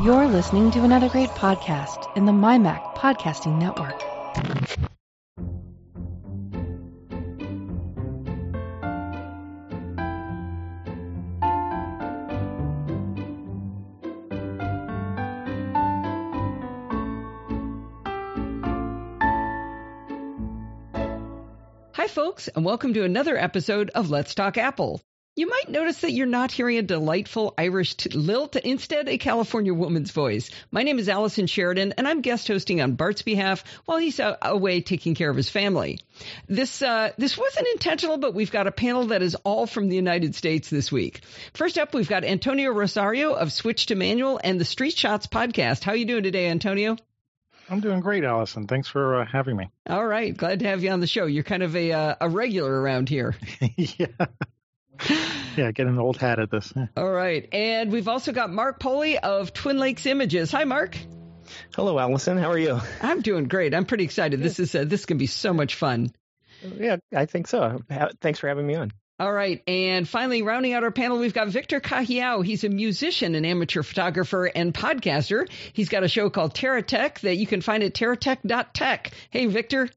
You're 0.00 0.28
listening 0.28 0.70
to 0.70 0.84
another 0.84 1.08
great 1.08 1.30
podcast 1.30 2.16
in 2.16 2.24
the 2.24 2.30
MyMac 2.30 2.94
Podcasting 2.94 3.58
Network. 3.58 4.00
Hi, 21.94 22.06
folks, 22.06 22.46
and 22.46 22.64
welcome 22.64 22.94
to 22.94 23.02
another 23.02 23.36
episode 23.36 23.90
of 23.96 24.10
Let's 24.10 24.36
Talk 24.36 24.58
Apple. 24.58 25.00
You 25.38 25.48
might 25.48 25.68
notice 25.68 26.00
that 26.00 26.10
you're 26.10 26.26
not 26.26 26.50
hearing 26.50 26.78
a 26.78 26.82
delightful 26.82 27.54
Irish 27.56 27.94
t- 27.94 28.10
lilt, 28.10 28.56
instead 28.56 29.08
a 29.08 29.18
California 29.18 29.72
woman's 29.72 30.10
voice. 30.10 30.50
My 30.72 30.82
name 30.82 30.98
is 30.98 31.08
Allison 31.08 31.46
Sheridan, 31.46 31.94
and 31.96 32.08
I'm 32.08 32.22
guest 32.22 32.48
hosting 32.48 32.80
on 32.80 32.96
Bart's 32.96 33.22
behalf 33.22 33.62
while 33.84 33.98
he's 33.98 34.18
uh, 34.18 34.36
away 34.42 34.80
taking 34.80 35.14
care 35.14 35.30
of 35.30 35.36
his 35.36 35.48
family. 35.48 36.00
This 36.48 36.82
uh, 36.82 37.12
this 37.18 37.38
wasn't 37.38 37.68
intentional, 37.68 38.16
but 38.16 38.34
we've 38.34 38.50
got 38.50 38.66
a 38.66 38.72
panel 38.72 39.04
that 39.06 39.22
is 39.22 39.36
all 39.36 39.68
from 39.68 39.88
the 39.88 39.94
United 39.94 40.34
States 40.34 40.70
this 40.70 40.90
week. 40.90 41.20
First 41.54 41.78
up, 41.78 41.94
we've 41.94 42.08
got 42.08 42.24
Antonio 42.24 42.72
Rosario 42.72 43.34
of 43.34 43.52
Switch 43.52 43.86
to 43.86 43.94
Manual 43.94 44.40
and 44.42 44.60
the 44.60 44.64
Street 44.64 44.96
Shots 44.96 45.28
podcast. 45.28 45.84
How 45.84 45.92
are 45.92 45.96
you 45.96 46.04
doing 46.04 46.24
today, 46.24 46.48
Antonio? 46.48 46.96
I'm 47.70 47.78
doing 47.78 48.00
great, 48.00 48.24
Allison. 48.24 48.66
Thanks 48.66 48.88
for 48.88 49.20
uh, 49.20 49.24
having 49.24 49.56
me. 49.56 49.70
All 49.88 50.04
right, 50.04 50.36
glad 50.36 50.58
to 50.58 50.66
have 50.66 50.82
you 50.82 50.90
on 50.90 50.98
the 50.98 51.06
show. 51.06 51.26
You're 51.26 51.44
kind 51.44 51.62
of 51.62 51.76
a 51.76 51.92
uh, 51.92 52.14
a 52.22 52.28
regular 52.28 52.72
around 52.72 53.08
here. 53.08 53.36
yeah. 53.76 54.06
Yeah, 55.56 55.72
get 55.72 55.86
an 55.86 55.98
old 55.98 56.18
hat 56.18 56.38
at 56.38 56.50
this. 56.50 56.72
All 56.96 57.10
right, 57.10 57.48
and 57.52 57.90
we've 57.90 58.06
also 58.06 58.32
got 58.32 58.50
Mark 58.50 58.78
Pouley 58.78 59.16
of 59.16 59.52
Twin 59.52 59.78
Lakes 59.78 60.06
Images. 60.06 60.52
Hi, 60.52 60.64
Mark. 60.64 60.96
Hello, 61.74 61.98
Allison. 61.98 62.38
How 62.38 62.50
are 62.50 62.58
you? 62.58 62.78
I'm 63.02 63.22
doing 63.22 63.48
great. 63.48 63.74
I'm 63.74 63.84
pretty 63.84 64.04
excited. 64.04 64.40
This 64.42 64.60
is 64.60 64.74
uh, 64.74 64.84
this 64.84 65.06
can 65.06 65.18
be 65.18 65.26
so 65.26 65.52
much 65.52 65.74
fun. 65.74 66.12
Yeah, 66.62 66.96
I 67.14 67.26
think 67.26 67.46
so. 67.46 67.80
Thanks 68.20 68.38
for 68.38 68.48
having 68.48 68.66
me 68.66 68.74
on. 68.74 68.92
All 69.20 69.32
right, 69.32 69.62
and 69.66 70.08
finally, 70.08 70.42
rounding 70.42 70.74
out 70.74 70.84
our 70.84 70.92
panel, 70.92 71.18
we've 71.18 71.34
got 71.34 71.48
Victor 71.48 71.80
Cajiao. 71.80 72.44
He's 72.44 72.62
a 72.62 72.68
musician, 72.68 73.34
an 73.34 73.44
amateur 73.44 73.82
photographer, 73.82 74.46
and 74.46 74.72
podcaster. 74.72 75.50
He's 75.72 75.88
got 75.88 76.04
a 76.04 76.08
show 76.08 76.30
called 76.30 76.54
TerraTech 76.54 77.20
that 77.20 77.34
you 77.34 77.48
can 77.48 77.60
find 77.60 77.82
at 77.82 77.94
terratech.tech. 77.94 79.10
Hey, 79.30 79.46
Victor. 79.46 79.88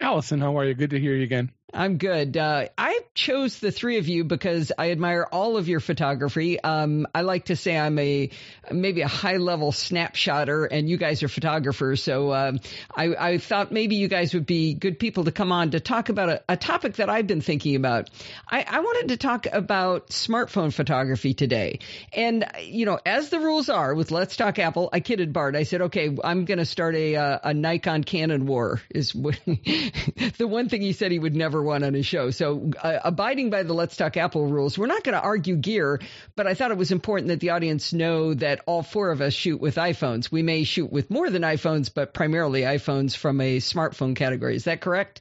Allison, 0.00 0.40
how 0.40 0.58
are 0.58 0.64
you? 0.64 0.74
Good 0.74 0.90
to 0.90 0.98
hear 0.98 1.14
you 1.14 1.22
again. 1.22 1.52
I'm 1.74 1.98
good. 1.98 2.36
Uh, 2.36 2.68
I 2.78 3.00
chose 3.12 3.58
the 3.58 3.72
three 3.72 3.98
of 3.98 4.06
you 4.06 4.22
because 4.22 4.70
I 4.78 4.92
admire 4.92 5.26
all 5.30 5.56
of 5.56 5.68
your 5.68 5.80
photography. 5.80 6.60
Um, 6.60 7.08
I 7.12 7.22
like 7.22 7.46
to 7.46 7.56
say 7.56 7.76
I'm 7.76 7.98
a 7.98 8.30
maybe 8.70 9.00
a 9.00 9.08
high 9.08 9.38
level 9.38 9.72
snapshotter, 9.72 10.68
and 10.70 10.88
you 10.88 10.96
guys 10.96 11.24
are 11.24 11.28
photographers. 11.28 12.02
So 12.02 12.32
um, 12.32 12.60
I, 12.94 13.14
I, 13.14 13.38
thought 13.38 13.72
maybe 13.72 13.96
you 13.96 14.06
guys 14.06 14.32
would 14.34 14.46
be 14.46 14.74
good 14.74 14.98
people 14.98 15.24
to 15.24 15.32
come 15.32 15.50
on 15.50 15.72
to 15.72 15.80
talk 15.80 16.08
about 16.08 16.28
a, 16.28 16.42
a 16.48 16.56
topic 16.56 16.94
that 16.94 17.10
I've 17.10 17.26
been 17.26 17.40
thinking 17.40 17.74
about. 17.74 18.10
I, 18.48 18.64
I, 18.66 18.80
wanted 18.80 19.08
to 19.08 19.16
talk 19.16 19.46
about 19.52 20.08
smartphone 20.08 20.72
photography 20.72 21.34
today, 21.34 21.80
and 22.12 22.46
you 22.62 22.86
know, 22.86 22.98
as 23.04 23.30
the 23.30 23.40
rules 23.40 23.68
are 23.68 23.92
with 23.94 24.12
Let's 24.12 24.36
Talk 24.36 24.60
Apple, 24.60 24.88
I 24.92 25.00
kidded 25.00 25.32
Bart. 25.32 25.56
I 25.56 25.64
said, 25.64 25.82
okay, 25.82 26.16
I'm 26.22 26.44
going 26.44 26.58
to 26.58 26.64
start 26.64 26.94
a, 26.94 27.14
a, 27.14 27.40
a 27.44 27.54
Nikon 27.54 28.04
Canon 28.04 28.46
war. 28.46 28.80
Is 28.88 29.12
the 29.12 30.46
one 30.46 30.68
thing 30.68 30.80
he 30.80 30.92
said 30.92 31.10
he 31.10 31.18
would 31.18 31.34
never 31.34 31.55
one 31.62 31.84
on 31.84 31.94
his 31.94 32.06
show. 32.06 32.30
So, 32.30 32.70
uh, 32.82 32.98
abiding 33.04 33.50
by 33.50 33.62
the 33.62 33.72
Let's 33.72 33.96
Talk 33.96 34.16
Apple 34.16 34.46
rules, 34.46 34.78
we're 34.78 34.86
not 34.86 35.04
going 35.04 35.14
to 35.14 35.20
argue 35.20 35.56
gear, 35.56 36.00
but 36.34 36.46
I 36.46 36.54
thought 36.54 36.70
it 36.70 36.76
was 36.76 36.92
important 36.92 37.28
that 37.28 37.40
the 37.40 37.50
audience 37.50 37.92
know 37.92 38.34
that 38.34 38.62
all 38.66 38.82
four 38.82 39.10
of 39.10 39.20
us 39.20 39.32
shoot 39.32 39.60
with 39.60 39.76
iPhones. 39.76 40.30
We 40.30 40.42
may 40.42 40.64
shoot 40.64 40.90
with 40.90 41.10
more 41.10 41.30
than 41.30 41.42
iPhones, 41.42 41.92
but 41.92 42.14
primarily 42.14 42.62
iPhones 42.62 43.16
from 43.16 43.40
a 43.40 43.58
smartphone 43.58 44.16
category. 44.16 44.56
Is 44.56 44.64
that 44.64 44.80
correct? 44.80 45.20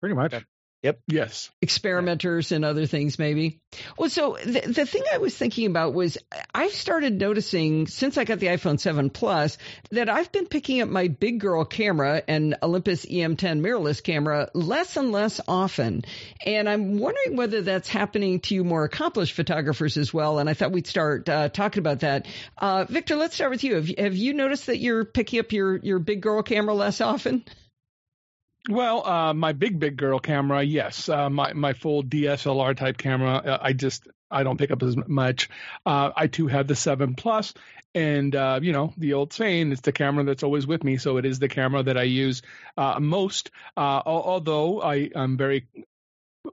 Pretty 0.00 0.14
much. 0.14 0.34
Yep. 0.82 1.00
Yes. 1.06 1.50
Experimenters 1.60 2.50
and 2.50 2.64
other 2.64 2.86
things, 2.86 3.16
maybe. 3.16 3.60
Well, 3.96 4.10
so 4.10 4.36
the, 4.44 4.62
the 4.62 4.84
thing 4.84 5.04
I 5.12 5.18
was 5.18 5.36
thinking 5.36 5.66
about 5.66 5.94
was 5.94 6.18
I've 6.52 6.72
started 6.72 7.20
noticing 7.20 7.86
since 7.86 8.18
I 8.18 8.24
got 8.24 8.40
the 8.40 8.48
iPhone 8.48 8.80
7 8.80 9.08
Plus 9.10 9.58
that 9.92 10.08
I've 10.08 10.32
been 10.32 10.46
picking 10.46 10.82
up 10.82 10.88
my 10.88 11.06
big 11.06 11.38
girl 11.38 11.64
camera 11.64 12.20
and 12.26 12.56
Olympus 12.64 13.06
EM10 13.06 13.60
mirrorless 13.60 14.02
camera 14.02 14.50
less 14.54 14.96
and 14.96 15.12
less 15.12 15.40
often. 15.46 16.04
And 16.44 16.68
I'm 16.68 16.98
wondering 16.98 17.36
whether 17.36 17.62
that's 17.62 17.88
happening 17.88 18.40
to 18.40 18.56
you 18.56 18.64
more 18.64 18.82
accomplished 18.82 19.34
photographers 19.34 19.96
as 19.96 20.12
well. 20.12 20.40
And 20.40 20.50
I 20.50 20.54
thought 20.54 20.72
we'd 20.72 20.88
start 20.88 21.28
uh, 21.28 21.48
talking 21.48 21.78
about 21.78 22.00
that. 22.00 22.26
Uh, 22.58 22.86
Victor, 22.88 23.14
let's 23.14 23.36
start 23.36 23.52
with 23.52 23.62
you. 23.62 23.76
Have, 23.76 23.88
have 23.88 24.16
you 24.16 24.34
noticed 24.34 24.66
that 24.66 24.78
you're 24.78 25.04
picking 25.04 25.38
up 25.38 25.52
your, 25.52 25.76
your 25.76 26.00
big 26.00 26.22
girl 26.22 26.42
camera 26.42 26.74
less 26.74 27.00
often? 27.00 27.44
Well, 28.68 29.04
uh, 29.04 29.34
my 29.34 29.52
big 29.52 29.80
big 29.80 29.96
girl 29.96 30.20
camera, 30.20 30.62
yes. 30.62 31.08
Uh, 31.08 31.28
my 31.28 31.52
my 31.52 31.72
full 31.72 32.04
DSLR 32.04 32.76
type 32.76 32.96
camera, 32.96 33.34
uh, 33.34 33.58
I 33.60 33.72
just 33.72 34.06
I 34.30 34.44
don't 34.44 34.56
pick 34.56 34.70
up 34.70 34.82
as 34.84 34.96
much. 35.08 35.50
Uh, 35.84 36.12
I 36.14 36.28
too 36.28 36.46
have 36.46 36.68
the 36.68 36.76
seven 36.76 37.14
plus, 37.16 37.54
and 37.92 38.34
uh, 38.36 38.60
you 38.62 38.72
know 38.72 38.94
the 38.96 39.14
old 39.14 39.32
saying, 39.32 39.72
it's 39.72 39.80
the 39.80 39.90
camera 39.90 40.22
that's 40.22 40.44
always 40.44 40.64
with 40.64 40.84
me. 40.84 40.96
So 40.96 41.16
it 41.16 41.24
is 41.24 41.40
the 41.40 41.48
camera 41.48 41.82
that 41.82 41.96
I 41.96 42.04
use 42.04 42.42
uh, 42.76 43.00
most. 43.00 43.50
although 43.76 44.80
I 44.80 45.10
am 45.12 45.36
very 45.36 45.66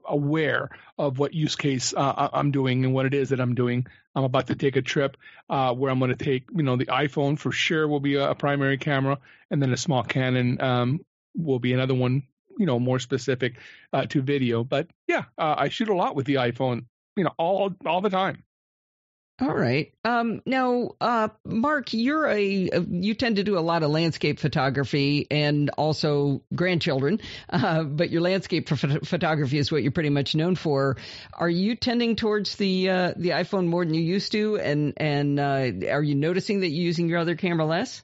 aware 0.04 0.70
of 0.98 1.18
what 1.18 1.32
use 1.32 1.54
case 1.54 1.94
I'm 1.96 2.50
doing 2.50 2.84
and 2.84 2.92
what 2.94 3.06
it 3.06 3.14
is 3.14 3.28
that 3.28 3.40
I'm 3.40 3.54
doing. 3.54 3.86
I'm 4.16 4.24
about 4.24 4.48
to 4.48 4.56
take 4.56 4.74
a 4.74 4.82
trip 4.82 5.16
where 5.48 5.90
I'm 5.90 6.00
going 6.00 6.10
to 6.10 6.24
take, 6.24 6.48
you 6.56 6.64
know, 6.64 6.74
the 6.74 6.86
iPhone 6.86 7.38
for 7.38 7.52
sure 7.52 7.86
will 7.86 8.00
be 8.00 8.16
a 8.16 8.34
primary 8.34 8.78
camera, 8.78 9.18
and 9.48 9.62
then 9.62 9.72
a 9.72 9.76
small 9.76 10.02
Canon 10.02 10.60
um, 10.60 11.00
will 11.34 11.58
be 11.58 11.72
another 11.72 11.94
one, 11.94 12.24
you 12.58 12.66
know, 12.66 12.78
more 12.78 12.98
specific 12.98 13.56
uh, 13.92 14.06
to 14.06 14.22
video. 14.22 14.64
But 14.64 14.88
yeah, 15.06 15.24
uh, 15.38 15.54
I 15.58 15.68
shoot 15.68 15.88
a 15.88 15.94
lot 15.94 16.14
with 16.14 16.26
the 16.26 16.34
iPhone, 16.36 16.86
you 17.16 17.24
know, 17.24 17.32
all 17.38 17.72
all 17.86 18.00
the 18.00 18.10
time. 18.10 18.44
All 19.40 19.54
right. 19.54 19.90
Um, 20.04 20.42
now, 20.44 20.90
uh, 21.00 21.28
Mark, 21.46 21.94
you're 21.94 22.26
a 22.26 22.68
you 22.90 23.14
tend 23.14 23.36
to 23.36 23.42
do 23.42 23.58
a 23.58 23.60
lot 23.60 23.82
of 23.82 23.90
landscape 23.90 24.38
photography 24.38 25.26
and 25.30 25.70
also 25.78 26.42
grandchildren, 26.54 27.20
uh, 27.48 27.84
but 27.84 28.10
your 28.10 28.20
landscape 28.20 28.68
ph- 28.68 29.02
photography 29.04 29.56
is 29.56 29.72
what 29.72 29.82
you're 29.82 29.92
pretty 29.92 30.10
much 30.10 30.34
known 30.34 30.56
for. 30.56 30.98
Are 31.32 31.48
you 31.48 31.74
tending 31.74 32.16
towards 32.16 32.56
the 32.56 32.90
uh, 32.90 33.14
the 33.16 33.30
iPhone 33.30 33.66
more 33.66 33.84
than 33.84 33.94
you 33.94 34.02
used 34.02 34.32
to, 34.32 34.58
and 34.58 34.92
and 34.98 35.40
uh, 35.40 35.88
are 35.90 36.02
you 36.02 36.16
noticing 36.16 36.60
that 36.60 36.68
you're 36.68 36.84
using 36.84 37.08
your 37.08 37.18
other 37.18 37.34
camera 37.34 37.64
less? 37.64 38.02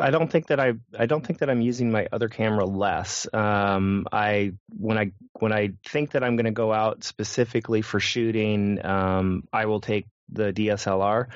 I 0.00 0.10
don't 0.10 0.30
think 0.30 0.48
that 0.48 0.60
I 0.60 0.74
I 0.96 1.06
don't 1.06 1.26
think 1.26 1.40
that 1.40 1.50
I'm 1.50 1.60
using 1.60 1.90
my 1.90 2.06
other 2.12 2.28
camera 2.28 2.64
less. 2.64 3.26
Um, 3.32 4.06
I 4.12 4.52
when 4.68 4.98
I 4.98 5.12
when 5.40 5.52
I 5.52 5.72
think 5.88 6.12
that 6.12 6.22
I'm 6.22 6.36
going 6.36 6.44
to 6.44 6.52
go 6.52 6.72
out 6.72 7.02
specifically 7.02 7.82
for 7.82 7.98
shooting, 7.98 8.84
um, 8.84 9.44
I 9.52 9.66
will 9.66 9.80
take 9.80 10.06
the 10.30 10.52
DSLR. 10.52 11.26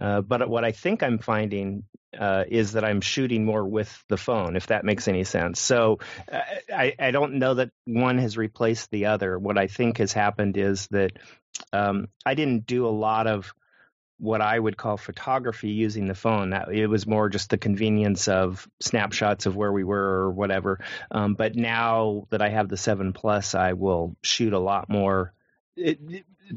Uh, 0.00 0.20
but 0.22 0.48
what 0.48 0.64
I 0.64 0.72
think 0.72 1.02
I'm 1.02 1.18
finding 1.18 1.84
uh, 2.18 2.44
is 2.48 2.72
that 2.72 2.84
I'm 2.84 3.00
shooting 3.00 3.44
more 3.44 3.66
with 3.66 4.02
the 4.08 4.16
phone, 4.16 4.56
if 4.56 4.66
that 4.68 4.84
makes 4.84 5.08
any 5.08 5.24
sense. 5.24 5.60
So 5.60 5.98
uh, 6.30 6.40
I, 6.74 6.94
I 6.98 7.10
don't 7.10 7.34
know 7.34 7.54
that 7.54 7.70
one 7.84 8.18
has 8.18 8.36
replaced 8.36 8.90
the 8.90 9.06
other. 9.06 9.38
What 9.38 9.58
I 9.58 9.66
think 9.66 9.98
has 9.98 10.12
happened 10.12 10.56
is 10.56 10.86
that 10.88 11.12
um, 11.72 12.08
I 12.24 12.34
didn't 12.34 12.66
do 12.66 12.86
a 12.86 12.90
lot 12.90 13.26
of 13.26 13.54
what 14.22 14.40
I 14.40 14.56
would 14.56 14.76
call 14.76 14.96
photography 14.96 15.70
using 15.70 16.06
the 16.06 16.14
phone. 16.14 16.50
That 16.50 16.72
it 16.72 16.86
was 16.86 17.08
more 17.08 17.28
just 17.28 17.50
the 17.50 17.58
convenience 17.58 18.28
of 18.28 18.68
snapshots 18.80 19.46
of 19.46 19.56
where 19.56 19.72
we 19.72 19.82
were 19.82 19.98
or 19.98 20.30
whatever. 20.30 20.78
Um, 21.10 21.34
but 21.34 21.56
now 21.56 22.28
that 22.30 22.40
I 22.40 22.48
have 22.48 22.68
the 22.68 22.76
seven 22.76 23.12
plus, 23.12 23.56
I 23.56 23.72
will 23.72 24.16
shoot 24.22 24.52
a 24.52 24.60
lot 24.60 24.88
more. 24.88 25.34
It, 25.76 25.98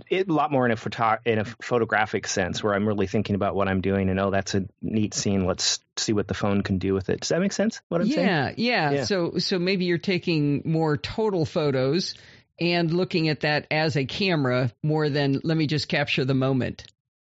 it, 0.10 0.28
a 0.28 0.34
lot 0.34 0.52
more 0.52 0.66
in 0.66 0.72
a 0.72 0.76
photo 0.76 1.18
in 1.26 1.40
a 1.40 1.46
photographic 1.46 2.28
sense, 2.28 2.64
where 2.64 2.76
I'm 2.76 2.88
really 2.88 3.08
thinking 3.08 3.34
about 3.34 3.56
what 3.56 3.68
I'm 3.68 3.82
doing 3.82 4.10
and 4.10 4.20
oh, 4.20 4.30
that's 4.30 4.54
a 4.54 4.66
neat 4.84 5.16
scene. 5.16 5.46
Let's 5.46 5.80
see 5.98 6.14
what 6.14 6.28
the 6.28 6.34
phone 6.36 6.62
can 6.62 6.78
do 6.78 6.94
with 6.94 7.10
it. 7.10 7.22
Does 7.22 7.30
that 7.30 7.40
make 7.40 7.54
sense? 7.54 7.82
What 7.90 8.02
I'm 8.02 8.08
yeah, 8.08 8.16
saying? 8.16 8.56
Yeah, 8.58 8.92
yeah. 8.92 9.06
So 9.06 9.40
so 9.40 9.58
maybe 9.58 9.86
you're 9.86 9.98
taking 9.98 10.62
more 10.66 10.98
total 10.98 11.46
photos 11.46 12.14
and 12.60 12.94
looking 12.94 13.30
at 13.30 13.42
that 13.42 13.66
as 13.72 13.98
a 13.98 14.06
camera 14.06 14.72
more 14.84 15.10
than 15.10 15.42
let 15.44 15.58
me 15.58 15.66
just 15.66 15.88
capture 15.88 16.26
the 16.26 16.36
moment. 16.36 16.86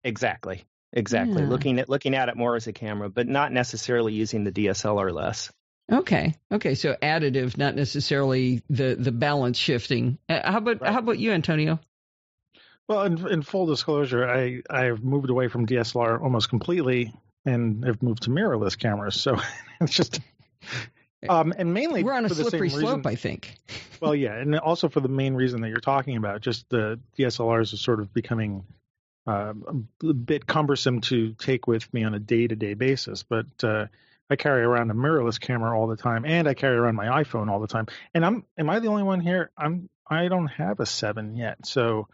Exactly. 0.09 0.65
Exactly. 0.93 1.43
Yeah. 1.43 1.49
Looking 1.49 1.79
at 1.79 1.89
looking 1.89 2.15
at 2.15 2.29
it 2.29 2.37
more 2.37 2.57
as 2.57 2.67
a 2.67 2.73
camera, 2.73 3.11
but 3.11 3.29
not 3.29 3.53
necessarily 3.53 4.15
using 4.15 4.45
the 4.45 4.53
DSLR 4.53 5.13
less. 5.13 5.53
Okay. 5.93 6.35
Okay. 6.51 6.75
So 6.75 6.97
additive, 7.03 7.59
not 7.59 7.77
necessarily 7.77 8.63
the 8.71 8.95
the 8.95 9.13
balance 9.13 9.59
shifting. 9.59 10.19
Uh, 10.29 10.51
how 10.51 10.59
about 10.59 10.81
right. 10.81 10.93
how 10.93 10.99
about 10.99 11.19
you, 11.19 11.33
Antonio? 11.33 11.79
Well, 12.89 13.03
in, 13.03 13.29
in 13.29 13.43
full 13.43 13.67
disclosure, 13.67 14.27
I 14.27 14.63
I've 14.71 15.05
moved 15.05 15.29
away 15.29 15.49
from 15.49 15.67
DSLR 15.67 16.23
almost 16.23 16.49
completely, 16.49 17.13
and 17.45 17.85
have 17.85 18.03
moved 18.03 18.23
to 18.23 18.31
mirrorless 18.31 18.79
cameras. 18.79 19.21
So 19.21 19.39
it's 19.83 19.93
just 19.93 20.21
um, 21.29 21.53
and 21.57 21.75
mainly 21.75 22.03
we're 22.03 22.15
on 22.15 22.25
a 22.25 22.31
slippery 22.31 22.71
slope, 22.71 22.99
reason, 22.99 23.03
I 23.05 23.15
think. 23.15 23.59
well, 24.01 24.15
yeah, 24.15 24.37
and 24.37 24.59
also 24.59 24.89
for 24.89 25.01
the 25.01 25.09
main 25.09 25.35
reason 25.35 25.61
that 25.63 25.69
you're 25.69 25.81
talking 25.81 26.17
about, 26.17 26.41
just 26.41 26.69
the 26.71 26.99
DSLRs 27.19 27.75
are 27.75 27.77
sort 27.77 28.01
of 28.01 28.13
becoming 28.15 28.65
uh, 29.29 29.53
a 30.03 30.15
bit 30.15 30.47
cumbersome 30.47 31.03
to 31.03 31.35
take 31.35 31.67
with 31.67 31.93
me 31.93 32.05
on 32.05 32.15
a 32.15 32.19
day 32.19 32.47
to 32.47 32.57
day 32.57 32.75
basis. 32.75 33.23
But 33.23 33.47
uh, 33.63 33.87
I 34.31 34.37
carry 34.37 34.63
around 34.63 34.91
a 34.91 34.95
mirrorless 34.95 35.39
camera 35.39 35.79
all 35.79 35.87
the 35.87 35.97
time, 35.97 36.25
and 36.25 36.49
I 36.49 36.55
carry 36.55 36.77
around 36.77 36.97
my 36.97 37.23
iPhone 37.23 37.51
all 37.51 37.61
the 37.61 37.67
time. 37.67 37.87
And 38.15 38.25
I'm 38.25 38.45
am 38.57 38.71
I 38.71 38.79
the 38.81 38.89
only 38.89 39.03
one 39.03 39.21
here? 39.21 39.51
I'm 39.57 39.89
I 40.07 40.29
don't 40.29 40.49
have 40.49 40.81
a 40.81 40.87
seven 40.87 41.37
yet, 41.37 41.67
so 41.67 42.09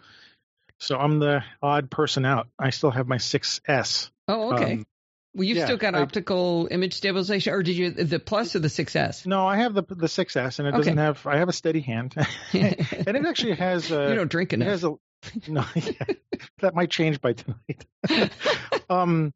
so 0.79 0.99
I'm 0.99 1.21
the 1.21 1.45
odd 1.63 1.91
person 1.91 2.25
out. 2.25 2.49
I 2.59 2.71
still 2.71 2.91
have 2.91 3.07
my 3.07 3.19
6S. 3.19 4.11
Oh, 4.27 4.55
okay. 4.55 4.73
Um, 4.73 4.87
well, 5.35 5.45
you've 5.45 5.59
yeah, 5.59 5.65
still 5.65 5.77
got 5.77 5.95
I, 5.95 6.01
optical 6.01 6.69
image 6.71 6.95
stabilization, 6.95 7.53
or 7.53 7.63
did 7.63 7.77
you 7.77 7.91
the 7.91 8.21
plus 8.21 8.55
or 8.55 8.61
the 8.61 8.69
6S? 8.69 9.27
No, 9.27 9.47
I 9.47 9.57
have 9.57 9.75
the 9.75 9.83
the 9.83 10.07
6S, 10.07 10.59
and 10.59 10.69
it 10.69 10.71
okay. 10.71 10.79
doesn't 10.79 10.99
have. 10.99 11.27
I 11.27 11.39
have 11.39 11.49
a 11.49 11.53
steady 11.53 11.81
hand, 11.81 12.15
and 12.53 13.09
it 13.09 13.27
actually 13.27 13.55
has. 13.55 13.91
A, 13.91 14.11
you 14.11 14.15
don't 14.15 14.31
drink 14.31 14.53
enough. 14.53 14.69
It 14.69 14.71
has 14.71 14.85
a, 14.85 14.95
no, 15.49 15.65
yeah, 15.75 16.15
that 16.61 16.75
might 16.75 16.91
change 16.91 17.21
by 17.21 17.35
tonight. 17.35 18.31
um, 18.91 19.33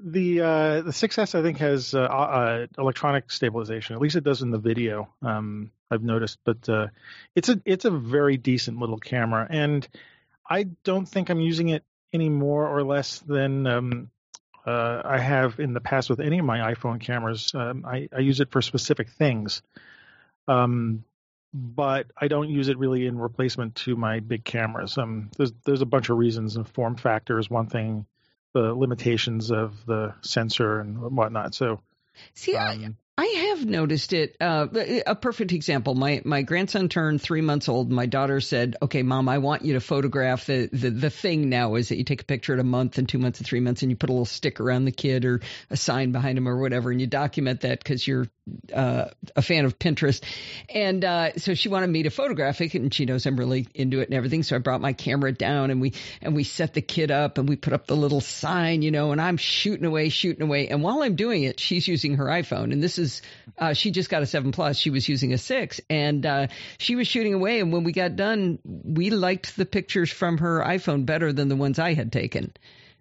the 0.00 0.40
uh, 0.40 0.80
the 0.82 0.90
6S 0.90 1.34
I 1.34 1.42
think 1.42 1.58
has 1.58 1.94
uh, 1.94 2.00
uh, 2.00 2.66
electronic 2.76 3.30
stabilization. 3.30 3.94
At 3.94 4.00
least 4.00 4.16
it 4.16 4.24
does 4.24 4.42
in 4.42 4.50
the 4.50 4.58
video. 4.58 5.08
Um, 5.22 5.72
I've 5.90 6.02
noticed, 6.02 6.38
but 6.44 6.68
uh, 6.68 6.88
it's 7.34 7.48
a 7.48 7.60
it's 7.64 7.84
a 7.84 7.90
very 7.90 8.36
decent 8.36 8.78
little 8.78 8.98
camera, 8.98 9.46
and 9.48 9.86
I 10.48 10.64
don't 10.84 11.06
think 11.06 11.30
I'm 11.30 11.40
using 11.40 11.70
it 11.70 11.84
any 12.12 12.28
more 12.28 12.66
or 12.66 12.84
less 12.84 13.18
than 13.20 13.66
um, 13.66 14.10
uh, 14.66 15.02
I 15.04 15.18
have 15.18 15.60
in 15.60 15.72
the 15.72 15.80
past 15.80 16.10
with 16.10 16.20
any 16.20 16.38
of 16.38 16.44
my 16.44 16.74
iPhone 16.74 17.00
cameras. 17.00 17.52
Um, 17.54 17.84
I, 17.86 18.08
I, 18.14 18.20
use 18.20 18.40
it 18.40 18.50
for 18.50 18.62
specific 18.62 19.10
things, 19.10 19.62
um, 20.46 21.04
but 21.52 22.06
I 22.16 22.28
don't 22.28 22.50
use 22.50 22.68
it 22.68 22.78
really 22.78 23.06
in 23.06 23.18
replacement 23.18 23.74
to 23.76 23.96
my 23.96 24.20
big 24.20 24.44
cameras. 24.44 24.98
Um, 24.98 25.30
there's 25.36 25.52
there's 25.64 25.82
a 25.82 25.86
bunch 25.86 26.10
of 26.10 26.18
reasons, 26.18 26.56
and 26.56 26.68
form 26.68 26.96
factor 26.96 27.38
is 27.38 27.48
one 27.48 27.66
thing, 27.66 28.06
the 28.52 28.74
limitations 28.74 29.50
of 29.50 29.84
the 29.86 30.14
sensor 30.20 30.80
and 30.80 30.98
whatnot. 31.16 31.54
So, 31.54 31.80
see, 32.34 32.56
um, 32.56 32.96
I 33.18 33.48
have 33.48 33.66
noticed 33.66 34.12
it. 34.12 34.36
Uh, 34.40 34.68
a 35.04 35.16
perfect 35.16 35.50
example. 35.50 35.96
My 35.96 36.22
my 36.24 36.42
grandson 36.42 36.88
turned 36.88 37.20
three 37.20 37.40
months 37.40 37.68
old. 37.68 37.90
My 37.90 38.06
daughter 38.06 38.40
said, 38.40 38.76
"Okay, 38.80 39.02
mom, 39.02 39.28
I 39.28 39.38
want 39.38 39.64
you 39.64 39.72
to 39.72 39.80
photograph 39.80 40.46
the, 40.46 40.68
the 40.72 40.90
the 40.90 41.10
thing 41.10 41.48
now 41.48 41.74
is 41.74 41.88
that 41.88 41.98
you 41.98 42.04
take 42.04 42.22
a 42.22 42.24
picture 42.24 42.54
at 42.54 42.60
a 42.60 42.64
month 42.64 42.96
and 42.96 43.08
two 43.08 43.18
months 43.18 43.40
and 43.40 43.46
three 43.46 43.58
months, 43.58 43.82
and 43.82 43.90
you 43.90 43.96
put 43.96 44.08
a 44.08 44.12
little 44.12 44.24
stick 44.24 44.60
around 44.60 44.84
the 44.84 44.92
kid 44.92 45.24
or 45.24 45.40
a 45.68 45.76
sign 45.76 46.12
behind 46.12 46.38
him 46.38 46.48
or 46.48 46.58
whatever, 46.58 46.92
and 46.92 47.00
you 47.00 47.08
document 47.08 47.62
that 47.62 47.80
because 47.80 48.06
you're 48.06 48.28
uh, 48.72 49.06
a 49.34 49.42
fan 49.42 49.64
of 49.64 49.80
Pinterest." 49.80 50.22
And 50.72 51.04
uh, 51.04 51.32
so 51.38 51.54
she 51.54 51.68
wanted 51.68 51.88
me 51.88 52.04
to 52.04 52.10
photograph 52.10 52.60
it, 52.60 52.72
and 52.74 52.94
she 52.94 53.04
knows 53.04 53.26
I'm 53.26 53.36
really 53.36 53.66
into 53.74 53.98
it 53.98 54.10
and 54.10 54.14
everything. 54.14 54.44
So 54.44 54.54
I 54.54 54.60
brought 54.60 54.80
my 54.80 54.92
camera 54.92 55.32
down 55.32 55.72
and 55.72 55.80
we 55.80 55.94
and 56.22 56.36
we 56.36 56.44
set 56.44 56.72
the 56.72 56.82
kid 56.82 57.10
up 57.10 57.38
and 57.38 57.48
we 57.48 57.56
put 57.56 57.72
up 57.72 57.88
the 57.88 57.96
little 57.96 58.20
sign, 58.20 58.82
you 58.82 58.92
know, 58.92 59.10
and 59.10 59.20
I'm 59.20 59.38
shooting 59.38 59.86
away, 59.86 60.08
shooting 60.08 60.42
away, 60.42 60.68
and 60.68 60.84
while 60.84 61.02
I'm 61.02 61.16
doing 61.16 61.42
it, 61.42 61.58
she's 61.58 61.88
using 61.88 62.14
her 62.18 62.26
iPhone, 62.26 62.72
and 62.72 62.80
this 62.80 62.96
is 62.96 63.07
uh, 63.56 63.72
she 63.72 63.90
just 63.90 64.10
got 64.10 64.22
a 64.22 64.26
seven 64.26 64.52
plus. 64.52 64.76
She 64.76 64.90
was 64.90 65.08
using 65.08 65.32
a 65.32 65.38
six, 65.38 65.80
and 65.88 66.24
uh, 66.24 66.46
she 66.78 66.96
was 66.96 67.06
shooting 67.06 67.34
away. 67.34 67.60
And 67.60 67.72
when 67.72 67.84
we 67.84 67.92
got 67.92 68.16
done, 68.16 68.58
we 68.64 69.10
liked 69.10 69.56
the 69.56 69.66
pictures 69.66 70.10
from 70.10 70.38
her 70.38 70.62
iPhone 70.64 71.06
better 71.06 71.32
than 71.32 71.48
the 71.48 71.56
ones 71.56 71.78
I 71.78 71.94
had 71.94 72.12
taken. 72.12 72.52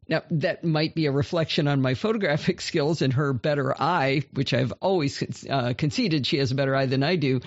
Now, 0.09 0.23
that 0.31 0.63
might 0.63 0.95
be 0.95 1.05
a 1.05 1.11
reflection 1.11 1.67
on 1.67 1.81
my 1.81 1.93
photographic 1.93 2.61
skills 2.69 3.01
and 3.01 3.13
her 3.13 3.33
better 3.33 3.75
eye, 3.79 4.23
which 4.33 4.53
I've 4.53 4.73
always 4.79 5.45
uh, 5.49 5.73
conceded 5.77 6.25
she 6.25 6.37
has 6.37 6.51
a 6.51 6.55
better 6.55 6.75
eye 6.75 6.85
than 6.85 7.03
I 7.03 7.15
do. 7.15 7.41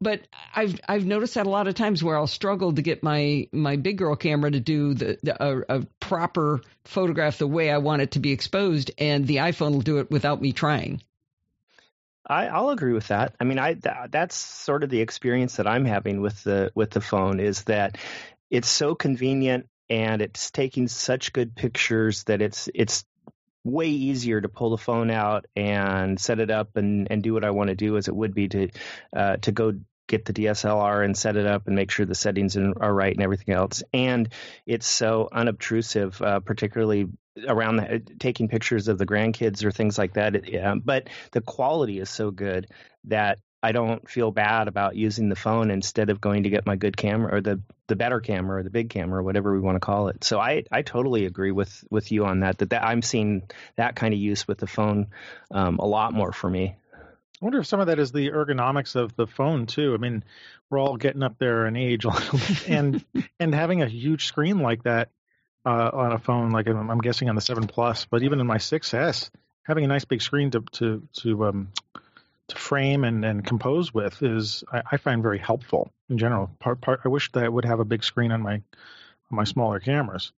But 0.00 0.20
I've 0.54 0.78
I've 0.88 1.06
noticed 1.06 1.34
that 1.34 1.46
a 1.46 1.50
lot 1.50 1.68
of 1.68 1.74
times 1.74 2.02
where 2.02 2.16
I'll 2.16 2.26
struggle 2.26 2.72
to 2.72 2.82
get 2.82 3.02
my 3.02 3.48
my 3.52 3.76
big 3.76 3.98
girl 3.98 4.16
camera 4.16 4.50
to 4.50 4.60
do 4.60 4.92
the, 4.92 5.18
the 5.22 5.42
a, 5.42 5.78
a 5.78 5.86
proper 6.00 6.60
photograph 6.84 7.38
the 7.38 7.46
way 7.46 7.70
I 7.70 7.78
want 7.78 8.02
it 8.02 8.10
to 8.12 8.20
be 8.20 8.32
exposed, 8.32 8.90
and 8.98 9.26
the 9.26 9.36
iPhone 9.36 9.72
will 9.72 9.80
do 9.80 9.98
it 9.98 10.10
without 10.10 10.42
me 10.42 10.52
trying. 10.52 11.00
I, 12.26 12.60
will 12.60 12.70
agree 12.70 12.92
with 12.92 13.08
that. 13.08 13.34
I 13.40 13.44
mean, 13.44 13.58
I 13.58 13.74
th- 13.74 14.10
that's 14.10 14.36
sort 14.36 14.82
of 14.82 14.90
the 14.90 15.00
experience 15.00 15.56
that 15.56 15.66
I'm 15.66 15.84
having 15.84 16.20
with 16.20 16.42
the 16.44 16.72
with 16.74 16.90
the 16.90 17.00
phone 17.00 17.40
is 17.40 17.64
that 17.64 17.98
it's 18.50 18.68
so 18.68 18.94
convenient 18.94 19.66
and 19.90 20.22
it's 20.22 20.50
taking 20.50 20.88
such 20.88 21.32
good 21.32 21.54
pictures 21.54 22.24
that 22.24 22.40
it's 22.40 22.68
it's 22.74 23.04
way 23.64 23.88
easier 23.88 24.40
to 24.40 24.48
pull 24.48 24.70
the 24.70 24.78
phone 24.78 25.10
out 25.10 25.46
and 25.56 26.20
set 26.20 26.38
it 26.38 26.50
up 26.50 26.76
and, 26.76 27.08
and 27.10 27.22
do 27.22 27.32
what 27.32 27.44
I 27.44 27.50
want 27.50 27.68
to 27.68 27.74
do 27.74 27.96
as 27.96 28.08
it 28.08 28.16
would 28.16 28.34
be 28.34 28.48
to 28.48 28.68
uh, 29.16 29.36
to 29.38 29.52
go 29.52 29.72
get 30.06 30.24
the 30.26 30.34
DSLR 30.34 31.04
and 31.04 31.16
set 31.16 31.36
it 31.36 31.46
up 31.46 31.66
and 31.66 31.74
make 31.74 31.90
sure 31.90 32.04
the 32.04 32.14
settings 32.14 32.56
are 32.56 32.94
right 32.94 33.14
and 33.14 33.22
everything 33.22 33.54
else. 33.54 33.82
And 33.92 34.28
it's 34.66 34.86
so 34.86 35.28
unobtrusive, 35.32 36.20
uh, 36.20 36.40
particularly 36.40 37.06
around 37.46 37.76
the, 37.76 38.02
taking 38.18 38.48
pictures 38.48 38.88
of 38.88 38.98
the 38.98 39.06
grandkids 39.06 39.64
or 39.64 39.70
things 39.70 39.98
like 39.98 40.14
that. 40.14 40.48
Yeah, 40.48 40.74
but 40.74 41.08
the 41.32 41.40
quality 41.40 41.98
is 41.98 42.10
so 42.10 42.30
good 42.30 42.68
that 43.04 43.38
I 43.62 43.72
don't 43.72 44.08
feel 44.08 44.30
bad 44.30 44.68
about 44.68 44.94
using 44.94 45.30
the 45.30 45.36
phone 45.36 45.70
instead 45.70 46.10
of 46.10 46.20
going 46.20 46.42
to 46.42 46.50
get 46.50 46.66
my 46.66 46.76
good 46.76 46.98
camera 46.98 47.36
or 47.36 47.40
the 47.40 47.62
the 47.86 47.96
better 47.96 48.20
camera 48.20 48.60
or 48.60 48.62
the 48.62 48.70
big 48.70 48.90
camera 48.90 49.20
or 49.20 49.22
whatever 49.22 49.54
we 49.54 49.60
want 49.60 49.76
to 49.76 49.80
call 49.80 50.08
it. 50.08 50.22
So 50.22 50.38
I 50.38 50.64
I 50.70 50.82
totally 50.82 51.24
agree 51.24 51.50
with 51.50 51.82
with 51.90 52.12
you 52.12 52.26
on 52.26 52.40
that. 52.40 52.58
That, 52.58 52.70
that 52.70 52.84
I'm 52.84 53.00
seeing 53.00 53.48
that 53.76 53.96
kind 53.96 54.12
of 54.12 54.20
use 54.20 54.46
with 54.46 54.58
the 54.58 54.66
phone 54.66 55.06
um, 55.50 55.78
a 55.78 55.86
lot 55.86 56.12
more 56.12 56.30
for 56.30 56.50
me. 56.50 56.76
I 56.94 57.44
wonder 57.44 57.58
if 57.60 57.66
some 57.66 57.80
of 57.80 57.86
that 57.86 57.98
is 57.98 58.12
the 58.12 58.30
ergonomics 58.30 58.96
of 58.96 59.16
the 59.16 59.26
phone 59.26 59.64
too. 59.64 59.94
I 59.94 59.96
mean, 59.96 60.24
we're 60.68 60.78
all 60.78 60.98
getting 60.98 61.22
up 61.22 61.38
there 61.38 61.66
in 61.66 61.74
age, 61.74 62.04
and 62.68 63.02
and 63.40 63.54
having 63.54 63.80
a 63.80 63.88
huge 63.88 64.26
screen 64.26 64.58
like 64.58 64.82
that 64.82 65.08
uh, 65.64 65.90
on 65.92 66.12
a 66.12 66.18
phone, 66.18 66.50
like 66.50 66.66
I'm, 66.66 66.90
I'm, 66.90 66.98
guessing 66.98 67.28
on 67.28 67.34
the 67.34 67.40
Seven 67.40 67.66
Plus, 67.66 68.04
but 68.04 68.22
even 68.22 68.40
in 68.40 68.46
my 68.46 68.58
6S, 68.58 69.30
having 69.62 69.84
a 69.84 69.88
nice 69.88 70.04
big 70.04 70.20
screen 70.20 70.50
to 70.50 70.60
to 70.72 71.08
to 71.20 71.46
um, 71.46 71.72
to 72.48 72.56
frame 72.56 73.04
and, 73.04 73.24
and 73.24 73.44
compose 73.44 73.92
with 73.92 74.22
is 74.22 74.64
I, 74.70 74.82
I 74.92 74.96
find 74.98 75.22
very 75.22 75.38
helpful 75.38 75.90
in 76.10 76.18
general. 76.18 76.50
Part, 76.58 76.80
part, 76.80 77.00
I 77.04 77.08
wish 77.08 77.32
that 77.32 77.44
I 77.44 77.48
would 77.48 77.64
have 77.64 77.80
a 77.80 77.84
big 77.84 78.04
screen 78.04 78.32
on 78.32 78.42
my 78.42 78.54
on 78.54 78.62
my 79.30 79.44
smaller 79.44 79.80
cameras. 79.80 80.32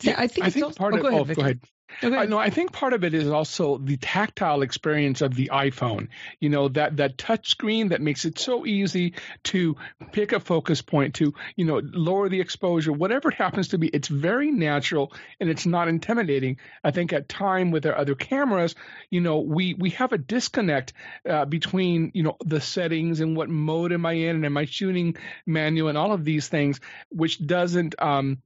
Yeah, 0.00 0.14
I 0.18 0.26
think, 0.28 0.46
I 0.46 0.50
think 0.50 0.76
part 0.76 0.94
oh, 0.94 0.96
of 0.98 1.02
go 1.02 1.08
ahead, 1.08 1.30
oh, 1.30 1.34
go 1.34 1.42
ahead. 1.42 1.60
Okay. 2.02 2.14
I 2.14 2.26
know. 2.26 2.38
I 2.38 2.50
think 2.50 2.72
part 2.72 2.92
of 2.92 3.04
it 3.04 3.14
is 3.14 3.28
also 3.28 3.78
the 3.78 3.96
tactile 3.96 4.62
experience 4.62 5.22
of 5.22 5.34
the 5.34 5.50
iPhone. 5.52 6.08
You 6.40 6.50
know 6.50 6.68
that 6.68 6.98
that 6.98 7.16
touch 7.16 7.48
screen 7.48 7.88
that 7.88 8.02
makes 8.02 8.24
it 8.24 8.38
so 8.38 8.66
easy 8.66 9.14
to 9.44 9.76
pick 10.12 10.32
a 10.32 10.40
focus 10.40 10.82
point, 10.82 11.14
to 11.16 11.34
you 11.56 11.64
know 11.64 11.80
lower 11.82 12.28
the 12.28 12.40
exposure, 12.40 12.92
whatever 12.92 13.30
it 13.30 13.34
happens 13.34 13.68
to 13.68 13.78
be. 13.78 13.88
It's 13.88 14.08
very 14.08 14.50
natural 14.50 15.12
and 15.40 15.48
it's 15.48 15.64
not 15.64 15.88
intimidating. 15.88 16.58
I 16.84 16.90
think 16.90 17.12
at 17.12 17.28
time 17.28 17.70
with 17.70 17.86
our 17.86 17.96
other 17.96 18.14
cameras, 18.14 18.74
you 19.10 19.20
know, 19.20 19.40
we 19.40 19.74
we 19.74 19.90
have 19.90 20.12
a 20.12 20.18
disconnect 20.18 20.92
uh, 21.28 21.46
between 21.46 22.10
you 22.14 22.22
know 22.22 22.36
the 22.44 22.60
settings 22.60 23.20
and 23.20 23.36
what 23.36 23.48
mode 23.48 23.92
am 23.92 24.04
I 24.04 24.12
in 24.12 24.36
and 24.36 24.44
am 24.44 24.56
I 24.56 24.66
shooting 24.66 25.16
manual 25.46 25.88
and 25.88 25.96
all 25.96 26.12
of 26.12 26.24
these 26.24 26.48
things, 26.48 26.80
which 27.08 27.44
doesn't 27.44 27.94
um, 28.00 28.42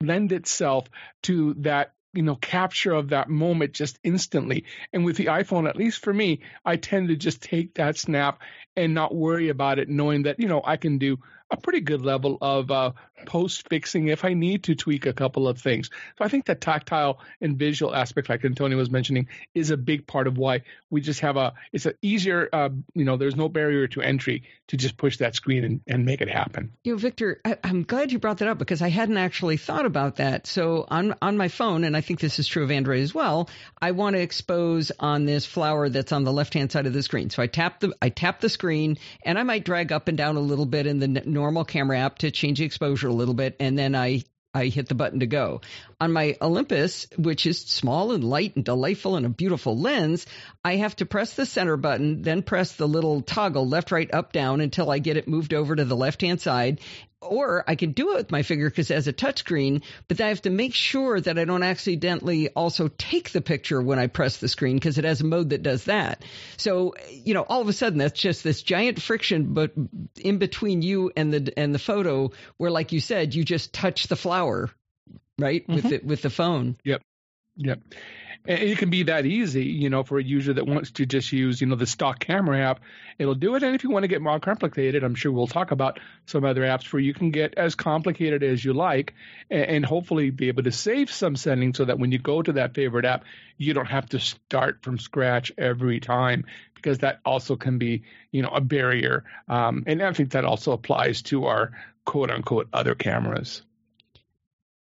lend 0.00 0.32
itself 0.32 0.88
to 1.22 1.54
that 1.54 1.93
you 2.14 2.22
know 2.22 2.36
capture 2.36 2.92
of 2.92 3.10
that 3.10 3.28
moment 3.28 3.72
just 3.72 3.98
instantly. 4.02 4.64
And 4.92 5.04
with 5.04 5.16
the 5.16 5.26
iphone 5.26 5.68
at 5.68 5.76
least 5.76 6.00
for 6.00 6.12
me 6.12 6.40
i 6.64 6.76
tend 6.76 7.08
to 7.08 7.16
just 7.16 7.42
take 7.42 7.74
that 7.74 7.96
snap 7.96 8.40
and 8.76 8.94
not 8.94 9.14
worry 9.14 9.48
about 9.48 9.78
it 9.78 9.88
knowing 9.88 10.22
that 10.24 10.40
you 10.40 10.48
know 10.48 10.62
i 10.64 10.76
can 10.76 10.98
do 10.98 11.18
a 11.54 11.60
pretty 11.60 11.80
good 11.80 12.02
level 12.02 12.36
of 12.40 12.70
uh, 12.70 12.92
post 13.24 13.68
fixing 13.68 14.08
if 14.08 14.24
I 14.24 14.34
need 14.34 14.64
to 14.64 14.74
tweak 14.74 15.06
a 15.06 15.12
couple 15.12 15.48
of 15.48 15.60
things. 15.60 15.88
So 16.18 16.24
I 16.24 16.28
think 16.28 16.46
that 16.46 16.60
tactile 16.60 17.20
and 17.40 17.56
visual 17.56 17.94
aspect, 17.94 18.28
like 18.28 18.44
Antonio 18.44 18.76
was 18.76 18.90
mentioning, 18.90 19.28
is 19.54 19.70
a 19.70 19.76
big 19.76 20.06
part 20.06 20.26
of 20.26 20.36
why 20.36 20.62
we 20.90 21.00
just 21.00 21.20
have 21.20 21.36
a. 21.36 21.54
It's 21.72 21.86
an 21.86 21.94
easier, 22.02 22.48
uh, 22.52 22.70
you 22.94 23.04
know, 23.04 23.16
there's 23.16 23.36
no 23.36 23.48
barrier 23.48 23.86
to 23.88 24.02
entry 24.02 24.42
to 24.68 24.76
just 24.76 24.96
push 24.96 25.18
that 25.18 25.34
screen 25.34 25.64
and, 25.64 25.80
and 25.86 26.04
make 26.04 26.20
it 26.20 26.28
happen. 26.28 26.72
You 26.84 26.92
know, 26.92 26.98
Victor, 26.98 27.40
I, 27.44 27.56
am 27.62 27.84
glad 27.84 28.12
you 28.12 28.18
brought 28.18 28.38
that 28.38 28.48
up 28.48 28.58
because 28.58 28.82
I 28.82 28.88
hadn't 28.88 29.18
actually 29.18 29.56
thought 29.56 29.86
about 29.86 30.16
that. 30.16 30.46
So 30.46 30.86
on 30.88 31.14
on 31.22 31.36
my 31.36 31.48
phone, 31.48 31.84
and 31.84 31.96
I 31.96 32.00
think 32.00 32.20
this 32.20 32.38
is 32.38 32.46
true 32.46 32.64
of 32.64 32.70
Android 32.70 33.00
as 33.00 33.14
well. 33.14 33.48
I 33.80 33.92
want 33.92 34.16
to 34.16 34.22
expose 34.22 34.90
on 34.98 35.24
this 35.24 35.46
flower 35.46 35.88
that's 35.88 36.12
on 36.12 36.24
the 36.24 36.32
left 36.32 36.54
hand 36.54 36.72
side 36.72 36.86
of 36.86 36.92
the 36.92 37.02
screen. 37.02 37.30
So 37.30 37.42
I 37.42 37.46
tap 37.46 37.80
the 37.80 37.94
I 38.02 38.08
tap 38.08 38.40
the 38.40 38.48
screen, 38.48 38.98
and 39.24 39.38
I 39.38 39.44
might 39.44 39.64
drag 39.64 39.92
up 39.92 40.08
and 40.08 40.18
down 40.18 40.36
a 40.36 40.40
little 40.40 40.66
bit 40.66 40.86
in 40.86 40.98
the 40.98 41.08
normal 41.08 41.43
camera 41.64 41.98
app 41.98 42.18
to 42.18 42.30
change 42.30 42.58
the 42.58 42.64
exposure 42.64 43.08
a 43.08 43.12
little 43.12 43.34
bit, 43.34 43.56
and 43.60 43.78
then 43.78 43.94
I 43.94 44.24
I 44.54 44.66
hit 44.66 44.88
the 44.88 44.94
button 44.94 45.20
to 45.20 45.26
go. 45.26 45.62
On 46.00 46.12
my 46.12 46.36
Olympus, 46.40 47.08
which 47.16 47.44
is 47.44 47.58
small 47.58 48.12
and 48.12 48.22
light 48.22 48.54
and 48.54 48.64
delightful 48.64 49.16
and 49.16 49.26
a 49.26 49.28
beautiful 49.28 49.76
lens, 49.76 50.26
I 50.64 50.76
have 50.76 50.94
to 50.96 51.06
press 51.06 51.34
the 51.34 51.44
center 51.44 51.76
button, 51.76 52.22
then 52.22 52.42
press 52.42 52.72
the 52.72 52.86
little 52.86 53.20
toggle 53.20 53.68
left, 53.68 53.90
right, 53.90 54.12
up, 54.14 54.32
down 54.32 54.60
until 54.60 54.90
I 54.90 55.00
get 55.00 55.16
it 55.16 55.26
moved 55.26 55.54
over 55.54 55.74
to 55.74 55.84
the 55.84 55.96
left 55.96 56.20
hand 56.20 56.40
side 56.40 56.80
or 57.24 57.64
I 57.66 57.74
can 57.74 57.92
do 57.92 58.12
it 58.12 58.16
with 58.16 58.30
my 58.30 58.42
finger 58.42 58.68
because 58.68 58.90
it 58.90 58.94
has 58.94 59.08
a 59.08 59.12
touchscreen, 59.12 59.82
but 60.08 60.20
I 60.20 60.28
have 60.28 60.42
to 60.42 60.50
make 60.50 60.74
sure 60.74 61.20
that 61.20 61.38
I 61.38 61.44
don't 61.44 61.62
accidentally 61.62 62.48
also 62.50 62.88
take 62.88 63.30
the 63.30 63.40
picture 63.40 63.80
when 63.80 63.98
I 63.98 64.06
press 64.06 64.38
the 64.38 64.48
screen 64.48 64.76
because 64.76 64.98
it 64.98 65.04
has 65.04 65.20
a 65.20 65.24
mode 65.24 65.50
that 65.50 65.62
does 65.62 65.84
that. 65.84 66.24
So, 66.56 66.94
you 67.10 67.34
know, 67.34 67.42
all 67.42 67.60
of 67.60 67.68
a 67.68 67.72
sudden 67.72 67.98
that's 67.98 68.20
just 68.20 68.44
this 68.44 68.62
giant 68.62 69.00
friction, 69.00 69.54
but 69.54 69.72
in 70.16 70.38
between 70.38 70.82
you 70.82 71.12
and 71.16 71.32
the, 71.32 71.52
and 71.56 71.74
the 71.74 71.78
photo 71.78 72.32
where, 72.56 72.70
like 72.70 72.92
you 72.92 73.00
said, 73.00 73.34
you 73.34 73.44
just 73.44 73.72
touch 73.72 74.06
the 74.06 74.16
flower 74.16 74.70
right? 75.38 75.62
Mm-hmm. 75.62 75.74
With 75.74 75.84
the, 75.84 76.00
with 76.06 76.22
the 76.22 76.30
phone. 76.30 76.76
Yep. 76.84 77.02
Yep. 77.56 77.80
And 78.46 78.58
it 78.58 78.76
can 78.76 78.90
be 78.90 79.04
that 79.04 79.24
easy, 79.24 79.64
you 79.64 79.88
know, 79.88 80.02
for 80.02 80.18
a 80.18 80.22
user 80.22 80.52
that 80.52 80.66
wants 80.66 80.90
to 80.92 81.06
just 81.06 81.32
use, 81.32 81.62
you 81.62 81.66
know, 81.66 81.76
the 81.76 81.86
stock 81.86 82.18
camera 82.18 82.60
app, 82.60 82.80
it'll 83.18 83.34
do 83.34 83.54
it. 83.54 83.62
And 83.62 83.74
if 83.74 83.84
you 83.84 83.90
want 83.90 84.02
to 84.02 84.08
get 84.08 84.20
more 84.20 84.38
complicated, 84.38 85.02
I'm 85.02 85.14
sure 85.14 85.32
we'll 85.32 85.46
talk 85.46 85.70
about 85.70 85.98
some 86.26 86.44
other 86.44 86.60
apps 86.60 86.92
where 86.92 87.00
you 87.00 87.14
can 87.14 87.30
get 87.30 87.54
as 87.56 87.74
complicated 87.74 88.42
as 88.42 88.62
you 88.62 88.74
like 88.74 89.14
and, 89.50 89.64
and 89.64 89.86
hopefully 89.86 90.28
be 90.28 90.48
able 90.48 90.62
to 90.64 90.72
save 90.72 91.10
some 91.10 91.36
settings 91.36 91.78
so 91.78 91.86
that 91.86 91.98
when 91.98 92.12
you 92.12 92.18
go 92.18 92.42
to 92.42 92.52
that 92.52 92.74
favorite 92.74 93.06
app, 93.06 93.24
you 93.56 93.72
don't 93.72 93.86
have 93.86 94.10
to 94.10 94.20
start 94.20 94.82
from 94.82 94.98
scratch 94.98 95.50
every 95.56 96.00
time 96.00 96.44
because 96.74 96.98
that 96.98 97.20
also 97.24 97.56
can 97.56 97.78
be, 97.78 98.02
you 98.30 98.42
know, 98.42 98.50
a 98.50 98.60
barrier. 98.60 99.24
Um, 99.48 99.84
and 99.86 100.02
I 100.02 100.12
think 100.12 100.32
that 100.32 100.44
also 100.44 100.72
applies 100.72 101.22
to 101.22 101.46
our 101.46 101.72
quote 102.04 102.30
unquote 102.30 102.68
other 102.74 102.94
cameras. 102.94 103.62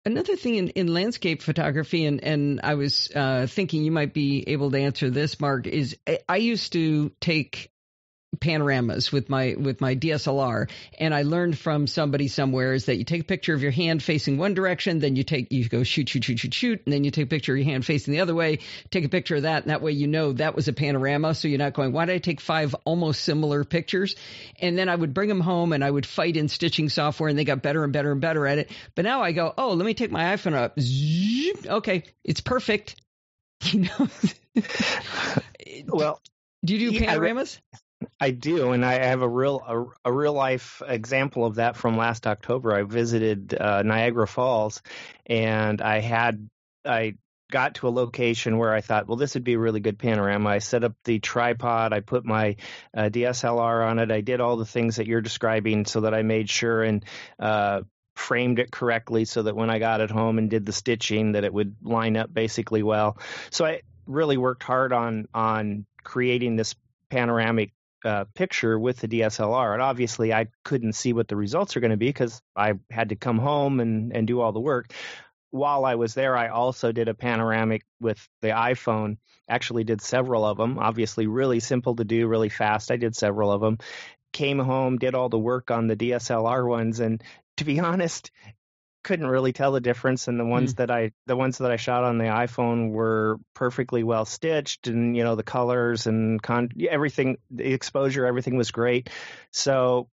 Another 0.09 0.35
thing 0.35 0.55
in, 0.55 0.69
in 0.69 0.87
landscape 0.91 1.43
photography, 1.43 2.03
and, 2.03 2.23
and 2.23 2.61
I 2.63 2.73
was 2.73 3.11
uh, 3.15 3.45
thinking 3.45 3.83
you 3.83 3.91
might 3.91 4.11
be 4.11 4.43
able 4.47 4.71
to 4.71 4.79
answer 4.79 5.11
this, 5.11 5.39
Mark, 5.39 5.67
is 5.67 5.97
I, 6.07 6.17
I 6.27 6.37
used 6.37 6.73
to 6.73 7.11
take 7.21 7.71
panoramas 8.39 9.11
with 9.11 9.29
my 9.29 9.55
with 9.57 9.81
my 9.81 9.95
DSLR 9.95 10.69
and 10.99 11.13
I 11.15 11.23
learned 11.23 11.57
from 11.57 11.87
somebody 11.87 12.27
somewhere 12.27 12.73
is 12.73 12.85
that 12.85 12.97
you 12.97 13.03
take 13.03 13.21
a 13.21 13.25
picture 13.25 13.55
of 13.55 13.63
your 13.63 13.71
hand 13.71 14.03
facing 14.03 14.37
one 14.37 14.53
direction 14.53 14.99
then 14.99 15.15
you 15.15 15.23
take 15.23 15.51
you 15.51 15.67
go 15.67 15.83
shoot 15.83 16.09
shoot 16.09 16.23
shoot 16.23 16.37
shoot 16.37 16.53
shoot 16.53 16.81
and 16.85 16.93
then 16.93 17.03
you 17.03 17.09
take 17.09 17.25
a 17.25 17.29
picture 17.29 17.53
of 17.53 17.57
your 17.57 17.65
hand 17.65 17.85
facing 17.85 18.13
the 18.13 18.19
other 18.19 18.35
way. 18.35 18.59
Take 18.91 19.03
a 19.03 19.09
picture 19.09 19.37
of 19.37 19.43
that 19.43 19.63
and 19.63 19.71
that 19.71 19.81
way 19.81 19.93
you 19.93 20.07
know 20.07 20.33
that 20.33 20.55
was 20.55 20.67
a 20.67 20.73
panorama 20.73 21.33
so 21.33 21.47
you're 21.47 21.57
not 21.57 21.73
going 21.73 21.91
why 21.91 22.05
did 22.05 22.13
I 22.13 22.19
take 22.19 22.39
five 22.39 22.75
almost 22.85 23.23
similar 23.23 23.63
pictures? 23.63 24.15
And 24.59 24.77
then 24.77 24.89
I 24.89 24.95
would 24.95 25.13
bring 25.13 25.29
them 25.29 25.41
home 25.41 25.73
and 25.73 25.83
I 25.83 25.89
would 25.89 26.05
fight 26.05 26.37
in 26.37 26.49
stitching 26.49 26.89
software 26.89 27.29
and 27.29 27.37
they 27.37 27.45
got 27.45 27.63
better 27.63 27.83
and 27.83 27.91
better 27.91 28.11
and 28.11 28.21
better 28.21 28.45
at 28.45 28.59
it. 28.59 28.71
But 28.93 29.05
now 29.05 29.23
I 29.23 29.31
go 29.31 29.53
oh 29.57 29.73
let 29.73 29.85
me 29.85 29.95
take 29.95 30.11
my 30.11 30.35
iPhone 30.35 30.53
up. 30.53 30.77
Okay 31.67 32.03
it's 32.23 32.41
perfect. 32.41 32.95
You 33.73 33.81
know? 33.81 34.07
Well 35.87 36.21
do 36.63 36.75
you 36.75 36.91
do 36.91 36.99
panoramas 36.99 37.59
I 38.19 38.31
do, 38.31 38.71
and 38.71 38.85
I 38.85 39.05
have 39.05 39.21
a 39.21 39.29
real 39.29 39.61
a, 40.05 40.09
a, 40.09 40.13
real 40.13 40.33
life 40.33 40.81
example 40.85 41.45
of 41.45 41.55
that 41.55 41.75
from 41.75 41.97
last 41.97 42.27
October. 42.27 42.73
I 42.73 42.83
visited 42.83 43.53
uh, 43.53 43.81
Niagara 43.83 44.27
Falls, 44.27 44.81
and 45.25 45.81
I 45.81 45.99
had 45.99 46.49
I 46.85 47.15
got 47.51 47.75
to 47.75 47.87
a 47.87 47.89
location 47.89 48.57
where 48.57 48.73
I 48.73 48.81
thought, 48.81 49.07
well, 49.07 49.17
this 49.17 49.33
would 49.33 49.43
be 49.43 49.53
a 49.53 49.59
really 49.59 49.79
good 49.79 49.97
panorama. 49.97 50.49
I 50.49 50.59
set 50.59 50.83
up 50.83 50.93
the 51.03 51.19
tripod, 51.19 51.93
I 51.93 51.99
put 51.99 52.23
my 52.23 52.57
uh, 52.95 53.09
DSLR 53.09 53.89
on 53.89 53.99
it, 53.99 54.11
I 54.11 54.21
did 54.21 54.39
all 54.39 54.55
the 54.55 54.65
things 54.65 54.97
that 54.97 55.07
you're 55.07 55.21
describing, 55.21 55.85
so 55.85 56.01
that 56.01 56.13
I 56.13 56.21
made 56.21 56.49
sure 56.49 56.83
and 56.83 57.03
uh, 57.39 57.81
framed 58.15 58.59
it 58.59 58.71
correctly, 58.71 59.25
so 59.25 59.43
that 59.43 59.55
when 59.55 59.69
I 59.69 59.79
got 59.79 60.01
it 60.01 60.11
home 60.11 60.37
and 60.37 60.49
did 60.49 60.65
the 60.65 60.73
stitching, 60.73 61.33
that 61.33 61.43
it 61.43 61.53
would 61.53 61.75
line 61.81 62.17
up 62.17 62.33
basically 62.33 62.83
well. 62.83 63.17
So 63.49 63.65
I 63.65 63.81
really 64.05 64.37
worked 64.37 64.63
hard 64.63 64.93
on 64.93 65.27
on 65.33 65.85
creating 66.03 66.55
this 66.55 66.75
panoramic 67.09 67.71
uh, 68.03 68.25
picture 68.35 68.79
with 68.79 68.99
the 68.99 69.07
DSLR. 69.07 69.73
And 69.73 69.81
obviously, 69.81 70.33
I 70.33 70.47
couldn't 70.63 70.93
see 70.93 71.13
what 71.13 71.27
the 71.27 71.35
results 71.35 71.75
are 71.75 71.79
going 71.79 71.91
to 71.91 71.97
be 71.97 72.07
because 72.07 72.41
I 72.55 72.73
had 72.89 73.09
to 73.09 73.15
come 73.15 73.37
home 73.37 73.79
and, 73.79 74.15
and 74.15 74.27
do 74.27 74.39
all 74.41 74.51
the 74.51 74.59
work. 74.59 74.93
While 75.51 75.85
I 75.85 75.95
was 75.95 76.13
there, 76.13 76.37
I 76.37 76.49
also 76.49 76.91
did 76.91 77.07
a 77.07 77.13
panoramic 77.13 77.83
with 77.99 78.25
the 78.41 78.49
iPhone. 78.49 79.17
Actually, 79.49 79.83
did 79.83 80.01
several 80.01 80.45
of 80.45 80.57
them. 80.57 80.77
Obviously, 80.77 81.25
really 81.25 81.59
simple 81.59 81.95
to 81.95 82.03
do, 82.03 82.27
really 82.27 82.49
fast. 82.49 82.91
I 82.91 82.97
did 82.97 83.15
several 83.15 83.51
of 83.51 83.61
them. 83.61 83.79
Came 84.31 84.59
home, 84.59 84.97
did 84.97 85.15
all 85.15 85.29
the 85.29 85.39
work 85.39 85.71
on 85.71 85.87
the 85.87 85.95
DSLR 85.95 86.67
ones, 86.67 86.99
and 86.99 87.23
to 87.57 87.65
be 87.65 87.79
honest, 87.79 88.31
couldn't 89.09 89.25
really 89.25 89.53
tell 89.53 89.71
the 89.71 89.81
difference 89.81 90.27
and 90.27 90.39
the 90.39 90.45
ones 90.45 90.75
mm. 90.75 90.77
that 90.77 90.91
I 90.91 91.13
the 91.25 91.35
ones 91.35 91.57
that 91.57 91.71
I 91.71 91.77
shot 91.77 92.03
on 92.03 92.19
the 92.19 92.25
iPhone 92.25 92.91
were 92.91 93.39
perfectly 93.55 94.03
well 94.03 94.23
stitched 94.23 94.85
and 94.85 95.17
you 95.17 95.23
know 95.23 95.33
the 95.33 95.41
colors 95.41 96.05
and 96.05 96.39
con- 96.39 96.69
everything 96.87 97.37
the 97.49 97.73
exposure 97.73 98.27
everything 98.27 98.55
was 98.55 98.69
great. 98.69 99.09
So 99.51 100.09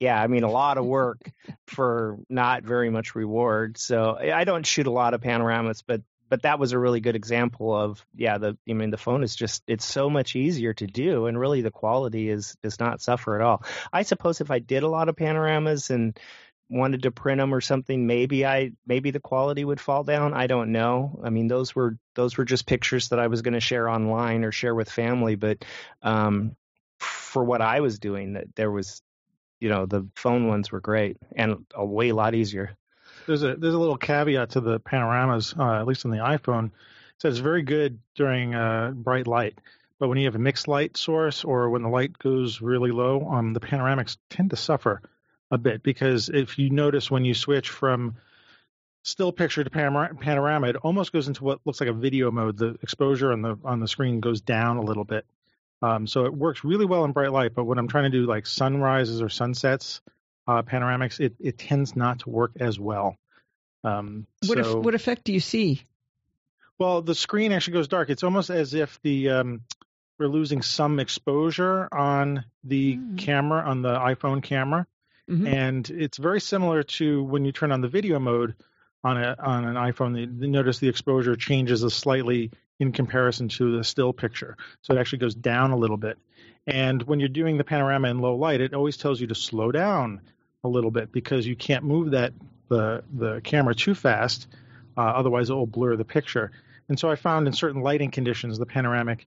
yeah 0.00 0.20
I 0.20 0.26
mean 0.26 0.42
a 0.42 0.50
lot 0.50 0.76
of 0.76 0.84
work 0.84 1.20
for 1.68 2.18
not 2.28 2.64
very 2.64 2.90
much 2.90 3.14
reward. 3.14 3.78
So 3.78 4.18
I 4.18 4.42
don't 4.42 4.66
shoot 4.66 4.88
a 4.88 4.90
lot 4.90 5.14
of 5.14 5.20
panoramas 5.20 5.84
but 5.86 6.02
but 6.28 6.42
that 6.42 6.58
was 6.58 6.72
a 6.72 6.78
really 6.80 6.98
good 6.98 7.14
example 7.14 7.72
of 7.72 8.04
yeah 8.12 8.38
the 8.38 8.58
I 8.68 8.72
mean 8.72 8.90
the 8.90 8.96
phone 8.96 9.22
is 9.22 9.36
just 9.36 9.62
it's 9.68 9.84
so 9.84 10.10
much 10.10 10.34
easier 10.34 10.74
to 10.74 10.88
do 10.88 11.26
and 11.26 11.38
really 11.38 11.60
the 11.60 11.70
quality 11.70 12.28
is 12.28 12.56
does 12.60 12.80
not 12.80 13.00
suffer 13.00 13.36
at 13.36 13.40
all. 13.42 13.62
I 13.92 14.02
suppose 14.02 14.40
if 14.40 14.50
I 14.50 14.58
did 14.58 14.82
a 14.82 14.88
lot 14.88 15.08
of 15.08 15.14
panoramas 15.14 15.90
and 15.90 16.18
wanted 16.68 17.02
to 17.04 17.10
print 17.10 17.38
them 17.38 17.54
or 17.54 17.60
something, 17.60 18.06
maybe 18.06 18.44
I 18.44 18.72
maybe 18.86 19.10
the 19.10 19.20
quality 19.20 19.64
would 19.64 19.80
fall 19.80 20.04
down. 20.04 20.34
I 20.34 20.46
don't 20.46 20.72
know. 20.72 21.20
I 21.22 21.30
mean, 21.30 21.48
those 21.48 21.74
were 21.74 21.96
those 22.14 22.36
were 22.36 22.44
just 22.44 22.66
pictures 22.66 23.10
that 23.10 23.18
I 23.18 23.28
was 23.28 23.42
going 23.42 23.54
to 23.54 23.60
share 23.60 23.88
online 23.88 24.44
or 24.44 24.52
share 24.52 24.74
with 24.74 24.90
family. 24.90 25.36
But 25.36 25.64
um, 26.02 26.56
for 26.98 27.44
what 27.44 27.60
I 27.60 27.80
was 27.80 27.98
doing, 27.98 28.34
that 28.34 28.54
there 28.56 28.70
was, 28.70 29.02
you 29.60 29.68
know, 29.68 29.86
the 29.86 30.08
phone 30.16 30.48
ones 30.48 30.72
were 30.72 30.80
great 30.80 31.18
and 31.34 31.66
a 31.74 31.84
way 31.84 32.12
lot 32.12 32.34
easier. 32.34 32.76
There's 33.26 33.42
a 33.42 33.54
there's 33.54 33.74
a 33.74 33.78
little 33.78 33.96
caveat 33.96 34.50
to 34.50 34.60
the 34.60 34.80
panoramas, 34.80 35.54
uh, 35.58 35.80
at 35.80 35.86
least 35.86 36.04
on 36.04 36.10
the 36.10 36.18
iPhone. 36.18 36.66
It 36.66 37.22
says 37.22 37.38
very 37.38 37.62
good 37.62 38.00
during 38.14 38.54
uh, 38.54 38.92
bright 38.94 39.26
light. 39.26 39.58
But 39.98 40.08
when 40.08 40.18
you 40.18 40.26
have 40.26 40.34
a 40.34 40.38
mixed 40.40 40.68
light 40.68 40.96
source 40.96 41.42
or 41.42 41.70
when 41.70 41.82
the 41.82 41.88
light 41.88 42.18
goes 42.18 42.60
really 42.60 42.90
low, 42.90 43.26
um, 43.30 43.54
the 43.54 43.60
panoramics 43.60 44.18
tend 44.28 44.50
to 44.50 44.56
suffer 44.56 45.00
a 45.50 45.58
bit 45.58 45.82
because 45.82 46.28
if 46.28 46.58
you 46.58 46.70
notice 46.70 47.10
when 47.10 47.24
you 47.24 47.34
switch 47.34 47.70
from 47.70 48.16
still 49.02 49.32
picture 49.32 49.62
to 49.62 49.70
panorama, 49.70 50.68
it 50.68 50.76
almost 50.76 51.12
goes 51.12 51.28
into 51.28 51.44
what 51.44 51.60
looks 51.64 51.80
like 51.80 51.88
a 51.88 51.92
video 51.92 52.30
mode. 52.30 52.56
The 52.56 52.76
exposure 52.82 53.32
on 53.32 53.42
the 53.42 53.56
on 53.64 53.80
the 53.80 53.88
screen 53.88 54.20
goes 54.20 54.40
down 54.40 54.76
a 54.76 54.82
little 54.82 55.04
bit. 55.04 55.24
Um, 55.82 56.06
so 56.06 56.24
it 56.24 56.34
works 56.34 56.64
really 56.64 56.86
well 56.86 57.04
in 57.04 57.12
bright 57.12 57.32
light, 57.32 57.54
but 57.54 57.64
when 57.64 57.78
I'm 57.78 57.88
trying 57.88 58.10
to 58.10 58.18
do 58.18 58.26
like 58.26 58.46
sunrises 58.46 59.20
or 59.20 59.28
sunsets, 59.28 60.00
uh, 60.48 60.62
panoramics, 60.62 61.20
it, 61.20 61.34
it 61.38 61.58
tends 61.58 61.94
not 61.94 62.20
to 62.20 62.30
work 62.30 62.52
as 62.58 62.78
well. 62.80 63.16
Um, 63.84 64.26
what, 64.46 64.64
so, 64.64 64.78
if, 64.78 64.84
what 64.84 64.94
effect 64.94 65.24
do 65.24 65.32
you 65.32 65.40
see? 65.40 65.82
Well, 66.78 67.02
the 67.02 67.14
screen 67.14 67.52
actually 67.52 67.74
goes 67.74 67.88
dark. 67.88 68.10
It's 68.10 68.22
almost 68.22 68.50
as 68.50 68.74
if 68.74 69.00
the 69.02 69.30
um, 69.30 69.60
we're 70.18 70.28
losing 70.28 70.62
some 70.62 70.98
exposure 70.98 71.88
on 71.92 72.44
the 72.64 72.96
mm. 72.96 73.18
camera 73.18 73.62
on 73.68 73.82
the 73.82 73.96
iPhone 73.96 74.42
camera. 74.42 74.86
Mm-hmm. 75.30 75.46
And 75.46 75.90
it's 75.90 76.18
very 76.18 76.40
similar 76.40 76.82
to 76.84 77.22
when 77.24 77.44
you 77.44 77.52
turn 77.52 77.72
on 77.72 77.80
the 77.80 77.88
video 77.88 78.18
mode 78.18 78.54
on 79.02 79.16
a 79.16 79.36
on 79.38 79.64
an 79.64 79.74
iPhone. 79.74 80.18
You 80.18 80.48
notice 80.48 80.78
the 80.78 80.88
exposure 80.88 81.36
changes 81.36 81.82
a 81.82 81.90
slightly 81.90 82.50
in 82.78 82.92
comparison 82.92 83.48
to 83.48 83.76
the 83.76 83.84
still 83.84 84.12
picture, 84.12 84.56
so 84.82 84.94
it 84.94 84.98
actually 84.98 85.18
goes 85.18 85.34
down 85.34 85.70
a 85.70 85.76
little 85.76 85.96
bit. 85.96 86.18
And 86.66 87.02
when 87.02 87.20
you're 87.20 87.28
doing 87.28 87.58
the 87.58 87.64
panorama 87.64 88.08
in 88.08 88.18
low 88.18 88.36
light, 88.36 88.60
it 88.60 88.74
always 88.74 88.96
tells 88.96 89.20
you 89.20 89.28
to 89.28 89.34
slow 89.34 89.72
down 89.72 90.20
a 90.64 90.68
little 90.68 90.90
bit 90.90 91.12
because 91.12 91.46
you 91.46 91.56
can't 91.56 91.84
move 91.84 92.12
that 92.12 92.32
the 92.68 93.02
the 93.12 93.40
camera 93.42 93.74
too 93.74 93.94
fast, 93.94 94.48
uh, 94.96 95.00
otherwise 95.00 95.50
it 95.50 95.54
will 95.54 95.66
blur 95.66 95.96
the 95.96 96.04
picture. 96.04 96.50
And 96.88 96.98
so 96.98 97.10
I 97.10 97.16
found 97.16 97.48
in 97.48 97.52
certain 97.52 97.82
lighting 97.82 98.10
conditions, 98.12 98.58
the 98.58 98.66
panoramic 98.66 99.26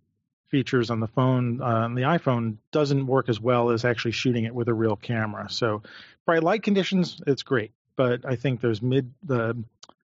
features 0.49 0.89
on 0.89 0.99
the 0.99 1.07
phone 1.07 1.61
uh, 1.61 1.65
on 1.65 1.95
the 1.95 2.03
iPhone 2.03 2.57
doesn't 2.71 3.05
work 3.07 3.29
as 3.29 3.39
well 3.39 3.69
as 3.69 3.85
actually 3.85 4.11
shooting 4.11 4.45
it 4.45 4.53
with 4.53 4.67
a 4.67 4.73
real 4.73 4.95
camera. 4.95 5.47
So 5.49 5.83
bright 6.25 6.43
light 6.43 6.63
conditions, 6.63 7.21
it's 7.25 7.43
great, 7.43 7.71
but 7.95 8.25
I 8.25 8.35
think 8.35 8.61
there's 8.61 8.81
mid 8.81 9.13
the 9.23 9.63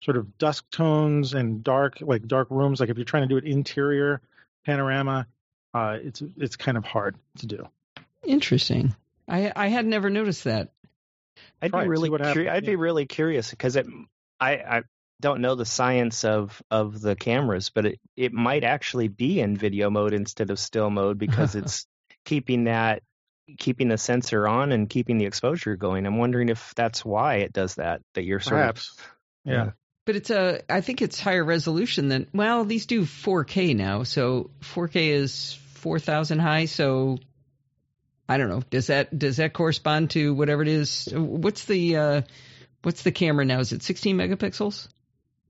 sort 0.03 0.17
of 0.17 0.39
dusk 0.39 0.69
tones 0.71 1.35
and 1.35 1.65
dark 1.65 1.99
like 2.01 2.27
dark 2.27 2.49
rooms. 2.51 2.81
Like 2.81 2.91
if 2.91 2.97
you're 2.97 3.05
trying 3.05 3.29
to 3.29 3.29
do 3.29 3.39
an 3.39 3.51
interior 3.51 4.21
panorama, 4.65 5.27
uh, 5.75 5.99
it's 6.03 6.23
it's 6.37 6.57
kind 6.57 6.77
of 6.77 6.85
hard 6.85 7.17
to 7.39 7.47
do. 7.47 7.67
Interesting. 8.25 8.95
I 9.29 9.53
I 9.55 9.69
had 9.69 9.87
never 9.87 10.11
noticed 10.11 10.45
that. 10.45 10.71
I'd 11.61 11.73
be 11.73 11.87
really 11.87 12.11
curi- 12.11 12.51
I'd 12.51 12.65
yeah. 12.65 12.71
be 12.71 12.77
really 12.77 13.07
curious 13.07 13.51
because 13.51 13.77
it 13.77 13.87
I, 14.41 14.53
I 14.53 14.83
don't 15.21 15.41
know 15.41 15.55
the 15.55 15.65
science 15.65 16.25
of 16.25 16.63
of 16.71 17.01
the 17.01 17.17
cameras, 17.17 17.71
but 17.71 17.87
it 17.87 18.01
it 18.17 18.33
might 18.33 18.65
actually 18.65 19.09
be 19.09 19.41
in 19.41 19.57
video 19.57 19.91
mode 19.91 20.13
instead 20.13 20.51
of 20.51 20.59
still 20.59 20.91
mode 20.91 21.19
because 21.19 21.55
it's 21.55 21.87
keeping 22.25 22.65
that 22.65 23.03
keeping 23.59 23.89
the 23.89 23.99
sensor 23.99 24.47
on 24.47 24.73
and 24.73 24.91
keeping 24.91 25.19
the 25.19 25.27
exposure 25.27 25.77
going. 25.77 26.07
I'm 26.07 26.19
wondering 26.19 26.49
if 26.49 26.75
that's 26.75 27.05
why 27.05 27.37
it 27.37 27.53
does 27.53 27.77
that. 27.77 28.03
That 28.15 28.25
you're 28.25 28.41
sort 28.41 28.61
perhaps, 28.61 28.97
of, 28.99 29.53
yeah. 29.53 29.71
But 30.05 30.17
it's 30.17 30.31
a, 30.31 30.63
I 30.69 30.83
think 30.83 31.03
it's 31.03 31.19
higher 31.19 31.45
resolution 31.45 32.09
than. 32.09 32.29
Well, 32.33 32.65
these 32.65 32.87
do 32.87 33.03
4K 33.03 33.75
now, 33.75 34.05
so 34.05 34.51
4K 34.63 35.09
is 35.09 35.59
4,000 35.75 36.39
high. 36.39 36.67
So 36.67 37.19
I 38.29 38.39
don't 38.39 38.49
know. 38.49 38.63
Does 38.71 38.89
that 38.89 39.17
does 39.17 39.39
that 39.39 39.53
correspond 39.53 40.11
to 40.11 40.35
whatever 40.35 40.63
it 40.63 40.69
is? 40.69 41.09
What's 41.13 41.65
the 41.65 41.97
uh, 41.97 42.23
what's 42.83 43.03
the 43.03 43.13
camera 43.13 43.45
now? 43.45 43.61
Is 43.61 43.73
it 43.73 43.83
16 43.83 44.17
megapixels? 44.17 44.89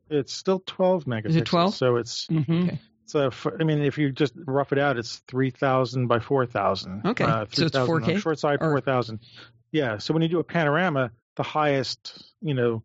It's 0.08 0.32
still 0.32 0.62
12 0.64 1.04
megapixels. 1.04 1.26
Is 1.26 1.36
it 1.36 1.46
12? 1.46 1.74
So 1.74 1.96
it's 1.96 2.26
mm-hmm. 2.26 2.64
okay. 2.64 2.80
So 3.06 3.30
I 3.58 3.64
mean, 3.64 3.82
if 3.82 3.98
you 3.98 4.10
just 4.10 4.34
rough 4.36 4.72
it 4.72 4.78
out, 4.78 4.98
it's 4.98 5.22
3,000 5.28 6.08
by 6.08 6.18
4,000. 6.18 7.02
Okay, 7.06 7.24
uh, 7.24 7.44
3, 7.46 7.54
so 7.54 7.66
it's 7.66 7.76
4K. 7.76 8.18
short 8.18 8.38
side, 8.38 8.58
or... 8.60 8.70
4,000. 8.70 9.20
Yeah. 9.70 9.98
So 9.98 10.12
when 10.12 10.22
you 10.22 10.28
do 10.28 10.40
a 10.40 10.44
panorama, 10.44 11.12
the 11.36 11.44
highest, 11.44 12.34
you 12.40 12.54
know, 12.54 12.82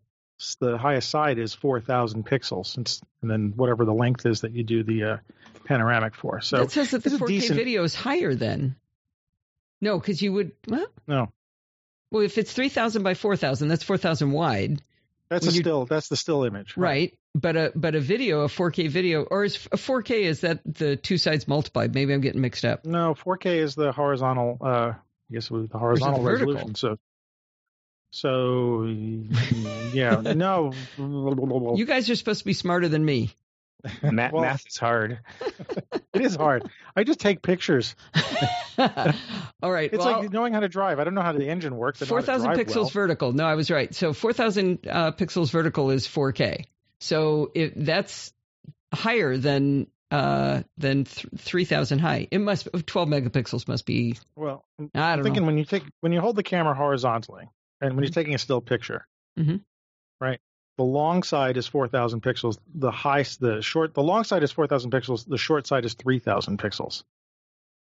the 0.59 0.77
highest 0.77 1.09
side 1.09 1.39
is 1.39 1.53
4,000 1.53 2.25
pixels, 2.25 2.75
and 2.77 3.31
then 3.31 3.53
whatever 3.55 3.85
the 3.85 3.93
length 3.93 4.25
is 4.25 4.41
that 4.41 4.51
you 4.51 4.63
do 4.63 4.83
the 4.83 5.03
uh, 5.03 5.17
panoramic 5.65 6.15
for. 6.15 6.41
So 6.41 6.61
it 6.61 6.71
says 6.71 6.91
that 6.91 7.03
the 7.03 7.11
4K 7.11 7.27
decent... 7.27 7.57
video 7.57 7.83
is 7.83 7.95
higher 7.95 8.35
then. 8.35 8.75
No, 9.79 9.99
because 9.99 10.21
you 10.21 10.33
would. 10.33 10.51
Well, 10.67 10.87
no. 11.07 11.31
Well, 12.11 12.23
if 12.23 12.37
it's 12.37 12.53
3,000 12.53 13.03
by 13.03 13.13
4,000, 13.13 13.67
that's 13.69 13.83
4,000 13.83 14.31
wide. 14.31 14.81
That's 15.31 15.47
a 15.47 15.51
still. 15.51 15.85
That's 15.85 16.09
the 16.09 16.17
still 16.17 16.43
image. 16.43 16.75
Right. 16.75 16.88
right. 16.88 17.17
But 17.33 17.55
a 17.55 17.71
but 17.73 17.95
a 17.95 18.01
video, 18.01 18.41
a 18.41 18.47
4K 18.47 18.89
video, 18.89 19.23
or 19.23 19.45
is 19.45 19.55
a 19.71 19.77
4K 19.77 20.23
is 20.23 20.41
that 20.41 20.59
the 20.65 20.97
two 20.97 21.17
sides 21.17 21.47
multiplied? 21.47 21.95
Maybe 21.95 22.13
I'm 22.13 22.19
getting 22.19 22.41
mixed 22.41 22.65
up. 22.65 22.85
No, 22.85 23.15
4K 23.15 23.45
is 23.63 23.75
the 23.75 23.93
horizontal. 23.93 24.57
Uh, 24.59 24.65
I 24.65 24.95
guess 25.31 25.50
with 25.50 25.71
the 25.71 25.77
horizontal 25.77 26.21
resolution. 26.21 26.75
So 26.75 26.97
so 28.11 28.83
yeah, 29.93 30.19
no. 30.19 30.73
You 30.97 31.85
guys 31.85 32.09
are 32.09 32.15
supposed 32.17 32.39
to 32.39 32.45
be 32.45 32.53
smarter 32.53 32.89
than 32.89 33.05
me. 33.05 33.31
Math, 34.03 34.31
well, 34.31 34.43
math 34.43 34.67
is 34.67 34.77
hard. 34.77 35.19
it 36.13 36.21
is 36.21 36.35
hard. 36.35 36.69
I 36.95 37.03
just 37.03 37.19
take 37.19 37.41
pictures. 37.41 37.95
All 38.77 39.71
right. 39.71 39.91
It's 39.91 40.03
well, 40.03 40.21
like 40.21 40.31
knowing 40.31 40.53
how 40.53 40.59
to 40.59 40.69
drive. 40.69 41.00
I 41.00 41.03
don't 41.03 41.13
know 41.13 41.21
how 41.21 41.31
the 41.31 41.47
engine 41.47 41.75
works. 41.75 42.00
Four 42.00 42.21
thousand 42.21 42.51
pixels 42.51 42.75
well. 42.75 42.89
vertical. 42.89 43.33
No, 43.33 43.45
I 43.45 43.55
was 43.55 43.71
right. 43.71 43.93
So 43.93 44.13
four 44.13 44.33
thousand 44.33 44.88
uh, 44.89 45.11
pixels 45.11 45.51
vertical 45.51 45.89
is 45.91 46.07
4K. 46.07 46.65
So 47.00 47.51
if 47.55 47.73
that's 47.75 48.33
higher 48.93 49.38
than 49.38 49.88
uh, 50.11 50.63
than 50.77 51.05
th- 51.05 51.25
3000 51.38 52.00
high. 52.00 52.27
It 52.29 52.39
must 52.39 52.67
12 52.85 53.07
megapixels 53.07 53.67
must 53.67 53.85
be. 53.85 54.17
Well, 54.35 54.65
I 54.77 54.83
don't 54.83 54.91
I'm 54.93 55.23
thinking 55.23 55.43
know. 55.43 55.47
when 55.47 55.57
you 55.57 55.65
take 55.65 55.83
when 56.01 56.11
you 56.11 56.19
hold 56.19 56.35
the 56.35 56.43
camera 56.43 56.73
horizontally 56.73 57.50
and 57.79 57.95
when 57.95 58.03
you're 58.03 58.11
taking 58.11 58.35
a 58.35 58.38
still 58.38 58.61
picture, 58.61 59.07
mm-hmm. 59.39 59.57
right? 60.19 60.39
The 60.77 60.83
long 60.83 61.23
side 61.23 61.57
is 61.57 61.67
4,000 61.67 62.21
pixels. 62.23 62.57
The 62.73 62.91
high, 62.91 63.23
the 63.39 63.61
short, 63.61 63.93
the 63.93 64.03
long 64.03 64.23
side 64.23 64.41
is 64.43 64.51
4,000 64.51 64.89
pixels. 64.91 65.27
The 65.27 65.37
short 65.37 65.67
side 65.67 65.85
is 65.85 65.93
3,000 65.93 66.57
pixels. 66.59 67.03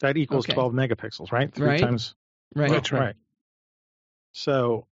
That 0.01 0.17
equals 0.17 0.45
Okay. 0.45 0.55
12 0.55 0.73
megapixels, 0.75 1.33
right? 1.33 1.53
Three 1.53 1.67
Right. 1.69 1.81
times. 1.81 2.15
Right. 2.55 2.71
That's 2.71 2.93
right. 2.93 3.17
So 4.33 4.87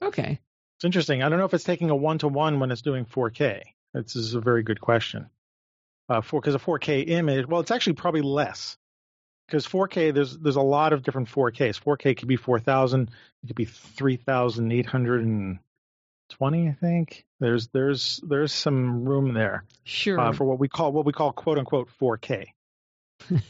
Okay. 0.00 0.38
it's 0.76 0.84
interesting. 0.84 1.22
I 1.22 1.28
don't 1.28 1.38
know 1.38 1.44
if 1.44 1.54
it's 1.54 1.64
taking 1.64 1.90
a 1.90 1.96
one 1.96 2.18
to 2.18 2.28
one 2.28 2.60
when 2.60 2.70
it's 2.70 2.82
doing 2.82 3.04
4K. 3.04 3.62
This 3.92 4.16
is 4.16 4.34
a 4.34 4.40
very 4.40 4.62
good 4.62 4.80
question. 4.80 5.28
Uh, 6.08 6.20
for 6.20 6.40
because 6.40 6.54
a 6.54 6.58
4K 6.58 7.08
image, 7.08 7.46
well, 7.46 7.60
it's 7.60 7.70
actually 7.70 7.94
probably 7.94 8.22
less. 8.22 8.78
Because 9.46 9.66
4K, 9.66 10.14
there's 10.14 10.38
there's 10.38 10.56
a 10.56 10.62
lot 10.62 10.92
of 10.92 11.02
different 11.02 11.28
4Ks. 11.28 11.78
4K 11.78 12.16
could 12.16 12.28
be 12.28 12.36
4,000. 12.36 13.10
It 13.42 13.46
could 13.48 13.56
be 13.56 13.64
3,820. 16.38 16.68
I 16.68 16.72
think 16.74 17.24
there's 17.40 17.68
there's 17.68 18.20
there's 18.26 18.52
some 18.52 19.04
room 19.04 19.34
there 19.34 19.64
Sure. 19.84 20.18
uh, 20.20 20.32
for 20.32 20.44
what 20.44 20.58
we 20.58 20.68
call 20.68 20.92
what 20.92 21.04
we 21.06 21.12
call 21.12 21.32
quote 21.32 21.58
unquote 21.58 21.88
4K. 22.00 22.46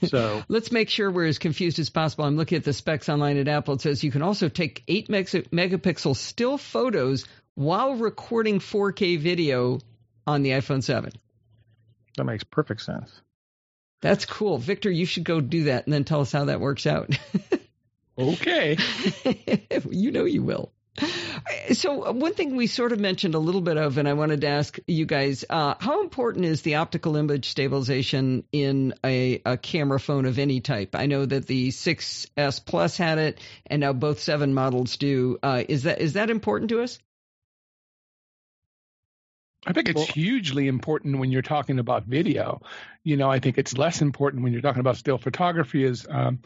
So 0.09 0.43
Let's 0.49 0.71
make 0.73 0.91
sure 0.91 1.11
we're 1.11 1.27
as 1.27 1.39
confused 1.39 1.79
as 1.79 1.89
possible. 1.91 2.25
I'm 2.25 2.37
looking 2.37 2.57
at 2.59 2.65
the 2.65 2.73
specs 2.73 3.09
online 3.09 3.39
at 3.39 3.49
Apple. 3.49 3.75
It 3.75 3.81
says 3.81 4.05
you 4.05 4.11
can 4.11 4.23
also 4.23 4.49
take 4.49 4.83
8 4.89 5.09
mex- 5.09 5.33
megapixel 5.33 6.15
still 6.17 6.59
photos 6.59 7.25
while 7.55 7.95
recording 7.95 8.59
4K 8.61 9.19
video 9.19 9.79
on 10.27 10.43
the 10.43 10.51
iPhone 10.51 10.83
7. 10.83 11.11
that 12.17 12.25
makes 12.25 12.45
perfect 12.45 12.83
sense. 12.83 13.11
That's 14.03 14.25
cool. 14.25 14.59
Victor, 14.59 14.91
you 14.91 15.07
should 15.07 15.25
go 15.25 15.41
do 15.41 15.65
that 15.65 15.87
and 15.87 15.93
then 15.93 16.05
tell 16.05 16.21
us 16.21 16.33
how 16.33 16.47
that 16.47 16.61
works 16.61 16.87
out. 16.87 17.17
Okay. 18.19 18.77
you 19.91 20.11
know 20.11 20.27
you 20.27 20.43
will. 20.43 20.71
So 21.73 22.07
uh, 22.07 22.13
one 22.13 22.35
thing 22.35 22.57
we 22.57 22.67
sort 22.67 22.93
of 22.93 23.01
mentioned 23.01 23.35
a 23.35 23.39
little 23.39 23.61
bit 23.61 23.77
of, 23.77 23.99
and 23.99 24.09
I 24.09 24.13
wanted 24.13 24.43
to 24.43 24.49
ask 24.49 24.79
you 24.87 25.07
guys, 25.07 25.45
uh, 25.49 25.75
how 25.79 26.03
important 26.03 26.45
is 26.45 26.63
the 26.63 26.77
optical 26.77 27.17
image 27.17 27.49
stabilization 27.49 28.45
in 28.53 28.95
a, 29.05 29.41
a 29.45 29.57
camera 29.57 29.99
phone 29.99 30.27
of 30.27 30.39
any 30.39 30.61
type? 30.61 30.95
I 30.95 31.07
know 31.07 31.25
that 31.25 31.47
the 31.47 31.69
6S 31.69 32.65
Plus 32.65 32.97
had 32.97 33.19
it, 33.19 33.41
and 33.67 33.81
now 33.81 33.93
both 33.93 34.21
seven 34.21 34.55
models 34.55 34.97
do. 34.97 35.39
Uh, 35.43 35.63
is 35.69 35.85
that 35.85 36.01
is 36.01 36.15
that 36.15 36.31
important 36.31 36.71
to 36.71 36.83
us? 36.83 36.99
I 39.67 39.73
think 39.73 39.89
it's 39.89 39.97
Well- 39.97 40.07
hugely 40.07 40.67
important 40.69 41.19
when 41.19 41.31
you're 41.31 41.43
talking 41.43 41.79
about 41.79 42.05
video. 42.05 42.63
You 43.05 43.17
know, 43.17 43.31
I 43.31 43.39
think 43.39 43.59
it's 43.59 43.77
less 43.79 44.03
important 44.03 44.43
when 44.43 44.53
you're 44.53 44.63
talking 44.63 44.81
about 44.81 44.97
still 44.97 45.19
photography, 45.19 45.85
as 45.85 46.07
um, 46.09 46.41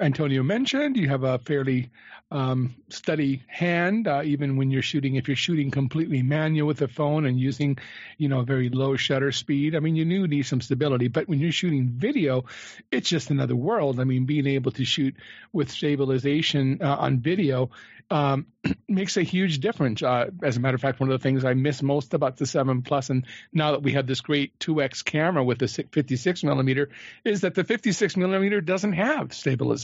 Antonio 0.00 0.42
mentioned. 0.42 0.96
You 0.96 1.08
have 1.08 1.22
a 1.22 1.38
fairly 1.38 1.90
um, 2.30 2.74
steady 2.88 3.42
hand, 3.46 4.08
uh, 4.08 4.22
even 4.24 4.56
when 4.56 4.70
you're 4.70 4.82
shooting. 4.82 5.16
If 5.16 5.28
you're 5.28 5.36
shooting 5.36 5.70
completely 5.70 6.22
manual 6.22 6.66
with 6.66 6.78
the 6.78 6.88
phone 6.88 7.26
and 7.26 7.38
using, 7.38 7.78
you 8.16 8.28
know, 8.28 8.42
very 8.42 8.70
low 8.70 8.96
shutter 8.96 9.32
speed, 9.32 9.76
I 9.76 9.80
mean, 9.80 9.94
you 9.94 10.04
do 10.04 10.26
need 10.26 10.46
some 10.46 10.62
stability. 10.62 11.08
But 11.08 11.28
when 11.28 11.40
you're 11.40 11.52
shooting 11.52 11.88
video, 11.88 12.46
it's 12.90 13.08
just 13.08 13.30
another 13.30 13.56
world. 13.56 14.00
I 14.00 14.04
mean, 14.04 14.24
being 14.24 14.46
able 14.46 14.72
to 14.72 14.84
shoot 14.84 15.14
with 15.52 15.70
stabilization 15.70 16.78
uh, 16.82 16.96
on 16.96 17.20
video 17.20 17.70
um, 18.10 18.46
makes 18.88 19.16
a 19.16 19.22
huge 19.22 19.60
difference. 19.60 20.02
Uh, 20.02 20.30
as 20.42 20.56
a 20.56 20.60
matter 20.60 20.74
of 20.74 20.80
fact, 20.80 21.00
one 21.00 21.10
of 21.10 21.20
the 21.20 21.22
things 21.22 21.44
I 21.44 21.54
miss 21.54 21.82
most 21.82 22.14
about 22.14 22.36
the 22.36 22.46
7 22.46 22.82
Plus, 22.82 23.10
and 23.10 23.26
now 23.52 23.72
that 23.72 23.82
we 23.82 23.92
have 23.92 24.06
this 24.06 24.20
great 24.20 24.58
2x 24.58 25.04
camera 25.04 25.42
with 25.42 25.58
the 25.58 25.68
56 25.68 26.44
millimeter, 26.44 26.90
is 27.24 27.42
that 27.42 27.54
the 27.54 27.64
56 27.64 28.16
millimeter 28.16 28.60
doesn't 28.60 28.92
have 28.92 29.32
stabilization. 29.32 29.81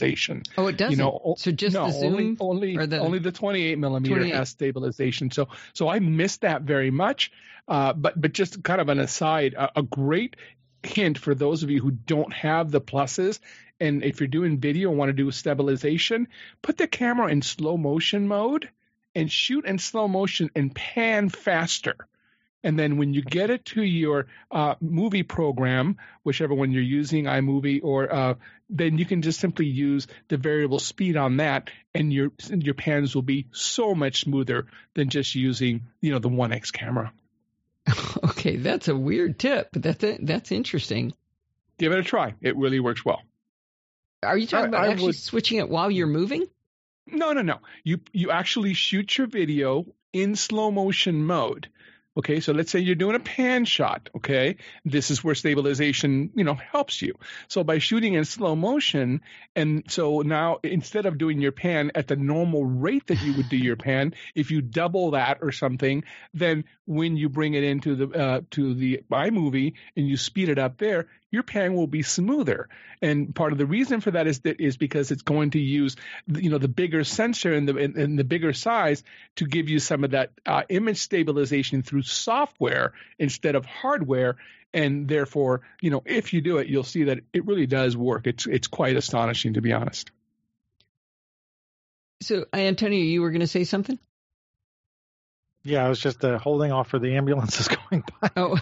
Oh, 0.57 0.67
it 0.67 0.77
doesn't. 0.77 0.91
You 0.91 0.97
know, 0.97 1.35
so 1.37 1.51
just 1.51 1.73
no, 1.73 1.87
the 1.87 1.93
zoom. 1.93 2.13
only 2.13 2.37
only, 2.39 2.77
or 2.77 2.87
the- 2.87 2.99
only 2.99 3.19
the 3.19 3.31
28 3.31 3.77
millimeter 3.77 4.15
28. 4.15 4.33
has 4.35 4.49
stabilization. 4.49 5.31
So 5.31 5.49
so 5.73 5.87
I 5.87 5.99
miss 5.99 6.37
that 6.37 6.63
very 6.63 6.91
much. 6.91 7.31
Uh, 7.67 7.93
but 7.93 8.19
but 8.19 8.33
just 8.33 8.63
kind 8.63 8.81
of 8.81 8.89
an 8.89 8.99
aside, 8.99 9.53
a, 9.53 9.79
a 9.79 9.83
great 9.83 10.35
hint 10.83 11.17
for 11.17 11.35
those 11.35 11.63
of 11.63 11.69
you 11.69 11.81
who 11.81 11.91
don't 11.91 12.33
have 12.33 12.71
the 12.71 12.81
pluses. 12.81 13.39
And 13.79 14.03
if 14.03 14.19
you're 14.19 14.27
doing 14.27 14.59
video 14.59 14.89
and 14.89 14.97
want 14.97 15.09
to 15.09 15.13
do 15.13 15.31
stabilization, 15.31 16.27
put 16.61 16.77
the 16.77 16.87
camera 16.87 17.31
in 17.31 17.41
slow 17.41 17.77
motion 17.77 18.27
mode 18.27 18.69
and 19.15 19.31
shoot 19.31 19.65
in 19.65 19.79
slow 19.79 20.07
motion 20.07 20.49
and 20.55 20.73
pan 20.73 21.29
faster. 21.29 21.95
And 22.63 22.77
then 22.77 22.97
when 22.97 23.13
you 23.13 23.21
get 23.21 23.49
it 23.49 23.63
to 23.65 23.81
your 23.81 24.27
uh, 24.51 24.75
movie 24.81 25.23
program, 25.23 25.97
whichever 26.23 26.53
one 26.53 26.71
you're 26.71 26.83
using, 26.83 27.23
iMovie, 27.23 27.79
or 27.83 28.13
uh, 28.13 28.33
then 28.69 28.97
you 28.97 29.05
can 29.05 29.21
just 29.21 29.39
simply 29.39 29.65
use 29.67 30.07
the 30.27 30.35
variable 30.37 30.79
speed 30.79 31.15
on 31.15 31.37
that, 31.37 31.69
and 31.95 32.11
your 32.11 32.31
your 32.49 32.73
pans 32.73 33.15
will 33.15 33.21
be 33.21 33.47
so 33.53 33.95
much 33.95 34.21
smoother 34.21 34.67
than 34.93 35.09
just 35.09 35.35
using 35.35 35.83
you 36.01 36.11
know 36.11 36.19
the 36.19 36.29
1x 36.29 36.71
camera. 36.73 37.13
Okay, 38.23 38.57
that's 38.57 38.87
a 38.87 38.95
weird 38.95 39.39
tip, 39.39 39.69
but 39.71 39.81
that's 39.81 40.03
that's 40.21 40.51
interesting. 40.51 41.13
Give 41.77 41.91
it 41.93 41.99
a 41.99 42.03
try; 42.03 42.35
it 42.41 42.57
really 42.57 42.79
works 42.81 43.03
well. 43.05 43.21
Are 44.21 44.37
you 44.37 44.47
talking 44.47 44.65
I- 44.65 44.77
about 44.77 44.87
I 44.87 44.91
actually 44.91 45.05
would- 45.07 45.15
switching 45.15 45.59
it 45.59 45.69
while 45.69 45.89
you're 45.89 46.07
moving? 46.07 46.45
No, 47.07 47.31
no, 47.33 47.41
no. 47.41 47.59
You 47.83 47.99
you 48.11 48.31
actually 48.31 48.73
shoot 48.73 49.17
your 49.17 49.27
video 49.27 49.85
in 50.13 50.35
slow 50.35 50.71
motion 50.71 51.23
mode. 51.25 51.69
Okay, 52.19 52.41
so 52.41 52.51
let's 52.51 52.69
say 52.69 52.79
you're 52.79 52.95
doing 52.95 53.15
a 53.15 53.19
pan 53.19 53.63
shot. 53.63 54.09
Okay, 54.13 54.57
this 54.83 55.09
is 55.09 55.23
where 55.23 55.35
stabilization, 55.35 56.31
you 56.35 56.43
know, 56.43 56.55
helps 56.55 57.01
you. 57.01 57.13
So 57.47 57.63
by 57.63 57.77
shooting 57.77 58.15
in 58.15 58.25
slow 58.25 58.57
motion, 58.57 59.21
and 59.55 59.85
so 59.87 60.19
now 60.19 60.59
instead 60.61 61.05
of 61.05 61.17
doing 61.17 61.39
your 61.39 61.53
pan 61.53 61.91
at 61.95 62.09
the 62.09 62.17
normal 62.17 62.65
rate 62.65 63.07
that 63.07 63.21
you 63.21 63.35
would 63.35 63.47
do 63.47 63.55
your 63.55 63.75
pan, 63.87 64.15
if 64.35 64.51
you 64.51 64.61
double 64.61 65.11
that 65.11 65.37
or 65.41 65.53
something, 65.53 66.03
then 66.33 66.65
when 66.85 67.15
you 67.15 67.29
bring 67.29 67.53
it 67.53 67.63
into 67.63 67.95
the 67.95 68.09
uh, 68.09 68.41
to 68.51 68.73
the 68.73 68.99
iMovie 69.09 69.75
and 69.95 70.05
you 70.05 70.17
speed 70.17 70.49
it 70.49 70.59
up 70.59 70.77
there, 70.77 71.07
your 71.31 71.43
pan 71.43 71.75
will 71.75 71.87
be 71.87 72.01
smoother. 72.01 72.69
And 73.01 73.33
part 73.33 73.51
of 73.51 73.57
the 73.57 73.65
reason 73.65 74.01
for 74.01 74.11
that 74.11 74.27
is 74.27 74.39
that 74.41 74.59
is 74.59 74.77
because 74.77 75.11
it's 75.11 75.21
going 75.21 75.51
to 75.51 75.59
use 75.59 75.95
you 76.27 76.49
know 76.49 76.57
the 76.57 76.67
bigger 76.67 77.03
sensor 77.03 77.53
and 77.53 77.67
the 77.67 77.77
and, 77.77 77.95
and 77.95 78.19
the 78.19 78.23
bigger 78.23 78.53
size 78.53 79.03
to 79.37 79.45
give 79.45 79.69
you 79.69 79.79
some 79.79 80.03
of 80.03 80.11
that 80.11 80.31
uh, 80.45 80.63
image 80.69 80.97
stabilization 80.97 81.81
through 81.81 82.03
software 82.03 82.93
instead 83.17 83.55
of 83.55 83.65
hardware. 83.65 84.37
And 84.71 85.07
therefore, 85.07 85.61
you 85.81 85.89
know, 85.89 86.03
if 86.05 86.33
you 86.33 86.41
do 86.41 86.57
it, 86.57 86.67
you'll 86.67 86.83
see 86.83 87.05
that 87.05 87.19
it 87.33 87.47
really 87.47 87.65
does 87.65 87.97
work. 87.97 88.27
It's 88.27 88.45
it's 88.45 88.67
quite 88.67 88.97
astonishing, 88.97 89.53
to 89.53 89.61
be 89.61 89.73
honest. 89.73 90.11
So, 92.21 92.45
Antonio, 92.53 92.99
you 92.99 93.21
were 93.21 93.31
going 93.31 93.39
to 93.39 93.47
say 93.47 93.63
something? 93.63 93.97
Yeah, 95.63 95.85
I 95.85 95.89
was 95.89 95.99
just 95.99 96.23
uh, 96.23 96.37
holding 96.37 96.71
off 96.71 96.87
for 96.89 96.99
the 96.99 97.15
ambulances 97.17 97.67
going 97.89 98.03
by. 98.21 98.29
Oh, 98.37 98.57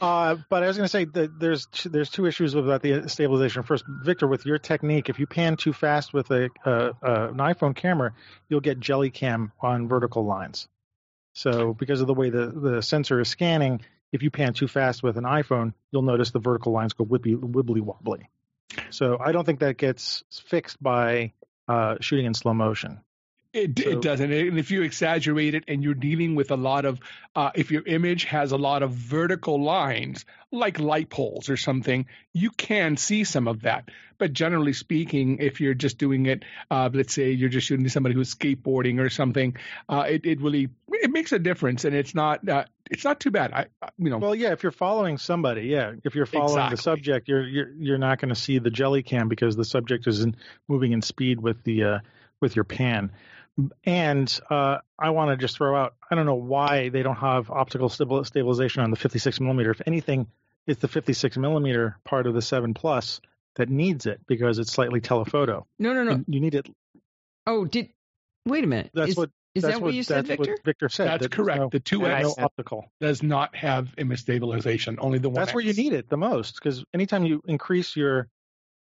Uh, 0.00 0.36
but 0.48 0.62
I 0.62 0.68
was 0.68 0.76
going 0.76 0.84
to 0.84 0.90
say 0.90 1.04
that 1.06 1.40
there's 1.40 1.66
two, 1.66 1.88
there's 1.88 2.10
two 2.10 2.26
issues 2.26 2.54
about 2.54 2.82
the 2.82 3.08
stabilization. 3.08 3.64
First, 3.64 3.84
Victor, 3.88 4.28
with 4.28 4.46
your 4.46 4.58
technique, 4.58 5.08
if 5.08 5.18
you 5.18 5.26
pan 5.26 5.56
too 5.56 5.72
fast 5.72 6.14
with 6.14 6.30
a, 6.30 6.50
uh, 6.64 6.92
uh, 7.02 7.28
an 7.30 7.38
iPhone 7.38 7.74
camera, 7.74 8.14
you'll 8.48 8.60
get 8.60 8.78
jelly 8.78 9.10
cam 9.10 9.50
on 9.60 9.88
vertical 9.88 10.24
lines. 10.24 10.68
So 11.32 11.74
because 11.74 12.00
of 12.00 12.06
the 12.06 12.14
way 12.14 12.30
the, 12.30 12.46
the 12.46 12.82
sensor 12.82 13.20
is 13.20 13.28
scanning, 13.28 13.80
if 14.12 14.22
you 14.22 14.30
pan 14.30 14.54
too 14.54 14.68
fast 14.68 15.02
with 15.02 15.18
an 15.18 15.24
iPhone, 15.24 15.74
you'll 15.90 16.02
notice 16.02 16.30
the 16.30 16.38
vertical 16.38 16.72
lines 16.72 16.92
go 16.92 17.04
wibbly, 17.04 17.34
wibbly 17.34 17.80
wobbly. 17.80 18.28
So 18.90 19.18
I 19.20 19.32
don't 19.32 19.44
think 19.44 19.60
that 19.60 19.76
gets 19.76 20.22
fixed 20.30 20.82
by 20.82 21.32
uh, 21.66 21.96
shooting 22.00 22.26
in 22.26 22.34
slow 22.34 22.54
motion. 22.54 23.00
It, 23.64 23.78
So- 23.78 23.90
it 23.90 24.02
doesn't. 24.02 24.32
And 24.32 24.58
if 24.58 24.70
you 24.70 24.82
exaggerate 24.82 25.54
it 25.54 25.64
and 25.68 25.82
you're 25.82 25.94
dealing 25.94 26.34
with 26.34 26.50
a 26.50 26.56
lot 26.56 26.84
of, 26.84 27.00
uh, 27.34 27.50
if 27.54 27.70
your 27.70 27.82
image 27.86 28.24
has 28.24 28.52
a 28.52 28.56
lot 28.56 28.82
of 28.82 28.92
vertical 28.92 29.62
lines, 29.62 30.24
like 30.50 30.78
light 30.78 31.10
poles 31.10 31.50
or 31.50 31.56
something, 31.56 32.06
you 32.32 32.50
can 32.50 32.96
see 32.96 33.24
some 33.24 33.48
of 33.48 33.62
that. 33.62 33.90
But 34.18 34.32
generally 34.32 34.72
speaking, 34.72 35.38
if 35.38 35.60
you're 35.60 35.74
just 35.74 35.98
doing 35.98 36.26
it, 36.26 36.44
uh, 36.70 36.90
let's 36.92 37.14
say 37.14 37.30
you're 37.30 37.48
just 37.48 37.66
shooting 37.66 37.88
somebody 37.88 38.14
who's 38.14 38.34
skateboarding 38.34 38.98
or 38.98 39.10
something, 39.10 39.56
uh, 39.88 40.06
it, 40.08 40.26
it 40.26 40.40
really 40.40 40.68
it 40.90 41.10
makes 41.12 41.30
a 41.30 41.38
difference, 41.38 41.84
and 41.84 41.94
it's 41.94 42.14
not 42.16 42.48
uh, 42.48 42.64
it's 42.90 43.04
not 43.04 43.20
too 43.20 43.30
bad. 43.30 43.52
I, 43.52 43.66
you 43.96 44.10
know, 44.10 44.18
Well, 44.18 44.34
yeah, 44.34 44.50
if 44.52 44.64
you're 44.64 44.72
following 44.72 45.18
somebody, 45.18 45.62
yeah, 45.62 45.92
if 46.02 46.16
you're 46.16 46.26
following 46.26 46.54
Exactly. 46.54 46.76
the 46.76 46.82
subject, 46.82 47.28
you're 47.28 47.46
you're 47.46 47.70
you're 47.78 47.98
not 47.98 48.20
going 48.20 48.30
to 48.30 48.34
see 48.34 48.58
the 48.58 48.70
jelly 48.70 49.04
cam 49.04 49.28
because 49.28 49.54
the 49.54 49.64
subject 49.64 50.06
isn't 50.08 50.34
moving 50.66 50.92
in 50.92 51.02
speed 51.02 51.40
with 51.40 51.62
the 51.62 51.84
uh, 51.84 51.98
with 52.40 52.56
your 52.56 52.64
pan. 52.64 53.12
And 53.84 54.40
uh, 54.50 54.78
I 54.98 55.10
want 55.10 55.30
to 55.30 55.36
just 55.36 55.56
throw 55.56 55.76
out, 55.76 55.94
I 56.10 56.14
don't 56.14 56.26
know 56.26 56.34
why 56.34 56.90
they 56.90 57.02
don't 57.02 57.16
have 57.16 57.50
optical 57.50 57.88
stabil- 57.88 58.26
stabilization 58.26 58.82
on 58.82 58.90
the 58.90 58.96
56 58.96 59.40
millimeter. 59.40 59.70
If 59.70 59.82
anything, 59.86 60.28
it's 60.66 60.80
the 60.80 60.88
56 60.88 61.36
millimeter 61.36 61.98
part 62.04 62.26
of 62.26 62.34
the 62.34 62.42
7 62.42 62.74
Plus 62.74 63.20
that 63.56 63.68
needs 63.68 64.06
it 64.06 64.20
because 64.26 64.58
it's 64.58 64.72
slightly 64.72 65.00
telephoto. 65.00 65.66
No, 65.78 65.92
no, 65.92 66.04
no. 66.04 66.12
And 66.12 66.24
you 66.28 66.40
need 66.40 66.54
it. 66.54 66.68
Oh, 67.46 67.64
did 67.64 67.88
wait 68.46 68.64
a 68.64 68.66
minute. 68.66 68.90
That's 68.94 69.10
is, 69.10 69.16
what 69.16 69.30
is 69.54 69.62
that's 69.62 69.76
that 69.76 69.82
what 69.82 69.94
you 69.94 70.02
said, 70.02 70.26
that's 70.26 70.28
Victor? 70.28 70.52
What 70.52 70.64
Victor 70.64 70.88
said. 70.88 71.08
That's 71.08 71.22
that 71.22 71.32
correct. 71.32 71.58
No, 71.58 71.68
The 71.70 71.80
two 71.80 72.00
there's 72.00 72.26
X- 72.26 72.38
no 72.38 72.44
optical. 72.44 72.92
does 73.00 73.22
not 73.22 73.56
have 73.56 73.88
image 73.98 74.20
stabilization. 74.20 74.98
Only 75.00 75.18
the 75.18 75.30
one. 75.30 75.36
That's 75.36 75.54
where 75.54 75.64
you 75.64 75.72
need 75.72 75.94
it 75.94 76.08
the 76.08 76.16
most 76.16 76.54
because 76.56 76.84
anytime 76.94 77.24
you 77.24 77.42
increase 77.48 77.96
your 77.96 78.28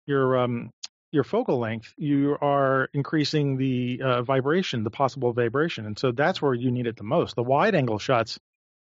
your 0.06 0.38
um 0.38 0.72
your 1.12 1.24
focal 1.24 1.58
length, 1.60 1.94
you 1.98 2.38
are 2.42 2.90
increasing 2.94 3.58
the 3.58 4.02
uh, 4.04 4.22
vibration, 4.24 4.84
the 4.84 4.90
possible 4.92 5.34
vibration, 5.34 5.86
and 5.86 5.98
so 5.98 6.12
that's 6.12 6.42
where 6.42 6.54
you 6.54 6.72
need 6.72 6.88
it 6.88 6.98
the 6.98 7.04
most. 7.04 7.36
The 7.36 7.44
wide 7.44 7.76
angle 7.76 8.00
shots, 8.00 8.40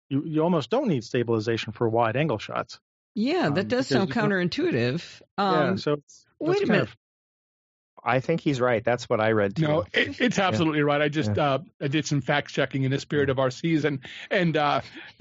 you 0.09 0.23
you 0.25 0.43
almost 0.43 0.71
don't 0.71 0.89
need 0.89 1.05
stabilization 1.05 1.73
for 1.73 1.89
wide 1.89 2.17
angle 2.17 2.39
shots. 2.39 2.81
Yeah, 3.15 3.51
that 3.51 3.61
um, 3.61 3.69
does 3.69 3.89
sound 3.89 4.11
counterintuitive. 4.13 5.23
Um, 5.37 5.55
yeah, 5.71 5.77
so 5.77 5.97
wait 6.39 6.63
a 6.63 6.67
minute. 6.67 6.83
of- 6.83 6.97
I 8.05 8.21
think 8.21 8.41
he's 8.41 8.61
right. 8.61 8.85
That's 8.85 9.09
what 9.09 9.21
I 9.21 9.33
read 9.33 9.57
too. 9.57 9.63
No, 9.63 9.85
it, 9.93 10.21
it's 10.21 10.39
absolutely 10.39 10.83
right. 10.83 11.01
I 11.01 11.09
just 11.09 11.37
uh, 11.37 11.59
I 11.81 11.89
did 11.89 12.07
some 12.07 12.21
fact 12.21 12.53
checking 12.53 12.85
in 12.85 12.91
the 12.91 13.01
spirit 13.01 13.31
of 13.31 13.39
our 13.39 13.51
season, 13.51 14.01
and 14.31 14.57
uh, 14.57 14.81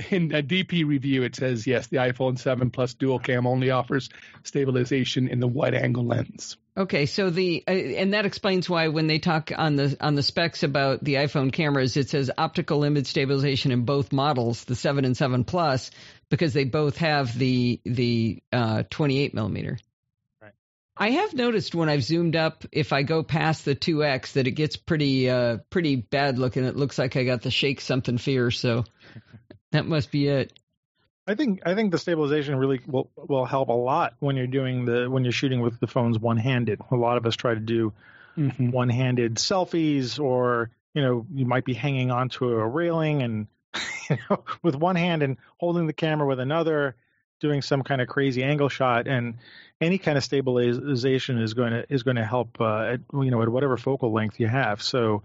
in 0.10 0.34
a 0.34 0.44
DP 0.44 0.86
review 0.86 1.24
it 1.24 1.36
says 1.36 1.68
yes, 1.68 1.88
the 1.88 1.98
iPhone 1.98 2.38
7 2.40 2.70
Plus 2.70 2.94
Dual 2.94 3.20
Cam 3.20 3.48
only 3.48 3.72
offers 3.72 4.10
stabilization 4.44 5.28
in 5.28 5.40
the 5.40 5.48
wide 5.48 5.74
angle 5.74 6.06
lens. 6.06 6.58
Okay, 6.78 7.08
so 7.08 7.32
the 7.32 7.63
uh, 7.68 7.72
and 7.72 8.13
that 8.13 8.28
explains 8.28 8.70
why 8.70 8.90
when 8.90 9.08
they 9.08 9.18
talk 9.18 9.52
on 9.56 9.76
the 9.76 9.98
on 10.00 10.13
the 10.13 10.22
specs 10.22 10.62
about 10.62 11.04
the 11.04 11.16
iPhone 11.16 11.52
cameras, 11.52 11.98
it 11.98 12.10
says 12.10 12.30
optical 12.38 12.84
image 12.84 13.08
stabilization 13.08 13.72
in 13.72 13.82
both 13.82 14.13
models, 14.13 14.63
the 14.66 14.76
seven 14.76 15.04
and 15.04 15.18
seven 15.18 15.44
plus, 15.44 15.90
because 16.30 16.54
they 16.54 16.66
both 16.66 16.98
have 16.98 17.36
the 17.36 17.80
the 17.84 18.44
uh, 18.54 18.84
28 18.92 19.34
millimeter. 19.34 19.80
I 21.00 21.12
have 21.12 21.34
noticed 21.34 21.76
when 21.76 21.90
I've 21.90 22.04
zoomed 22.04 22.36
up, 22.36 22.66
if 22.72 22.92
I 22.94 23.04
go 23.04 23.24
past 23.24 23.66
the 23.66 23.76
2x, 23.76 24.34
that 24.34 24.48
it 24.48 24.52
gets 24.52 24.76
pretty 24.76 25.30
uh, 25.30 25.58
pretty 25.70 25.96
bad 25.96 26.40
looking. 26.40 26.66
It 26.66 26.76
looks 26.76 26.98
like 26.98 27.16
I 27.16 27.24
got 27.24 27.42
the 27.42 27.52
shake 27.52 27.82
something 27.82 28.18
fear, 28.18 28.52
so 28.52 28.84
that 29.72 29.86
must 29.86 30.12
be 30.12 30.28
it. 30.28 30.54
I 31.28 31.36
think 31.36 31.62
I 31.66 31.76
think 31.76 31.92
the 31.92 31.98
stabilization 31.98 32.56
really 32.56 32.80
will 32.88 33.12
will 33.16 33.46
help 33.46 33.70
a 33.70 33.74
lot 33.74 34.14
when 34.20 34.38
you're 34.38 34.48
doing 34.48 34.86
the 34.86 35.10
when 35.10 35.24
you're 35.24 35.34
shooting 35.34 35.62
with 35.62 35.80
the 35.80 35.88
phones 35.88 36.18
one 36.18 36.38
handed. 36.38 36.80
A 36.90 36.96
lot 36.96 37.18
of 37.18 37.26
us 37.26 37.36
try 37.36 37.54
to 37.54 37.60
do 37.60 37.94
Mm-hmm. 38.38 38.70
one 38.70 38.90
handed 38.90 39.38
selfies 39.38 40.20
or 40.20 40.70
you 40.94 41.02
know 41.02 41.26
you 41.34 41.48
might 41.48 41.66
be 41.66 41.74
hanging 41.74 42.12
onto 42.12 42.48
a 42.48 42.68
railing 42.68 43.24
and 43.24 43.48
you 44.12 44.18
know 44.30 44.44
with 44.62 44.76
one 44.76 44.96
hand 44.96 45.24
and 45.24 45.38
holding 45.58 45.88
the 45.88 45.94
camera 45.94 46.28
with 46.28 46.40
another 46.40 46.96
doing 47.39 47.62
some 47.62 47.84
kind 47.84 48.02
of 48.02 48.08
crazy 48.08 48.43
angle 48.43 48.69
shot 48.69 49.08
and 49.08 49.36
any 49.80 49.97
kind 49.97 50.17
of 50.17 50.23
stabilization 50.23 51.39
is 51.39 51.54
going 51.54 51.71
to 51.71 51.86
is 51.93 52.04
going 52.04 52.15
to 52.15 52.26
help 52.26 52.60
uh, 52.60 52.93
at, 52.93 53.00
you 53.13 53.32
know 53.32 53.41
at 53.41 53.50
whatever 53.50 53.78
focal 53.78 54.12
length 54.12 54.39
you 54.39 54.47
have 54.47 54.82
so 54.82 55.23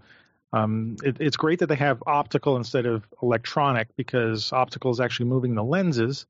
um, 0.51 0.97
it, 1.03 1.17
it's 1.19 1.37
great 1.37 1.59
that 1.59 1.67
they 1.67 1.75
have 1.75 2.03
optical 2.05 2.57
instead 2.57 2.85
of 2.85 3.03
electronic 3.21 3.87
because 3.95 4.53
optical 4.53 4.91
is 4.91 4.99
actually 4.99 5.27
moving 5.27 5.55
the 5.55 5.63
lenses 5.63 6.25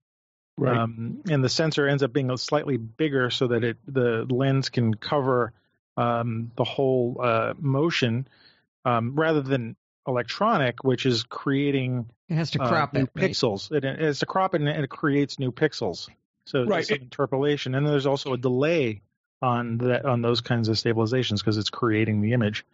Right. 0.56 0.78
um, 0.78 1.22
and 1.30 1.44
the 1.44 1.50
sensor 1.50 1.88
ends 1.88 2.04
up 2.04 2.14
being 2.14 2.30
a 2.30 2.38
slightly 2.38 2.78
bigger 2.78 3.32
so 3.32 3.48
that 3.48 3.64
it 3.64 3.78
the 3.88 4.28
lens 4.30 4.70
can 4.70 4.94
cover 4.94 5.52
um, 5.98 6.52
the 6.56 6.64
whole 6.64 7.20
uh, 7.22 7.54
motion 7.58 8.28
um, 8.86 9.16
rather 9.16 9.42
than 9.42 9.76
electronic, 10.08 10.84
which 10.84 11.06
is 11.06 11.24
creating 11.24 12.10
It 12.30 12.36
has 12.36 12.52
to 12.52 12.62
uh, 12.62 12.68
crop 12.68 12.94
new 12.94 13.04
it. 13.04 13.10
right? 13.16 13.32
pixels. 13.32 13.72
It, 13.72 13.84
it's 13.86 14.20
to 14.20 14.26
crop 14.26 14.56
it 14.56 14.62
and 14.62 14.70
it 14.70 14.90
creates 14.90 15.40
new 15.40 15.52
pixels. 15.52 16.10
So 16.46 16.60
Right. 16.64 16.76
there's 16.76 16.90
some 16.90 16.98
interpolation, 17.00 17.76
and 17.76 17.88
there's 17.88 18.06
also 18.06 18.34
a 18.34 18.38
delay 18.38 19.02
on 19.42 19.78
that 19.80 20.06
on 20.06 20.22
those 20.22 20.42
kinds 20.42 20.68
of 20.70 20.76
stabilizations 20.76 21.40
because 21.40 21.58
it's 21.58 21.70
creating 21.70 22.22
the 22.22 22.34
image. 22.34 22.66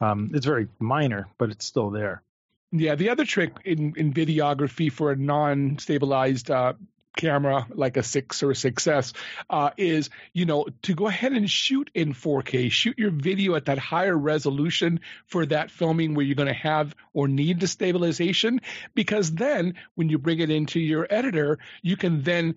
Um, 0.00 0.30
it's 0.34 0.46
very 0.46 0.68
minor, 0.78 1.28
but 1.38 1.50
it's 1.50 1.64
still 1.64 1.90
there. 1.90 2.22
Yeah, 2.70 2.94
the 2.94 3.08
other 3.10 3.24
trick 3.24 3.52
in, 3.64 3.94
in 3.96 4.12
videography 4.12 4.92
for 4.92 5.10
a 5.10 5.16
non-stabilized 5.16 6.50
uh, 6.50 6.74
camera 7.16 7.66
like 7.70 7.96
a 7.96 8.02
6 8.02 8.42
or 8.42 8.50
a 8.52 8.54
6S 8.54 9.12
uh, 9.50 9.70
is, 9.76 10.10
you 10.32 10.46
know, 10.46 10.66
to 10.82 10.94
go 10.94 11.06
ahead 11.06 11.32
and 11.32 11.50
shoot 11.50 11.90
in 11.94 12.14
4K, 12.14 12.70
shoot 12.70 12.98
your 12.98 13.10
video 13.10 13.54
at 13.54 13.66
that 13.66 13.78
higher 13.78 14.16
resolution 14.16 15.00
for 15.26 15.46
that 15.46 15.70
filming 15.70 16.14
where 16.14 16.24
you're 16.24 16.36
going 16.36 16.48
to 16.48 16.54
have 16.54 16.94
or 17.12 17.28
need 17.28 17.60
the 17.60 17.66
stabilization, 17.66 18.60
because 18.94 19.32
then 19.32 19.74
when 19.94 20.08
you 20.08 20.18
bring 20.18 20.38
it 20.38 20.50
into 20.50 20.80
your 20.80 21.06
editor, 21.10 21.58
you 21.82 21.96
can 21.96 22.22
then 22.22 22.54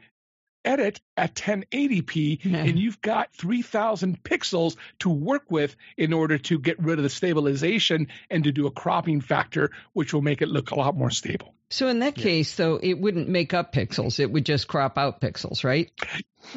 edit 0.66 1.02
at 1.18 1.36
1080p 1.36 2.40
Yeah. 2.44 2.58
and 2.58 2.78
you've 2.80 3.02
got 3.02 3.34
3000 3.34 4.24
pixels 4.24 4.76
to 5.00 5.10
work 5.10 5.50
with 5.50 5.76
in 5.98 6.14
order 6.14 6.38
to 6.38 6.60
get 6.60 6.80
rid 6.80 7.00
of 7.00 7.04
the 7.04 7.10
stabilization 7.10 8.08
and 8.30 8.44
to 8.44 8.52
do 8.52 8.68
a 8.68 8.72
cropping 8.72 9.22
factor 9.22 9.72
which 9.94 10.14
will 10.14 10.22
make 10.22 10.42
it 10.42 10.48
look 10.50 10.72
a 10.72 10.76
lot 10.76 10.96
more 10.96 11.10
stable 11.10 11.54
So 11.70 11.88
in 11.88 12.00
that 12.00 12.16
case, 12.16 12.56
though, 12.56 12.80
it 12.82 13.00
wouldn't 13.00 13.30
make 13.30 13.54
up 13.54 13.72
pixels. 13.74 14.20
It 14.20 14.30
would 14.30 14.46
just 14.46 14.68
crop 14.68 14.98
out 14.98 15.22
pixels, 15.22 15.64
right? 15.64 15.90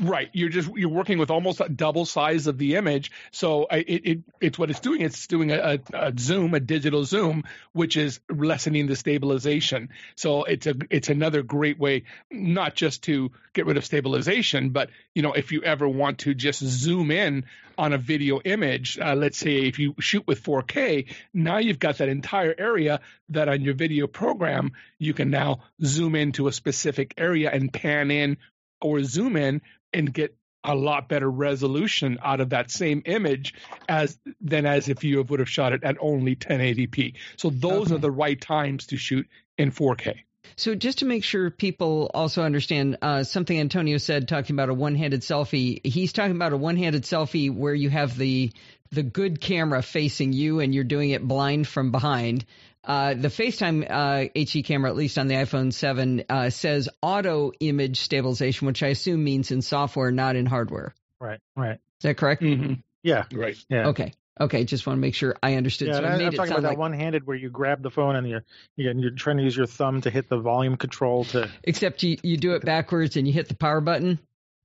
Right. 0.03 0.31
You're 0.33 0.49
just 0.49 0.71
you're 0.75 0.89
working 0.89 1.19
with 1.19 1.31
almost 1.31 1.61
a 1.61 1.69
double 1.69 2.05
size 2.05 2.47
of 2.47 2.59
the 2.59 2.77
image. 2.77 3.11
So 3.31 3.67
it, 3.71 4.07
it 4.07 4.19
it's 4.41 4.59
what 4.59 4.71
it's 4.71 4.81
doing. 4.81 5.01
It's 5.01 5.27
doing 5.27 5.51
a, 5.51 5.79
a, 5.93 6.13
zoom 6.19 6.55
a 6.55 6.61
digital 6.61 7.05
zoom 7.05 7.45
which 7.73 7.97
is 7.97 8.21
lessening 8.31 8.87
the 8.87 8.97
stabilization. 8.97 9.91
So 10.17 10.45
it's 10.45 10.67
a 10.67 10.75
it's 10.91 11.09
another 11.09 11.43
great 11.43 11.79
way 11.79 12.05
not 12.31 12.75
just 12.75 13.03
to 13.05 13.31
get 13.53 13.67
rid 13.67 13.77
of 13.77 13.85
stabilization 13.85 14.71
but 14.71 14.91
you 15.15 15.23
know 15.23 15.33
if 15.33 15.53
you 15.53 15.63
ever 15.63 15.89
want 15.89 16.19
to 16.19 16.35
just 16.35 16.63
zoom 16.63 17.11
in 17.11 17.45
on 17.79 17.93
a 17.93 17.99
video 17.99 18.41
image 18.41 18.99
uh, 18.99 19.15
let's 19.15 19.39
say 19.39 19.63
if 19.63 19.79
you 19.79 19.95
shoot 20.01 20.27
with 20.27 20.43
4k 20.43 21.07
now 21.33 21.59
you've 21.59 21.79
got 21.79 21.99
that 21.99 22.09
entire 22.09 22.55
area 22.57 23.01
that 23.31 23.49
on 23.49 23.63
your 23.63 23.75
video 23.75 24.07
program 24.07 24.73
you 24.99 25.15
can 25.15 25.31
now 25.31 25.61
zoom 25.83 26.15
into 26.15 26.49
a 26.49 26.53
specific 26.53 27.15
area 27.17 27.51
and 27.51 27.73
pan 27.73 28.11
in 28.11 28.37
or 28.81 29.03
zoom 29.03 29.37
in 29.37 29.61
and 29.93 30.13
get 30.13 30.37
a 30.65 30.75
lot 30.75 31.09
better 31.09 31.31
resolution 31.31 32.19
out 32.23 32.41
of 32.41 32.51
that 32.51 32.71
same 32.71 33.03
image 33.05 33.55
as 33.89 34.19
than 34.41 34.65
as 34.65 34.89
if 34.89 35.05
you 35.05 35.23
would 35.23 35.41
have 35.41 35.49
shot 35.49 35.73
it 35.73 35.85
at 35.85 35.97
only 36.01 36.37
1080p. 36.37 37.15
So 37.37 37.51
those 37.51 37.89
Okay. 37.89 37.95
are 37.97 37.99
the 37.99 38.11
right 38.11 38.41
times 38.41 38.87
to 38.87 38.97
shoot 38.97 39.29
in 39.59 39.71
4K. 39.71 40.21
So 40.57 40.75
just 40.75 40.99
to 40.99 41.05
make 41.05 41.25
sure 41.25 41.51
people 41.51 42.11
also 42.15 42.43
understand 42.43 42.99
uh, 43.03 43.25
something 43.25 43.59
Antonio 43.59 43.99
said 43.99 44.29
talking 44.29 44.55
about 44.55 44.69
a 44.69 44.75
one-handed 44.75 45.21
selfie, 45.21 45.85
he's 45.85 46.13
talking 46.13 46.37
about 46.37 46.53
a 46.53 46.57
one-handed 46.57 47.03
selfie 47.03 47.55
where 47.55 47.75
you 47.75 47.91
have 47.91 48.17
the 48.17 48.53
the 48.91 49.03
good 49.03 49.41
camera 49.41 49.83
facing 49.83 50.33
you 50.33 50.61
and 50.61 50.73
you're 50.73 50.85
doing 50.85 51.11
it 51.11 51.27
blind 51.27 51.67
from 51.67 51.91
behind. 51.91 52.45
Uh, 52.85 53.15
the 53.15 53.29
FaceTime 53.29 53.87
uh, 53.89 54.29
HD 54.37 54.65
camera, 54.65 54.91
at 54.91 54.97
least 54.97 55.19
on 55.19 55.27
the 55.27 55.35
iPhone 55.35 55.73
7, 55.73 56.25
uh, 56.29 56.51
says 56.51 56.89
auto 57.01 57.53
image 57.61 58.01
stabilization, 58.01 58.67
which 58.67 58.83
I 58.83 58.89
assume 58.89 59.25
means 59.25 59.51
in 59.51 59.63
software, 59.63 60.11
not 60.11 60.37
in 60.37 60.47
hardware. 60.47 60.95
Right. 61.19 61.41
Right. 61.57 61.75
Is 61.75 62.03
that 62.03 62.17
correct? 62.17 62.43
Mm-hmm. 62.43 62.75
Yeah. 63.03 63.25
Right. 63.33 63.57
Yeah. 63.69 63.89
Okay. 63.89 64.13
Okay. 64.41 64.65
Just 64.65 64.87
want 64.87 64.99
to 64.99 65.01
make 65.01 65.15
sure 65.15 65.37
I 65.43 65.55
understood. 65.55 65.89
Yeah, 65.89 65.95
so 65.95 66.05
I 66.05 66.09
I, 66.09 66.17
made 66.19 66.27
I'm 66.27 66.35
it 66.35 66.37
talking 66.37 66.49
sound 66.49 66.59
about 66.59 66.69
like, 66.69 66.77
that 66.77 66.81
one-handed 66.81 67.27
where 67.27 67.37
you 67.37 67.51
grab 67.51 67.83
the 67.83 67.91
phone 67.91 68.17
and 68.17 68.29
you're 68.29 68.45
you're, 68.77 68.93
you're 68.95 69.11
trying 69.13 69.39
to 69.39 69.43
use 69.43 69.57
your 69.57 69.67
thumb 69.67 70.01
to 70.03 70.11
hit 70.11 70.29
the 70.29 70.39
volume 70.39 70.77
control 70.77 71.25
to 71.27 71.51
except 71.63 72.03
you, 72.03 72.19
you 72.23 72.37
do 72.37 72.53
it 72.55 72.65
backwards 72.65 73.17
and 73.17 73.27
you 73.27 73.33
hit 73.33 73.49
the 73.49 73.55
power 73.55 73.81
button. 73.81 74.19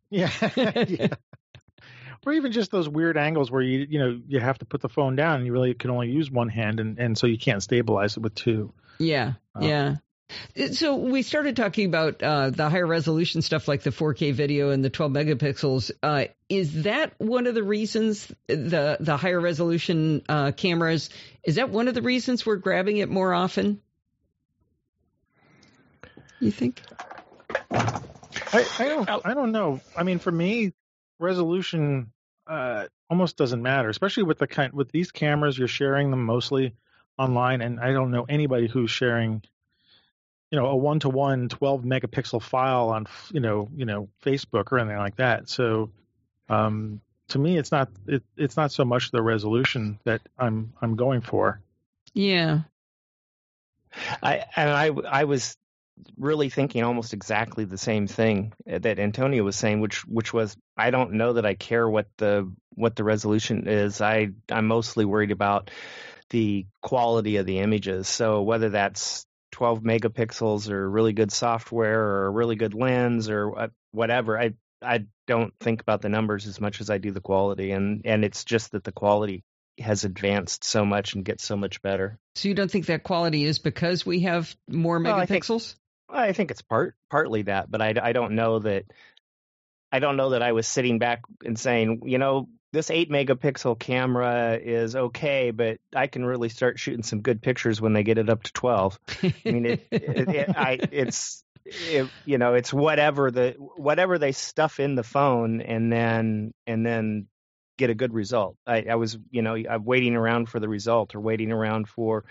yeah, 0.10 0.32
yeah. 0.56 1.08
Or 2.26 2.34
even 2.34 2.52
just 2.52 2.72
those 2.72 2.88
weird 2.88 3.18
angles 3.18 3.52
where 3.52 3.62
you 3.62 3.86
you 3.90 4.00
know 4.00 4.20
you 4.28 4.40
have 4.40 4.60
to 4.60 4.66
put 4.66 4.82
the 4.82 4.90
phone 4.90 5.16
down 5.16 5.38
and 5.38 5.46
you 5.46 5.54
really 5.54 5.74
can 5.74 5.90
only 5.90 6.10
use 6.10 6.30
one 6.30 6.50
hand 6.50 6.80
and 6.80 7.00
and 7.00 7.18
so 7.18 7.28
you 7.28 7.38
can't 7.38 7.64
stabilize 7.64 8.18
it 8.18 8.22
with 8.22 8.36
two. 8.36 8.74
Yeah. 9.00 9.34
Oh. 9.56 9.66
Yeah. 9.66 9.96
So 10.74 10.96
we 10.96 11.24
started 11.24 11.56
talking 11.56 11.88
about 11.88 12.22
uh, 12.22 12.52
the 12.52 12.70
higher 12.70 12.86
resolution 12.86 13.42
stuff 13.42 13.68
like 13.68 13.82
the 13.82 13.90
4K 13.90 14.34
video 14.34 14.70
and 14.70 14.86
the 14.86 14.92
12 14.92 15.12
megapixels. 15.12 15.90
Uh, 16.04 16.26
is 16.48 16.84
that 16.84 17.14
one 17.18 17.48
of 17.48 17.56
the 17.56 17.64
reasons 17.64 18.32
the 18.48 18.98
the 19.00 19.18
higher 19.18 19.40
resolution 19.40 20.22
uh, 20.30 20.52
cameras? 20.52 21.10
Is 21.44 21.56
that 21.56 21.70
one 21.72 21.88
of 21.88 21.96
the 21.96 22.04
reasons 22.04 22.46
we're 22.46 22.58
grabbing 22.58 22.98
it 22.98 23.10
more 23.10 23.34
often? 23.34 23.82
You 26.40 26.52
think? 26.52 26.82
I, 27.72 28.66
I 28.80 28.88
don't. 28.88 29.10
I 29.26 29.34
don't 29.34 29.52
know. 29.52 29.82
I 29.98 30.04
mean, 30.04 30.20
for 30.20 30.32
me, 30.32 30.74
resolution 31.20 32.12
uh, 32.48 32.86
almost 33.10 33.38
doesn't 33.38 33.62
matter, 33.62 33.90
especially 33.90 34.24
with 34.24 34.40
the 34.40 34.48
kind 34.48 34.74
with 34.74 34.92
these 34.92 35.12
cameras. 35.12 35.58
You're 35.58 35.68
sharing 35.68 36.12
them 36.12 36.26
mostly 36.26 36.74
online, 37.18 37.62
and 37.62 37.80
I 37.80 37.92
don't 37.92 38.12
know 38.12 38.26
anybody 38.28 38.68
who's 38.68 38.90
sharing 38.90 39.44
you 40.52 40.60
know 40.60 40.66
a 40.68 40.76
one 40.76 41.00
to 41.02 41.10
one 41.10 41.50
12 41.50 41.84
megapixel 41.84 42.42
file 42.42 42.90
on 42.90 43.06
you 43.32 43.40
know 43.40 43.70
you 43.76 43.86
know 43.86 44.10
Facebook 44.24 44.72
or 44.72 44.80
anything 44.80 44.98
like 44.98 45.18
that. 45.18 45.50
So 45.50 45.92
um, 46.48 47.02
to 47.30 47.40
me, 47.40 47.58
it's 47.58 47.72
not 47.72 47.90
it, 48.08 48.24
it's 48.36 48.58
not 48.58 48.72
so 48.72 48.86
much 48.86 49.12
the 49.12 49.22
resolution 49.22 50.00
that 50.06 50.22
I'm 50.38 50.74
I'm 50.82 50.96
going 50.96 51.22
for. 51.22 51.62
Yeah. 52.14 52.62
I 54.22 54.46
and 54.56 54.70
I 54.70 54.88
I 55.08 55.24
was 55.26 55.58
really 56.18 56.50
thinking 56.50 56.84
almost 56.84 57.14
exactly 57.14 57.66
the 57.66 57.78
same 57.78 58.08
thing 58.08 58.54
uh, 58.72 58.80
that 58.80 59.00
Antonio 59.00 59.44
was 59.44 59.56
saying, 59.56 59.82
which 59.82 60.06
which 60.06 60.34
was 60.34 60.56
I 60.78 60.92
don't 60.92 61.14
know 61.14 61.34
that 61.34 61.46
I 61.46 61.56
care 61.56 61.88
what 61.88 62.08
the 62.18 62.52
what 62.76 62.96
the 62.96 63.04
resolution 63.04 63.68
is. 63.68 64.02
I 64.02 64.30
I'm 64.52 64.68
mostly 64.68 65.06
worried 65.06 65.32
about 65.32 65.72
the 66.30 66.68
quality 66.82 67.38
of 67.38 67.46
the 67.46 67.60
images. 67.60 68.08
So 68.08 68.42
whether 68.42 68.70
that's 68.70 69.26
12 69.52 69.82
megapixels 69.82 70.70
or 70.70 70.90
really 70.90 71.14
good 71.14 71.32
software 71.32 72.02
or 72.02 72.26
a 72.28 72.30
really 72.30 72.56
good 72.56 72.74
lens 72.74 73.30
or 73.30 73.72
whatever. 73.92 74.40
I 74.40 74.54
I 74.82 75.06
don't 75.28 75.54
think 75.60 75.82
about 75.82 76.02
the 76.02 76.10
numbers 76.10 76.48
as 76.48 76.62
much 76.62 76.80
as 76.80 76.90
I 76.90 76.98
do 76.98 77.12
the 77.12 77.22
quality, 77.22 77.72
and 77.72 78.02
and 78.06 78.24
it's 78.24 78.46
just 78.46 78.72
that 78.72 78.84
the 78.84 78.92
quality 78.92 79.44
has 79.80 80.04
advanced 80.04 80.64
so 80.64 80.86
much 80.86 81.14
and 81.14 81.26
gets 81.26 81.44
so 81.44 81.56
much 81.56 81.82
better. 81.82 82.20
So 82.36 82.48
you 82.48 82.54
don't 82.54 82.72
think 82.72 82.88
that 82.88 83.04
quality 83.04 83.46
is 83.46 83.60
because 83.60 84.06
we 84.06 84.22
have 84.22 84.56
more 84.70 85.00
megapixels? 85.00 85.50
Well, 85.50 85.60
think, 85.60 85.76
I 86.12 86.34
think 86.34 86.52
it's 86.52 86.62
part 86.62 86.96
partly 87.10 87.44
that, 87.44 87.70
but 87.70 87.82
I 87.82 87.94
I 88.02 88.14
don't 88.14 88.34
know 88.34 88.60
that. 88.60 88.86
I 89.92 89.98
don't 89.98 90.18
know 90.18 90.32
that 90.32 90.44
I 90.44 90.52
was 90.52 90.68
sitting 90.68 91.00
back 91.00 91.22
and 91.44 91.58
saying, 91.58 92.04
you 92.06 92.20
know, 92.20 92.48
this 92.74 92.92
eight 92.92 93.10
megapixel 93.10 93.80
camera 93.80 94.60
is 94.62 94.96
okay, 94.96 95.50
but 95.50 95.80
I 95.96 96.06
can 96.06 96.24
really 96.24 96.50
start 96.50 96.78
shooting 96.78 97.02
some 97.02 97.22
good 97.22 97.42
pictures 97.42 97.82
when 97.82 97.94
they 97.94 98.04
get 98.04 98.20
it 98.20 98.30
up 98.30 98.44
to 98.44 98.54
twelve. 98.54 99.00
I 99.24 99.34
mean, 99.46 99.66
it, 99.66 99.88
it, 99.90 100.30
it 100.30 100.50
I, 100.56 100.78
it's 100.92 101.44
it, 101.66 102.08
you 102.26 102.38
know, 102.38 102.54
it's 102.54 102.72
whatever 102.72 103.32
the 103.32 103.56
whatever 103.58 104.20
they 104.20 104.32
stuff 104.32 104.80
in 104.80 104.94
the 104.94 105.04
phone, 105.04 105.62
and 105.62 105.92
then 105.92 106.54
and 106.68 106.86
then 106.86 107.28
get 107.80 107.90
a 107.90 107.96
good 107.96 108.14
result. 108.14 108.58
I, 108.68 108.86
I 108.92 108.96
was, 108.96 109.18
you 109.32 109.42
know, 109.42 109.56
I'm 109.56 109.86
waiting 109.86 110.16
around 110.16 110.50
for 110.50 110.60
the 110.60 110.70
result 110.70 111.16
or 111.16 111.20
waiting 111.20 111.52
around 111.52 111.90
for 111.90 112.26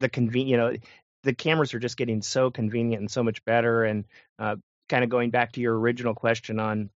the 0.00 0.10
convenient. 0.10 0.50
You 0.50 0.56
know, 0.58 0.76
the 1.22 1.34
cameras 1.34 1.74
are 1.74 1.78
just 1.78 1.96
getting 1.96 2.22
so 2.22 2.50
convenient 2.50 3.00
and 3.00 3.10
so 3.10 3.22
much 3.22 3.44
better. 3.44 3.84
And 3.84 4.04
uh, 4.38 4.56
kind 4.88 5.04
of 5.04 5.10
going 5.10 5.30
back 5.30 5.52
to 5.52 5.60
your 5.60 5.78
original 5.78 6.14
question 6.14 6.58
on 6.60 6.90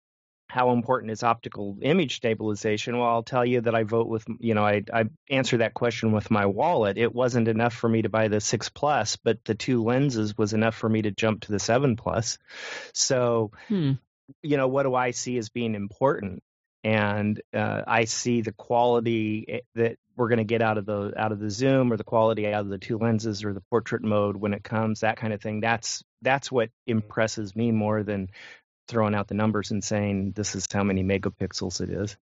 how 0.52 0.72
important 0.72 1.10
is 1.10 1.22
optical 1.22 1.78
image 1.80 2.16
stabilization? 2.16 2.98
Well, 2.98 3.08
I'll 3.08 3.22
tell 3.22 3.44
you 3.44 3.62
that 3.62 3.74
I 3.74 3.84
vote 3.84 4.06
with, 4.06 4.26
you 4.38 4.52
know, 4.52 4.66
I, 4.66 4.82
I 4.92 5.04
answer 5.30 5.56
that 5.58 5.72
question 5.72 6.12
with 6.12 6.30
my 6.30 6.44
wallet. 6.44 6.98
It 6.98 7.14
wasn't 7.14 7.48
enough 7.48 7.72
for 7.72 7.88
me 7.88 8.02
to 8.02 8.10
buy 8.10 8.28
the 8.28 8.38
6 8.38 8.68
Plus, 8.68 9.16
but 9.16 9.42
the 9.46 9.54
two 9.54 9.82
lenses 9.82 10.36
was 10.36 10.52
enough 10.52 10.74
for 10.74 10.90
me 10.90 11.00
to 11.02 11.10
jump 11.10 11.40
to 11.42 11.52
the 11.52 11.58
7 11.58 11.96
Plus. 11.96 12.36
So, 12.92 13.52
hmm. 13.68 13.92
you 14.42 14.58
know, 14.58 14.68
what 14.68 14.82
do 14.82 14.94
I 14.94 15.12
see 15.12 15.38
as 15.38 15.48
being 15.48 15.74
important? 15.74 16.42
And 16.84 17.40
uh, 17.54 17.82
I 17.86 18.06
see 18.06 18.40
the 18.40 18.52
quality 18.52 19.44
eh, 19.48 19.60
that 19.76 19.96
we're 20.16 20.28
going 20.28 20.38
to 20.38 20.44
get 20.44 20.62
out 20.62 20.78
of 20.78 20.86
the 20.86 21.12
out 21.16 21.32
of 21.32 21.38
the 21.38 21.50
zoom 21.50 21.92
or 21.92 21.96
the 21.96 22.04
quality 22.04 22.46
out 22.46 22.62
of 22.62 22.68
the 22.68 22.78
two 22.78 22.98
lenses 22.98 23.44
or 23.44 23.52
the 23.52 23.62
portrait 23.70 24.02
mode 24.02 24.36
when 24.36 24.52
it 24.52 24.64
comes 24.64 25.00
that 25.00 25.16
kind 25.16 25.32
of 25.32 25.40
thing 25.40 25.60
that's 25.60 26.02
that's 26.22 26.52
what 26.52 26.70
impresses 26.86 27.54
me 27.56 27.70
more 27.70 28.02
than 28.02 28.28
throwing 28.88 29.14
out 29.14 29.28
the 29.28 29.34
numbers 29.34 29.70
and 29.70 29.82
saying 29.82 30.32
this 30.32 30.54
is 30.54 30.66
how 30.70 30.82
many 30.82 31.02
megapixels 31.02 31.80
it 31.80 31.90
is. 31.90 32.16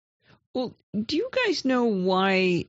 Well, 0.55 0.75
do 0.95 1.17
you 1.17 1.31
guys 1.47 1.65
know 1.65 1.85
why? 1.85 2.67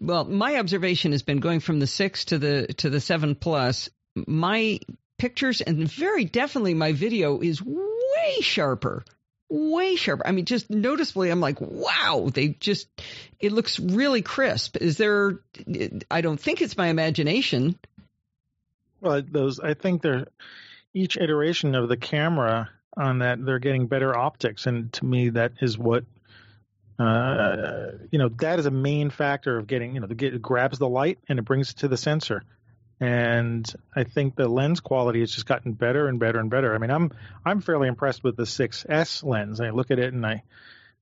Well, 0.00 0.24
my 0.24 0.56
observation 0.56 1.12
has 1.12 1.22
been 1.22 1.40
going 1.40 1.60
from 1.60 1.78
the 1.78 1.86
six 1.86 2.26
to 2.26 2.38
the 2.38 2.66
to 2.78 2.90
the 2.90 3.00
seven 3.00 3.34
plus. 3.34 3.88
My 4.14 4.80
pictures 5.18 5.60
and 5.60 5.90
very 5.90 6.24
definitely 6.24 6.74
my 6.74 6.92
video 6.92 7.40
is 7.40 7.62
way 7.62 8.40
sharper 8.40 9.04
way 9.48 9.96
sharper. 9.96 10.26
I 10.26 10.32
mean, 10.32 10.44
just 10.44 10.70
noticeably, 10.70 11.30
I'm 11.30 11.40
like, 11.40 11.60
wow, 11.60 12.28
they 12.32 12.48
just, 12.48 12.88
it 13.40 13.52
looks 13.52 13.78
really 13.78 14.22
crisp. 14.22 14.76
Is 14.76 14.96
there, 14.96 15.40
I 16.10 16.20
don't 16.20 16.40
think 16.40 16.62
it's 16.62 16.76
my 16.76 16.88
imagination. 16.88 17.78
Well, 19.00 19.22
those, 19.22 19.60
I 19.60 19.74
think 19.74 20.02
they're, 20.02 20.26
each 20.96 21.18
iteration 21.18 21.74
of 21.74 21.90
the 21.90 21.96
camera 21.98 22.70
on 22.96 23.18
that 23.18 23.44
they're 23.44 23.58
getting 23.58 23.86
better 23.86 24.16
optics, 24.16 24.66
and 24.66 24.90
to 24.94 25.04
me 25.04 25.28
that 25.28 25.52
is 25.60 25.76
what 25.76 26.04
uh, 26.98 27.88
you 28.10 28.18
know 28.18 28.30
that 28.40 28.58
is 28.58 28.64
a 28.64 28.70
main 28.70 29.10
factor 29.10 29.58
of 29.58 29.66
getting 29.66 29.94
you 29.94 30.00
know 30.00 30.06
the 30.06 30.26
it 30.26 30.40
grabs 30.40 30.78
the 30.78 30.88
light 30.88 31.18
and 31.28 31.38
it 31.38 31.44
brings 31.44 31.70
it 31.70 31.76
to 31.78 31.88
the 31.88 31.98
sensor, 31.98 32.42
and 33.00 33.70
I 33.94 34.04
think 34.04 34.36
the 34.36 34.48
lens 34.48 34.80
quality 34.80 35.20
has 35.20 35.30
just 35.30 35.46
gotten 35.46 35.72
better 35.72 36.08
and 36.08 36.18
better 36.18 36.38
and 36.38 36.50
better. 36.50 36.74
I 36.74 36.78
mean 36.78 36.90
I'm 36.90 37.12
I'm 37.44 37.60
fairly 37.60 37.88
impressed 37.88 38.24
with 38.24 38.36
the 38.36 38.44
6S 38.44 39.24
lens. 39.24 39.60
I 39.60 39.70
look 39.70 39.90
at 39.90 39.98
it 39.98 40.14
and 40.14 40.24
I 40.24 40.42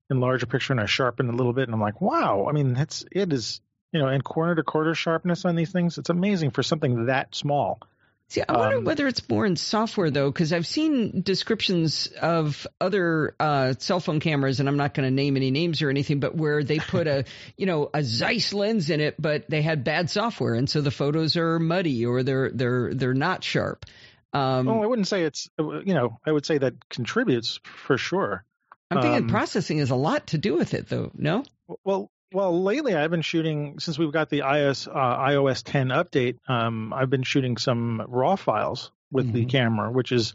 enlarge 0.09 0.43
a 0.43 0.47
picture 0.47 0.73
and 0.73 0.79
I 0.79 0.85
sharpen 0.85 1.29
a 1.29 1.35
little 1.35 1.53
bit 1.53 1.67
and 1.67 1.73
I'm 1.73 1.81
like 1.81 2.01
wow. 2.01 2.47
I 2.49 2.51
mean 2.51 2.73
that's 2.73 3.05
it 3.11 3.31
is 3.31 3.61
you 3.91 3.99
know 3.99 4.07
and 4.07 4.23
corner 4.23 4.55
to 4.55 4.63
corner 4.63 4.93
sharpness 4.93 5.45
on 5.45 5.55
these 5.55 5.71
things 5.71 5.97
it's 5.97 6.09
amazing 6.09 6.51
for 6.51 6.63
something 6.63 7.05
that 7.05 7.33
small. 7.33 7.79
See, 8.27 8.41
I 8.47 8.57
wonder 8.57 8.77
um, 8.77 8.85
whether 8.85 9.07
it's 9.07 9.27
more 9.29 9.45
in 9.45 9.55
software 9.55 10.09
though, 10.09 10.31
because 10.31 10.51
I've 10.51 10.65
seen 10.65 11.21
descriptions 11.21 12.07
of 12.19 12.65
other 12.81 13.35
uh, 13.39 13.75
cell 13.77 13.99
phone 13.99 14.19
cameras, 14.19 14.59
and 14.59 14.67
I'm 14.67 14.77
not 14.77 14.95
going 14.95 15.07
to 15.07 15.13
name 15.13 15.37
any 15.37 15.51
names 15.51 15.81
or 15.81 15.89
anything, 15.89 16.19
but 16.19 16.35
where 16.35 16.63
they 16.63 16.79
put 16.79 17.05
a, 17.07 17.25
you 17.57 17.67
know, 17.67 17.89
a 17.93 18.03
Zeiss 18.03 18.51
lens 18.51 18.89
in 18.89 18.99
it, 18.99 19.15
but 19.19 19.47
they 19.49 19.61
had 19.61 19.83
bad 19.83 20.09
software, 20.09 20.55
and 20.55 20.69
so 20.69 20.81
the 20.81 20.91
photos 20.91 21.37
are 21.37 21.59
muddy 21.59 22.05
or 22.05 22.23
they're 22.23 22.49
they're 22.49 22.93
they're 22.93 23.13
not 23.13 23.43
sharp. 23.43 23.85
Um, 24.33 24.67
oh, 24.67 24.83
I 24.83 24.85
wouldn't 24.87 25.07
say 25.07 25.23
it's, 25.23 25.49
you 25.57 25.93
know, 25.93 26.19
I 26.25 26.31
would 26.31 26.45
say 26.45 26.57
that 26.57 26.89
contributes 26.89 27.61
for 27.63 27.97
sure. 27.97 28.43
I'm 28.91 29.01
thinking 29.01 29.23
um, 29.23 29.29
processing 29.29 29.77
has 29.77 29.91
a 29.91 29.95
lot 29.95 30.27
to 30.27 30.37
do 30.37 30.55
with 30.55 30.73
it, 30.73 30.89
though. 30.89 31.11
No. 31.15 31.45
Well, 31.85 32.11
well, 32.33 32.63
lately 32.63 32.95
I've 32.95 33.11
been 33.11 33.21
shooting 33.21 33.79
since 33.79 33.97
we've 33.97 34.11
got 34.11 34.29
the 34.29 34.39
iOS 34.39 34.87
uh, 34.87 35.17
iOS 35.19 35.63
10 35.63 35.89
update. 35.89 36.37
Um, 36.47 36.93
I've 36.93 37.09
been 37.09 37.23
shooting 37.23 37.57
some 37.57 38.03
RAW 38.07 38.35
files 38.35 38.91
with 39.11 39.27
mm-hmm. 39.27 39.35
the 39.35 39.45
camera, 39.45 39.91
which 39.91 40.11
is 40.11 40.33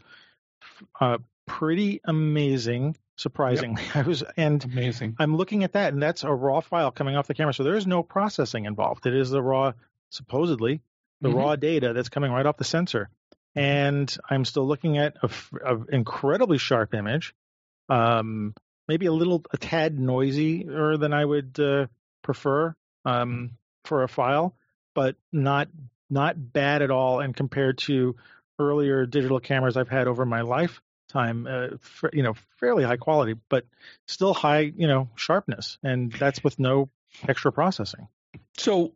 uh, 0.99 1.17
pretty 1.45 2.01
amazing. 2.03 2.97
Surprisingly, 3.17 3.83
yep. 3.83 3.95
I 3.97 4.01
was 4.01 4.23
and 4.35 4.63
amazing. 4.63 5.15
I'm 5.19 5.35
looking 5.35 5.63
at 5.63 5.73
that, 5.73 5.93
and 5.93 6.01
that's 6.01 6.23
a 6.23 6.33
RAW 6.33 6.61
file 6.61 6.89
coming 6.89 7.15
off 7.15 7.27
the 7.27 7.35
camera, 7.35 7.53
so 7.53 7.63
there 7.63 7.75
is 7.75 7.85
no 7.85 8.01
processing 8.01 8.65
involved. 8.65 9.05
It 9.05 9.15
is 9.15 9.29
the 9.29 9.43
raw, 9.43 9.73
supposedly 10.09 10.81
the 11.21 11.29
mm-hmm. 11.29 11.37
raw 11.37 11.55
data 11.55 11.93
that's 11.93 12.09
coming 12.09 12.31
right 12.31 12.45
off 12.45 12.57
the 12.57 12.63
sensor. 12.63 13.09
And 13.53 14.15
I'm 14.29 14.45
still 14.45 14.65
looking 14.67 14.97
at 14.97 15.17
a, 15.21 15.29
a 15.63 15.77
incredibly 15.91 16.57
sharp 16.57 16.93
image. 16.93 17.35
Um, 17.89 18.55
maybe 18.91 19.05
a 19.05 19.13
little 19.13 19.41
a 19.51 19.57
tad 19.57 19.97
noisier 19.97 20.97
than 20.97 21.13
I 21.13 21.23
would 21.23 21.57
uh, 21.57 21.87
prefer 22.23 22.75
um, 23.05 23.51
for 23.85 24.03
a 24.03 24.09
file, 24.09 24.53
but 24.93 25.15
not 25.31 25.69
not 26.09 26.35
bad 26.37 26.81
at 26.81 26.91
all. 26.91 27.21
And 27.21 27.33
compared 27.33 27.77
to 27.87 28.17
earlier 28.59 29.05
digital 29.05 29.39
cameras 29.39 29.77
I've 29.77 29.87
had 29.87 30.09
over 30.09 30.25
my 30.25 30.41
lifetime, 30.41 31.47
uh, 31.47 31.77
for, 31.79 32.09
you 32.11 32.21
know, 32.21 32.33
fairly 32.59 32.83
high 32.83 32.97
quality, 32.97 33.35
but 33.47 33.65
still 34.07 34.33
high, 34.33 34.59
you 34.59 34.87
know, 34.87 35.07
sharpness, 35.15 35.77
and 35.81 36.11
that's 36.11 36.43
with 36.43 36.59
no 36.59 36.89
extra 37.29 37.53
processing. 37.53 38.09
So 38.57 38.91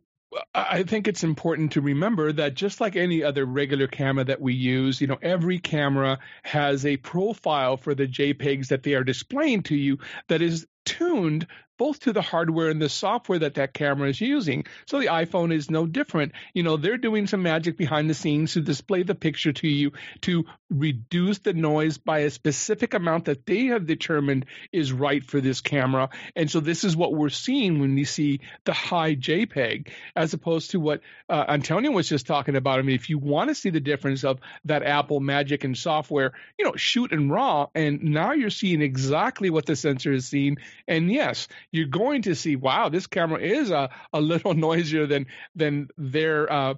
I 0.54 0.82
think 0.82 1.08
it's 1.08 1.24
important 1.24 1.72
to 1.72 1.80
remember 1.80 2.32
that 2.32 2.54
just 2.54 2.80
like 2.80 2.96
any 2.96 3.22
other 3.22 3.44
regular 3.44 3.86
camera 3.86 4.24
that 4.24 4.40
we 4.40 4.54
use, 4.54 5.00
you 5.00 5.06
know, 5.06 5.18
every 5.22 5.58
camera 5.58 6.18
has 6.42 6.84
a 6.84 6.96
profile 6.98 7.76
for 7.76 7.94
the 7.94 8.06
JPEGs 8.06 8.68
that 8.68 8.82
they 8.82 8.94
are 8.94 9.04
displaying 9.04 9.62
to 9.64 9.76
you 9.76 9.98
that 10.28 10.42
is 10.42 10.66
tuned 10.86 11.46
both 11.78 12.00
to 12.00 12.12
the 12.12 12.22
hardware 12.22 12.70
and 12.70 12.80
the 12.80 12.88
software 12.88 13.38
that 13.40 13.54
that 13.54 13.74
camera 13.74 14.08
is 14.08 14.20
using. 14.20 14.64
So 14.86 14.98
the 14.98 15.06
iPhone 15.06 15.52
is 15.52 15.70
no 15.70 15.86
different. 15.86 16.32
You 16.54 16.62
know, 16.62 16.76
they're 16.76 16.96
doing 16.96 17.26
some 17.26 17.42
magic 17.42 17.76
behind 17.76 18.08
the 18.08 18.14
scenes 18.14 18.54
to 18.54 18.60
display 18.60 19.02
the 19.02 19.14
picture 19.14 19.52
to 19.52 19.68
you 19.68 19.92
to 20.22 20.46
reduce 20.70 21.38
the 21.38 21.52
noise 21.52 21.98
by 21.98 22.20
a 22.20 22.30
specific 22.30 22.94
amount 22.94 23.26
that 23.26 23.46
they 23.46 23.66
have 23.66 23.86
determined 23.86 24.46
is 24.72 24.92
right 24.92 25.24
for 25.24 25.40
this 25.40 25.60
camera. 25.60 26.08
And 26.34 26.50
so 26.50 26.60
this 26.60 26.84
is 26.84 26.96
what 26.96 27.14
we're 27.14 27.28
seeing 27.28 27.78
when 27.78 27.94
we 27.94 28.04
see 28.04 28.40
the 28.64 28.72
high 28.72 29.14
JPEG, 29.14 29.88
as 30.14 30.34
opposed 30.34 30.72
to 30.72 30.80
what 30.80 31.02
uh, 31.28 31.44
Antonio 31.48 31.90
was 31.90 32.08
just 32.08 32.26
talking 32.26 32.56
about. 32.56 32.78
I 32.78 32.82
mean, 32.82 32.96
if 32.96 33.10
you 33.10 33.18
want 33.18 33.48
to 33.48 33.54
see 33.54 33.70
the 33.70 33.80
difference 33.80 34.24
of 34.24 34.40
that 34.64 34.82
Apple 34.82 35.20
Magic 35.20 35.64
and 35.64 35.76
software, 35.76 36.32
you 36.58 36.64
know, 36.64 36.74
shoot 36.76 37.12
in 37.12 37.30
RAW, 37.30 37.68
and 37.74 38.02
now 38.02 38.32
you're 38.32 38.50
seeing 38.50 38.82
exactly 38.82 39.50
what 39.50 39.66
the 39.66 39.76
sensor 39.76 40.12
is 40.12 40.26
seeing. 40.26 40.56
And 40.86 41.10
yes, 41.10 41.48
you're 41.70 41.86
going 41.86 42.22
to 42.22 42.34
see, 42.34 42.56
wow, 42.56 42.88
this 42.88 43.06
camera 43.06 43.40
is 43.40 43.70
a, 43.70 43.90
a 44.12 44.20
little 44.20 44.54
noisier 44.66 45.06
than 45.06 45.26
than 45.54 45.88
their 45.96 46.52
uh, 46.52 46.74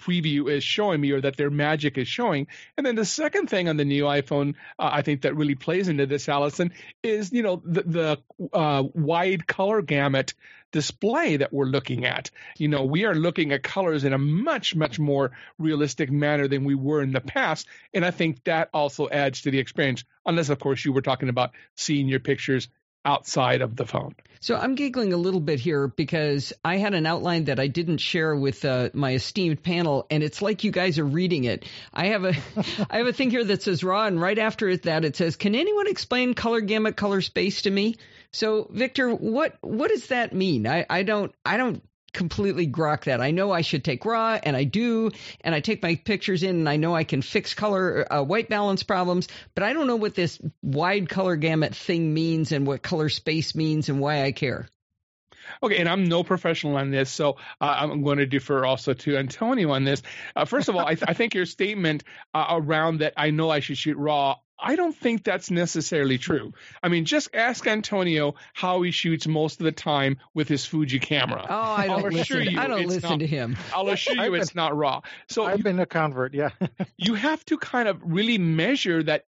preview 0.00 0.50
is 0.50 0.64
showing 0.64 1.00
me 1.00 1.12
or 1.12 1.20
that 1.20 1.36
their 1.36 1.50
magic 1.50 1.98
is 1.98 2.08
showing. 2.08 2.46
And 2.76 2.84
then 2.86 2.96
the 2.96 3.04
second 3.04 3.48
thing 3.48 3.68
on 3.68 3.76
the 3.76 3.84
new 3.84 4.04
iPhone, 4.04 4.54
uh, 4.78 4.90
I 4.92 5.02
think 5.02 5.22
that 5.22 5.36
really 5.36 5.54
plays 5.54 5.88
into 5.88 6.06
this, 6.06 6.28
Allison, 6.28 6.72
is 7.02 7.32
you 7.32 7.42
know 7.42 7.62
the, 7.64 7.82
the 7.82 8.18
uh, 8.52 8.82
wide 8.94 9.46
color 9.46 9.82
gamut 9.82 10.34
display 10.72 11.36
that 11.36 11.52
we're 11.52 11.66
looking 11.66 12.04
at. 12.04 12.30
You 12.56 12.68
know, 12.68 12.84
we 12.84 13.04
are 13.04 13.14
looking 13.14 13.52
at 13.52 13.62
colors 13.62 14.04
in 14.04 14.12
a 14.12 14.18
much 14.18 14.74
much 14.74 14.98
more 14.98 15.32
realistic 15.58 16.10
manner 16.10 16.48
than 16.48 16.64
we 16.64 16.74
were 16.74 17.02
in 17.02 17.12
the 17.12 17.20
past, 17.20 17.66
and 17.92 18.04
I 18.04 18.10
think 18.10 18.44
that 18.44 18.70
also 18.72 19.08
adds 19.08 19.42
to 19.42 19.50
the 19.50 19.58
experience. 19.58 20.04
Unless, 20.26 20.50
of 20.50 20.58
course, 20.58 20.84
you 20.84 20.92
were 20.92 21.02
talking 21.02 21.28
about 21.28 21.52
seeing 21.76 22.08
your 22.08 22.20
pictures 22.20 22.68
outside 23.04 23.62
of 23.62 23.76
the 23.76 23.86
phone. 23.86 24.14
So 24.42 24.56
I'm 24.56 24.74
giggling 24.74 25.12
a 25.12 25.18
little 25.18 25.40
bit 25.40 25.60
here 25.60 25.86
because 25.86 26.54
I 26.64 26.78
had 26.78 26.94
an 26.94 27.04
outline 27.04 27.44
that 27.44 27.60
I 27.60 27.66
didn't 27.66 27.98
share 27.98 28.34
with 28.34 28.64
uh, 28.64 28.88
my 28.94 29.12
esteemed 29.12 29.62
panel, 29.62 30.06
and 30.10 30.22
it's 30.22 30.40
like 30.40 30.64
you 30.64 30.70
guys 30.70 30.98
are 30.98 31.04
reading 31.04 31.44
it. 31.44 31.66
I 31.92 32.06
have 32.06 32.24
a 32.24 32.28
I 32.90 32.98
have 32.98 33.06
a 33.06 33.12
thing 33.12 33.30
here 33.30 33.44
that 33.44 33.62
says 33.62 33.84
raw, 33.84 34.06
and 34.06 34.18
right 34.20 34.38
after 34.38 34.74
that 34.78 35.04
it 35.04 35.16
says, 35.16 35.36
"Can 35.36 35.54
anyone 35.54 35.88
explain 35.88 36.32
color 36.32 36.62
gamut, 36.62 36.96
color 36.96 37.20
space 37.20 37.62
to 37.62 37.70
me?" 37.70 37.96
So 38.32 38.66
Victor, 38.70 39.10
what 39.14 39.58
what 39.60 39.90
does 39.90 40.06
that 40.06 40.32
mean? 40.32 40.66
I, 40.66 40.86
I 40.88 41.02
don't 41.02 41.34
I 41.44 41.58
don't 41.58 41.82
completely 42.12 42.66
grok 42.66 43.04
that. 43.04 43.20
I 43.20 43.30
know 43.30 43.52
I 43.52 43.60
should 43.60 43.84
take 43.84 44.04
raw, 44.04 44.38
and 44.42 44.56
I 44.56 44.64
do, 44.64 45.10
and 45.42 45.54
I 45.54 45.60
take 45.60 45.82
my 45.82 45.96
pictures 45.96 46.42
in, 46.42 46.56
and 46.56 46.68
I 46.68 46.76
know 46.76 46.94
I 46.94 47.04
can 47.04 47.22
fix 47.22 47.54
color 47.54 48.06
uh, 48.12 48.22
white 48.22 48.48
balance 48.48 48.82
problems, 48.82 49.28
but 49.54 49.64
I 49.64 49.72
don't 49.72 49.86
know 49.86 49.96
what 49.96 50.14
this 50.14 50.40
wide 50.62 51.08
color 51.08 51.36
gamut 51.36 51.74
thing 51.74 52.12
means 52.12 52.52
and 52.52 52.66
what 52.66 52.82
color 52.82 53.08
space 53.08 53.54
means 53.54 53.88
and 53.88 54.00
why 54.00 54.24
I 54.24 54.32
care. 54.32 54.68
Okay, 55.62 55.76
and 55.76 55.88
I'm 55.88 56.04
no 56.04 56.24
professional 56.24 56.76
on 56.76 56.90
this, 56.90 57.10
so 57.10 57.36
uh, 57.60 57.76
I'm 57.78 58.02
going 58.02 58.18
to 58.18 58.26
defer 58.26 58.64
also 58.64 58.94
to 58.94 59.16
Antonio 59.16 59.70
on 59.70 59.84
this. 59.84 60.02
Uh, 60.34 60.44
first 60.44 60.68
of 60.68 60.76
all, 60.76 60.86
I, 60.86 60.94
th- 60.94 61.04
I, 61.06 61.14
think 61.14 61.34
your 61.34 61.46
statement 61.46 62.04
uh, 62.32 62.46
around 62.50 63.00
that 63.00 63.14
I 63.16 63.30
know 63.30 63.50
I 63.50 63.60
should 63.60 63.76
shoot 63.76 63.96
raw 63.96 64.36
I 64.62 64.76
don't 64.76 64.94
think 64.94 65.24
that's 65.24 65.50
necessarily 65.50 66.18
true. 66.18 66.52
I 66.82 66.88
mean, 66.88 67.04
just 67.04 67.30
ask 67.34 67.66
Antonio 67.66 68.34
how 68.52 68.82
he 68.82 68.90
shoots 68.90 69.26
most 69.26 69.60
of 69.60 69.64
the 69.64 69.72
time 69.72 70.18
with 70.34 70.48
his 70.48 70.66
Fuji 70.66 70.98
camera. 70.98 71.46
Oh, 71.48 71.54
I 71.54 71.86
don't 71.86 72.04
I'll 72.04 72.10
listen. 72.10 72.42
You 72.42 72.60
I 72.60 72.66
don't 72.66 72.86
listen 72.86 73.10
not, 73.10 73.18
to 73.20 73.26
him. 73.26 73.56
I'll 73.74 73.88
assure 73.88 74.16
you 74.16 74.34
it's 74.34 74.54
not 74.54 74.76
raw. 74.76 75.00
So 75.28 75.44
I've 75.44 75.62
been 75.62 75.80
a 75.80 75.86
convert. 75.86 76.34
Yeah, 76.34 76.50
you 76.96 77.14
have 77.14 77.44
to 77.46 77.56
kind 77.56 77.88
of 77.88 78.00
really 78.04 78.38
measure 78.38 79.02
that 79.04 79.24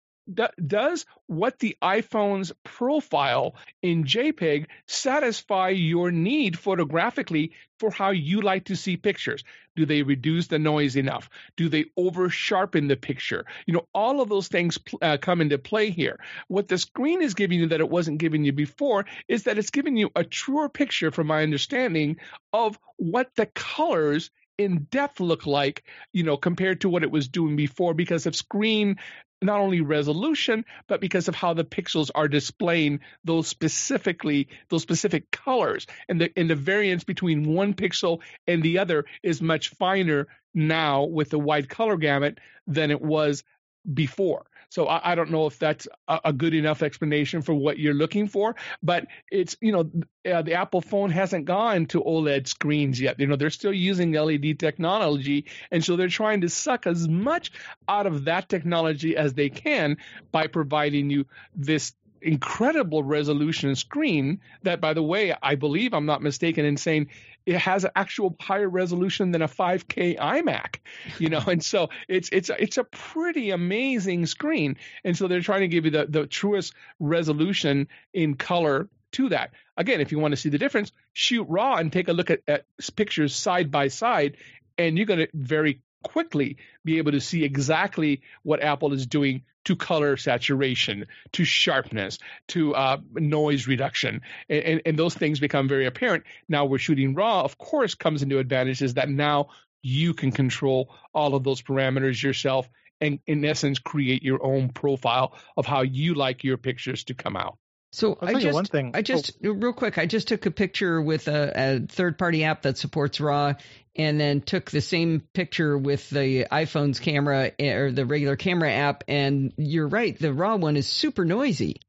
does 0.67 1.07
what 1.27 1.59
the 1.59 1.77
iPhone's 1.83 2.53
profile 2.65 3.55
in 3.83 4.05
JPEG 4.05 4.67
satisfy 4.87 5.71
your 5.71 6.11
need 6.11 6.59
photographically 6.59 7.53
for 7.79 7.91
how 7.91 8.11
you 8.11 8.41
like 8.41 8.67
to 8.67 8.77
see 8.77 8.97
pictures? 8.97 9.45
Do 9.77 9.87
they 9.87 10.03
reduce 10.03 10.49
the 10.49 10.59
noise 10.59 10.97
enough? 10.97 11.31
Do 11.57 11.69
they 11.69 11.87
over 11.97 12.29
sharpen 12.29 12.89
the 12.89 12.97
picture? 12.97 13.47
You 13.67 13.75
know, 13.75 13.89
all 13.95 14.21
of 14.21 14.29
those 14.29 14.49
things 14.49 14.79
uh, 15.01 15.17
come 15.21 15.41
into 15.41 15.59
play 15.59 15.91
here. 15.91 16.19
What 16.49 16.69
the 16.69 16.79
screen 16.79 17.23
is 17.23 17.35
giving 17.35 17.61
you 17.61 17.69
that 17.69 17.81
it 17.81 17.89
wasn't 17.89 18.19
giving 18.19 18.45
you 18.45 18.53
before 18.53 19.07
is 19.29 19.45
that 19.45 19.59
it's 19.59 19.71
giving 19.71 19.97
you 19.97 20.11
a 20.15 20.25
truer 20.25 20.69
picture, 20.69 21.11
from 21.11 21.29
my 21.29 21.43
understanding, 21.43 22.17
of 22.53 22.79
what 22.97 23.31
the 23.37 23.47
colors 23.47 24.31
in 24.59 24.87
depth 24.91 25.21
look 25.21 25.47
like, 25.47 25.85
you 26.13 26.23
know, 26.23 26.37
compared 26.37 26.83
to 26.83 26.89
what 26.91 27.03
it 27.03 27.11
was 27.11 27.29
doing 27.29 27.57
before 27.57 27.95
because 27.95 28.27
of 28.27 28.37
screen 28.37 28.97
not 29.43 29.61
only 29.61 29.81
resolution, 29.81 30.65
but 30.89 31.01
because 31.01 31.29
of 31.29 31.35
how 31.35 31.55
the 31.55 31.65
pixels 31.65 32.11
are 32.15 32.29
displaying 32.29 33.01
those 33.25 33.49
specifically 33.49 34.49
those 34.69 34.83
specific 34.83 35.31
colors. 35.31 35.87
And 36.09 36.21
the 36.21 36.33
and 36.37 36.51
the 36.51 36.57
variance 36.57 37.05
between 37.05 37.55
one 37.55 37.75
pixel 37.75 38.21
and 38.47 38.63
the 38.63 38.79
other 38.79 39.05
is 39.23 39.41
much 39.41 39.71
finer 39.71 40.29
now 40.55 41.05
with 41.05 41.31
the 41.31 41.39
wide 41.39 41.69
color 41.69 41.97
gamut 41.97 42.39
than 42.67 42.91
it 42.91 43.01
was 43.01 43.45
before. 43.93 44.47
So 44.71 44.87
I, 44.87 45.13
I 45.13 45.15
don't 45.15 45.31
know 45.31 45.47
if 45.47 45.59
that's 45.59 45.87
a, 46.09 46.21
a, 46.27 46.33
good 46.33 46.55
enough 46.55 46.83
explanation 46.83 47.43
for 47.43 47.53
what 47.53 47.79
you're 47.79 47.93
looking 47.93 48.29
for, 48.29 48.57
but 48.83 49.07
it's 49.31 49.57
you 49.61 49.73
know 49.73 49.91
uh, 50.33 50.43
the 50.43 50.55
Apple 50.55 50.81
phone 50.81 51.11
hasn't 51.11 51.45
gone 51.45 51.87
to 51.87 52.03
OLED 52.03 52.49
screens 52.49 53.01
yet. 53.01 53.21
You 53.21 53.27
know 53.27 53.37
they're 53.37 53.51
still 53.51 53.73
using 53.73 54.13
LED 54.13 54.59
technology, 54.59 55.45
and 55.71 55.85
so 55.85 55.97
they're 55.97 56.09
trying 56.09 56.41
to 56.43 56.49
suck 56.49 56.87
as 56.87 57.09
much 57.09 57.53
out 57.89 58.07
of 58.07 58.25
that 58.25 58.49
technology 58.49 59.17
as 59.17 59.35
they 59.35 59.51
can 59.51 59.99
by 60.31 60.47
providing 60.47 61.11
you 61.11 61.27
this 61.55 61.93
incredible 62.23 63.03
resolution 63.03 63.75
screen 63.75 64.41
that 64.63 64.79
by 64.79 64.93
the 64.93 65.03
way 65.03 65.35
i 65.43 65.55
believe 65.55 65.95
i'm 65.95 66.05
not 66.05 66.21
mistaken 66.21 66.67
in 66.67 66.77
saying 66.77 67.09
it 67.47 67.57
has 67.57 67.85
an 67.85 67.91
actual 67.97 68.37
higher 68.41 68.69
resolution 68.69 69.33
than 69.33 69.43
a 69.43 69.49
5K 69.49 70.19
iMac, 70.19 70.77
you 71.19 71.29
know, 71.29 71.43
and 71.47 71.65
so 71.65 71.91
it's 72.09 72.29
it's 72.33 72.51
it's 72.59 72.79
a 72.79 72.85
pretty 72.85 73.51
amazing 73.51 74.27
screen, 74.27 74.77
and 75.05 75.17
so 75.17 75.29
they're 75.29 75.41
trying 75.41 75.63
to 75.63 75.69
give 75.69 75.85
you 75.85 75.91
the 75.91 76.07
the 76.07 76.27
truest 76.27 76.75
resolution 76.99 77.89
in 78.13 78.35
color 78.35 78.89
to 79.13 79.29
that. 79.31 79.53
Again, 79.77 80.01
if 80.01 80.13
you 80.13 80.19
want 80.19 80.33
to 80.33 80.37
see 80.37 80.51
the 80.51 80.59
difference, 80.59 80.93
shoot 81.13 81.45
raw 81.49 81.77
and 81.77 81.93
take 81.93 82.09
a 82.09 82.13
look 82.13 82.31
at, 82.31 82.41
at 82.47 82.65
pictures 82.97 83.35
side 83.35 83.71
by 83.71 83.89
side, 83.89 84.37
and 84.79 84.97
you're 84.97 85.07
going 85.07 85.21
to 85.21 85.29
very 85.35 85.81
quickly 86.03 86.57
be 86.85 86.99
able 86.99 87.13
to 87.13 87.21
see 87.21 87.45
exactly 87.45 88.23
what 88.43 88.63
Apple 88.63 88.93
is 88.93 89.07
doing 89.07 89.43
to 89.65 89.77
color 89.77 90.17
saturation, 90.17 91.07
to 91.33 91.45
sharpness, 91.45 92.19
to 92.49 92.75
uh, 92.75 92.97
noise 93.15 93.67
reduction, 93.67 94.23
and, 94.49 94.63
and, 94.63 94.83
and, 94.87 94.99
those 94.99 95.15
things 95.15 95.39
become 95.39 95.69
very 95.69 95.87
apparent. 95.87 96.25
Now 96.49 96.65
we're 96.65 96.79
shooting 96.79 97.15
raw, 97.15 97.43
of 97.43 97.59
course, 97.59 97.95
comes 97.95 98.23
into 98.23 98.39
advantages 98.39 98.95
that 98.95 99.11
now 99.11 99.49
you 99.83 100.15
can 100.15 100.31
control 100.31 100.95
all 101.15 101.35
of 101.35 101.45
those 101.45 101.61
parameters 101.61 102.23
yourself, 102.23 102.69
and 103.01 103.19
in 103.27 103.45
essence, 103.45 103.79
create 103.79 104.23
your 104.23 104.45
own 104.45 104.71
profile 104.71 105.35
of 105.57 105.67
how 105.67 105.83
you 105.83 106.15
like 106.15 106.45
your 106.45 106.57
pictures 106.57 107.05
to 107.05 107.15
come 107.15 107.37
out. 107.37 107.59
So 107.93 108.17
I 108.21 108.35
just, 108.35 108.55
one 108.55 108.65
thing. 108.65 108.93
I 108.95 109.03
just 109.03 109.33
oh. 109.45 109.51
real 109.51 109.73
quick, 109.73 109.99
I 109.99 110.07
just 110.07 110.29
took 110.29 110.47
a 110.47 110.51
picture 110.51 111.01
with 111.01 111.27
a, 111.27 111.53
a 111.55 111.87
third-party 111.87 112.45
app 112.45 112.63
that 112.63 112.79
supports 112.79 113.21
RAW, 113.21 113.55
and 113.97 114.21
then 114.21 114.41
took 114.41 114.71
the 114.71 114.81
same 114.81 115.21
picture 115.33 115.77
with 115.77 116.09
the 116.09 116.45
iPhone's 116.45 117.01
camera 117.01 117.51
eh, 117.59 117.73
or 117.73 117.91
the 117.91 118.07
regular 118.07 118.37
camera 118.37 118.71
app. 118.71 119.05
And 119.09 119.53
you're 119.57 119.89
right, 119.89 120.17
the 120.17 120.33
RAW 120.33 120.57
one 120.57 120.77
is 120.77 120.87
super 120.87 121.25
noisy. 121.25 121.81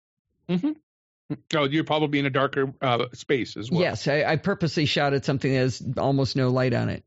Mm-hmm. 0.50 0.72
Oh, 1.56 1.64
you're 1.66 1.84
probably 1.84 2.20
in 2.20 2.26
a 2.26 2.32
darker 2.32 2.74
uh, 2.82 3.06
space 3.14 3.56
as 3.56 3.72
well. 3.72 3.82
Yes, 3.82 4.08
I, 4.08 4.24
I 4.24 4.36
purposely 4.38 4.86
shot 4.86 5.14
at 5.14 5.24
something 5.24 5.52
that 5.52 5.60
has 5.60 5.84
almost 5.98 6.36
no 6.36 6.50
light 6.50 6.74
on 6.74 6.90
it. 6.90 7.04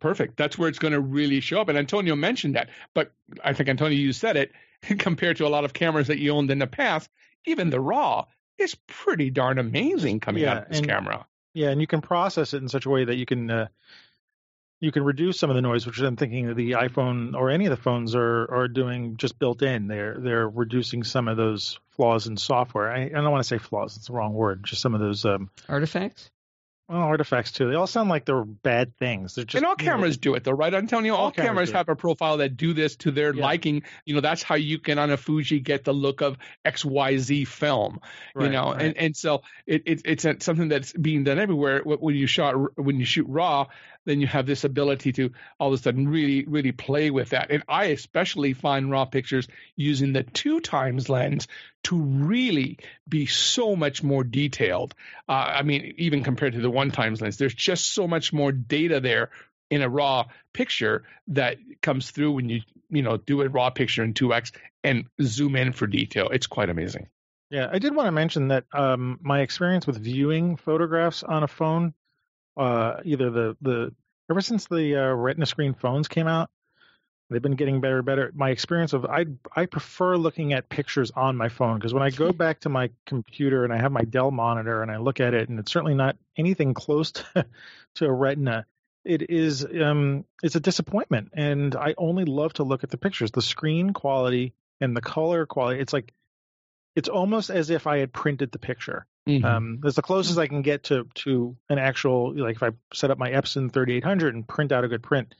Perfect. 0.00 0.36
That's 0.36 0.58
where 0.58 0.68
it's 0.68 0.80
going 0.80 0.94
to 0.94 1.00
really 1.00 1.40
show 1.40 1.60
up. 1.60 1.68
And 1.68 1.78
Antonio 1.78 2.16
mentioned 2.16 2.56
that, 2.56 2.70
but 2.92 3.12
I 3.44 3.52
think 3.52 3.68
Antonio, 3.68 3.96
you 3.96 4.12
said 4.12 4.36
it. 4.36 4.52
Compared 4.98 5.36
to 5.36 5.46
a 5.46 5.48
lot 5.48 5.64
of 5.64 5.72
cameras 5.72 6.08
that 6.08 6.18
you 6.18 6.32
owned 6.32 6.50
in 6.50 6.58
the 6.58 6.66
past, 6.66 7.08
even 7.46 7.70
the 7.70 7.80
RAW 7.80 8.26
is 8.58 8.74
pretty 8.86 9.30
darn 9.30 9.58
amazing 9.58 10.20
coming 10.20 10.42
yeah, 10.42 10.50
out 10.52 10.62
of 10.62 10.68
this 10.68 10.78
and, 10.78 10.88
camera. 10.88 11.26
Yeah, 11.54 11.70
and 11.70 11.80
you 11.80 11.86
can 11.86 12.00
process 12.00 12.54
it 12.54 12.62
in 12.62 12.68
such 12.68 12.86
a 12.86 12.90
way 12.90 13.04
that 13.04 13.16
you 13.16 13.26
can 13.26 13.50
uh, 13.50 13.68
you 14.82 14.90
can 14.90 15.04
reduce 15.04 15.38
some 15.38 15.48
of 15.48 15.54
the 15.54 15.62
noise, 15.62 15.86
which 15.86 16.00
I'm 16.00 16.16
thinking 16.16 16.54
the 16.56 16.72
iPhone 16.72 17.34
or 17.34 17.50
any 17.50 17.66
of 17.66 17.70
the 17.70 17.76
phones 17.76 18.16
are 18.16 18.52
are 18.52 18.68
doing 18.68 19.16
just 19.16 19.38
built 19.38 19.62
in. 19.62 19.86
They're 19.86 20.16
they're 20.18 20.48
reducing 20.48 21.04
some 21.04 21.28
of 21.28 21.36
those 21.36 21.78
flaws 21.90 22.26
in 22.26 22.36
software. 22.36 22.90
I, 22.90 23.04
I 23.04 23.08
don't 23.08 23.30
want 23.30 23.44
to 23.44 23.48
say 23.48 23.58
flaws; 23.58 23.96
it's 23.96 24.08
the 24.08 24.12
wrong 24.12 24.34
word. 24.34 24.64
Just 24.64 24.82
some 24.82 24.94
of 24.94 25.00
those 25.00 25.24
um, 25.24 25.50
artifacts. 25.68 26.31
Well, 26.92 27.00
artifacts 27.00 27.52
too. 27.52 27.70
They 27.70 27.74
all 27.74 27.86
sound 27.86 28.10
like 28.10 28.26
they're 28.26 28.44
bad 28.44 28.98
things. 28.98 29.34
They're 29.34 29.46
just, 29.46 29.54
and 29.54 29.64
all 29.64 29.76
cameras 29.76 30.18
know, 30.18 30.20
do 30.20 30.34
it 30.34 30.44
though, 30.44 30.52
right, 30.52 30.74
Antonio? 30.74 31.14
All, 31.14 31.24
all 31.24 31.30
cameras, 31.30 31.48
cameras 31.48 31.70
have 31.70 31.88
a 31.88 31.96
profile 31.96 32.36
that 32.36 32.58
do 32.58 32.74
this 32.74 32.96
to 32.96 33.10
their 33.10 33.34
yeah. 33.34 33.42
liking. 33.42 33.84
You 34.04 34.14
know, 34.14 34.20
that's 34.20 34.42
how 34.42 34.56
you 34.56 34.78
can 34.78 34.98
on 34.98 35.10
a 35.10 35.16
Fuji 35.16 35.60
get 35.60 35.84
the 35.84 35.94
look 35.94 36.20
of 36.20 36.36
X 36.66 36.84
Y 36.84 37.16
Z 37.16 37.46
film. 37.46 37.98
Right, 38.34 38.44
you 38.44 38.50
know, 38.50 38.72
right. 38.72 38.82
and 38.82 38.96
and 38.98 39.16
so 39.16 39.40
it, 39.66 39.84
it 39.86 40.02
it's 40.04 40.44
something 40.44 40.68
that's 40.68 40.92
being 40.92 41.24
done 41.24 41.38
everywhere. 41.38 41.80
When 41.82 42.14
you 42.14 42.26
shot 42.26 42.56
when 42.78 42.98
you 42.98 43.06
shoot 43.06 43.26
raw, 43.26 43.68
then 44.04 44.20
you 44.20 44.26
have 44.26 44.46
this 44.46 44.64
ability 44.64 45.12
to 45.12 45.30
all 45.58 45.72
of 45.72 45.78
a 45.78 45.82
sudden 45.82 46.08
really, 46.08 46.44
really 46.44 46.72
play 46.72 47.10
with 47.10 47.30
that. 47.30 47.50
And 47.50 47.62
I 47.68 47.86
especially 47.86 48.52
find 48.52 48.90
raw 48.90 49.04
pictures 49.04 49.48
using 49.76 50.12
the 50.12 50.22
two 50.22 50.60
times 50.60 51.08
lens 51.08 51.48
to 51.84 51.96
really 52.00 52.78
be 53.08 53.26
so 53.26 53.76
much 53.76 54.02
more 54.02 54.24
detailed. 54.24 54.94
Uh, 55.28 55.32
I 55.32 55.62
mean, 55.62 55.94
even 55.98 56.22
compared 56.22 56.54
to 56.54 56.60
the 56.60 56.70
one 56.70 56.90
times 56.90 57.20
lens, 57.20 57.36
there's 57.36 57.54
just 57.54 57.92
so 57.92 58.06
much 58.06 58.32
more 58.32 58.52
data 58.52 59.00
there 59.00 59.30
in 59.70 59.82
a 59.82 59.88
raw 59.88 60.26
picture 60.52 61.04
that 61.28 61.56
comes 61.80 62.10
through 62.10 62.32
when 62.32 62.48
you 62.48 62.60
you 62.90 63.02
know 63.02 63.16
do 63.16 63.40
a 63.40 63.48
raw 63.48 63.70
picture 63.70 64.04
in 64.04 64.12
2x 64.12 64.52
and 64.84 65.06
zoom 65.22 65.56
in 65.56 65.72
for 65.72 65.86
detail. 65.86 66.28
It's 66.28 66.46
quite 66.46 66.68
amazing. 66.68 67.08
Yeah, 67.50 67.68
I 67.70 67.78
did 67.78 67.94
want 67.94 68.06
to 68.06 68.12
mention 68.12 68.48
that 68.48 68.64
um, 68.72 69.18
my 69.22 69.40
experience 69.40 69.86
with 69.86 69.98
viewing 69.98 70.56
photographs 70.56 71.22
on 71.22 71.42
a 71.42 71.48
phone, 71.48 71.92
uh, 72.56 73.00
either 73.04 73.30
the 73.30 73.56
the 73.60 73.94
ever 74.30 74.40
since 74.40 74.66
the 74.66 74.96
uh, 74.96 75.12
Retina 75.14 75.46
screen 75.46 75.74
phones 75.74 76.08
came 76.08 76.26
out, 76.26 76.50
they've 77.30 77.42
been 77.42 77.56
getting 77.56 77.80
better 77.80 77.98
and 77.98 78.06
better. 78.06 78.32
My 78.34 78.50
experience 78.50 78.92
of 78.92 79.04
I 79.04 79.26
I 79.54 79.66
prefer 79.66 80.16
looking 80.16 80.52
at 80.52 80.68
pictures 80.68 81.10
on 81.10 81.36
my 81.36 81.48
phone 81.48 81.78
because 81.78 81.94
when 81.94 82.02
I 82.02 82.10
go 82.10 82.32
back 82.32 82.60
to 82.60 82.68
my 82.68 82.90
computer 83.06 83.64
and 83.64 83.72
I 83.72 83.78
have 83.78 83.92
my 83.92 84.02
Dell 84.02 84.30
monitor 84.30 84.82
and 84.82 84.90
I 84.90 84.98
look 84.98 85.20
at 85.20 85.34
it 85.34 85.48
and 85.48 85.58
it's 85.58 85.72
certainly 85.72 85.94
not 85.94 86.16
anything 86.36 86.74
close 86.74 87.12
to 87.12 87.46
to 87.96 88.06
a 88.06 88.12
Retina. 88.12 88.66
It 89.04 89.30
is 89.30 89.64
um 89.64 90.24
it's 90.42 90.54
a 90.54 90.60
disappointment 90.60 91.30
and 91.34 91.74
I 91.74 91.94
only 91.98 92.24
love 92.24 92.52
to 92.54 92.64
look 92.64 92.84
at 92.84 92.90
the 92.90 92.98
pictures, 92.98 93.30
the 93.30 93.42
screen 93.42 93.92
quality 93.92 94.54
and 94.80 94.96
the 94.96 95.00
color 95.00 95.46
quality. 95.46 95.80
It's 95.80 95.92
like 95.92 96.12
it's 96.94 97.08
almost 97.08 97.50
as 97.50 97.70
if 97.70 97.86
I 97.86 97.98
had 97.98 98.12
printed 98.12 98.52
the 98.52 98.58
picture. 98.58 99.06
Mm-hmm. 99.26 99.44
Um, 99.44 99.78
that's 99.80 99.96
the 99.96 100.02
closest 100.02 100.38
I 100.38 100.48
can 100.48 100.62
get 100.62 100.84
to 100.84 101.06
to 101.14 101.56
an 101.68 101.78
actual 101.78 102.34
like 102.36 102.56
if 102.56 102.62
I 102.62 102.70
set 102.92 103.10
up 103.10 103.18
my 103.18 103.30
Epson 103.30 103.72
3800 103.72 104.34
and 104.34 104.46
print 104.46 104.72
out 104.72 104.84
a 104.84 104.88
good 104.88 105.02
print, 105.02 105.34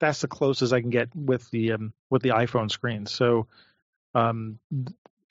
that's 0.00 0.20
the 0.20 0.28
closest 0.28 0.72
I 0.72 0.80
can 0.80 0.90
get 0.90 1.14
with 1.14 1.48
the 1.50 1.72
um, 1.72 1.92
with 2.10 2.22
the 2.22 2.30
iPhone 2.30 2.70
screen. 2.70 3.06
So 3.06 3.46
um, 4.14 4.58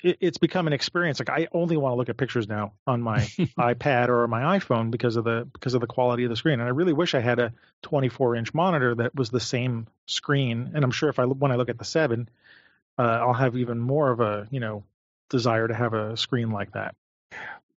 it, 0.03 0.17
it's 0.21 0.37
become 0.37 0.67
an 0.67 0.73
experience. 0.73 1.19
Like 1.19 1.29
I 1.29 1.47
only 1.51 1.75
want 1.75 1.93
to 1.93 1.97
look 1.97 2.09
at 2.09 2.17
pictures 2.17 2.47
now 2.47 2.73
on 2.85 3.01
my 3.01 3.19
iPad 3.59 4.09
or 4.09 4.27
my 4.27 4.57
iPhone 4.57 4.91
because 4.91 5.15
of 5.15 5.23
the 5.25 5.47
because 5.51 5.73
of 5.73 5.81
the 5.81 5.87
quality 5.87 6.23
of 6.23 6.29
the 6.29 6.35
screen. 6.35 6.59
And 6.59 6.67
I 6.67 6.71
really 6.71 6.93
wish 6.93 7.13
I 7.13 7.19
had 7.19 7.39
a 7.39 7.53
24 7.83 8.35
inch 8.35 8.53
monitor 8.53 8.95
that 8.95 9.15
was 9.15 9.29
the 9.29 9.39
same 9.39 9.87
screen. 10.05 10.71
And 10.73 10.83
I'm 10.83 10.91
sure 10.91 11.09
if 11.09 11.19
I 11.19 11.25
when 11.25 11.51
I 11.51 11.55
look 11.55 11.69
at 11.69 11.77
the 11.77 11.85
seven, 11.85 12.29
uh, 12.97 13.01
I'll 13.01 13.33
have 13.33 13.57
even 13.57 13.79
more 13.79 14.11
of 14.11 14.19
a 14.19 14.47
you 14.49 14.59
know 14.59 14.83
desire 15.29 15.67
to 15.67 15.73
have 15.73 15.93
a 15.93 16.15
screen 16.15 16.51
like 16.51 16.71
that. 16.71 16.95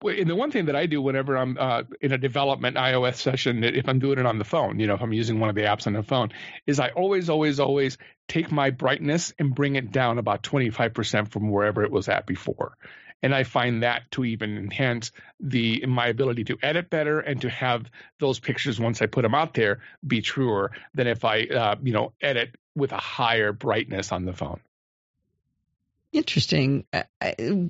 And 0.03 0.31
the 0.31 0.35
one 0.35 0.51
thing 0.51 0.67
that 0.67 0.77
I 0.77 0.87
do 0.87 1.03
whenever 1.03 1.37
I'm 1.37 1.59
uh, 1.59 1.83
in 2.01 2.13
a 2.13 2.19
development 2.19 2.77
iOS 2.77 3.17
session, 3.17 3.63
if 3.63 3.87
I'm 3.89 3.99
doing 3.99 4.19
it 4.19 4.25
on 4.25 4.39
the 4.39 4.45
phone, 4.45 4.81
you 4.81 4.87
know, 4.87 4.95
if 4.95 5.03
I'm 5.03 5.13
using 5.13 5.41
one 5.41 5.51
of 5.51 5.55
the 5.55 5.63
apps 5.63 5.87
on 5.87 5.93
the 5.93 6.03
phone, 6.03 6.31
is 6.67 6.81
I 6.81 6.89
always, 6.89 7.29
always, 7.29 7.61
always 7.61 7.99
take 8.27 8.51
my 8.51 8.71
brightness 8.71 9.35
and 9.39 9.55
bring 9.55 9.77
it 9.77 9.93
down 9.93 10.19
about 10.19 10.43
25% 10.43 11.31
from 11.31 11.51
wherever 11.51 11.83
it 11.83 11.91
was 11.91 12.09
at 12.09 12.27
before. 12.27 12.77
And 13.23 13.35
I 13.35 13.45
find 13.45 13.83
that 13.83 14.11
to 14.13 14.25
even 14.25 14.57
enhance 14.57 15.13
the 15.39 15.85
my 15.87 16.07
ability 16.07 16.45
to 16.45 16.59
edit 16.63 16.89
better 16.89 17.21
and 17.21 17.43
to 17.43 17.51
have 17.51 17.91
those 18.19 18.41
pictures 18.41 18.81
once 18.81 19.03
I 19.03 19.07
put 19.07 19.23
them 19.23 19.35
out 19.35 19.53
there 19.53 19.81
be 20.07 20.23
truer 20.23 20.73
than 20.95 21.07
if 21.07 21.27
I, 21.27 21.43
uh, 21.43 21.77
you 21.83 21.93
know, 21.93 22.15
edit 22.23 22.57
with 22.75 22.93
a 22.93 22.97
higher 22.97 23.53
brightness 23.53 24.13
on 24.13 24.25
the 24.25 24.33
phone. 24.33 24.61
Interesting. 26.13 26.87
I, 26.93 27.05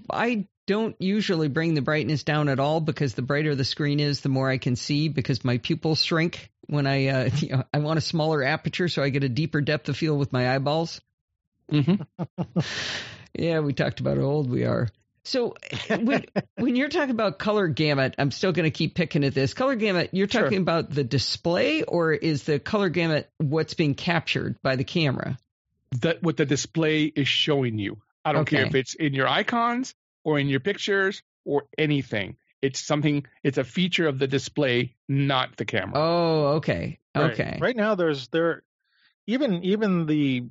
I, 0.09 0.47
don't 0.71 0.95
usually 1.01 1.49
bring 1.49 1.75
the 1.75 1.83
brightness 1.83 2.23
down 2.23 2.49
at 2.49 2.61
all 2.61 2.81
because 2.81 3.14
the 3.14 3.23
brighter 3.23 3.57
the 3.57 3.64
screen 3.64 3.99
is, 3.99 4.21
the 4.21 4.29
more 4.29 4.49
I 4.49 4.59
can 4.59 4.77
see 4.77 5.09
because 5.09 5.45
my 5.45 5.59
pupils 5.59 6.01
shrink 6.01 6.49
when 6.68 6.87
I, 6.87 7.09
uh, 7.09 7.31
you 7.39 7.49
know, 7.49 7.64
I 7.75 7.81
want 7.81 7.99
a 7.99 8.01
smaller 8.01 8.45
aperture 8.45 8.87
so 8.87 9.03
I 9.03 9.09
get 9.09 9.25
a 9.25 9.29
deeper 9.29 9.61
depth 9.61 9.89
of 9.89 9.97
field 9.97 10.21
with 10.21 10.33
my 10.33 10.55
eyeballs. 10.55 11.01
Mm-hmm. 11.73 12.61
yeah, 13.35 13.59
we 13.59 13.73
talked 13.73 13.99
about 13.99 14.16
how 14.16 14.23
old 14.23 14.49
we 14.49 14.64
are. 14.64 14.89
So 15.25 15.57
when, 15.89 16.27
when 16.55 16.77
you're 16.77 16.89
talking 16.89 17.11
about 17.11 17.41
color 17.41 17.66
gamut, 17.66 18.14
I'm 18.16 18.31
still 18.31 18.53
going 18.53 18.62
to 18.62 18.71
keep 18.71 18.95
picking 18.95 19.25
at 19.25 19.35
this. 19.35 19.55
Color 19.55 19.75
gamut, 19.75 20.11
you're 20.12 20.29
talking 20.29 20.53
Sure. 20.53 20.62
about 20.62 20.91
the 20.91 21.03
display 21.03 21.83
or 21.83 22.12
is 22.12 22.45
the 22.45 22.61
color 22.61 22.91
gamut 22.91 23.29
what's 23.39 23.75
being 23.75 23.97
captured 23.97 24.57
by 24.62 24.77
the 24.77 24.85
camera? 24.85 25.37
That 26.03 26.23
what 26.23 26.37
the 26.37 26.47
display 26.47 27.07
is 27.07 27.27
showing 27.27 27.81
you. 27.81 27.97
I 28.25 28.33
don't 28.33 28.45
care 28.45 28.66
if 28.66 28.77
it's 28.77 28.95
in 28.95 29.14
your 29.14 29.27
icons 29.27 29.97
or 30.25 30.39
in 30.39 30.49
your 30.49 30.61
pictures 30.61 31.23
or 31.45 31.64
anything. 31.79 32.37
It's 32.62 32.81
something. 32.81 33.27
It's 33.43 33.59
a 33.59 33.64
feature 33.64 34.07
of 34.07 34.18
the 34.18 34.27
display, 34.27 34.95
not 35.09 35.57
the 35.57 35.64
camera. 35.64 35.95
Oh, 35.97 36.47
okay. 36.57 36.99
Right. 37.14 37.33
Okay. 37.33 37.59
Right 37.61 37.77
now, 37.77 37.95
there's 37.95 38.29
there, 38.29 38.62
even 39.27 39.64
even 39.64 40.07
the 40.07 40.45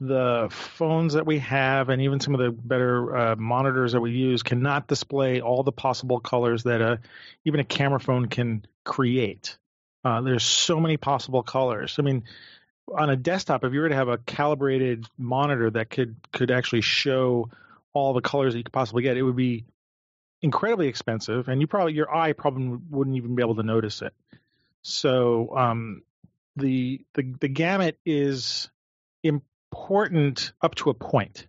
the 0.00 0.48
phones 0.50 1.12
that 1.12 1.26
we 1.26 1.40
have, 1.40 1.90
and 1.90 2.00
even 2.02 2.20
some 2.20 2.34
of 2.34 2.40
the 2.40 2.50
better 2.50 3.16
uh, 3.16 3.36
monitors 3.36 3.92
that 3.92 4.00
we 4.00 4.12
use, 4.12 4.42
cannot 4.42 4.88
display 4.88 5.42
all 5.42 5.62
the 5.62 5.72
possible 5.72 6.20
colors 6.20 6.62
that 6.62 6.80
a 6.80 7.00
even 7.44 7.60
a 7.60 7.64
camera 7.64 8.00
phone 8.00 8.26
can 8.26 8.64
create. 8.84 9.58
Uh, 10.02 10.22
there's 10.22 10.44
so 10.44 10.80
many 10.80 10.96
possible 10.96 11.42
colors. 11.42 11.96
I 11.98 12.02
mean, 12.02 12.24
on 12.92 13.10
a 13.10 13.16
desktop, 13.16 13.64
if 13.64 13.74
you 13.74 13.80
were 13.80 13.90
to 13.90 13.94
have 13.94 14.08
a 14.08 14.16
calibrated 14.16 15.04
monitor 15.18 15.70
that 15.70 15.90
could 15.90 16.16
could 16.32 16.50
actually 16.50 16.80
show 16.80 17.50
all 17.92 18.12
the 18.12 18.20
colors 18.20 18.52
that 18.54 18.58
you 18.58 18.64
could 18.64 18.72
possibly 18.72 19.02
get, 19.02 19.16
it 19.16 19.22
would 19.22 19.36
be 19.36 19.64
incredibly 20.42 20.88
expensive, 20.88 21.48
and 21.48 21.60
you 21.60 21.66
probably 21.66 21.94
your 21.94 22.14
eye 22.14 22.32
probably 22.32 22.78
wouldn't 22.90 23.16
even 23.16 23.34
be 23.34 23.42
able 23.42 23.56
to 23.56 23.62
notice 23.62 24.02
it. 24.02 24.14
So 24.82 25.56
um, 25.56 26.02
the 26.56 27.04
the 27.14 27.34
the 27.40 27.48
gamut 27.48 27.98
is 28.04 28.70
important 29.22 30.52
up 30.62 30.74
to 30.76 30.90
a 30.90 30.94
point. 30.94 31.46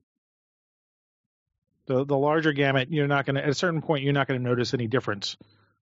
The 1.88 2.06
the 2.06 2.18
larger 2.18 2.54
gamut, 2.54 2.92
you're 2.92 3.08
not 3.08 3.26
going 3.26 3.36
to 3.36 3.44
at 3.44 3.50
a 3.50 3.54
certain 3.54 3.82
point 3.82 4.04
you're 4.04 4.14
not 4.14 4.28
going 4.28 4.42
to 4.42 4.48
notice 4.48 4.74
any 4.74 4.88
difference 4.88 5.38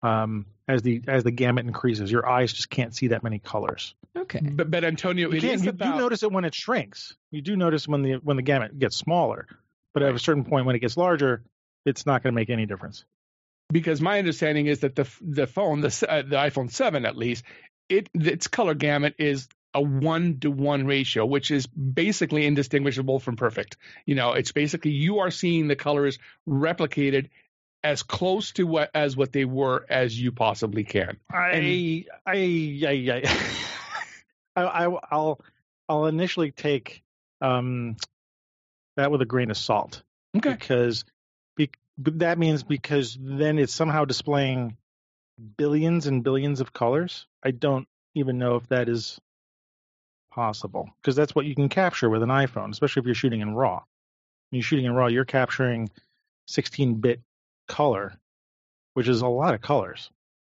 um, 0.03 0.45
as 0.67 0.81
the 0.81 1.01
as 1.07 1.23
the 1.23 1.31
gamut 1.31 1.65
increases. 1.65 2.11
Your 2.11 2.27
eyes 2.27 2.53
just 2.53 2.69
can't 2.69 2.95
see 2.95 3.07
that 3.07 3.23
many 3.23 3.39
colors. 3.39 3.95
Okay. 4.15 4.39
But, 4.41 4.69
but 4.69 4.83
Antonio, 4.83 5.29
You, 5.31 5.37
it 5.37 5.63
you 5.63 5.69
about 5.69 5.93
do 5.93 5.99
notice 5.99 6.23
it 6.23 6.31
when 6.31 6.45
it 6.45 6.53
shrinks. 6.53 7.15
You 7.31 7.41
do 7.41 7.55
notice 7.55 7.87
when 7.87 8.01
the 8.01 8.13
when 8.15 8.37
the 8.37 8.43
gamut 8.43 8.77
gets 8.77 8.97
smaller, 8.97 9.47
but 9.93 10.03
at 10.03 10.13
a 10.13 10.19
certain 10.19 10.45
point 10.45 10.65
when 10.65 10.75
it 10.75 10.79
gets 10.79 10.97
larger, 10.97 11.43
it's 11.85 12.05
not 12.05 12.23
going 12.23 12.33
to 12.33 12.35
make 12.35 12.49
any 12.49 12.65
difference. 12.65 13.05
because 13.71 14.01
my 14.01 14.19
understanding 14.19 14.65
is 14.67 14.79
that 14.79 14.95
the 14.95 15.07
the 15.21 15.47
phone, 15.47 15.81
the 15.81 16.05
uh, 16.07 16.21
the 16.21 16.35
iPhone 16.35 16.71
seven 16.71 17.05
at 17.05 17.17
least, 17.17 17.43
it 17.87 18.09
its 18.13 18.47
color 18.47 18.73
gamut 18.73 19.15
is 19.17 19.47
a 19.73 19.81
one 19.81 20.39
to 20.39 20.49
one 20.49 20.85
ratio, 20.85 21.25
which 21.25 21.51
is 21.51 21.67
basically 21.67 22.45
indistinguishable 22.45 23.19
from 23.19 23.35
perfect. 23.35 23.77
You 24.05 24.15
know, 24.15 24.33
it's 24.33 24.51
basically 24.51 24.91
you 24.91 25.19
are 25.19 25.31
seeing 25.31 25.67
the 25.67 25.75
colors 25.75 26.17
replicated 26.47 27.29
as 27.83 28.03
close 28.03 28.51
to 28.53 28.63
what 28.63 28.89
as 28.93 29.15
what 29.15 29.31
they 29.31 29.45
were 29.45 29.85
as 29.89 30.19
you 30.19 30.31
possibly 30.31 30.83
can. 30.83 31.17
I 31.31 32.05
I 32.25 32.81
I 32.87 33.23
I, 34.55 34.63
I 34.63 34.99
I'll 35.11 35.39
I'll 35.87 36.07
initially 36.07 36.51
take 36.51 37.03
um 37.41 37.95
that 38.99 39.11
with 39.11 39.21
a 39.21 39.25
grain 39.25 39.49
of 39.49 39.57
salt 39.57 40.03
Okay. 40.37 40.51
because 40.51 41.05
be, 41.55 41.69
that 41.97 42.37
means 42.37 42.63
because 42.63 43.17
then 43.19 43.57
it's 43.57 43.73
somehow 43.73 44.05
displaying 44.05 44.77
billions 45.57 46.07
and 46.07 46.23
billions 46.23 46.61
of 46.61 46.73
colors. 46.73 47.25
I 47.43 47.51
don't 47.51 47.87
even 48.15 48.37
know 48.37 48.55
if 48.55 48.67
that 48.67 48.89
is 48.89 49.19
possible 50.31 50.89
because 51.01 51.15
that's 51.15 51.33
what 51.33 51.45
you 51.45 51.55
can 51.55 51.69
capture 51.69 52.09
with 52.09 52.23
an 52.23 52.29
iPhone, 52.29 52.71
especially 52.71 53.01
if 53.01 53.05
you're 53.05 53.15
shooting 53.15 53.41
in 53.41 53.55
RAW. 53.55 53.81
When 54.49 54.57
you're 54.57 54.63
shooting 54.63 54.85
in 54.85 54.93
RAW, 54.93 55.07
you're 55.07 55.25
capturing 55.25 55.89
16-bit 56.49 57.21
color, 57.67 58.13
which 58.93 59.07
is 59.07 59.21
a 59.21 59.27
lot 59.27 59.53
of 59.53 59.61
colors. 59.61 60.09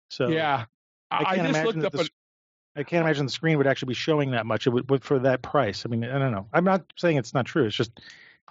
So 0.09 0.27
yeah. 0.27 0.65
I 1.09 1.17
I, 1.17 1.35
can't 1.35 1.47
just 1.47 1.49
imagine 1.49 1.81
looked 1.81 1.85
up 1.85 1.91
the 1.93 2.09
a, 2.75 2.79
I 2.79 2.83
can't 2.83 3.05
imagine 3.05 3.25
the 3.25 3.31
screen 3.31 3.57
would 3.57 3.67
actually 3.67 3.89
be 3.89 3.95
showing 3.95 4.31
that 4.31 4.45
much 4.45 4.67
it 4.67 4.69
would- 4.69 5.03
for 5.03 5.19
that 5.19 5.41
price. 5.41 5.85
I 5.85 5.89
mean, 5.89 6.03
I 6.05 6.17
don't 6.17 6.31
know. 6.31 6.47
I'm 6.53 6.63
not 6.63 6.83
saying 6.97 7.17
it's 7.17 7.33
not 7.33 7.45
true. 7.45 7.65
It's 7.65 7.75
just 7.75 7.91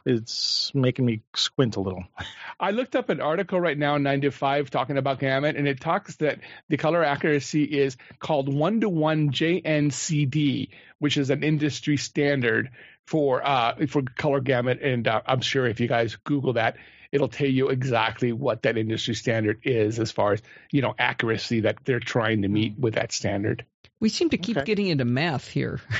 it's 0.06 0.74
making 0.74 1.04
me 1.04 1.22
squint 1.34 1.76
a 1.76 1.80
little. 1.80 2.04
I 2.60 2.70
looked 2.72 2.96
up 2.96 3.08
an 3.08 3.20
article 3.20 3.60
right 3.60 3.76
now, 3.76 3.96
9 3.96 4.20
to 4.22 4.30
5, 4.30 4.70
talking 4.70 4.98
about 4.98 5.18
gamut, 5.18 5.56
and 5.56 5.66
it 5.68 5.80
talks 5.80 6.16
that 6.16 6.40
the 6.68 6.76
color 6.76 7.04
accuracy 7.04 7.64
is 7.64 7.96
called 8.18 8.52
1 8.52 8.80
to 8.80 8.88
1 8.88 9.30
JNCD, 9.30 10.70
which 10.98 11.16
is 11.16 11.30
an 11.30 11.42
industry 11.42 11.96
standard 11.96 12.70
for 13.06 13.46
uh, 13.46 13.86
for 13.88 14.02
color 14.02 14.40
gamut. 14.40 14.80
And 14.82 15.08
uh, 15.08 15.22
I'm 15.26 15.40
sure 15.40 15.66
if 15.66 15.80
you 15.80 15.88
guys 15.88 16.16
Google 16.24 16.54
that, 16.54 16.76
it'll 17.12 17.28
tell 17.28 17.48
you 17.48 17.68
exactly 17.68 18.32
what 18.32 18.62
that 18.62 18.78
industry 18.78 19.14
standard 19.14 19.60
is 19.64 19.98
as 19.98 20.12
far 20.12 20.34
as 20.34 20.42
you 20.70 20.82
know 20.82 20.94
accuracy 20.98 21.60
that 21.60 21.78
they're 21.84 22.00
trying 22.00 22.42
to 22.42 22.48
meet 22.48 22.78
with 22.78 22.94
that 22.94 23.12
standard. 23.12 23.64
We 24.00 24.08
seem 24.08 24.30
to 24.30 24.38
keep 24.38 24.56
Okay. 24.56 24.64
getting 24.64 24.86
into 24.86 25.04
math 25.04 25.48
here. 25.48 25.80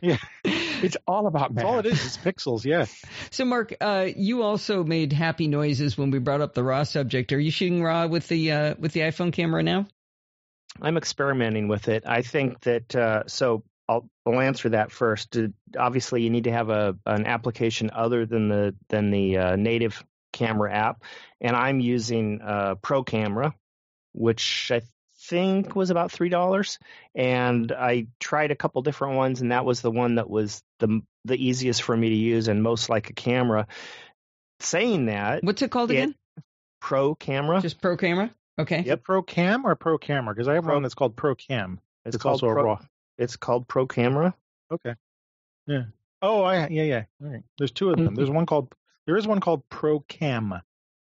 Yeah. 0.00 0.18
It's 0.44 0.96
all 1.08 1.26
about 1.26 1.54
That's 1.54 1.64
math. 1.64 1.72
all 1.72 1.78
it 1.80 1.86
is. 1.86 2.04
It's 2.06 2.16
pixels. 2.18 2.64
Yeah. 2.64 2.84
So, 3.30 3.44
Mark, 3.44 3.74
uh, 3.80 4.06
you 4.14 4.42
also 4.42 4.84
made 4.84 5.12
happy 5.12 5.48
noises 5.48 5.98
when 5.98 6.12
we 6.12 6.20
brought 6.20 6.40
up 6.40 6.54
the 6.54 6.62
raw 6.62 6.84
subject. 6.84 7.32
Are 7.32 7.40
you 7.40 7.50
shooting 7.50 7.82
raw 7.82 8.06
with 8.06 8.28
the 8.28 8.52
uh, 8.52 8.74
with 8.78 8.92
the 8.92 9.00
iPhone 9.00 9.32
camera 9.32 9.64
now? 9.64 9.88
I'm 10.80 10.96
experimenting 10.96 11.66
with 11.66 11.88
it. 11.88 12.04
I 12.06 12.22
think 12.22 12.60
that 12.60 12.94
uh, 12.94 13.24
so. 13.26 13.64
I'll, 13.90 14.06
I'll 14.26 14.38
answer 14.38 14.68
that 14.68 14.92
first. 14.92 15.34
Obviously, 15.76 16.22
you 16.22 16.28
need 16.28 16.44
to 16.44 16.52
have 16.52 16.68
a 16.68 16.94
an 17.06 17.24
application 17.26 17.90
other 17.92 18.26
than 18.26 18.48
the 18.50 18.74
than 18.90 19.10
the 19.10 19.38
uh, 19.38 19.56
native 19.56 20.04
camera 20.34 20.72
app, 20.72 21.02
and 21.40 21.56
I'm 21.56 21.80
using 21.80 22.42
uh, 22.42 22.74
Pro 22.82 23.02
Camera, 23.02 23.54
which 24.12 24.70
I 24.72 24.82
think 25.28 25.76
was 25.76 25.90
about 25.90 26.12
three 26.12 26.28
dollars. 26.28 26.78
And 27.14 27.70
I 27.72 28.06
tried 28.18 28.50
a 28.50 28.56
couple 28.56 28.82
different 28.82 29.16
ones, 29.16 29.40
and 29.40 29.52
that 29.52 29.64
was 29.64 29.80
the 29.80 29.90
one 29.90 30.16
that 30.16 30.28
was 30.28 30.62
the 30.78 31.02
the 31.24 31.36
easiest 31.36 31.82
for 31.82 31.96
me 31.96 32.08
to 32.08 32.14
use 32.14 32.48
and 32.48 32.62
most 32.62 32.88
like 32.88 33.10
a 33.10 33.14
camera. 33.14 33.66
Saying 34.60 35.06
that, 35.06 35.44
what's 35.44 35.62
it 35.62 35.70
called 35.70 35.90
it, 35.90 35.94
again? 35.94 36.14
Pro 36.80 37.14
Camera. 37.14 37.60
Just 37.60 37.80
Pro 37.80 37.96
Camera. 37.96 38.34
Okay. 38.58 38.82
Yep. 38.82 39.04
Pro 39.04 39.22
Cam 39.22 39.64
or 39.66 39.74
Pro 39.76 39.98
Camera? 39.98 40.34
Because 40.34 40.48
I 40.48 40.54
have 40.54 40.64
pro, 40.64 40.74
one 40.74 40.82
that's 40.82 40.94
called 40.94 41.14
Pro 41.14 41.34
Cam. 41.34 41.80
It's, 42.04 42.16
it's 42.16 42.24
also 42.24 42.50
pro, 42.50 42.60
a 42.60 42.64
raw. 42.64 42.78
It's 43.18 43.36
called 43.36 43.68
Pro 43.68 43.86
Camera. 43.86 44.34
Okay. 44.70 44.94
Yeah. 45.66 45.84
Oh, 46.20 46.42
I 46.42 46.66
yeah 46.68 46.82
yeah. 46.82 47.04
All 47.22 47.30
right. 47.30 47.42
There's 47.58 47.70
two 47.70 47.90
of 47.90 47.96
them. 47.96 48.06
Mm-hmm. 48.06 48.14
There's 48.16 48.30
one 48.30 48.46
called 48.46 48.74
there 49.06 49.16
is 49.16 49.26
one 49.26 49.40
called 49.40 49.62
Pro 49.68 50.00
Cam. 50.00 50.60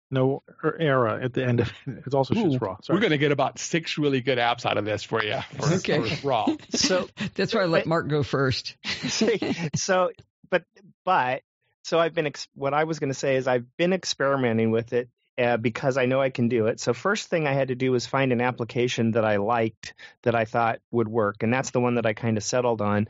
No 0.10 0.44
er, 0.64 0.78
era 0.80 1.20
at 1.22 1.34
the 1.34 1.46
end 1.46 1.60
of 1.60 1.72
it. 1.86 2.04
It's 2.06 2.16
also 2.16 2.34
Ooh, 2.36 2.58
raw. 2.58 2.78
Sorry. 2.82 2.96
We're 2.96 3.02
going 3.02 3.12
to 3.12 3.18
get 3.18 3.32
about 3.32 3.60
six 3.60 3.98
really 3.98 4.22
good 4.22 4.38
apps 4.38 4.66
out 4.66 4.78
of 4.78 4.86
this 4.86 5.04
for 5.04 5.24
you. 5.24 5.40
For, 5.58 5.74
okay. 5.76 6.10
For 6.16 6.28
raw. 6.28 6.48
So 6.70 7.10
that's 7.36 7.54
why 7.54 7.62
I 7.62 7.66
let 7.66 7.86
Mark 7.86 8.08
go 8.08 8.24
first. 8.24 8.78
so, 9.76 10.12
but 10.50 10.64
but 11.04 11.42
so 11.84 12.00
I've 12.00 12.14
been 12.14 12.32
what 12.54 12.74
I 12.74 12.86
was 12.86 13.00
going 13.00 13.12
to 13.12 13.18
say 13.18 13.36
is 13.36 13.48
I've 13.48 13.66
been 13.78 13.94
experimenting 13.94 14.72
with 14.72 14.94
it 14.94 15.10
uh, 15.38 15.58
because 15.58 15.98
I 15.98 16.06
know 16.06 16.22
I 16.22 16.30
can 16.30 16.48
do 16.48 16.68
it. 16.68 16.80
So 16.80 16.94
first 16.94 17.30
thing 17.30 17.48
I 17.48 17.54
had 17.54 17.68
to 17.68 17.76
do 17.76 17.92
was 17.92 18.06
find 18.06 18.32
an 18.32 18.42
application 18.42 19.12
that 19.12 19.26
I 19.26 19.38
liked 19.38 19.94
that 20.24 20.36
I 20.36 20.46
thought 20.46 20.80
would 20.92 21.08
work, 21.08 21.44
and 21.44 21.54
that's 21.54 21.72
the 21.72 21.80
one 21.80 21.96
that 21.96 22.06
I 22.06 22.14
kind 22.14 22.38
of 22.38 22.44
settled 22.44 22.82
on. 22.82 23.08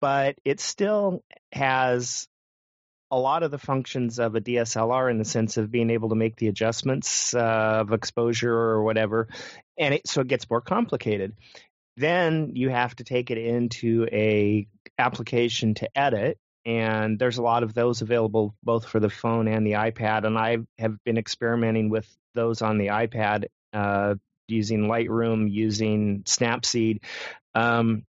But 0.00 0.36
it 0.44 0.60
still 0.60 1.22
has 1.52 2.28
a 3.12 3.18
lot 3.18 3.42
of 3.42 3.50
the 3.50 3.58
functions 3.58 4.18
of 4.18 4.34
a 4.34 4.40
DSLR 4.40 5.10
in 5.10 5.18
the 5.18 5.24
sense 5.24 5.58
of 5.58 5.70
being 5.70 5.90
able 5.90 6.08
to 6.08 6.14
make 6.14 6.34
the 6.36 6.48
adjustments 6.48 7.34
uh, 7.34 7.78
of 7.80 7.92
exposure 7.92 8.54
or 8.54 8.82
whatever, 8.82 9.28
and 9.78 9.94
it, 9.94 10.08
so 10.08 10.22
it 10.22 10.28
gets 10.28 10.48
more 10.48 10.62
complicated. 10.62 11.34
Then 11.98 12.52
you 12.54 12.70
have 12.70 12.96
to 12.96 13.04
take 13.04 13.30
it 13.30 13.36
into 13.36 14.08
a 14.10 14.66
application 14.98 15.74
to 15.74 15.88
edit, 15.96 16.38
and 16.64 17.18
there's 17.18 17.36
a 17.36 17.42
lot 17.42 17.62
of 17.62 17.74
those 17.74 18.00
available 18.00 18.54
both 18.62 18.86
for 18.86 18.98
the 18.98 19.10
phone 19.10 19.46
and 19.46 19.66
the 19.66 19.72
iPad. 19.72 20.24
And 20.24 20.38
I 20.38 20.58
have 20.78 20.96
been 21.04 21.18
experimenting 21.18 21.90
with 21.90 22.08
those 22.34 22.62
on 22.62 22.78
the 22.78 22.86
iPad 22.86 23.44
uh, 23.74 24.14
using 24.48 24.86
Lightroom, 24.86 25.52
using 25.52 26.22
Snapseed. 26.22 27.00
Um, 27.54 28.04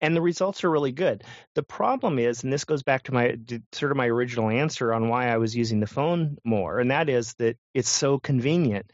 and 0.00 0.16
the 0.16 0.22
results 0.22 0.64
are 0.64 0.70
really 0.70 0.92
good. 0.92 1.24
The 1.54 1.62
problem 1.62 2.18
is, 2.18 2.42
and 2.42 2.52
this 2.52 2.64
goes 2.64 2.82
back 2.82 3.04
to 3.04 3.12
my 3.12 3.38
sort 3.72 3.90
of 3.90 3.96
my 3.96 4.06
original 4.06 4.48
answer 4.48 4.92
on 4.92 5.08
why 5.08 5.28
I 5.28 5.38
was 5.38 5.54
using 5.54 5.80
the 5.80 5.86
phone 5.86 6.38
more, 6.44 6.78
and 6.78 6.90
that 6.90 7.08
is 7.08 7.34
that 7.34 7.56
it's 7.74 7.90
so 7.90 8.18
convenient. 8.18 8.90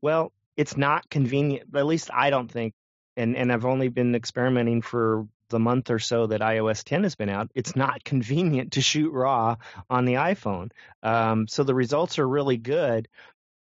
Well, 0.00 0.32
it's 0.56 0.76
not 0.76 1.08
convenient, 1.10 1.74
at 1.74 1.86
least 1.86 2.10
I 2.12 2.30
don't 2.30 2.50
think. 2.50 2.74
And 3.16 3.36
and 3.36 3.52
I've 3.52 3.64
only 3.64 3.88
been 3.88 4.14
experimenting 4.14 4.82
for 4.82 5.28
the 5.48 5.58
month 5.58 5.90
or 5.90 5.98
so 5.98 6.26
that 6.26 6.40
iOS 6.40 6.82
10 6.84 7.04
has 7.04 7.14
been 7.14 7.28
out. 7.28 7.50
It's 7.54 7.76
not 7.76 8.02
convenient 8.02 8.72
to 8.72 8.80
shoot 8.80 9.12
RAW 9.12 9.56
on 9.88 10.04
the 10.04 10.14
iPhone. 10.14 10.70
Um, 11.02 11.46
so 11.46 11.62
the 11.62 11.74
results 11.74 12.18
are 12.18 12.28
really 12.28 12.56
good, 12.56 13.08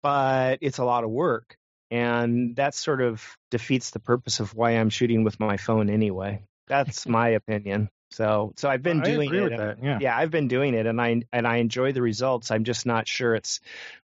but 0.03 0.59
it's 0.63 0.79
a 0.79 0.85
lot 0.85 1.05
of 1.05 1.11
work. 1.11 1.57
And 1.91 2.57
that 2.57 2.75
sort 2.75 3.03
of 3.03 3.23
defeats 3.51 3.91
the 3.91 4.01
purpose 4.01 4.41
of 4.41 4.55
why 4.55 4.73
I'm 4.73 4.91
shooting 4.91 5.23
with 5.23 5.39
my 5.39 5.57
phone 5.57 5.91
anyway. 5.91 6.43
That's 6.69 7.07
my 7.09 7.31
opinion. 7.31 7.91
So, 8.11 8.53
so 8.57 8.69
I've 8.69 8.83
been 8.83 9.01
doing 9.01 9.35
it. 9.35 9.57
That, 9.57 9.83
yeah. 9.83 9.99
yeah, 10.01 10.17
I've 10.17 10.31
been 10.31 10.49
doing 10.49 10.75
it, 10.75 10.87
and 10.87 11.01
I 11.01 11.23
and 11.33 11.47
I 11.47 11.57
enjoy 11.57 11.93
the 11.93 12.03
results. 12.03 12.51
I'm 12.51 12.65
just 12.65 12.87
not 12.87 13.09
sure 13.09 13.35
it's 13.35 13.61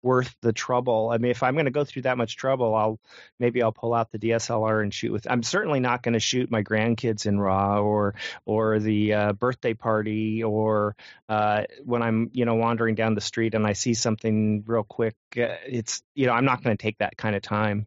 worth 0.04 0.36
the 0.42 0.52
trouble. 0.52 1.08
I 1.10 1.18
mean, 1.18 1.30
if 1.30 1.42
I'm 1.42 1.54
going 1.54 1.64
to 1.64 1.70
go 1.70 1.84
through 1.84 2.02
that 2.02 2.18
much 2.18 2.36
trouble, 2.36 2.74
I'll 2.74 3.00
maybe 3.40 3.62
I'll 3.62 3.72
pull 3.72 3.94
out 3.94 4.12
the 4.12 4.18
DSLR 4.18 4.82
and 4.82 4.92
shoot 4.92 5.10
with. 5.10 5.26
I'm 5.28 5.42
certainly 5.42 5.80
not 5.80 6.02
going 6.02 6.12
to 6.12 6.20
shoot 6.20 6.50
my 6.50 6.62
grandkids 6.62 7.26
in 7.26 7.40
RAW 7.40 7.80
or 7.80 8.14
or 8.44 8.78
the 8.78 9.14
uh, 9.14 9.32
birthday 9.32 9.74
party 9.74 10.44
or 10.44 10.94
uh, 11.28 11.62
when 11.84 12.02
I'm 12.02 12.30
you 12.34 12.44
know 12.44 12.56
wandering 12.56 12.94
down 12.94 13.14
the 13.14 13.20
street 13.20 13.54
and 13.54 13.66
I 13.66 13.72
see 13.72 13.94
something 13.94 14.64
real 14.66 14.84
quick. 14.84 15.16
Uh, 15.36 15.56
it's 15.66 16.02
you 16.14 16.26
know 16.26 16.32
I'm 16.32 16.44
not 16.44 16.62
going 16.62 16.76
to 16.76 16.82
take 16.82 16.98
that 16.98 17.16
kind 17.16 17.34
of 17.34 17.42
time. 17.42 17.86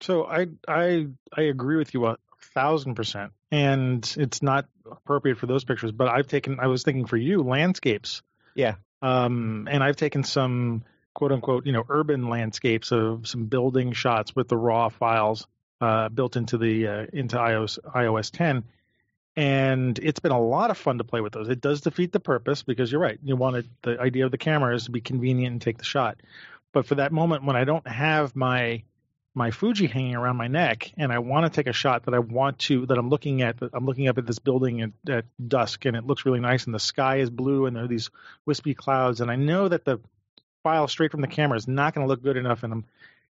So 0.00 0.26
I 0.26 0.48
I 0.66 1.06
I 1.32 1.42
agree 1.42 1.76
with 1.76 1.94
you 1.94 2.00
thousand 2.56 2.94
percent 2.94 3.32
and 3.52 4.14
it's 4.16 4.42
not 4.42 4.66
appropriate 4.90 5.36
for 5.36 5.46
those 5.46 5.64
pictures. 5.64 5.92
But 5.92 6.08
I've 6.08 6.26
taken, 6.26 6.58
I 6.58 6.68
was 6.68 6.82
thinking 6.82 7.04
for 7.04 7.18
you, 7.18 7.42
landscapes. 7.42 8.22
Yeah. 8.54 8.76
Um, 9.02 9.68
and 9.70 9.84
I've 9.84 9.96
taken 9.96 10.24
some 10.24 10.82
quote 11.14 11.32
unquote, 11.32 11.66
you 11.66 11.72
know, 11.72 11.84
urban 11.88 12.30
landscapes 12.30 12.92
of 12.92 13.28
some 13.28 13.44
building 13.44 13.92
shots 13.92 14.34
with 14.34 14.48
the 14.48 14.56
raw 14.56 14.88
files 14.88 15.46
uh, 15.82 16.08
built 16.08 16.36
into 16.36 16.56
the 16.56 16.86
uh, 16.86 17.06
into 17.12 17.36
iOS 17.36 17.78
iOS 17.94 18.30
10. 18.30 18.64
And 19.36 19.98
it's 19.98 20.20
been 20.20 20.32
a 20.32 20.40
lot 20.40 20.70
of 20.70 20.78
fun 20.78 20.96
to 20.96 21.04
play 21.04 21.20
with 21.20 21.34
those. 21.34 21.50
It 21.50 21.60
does 21.60 21.82
defeat 21.82 22.10
the 22.10 22.20
purpose 22.20 22.62
because 22.62 22.90
you're 22.90 23.02
right. 23.02 23.18
You 23.22 23.36
wanted 23.36 23.68
the 23.82 24.00
idea 24.00 24.24
of 24.24 24.30
the 24.30 24.38
camera 24.38 24.74
is 24.74 24.84
to 24.84 24.90
be 24.90 25.02
convenient 25.02 25.52
and 25.52 25.60
take 25.60 25.76
the 25.76 25.84
shot. 25.84 26.16
But 26.72 26.86
for 26.86 26.94
that 26.94 27.12
moment 27.12 27.44
when 27.44 27.54
I 27.54 27.64
don't 27.64 27.86
have 27.86 28.34
my 28.34 28.82
my 29.36 29.50
Fuji 29.50 29.86
hanging 29.86 30.16
around 30.16 30.36
my 30.36 30.48
neck, 30.48 30.90
and 30.96 31.12
I 31.12 31.18
want 31.18 31.44
to 31.44 31.54
take 31.54 31.66
a 31.66 31.72
shot 31.72 32.04
that 32.04 32.14
I 32.14 32.18
want 32.20 32.58
to 32.60 32.86
that 32.86 32.96
I'm 32.96 33.10
looking 33.10 33.42
at. 33.42 33.56
I'm 33.74 33.84
looking 33.84 34.08
up 34.08 34.16
at 34.16 34.26
this 34.26 34.38
building 34.38 34.80
at, 34.80 34.90
at 35.08 35.26
dusk, 35.46 35.84
and 35.84 35.94
it 35.94 36.06
looks 36.06 36.24
really 36.24 36.40
nice, 36.40 36.64
and 36.64 36.74
the 36.74 36.80
sky 36.80 37.18
is 37.18 37.28
blue, 37.28 37.66
and 37.66 37.76
there 37.76 37.84
are 37.84 37.88
these 37.88 38.08
wispy 38.46 38.72
clouds, 38.72 39.20
and 39.20 39.30
I 39.30 39.36
know 39.36 39.68
that 39.68 39.84
the 39.84 40.00
file 40.62 40.88
straight 40.88 41.10
from 41.10 41.20
the 41.20 41.28
camera 41.28 41.58
is 41.58 41.68
not 41.68 41.94
going 41.94 42.06
to 42.06 42.08
look 42.08 42.22
good 42.22 42.38
enough, 42.38 42.62
and 42.62 42.72
I'm, 42.72 42.84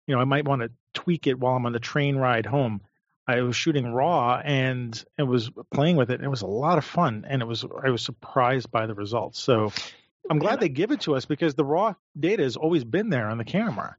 you 0.07 0.15
know, 0.15 0.21
I 0.21 0.25
might 0.25 0.47
want 0.47 0.63
to 0.63 0.71
tweak 0.95 1.27
it 1.27 1.39
while 1.39 1.57
I'm 1.57 1.67
on 1.67 1.73
the 1.73 1.81
train 1.81 2.17
ride 2.17 2.47
home. 2.47 2.81
I 3.27 3.43
was 3.43 3.57
shooting 3.57 3.93
raw 3.93 4.41
and 4.43 5.05
it 5.19 5.25
was 5.25 5.51
playing 5.71 5.97
with 5.97 6.11
it. 6.11 6.15
And 6.15 6.25
it 6.25 6.31
was 6.31 6.41
a 6.41 6.47
lot 6.47 6.79
of 6.79 6.85
fun, 6.87 7.27
and 7.29 7.43
it 7.43 7.45
was 7.45 7.63
I 7.85 7.91
was 7.91 8.01
surprised 8.01 8.71
by 8.71 8.87
the 8.87 8.95
results. 8.95 9.39
So 9.39 9.71
I'm 10.31 10.39
glad 10.39 10.61
they 10.61 10.71
give 10.71 10.93
it 10.93 11.03
to 11.03 11.15
us 11.15 11.27
because 11.27 11.55
the 11.55 11.65
raw 11.65 11.95
data 12.19 12.43
has 12.43 12.57
always 12.57 12.85
been 12.85 13.11
there 13.11 13.29
on 13.29 13.37
the 13.37 13.45
camera. 13.45 13.99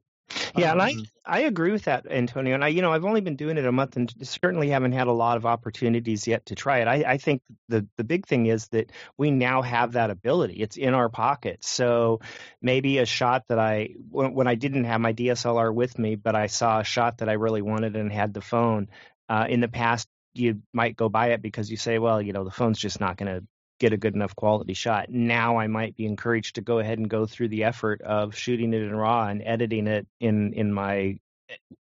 Yeah, 0.56 0.72
um, 0.72 0.80
and 0.80 0.82
I 0.82 0.92
um, 0.92 1.06
I 1.26 1.40
agree 1.42 1.72
with 1.72 1.84
that, 1.84 2.06
Antonio. 2.10 2.56
And 2.56 2.64
I, 2.64 2.70
you 2.70 2.82
know, 2.82 2.92
I've 2.92 3.06
only 3.06 3.22
been 3.22 3.36
doing 3.36 3.58
it 3.58 3.66
a 3.66 3.72
month, 3.72 3.96
and 3.96 4.12
certainly 4.22 4.70
haven't 4.70 4.94
had 4.94 5.08
a 5.08 5.12
lot 5.12 5.38
of 5.38 5.46
opportunities 5.46 6.28
yet 6.28 6.48
to 6.48 6.56
try 6.56 6.80
it. 6.80 6.88
I, 6.88 7.14
I 7.14 7.18
think 7.18 7.42
the 7.68 7.88
the 7.98 8.04
big 8.04 8.26
thing 8.26 8.48
is 8.48 8.68
that 8.70 8.92
we 9.18 9.32
now 9.32 9.62
have 9.62 9.94
that 9.94 10.10
ability. 10.10 10.56
It's 10.56 10.78
in 10.78 10.94
our 10.94 11.10
pocket. 11.10 11.64
So 11.64 12.22
maybe 12.62 12.98
a 12.98 13.06
shot 13.06 13.46
that 13.50 13.60
I 13.60 13.90
when, 14.10 14.34
when 14.34 14.48
I 14.48 14.56
didn't 14.56 14.86
have 14.86 15.02
my 15.02 15.14
DSLR 15.14 15.74
with 15.74 15.98
me, 15.98 16.16
but 16.16 16.36
I 16.36 16.48
saw 16.48 16.80
a 16.80 16.84
shot 16.84 17.20
that 17.20 17.30
I 17.30 17.34
really 17.34 17.62
wanted 17.62 17.96
and 17.96 18.12
had 18.12 18.34
the 18.34 18.42
phone. 18.42 18.90
Uh, 19.28 19.46
in 19.48 19.60
the 19.60 19.68
past, 19.68 20.08
you 20.34 20.62
might 20.74 20.96
go 20.96 21.10
buy 21.10 21.30
it 21.34 21.42
because 21.42 21.70
you 21.70 21.78
say, 21.78 22.00
well, 22.00 22.22
you 22.22 22.34
know, 22.34 22.44
the 22.44 22.52
phone's 22.52 22.80
just 22.80 23.00
not 23.00 23.18
going 23.18 23.34
to 23.34 23.46
get 23.80 23.94
a 23.94 23.98
good 23.98 24.16
enough 24.16 24.36
quality 24.36 24.74
shot. 24.74 25.10
Now 25.10 25.58
I 25.58 25.68
might 25.68 25.96
be 25.96 26.06
encouraged 26.06 26.56
to 26.56 26.62
go 26.62 26.80
ahead 26.80 27.00
and 27.00 27.10
go 27.10 27.26
through 27.26 27.48
the 27.50 27.64
effort 27.64 28.02
of 28.02 28.36
shooting 28.36 28.74
it 28.74 28.82
in 28.82 28.96
RAW 28.96 29.28
and 29.28 29.42
editing 29.44 29.88
it 29.88 30.08
in 30.20 30.54
in 30.54 30.72
my 30.72 31.20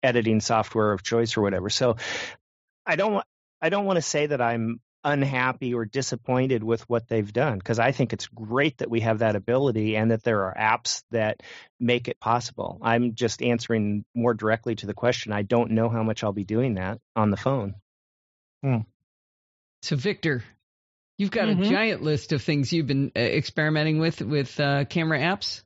editing 0.03 0.41
software 0.41 0.91
of 0.91 1.03
choice 1.03 1.37
or 1.37 1.41
whatever. 1.41 1.69
So 1.69 1.97
I 2.85 2.95
don't 2.95 3.23
I 3.61 3.69
don't 3.69 3.85
want 3.85 3.97
to 3.97 4.01
say 4.01 4.27
that 4.27 4.41
I'm 4.41 4.79
unhappy 5.05 5.75
or 5.75 5.85
disappointed 5.85 6.63
with 6.63 6.81
what 6.89 7.07
they've 7.07 7.31
done 7.31 7.59
because 7.59 7.77
I 7.77 7.91
think 7.91 8.11
it's 8.11 8.27
great 8.27 8.79
that 8.79 8.89
we 8.89 9.01
have 9.01 9.19
that 9.19 9.35
ability 9.35 9.95
and 9.95 10.09
that 10.09 10.23
there 10.23 10.45
are 10.45 10.55
apps 10.55 11.03
that 11.11 11.41
make 11.79 12.07
it 12.07 12.19
possible. 12.19 12.79
I'm 12.81 13.13
just 13.13 13.43
answering 13.43 14.03
more 14.15 14.33
directly 14.33 14.75
to 14.75 14.87
the 14.87 14.95
question. 14.95 15.31
I 15.31 15.43
don't 15.43 15.71
know 15.71 15.89
how 15.89 16.01
much 16.01 16.23
I'll 16.23 16.33
be 16.33 16.43
doing 16.43 16.73
that 16.73 16.99
on 17.15 17.29
the 17.29 17.37
phone. 17.37 17.75
Hmm. 18.63 18.79
So 19.83 19.95
Victor, 19.95 20.43
You've 21.17 21.31
got 21.31 21.47
mm-hmm. 21.47 21.63
a 21.63 21.69
giant 21.69 22.01
list 22.01 22.33
of 22.33 22.41
things 22.41 22.73
you've 22.73 22.87
been 22.87 23.11
uh, 23.15 23.19
experimenting 23.19 23.99
with 23.99 24.21
with 24.21 24.59
uh, 24.59 24.85
camera 24.85 25.19
apps. 25.19 25.61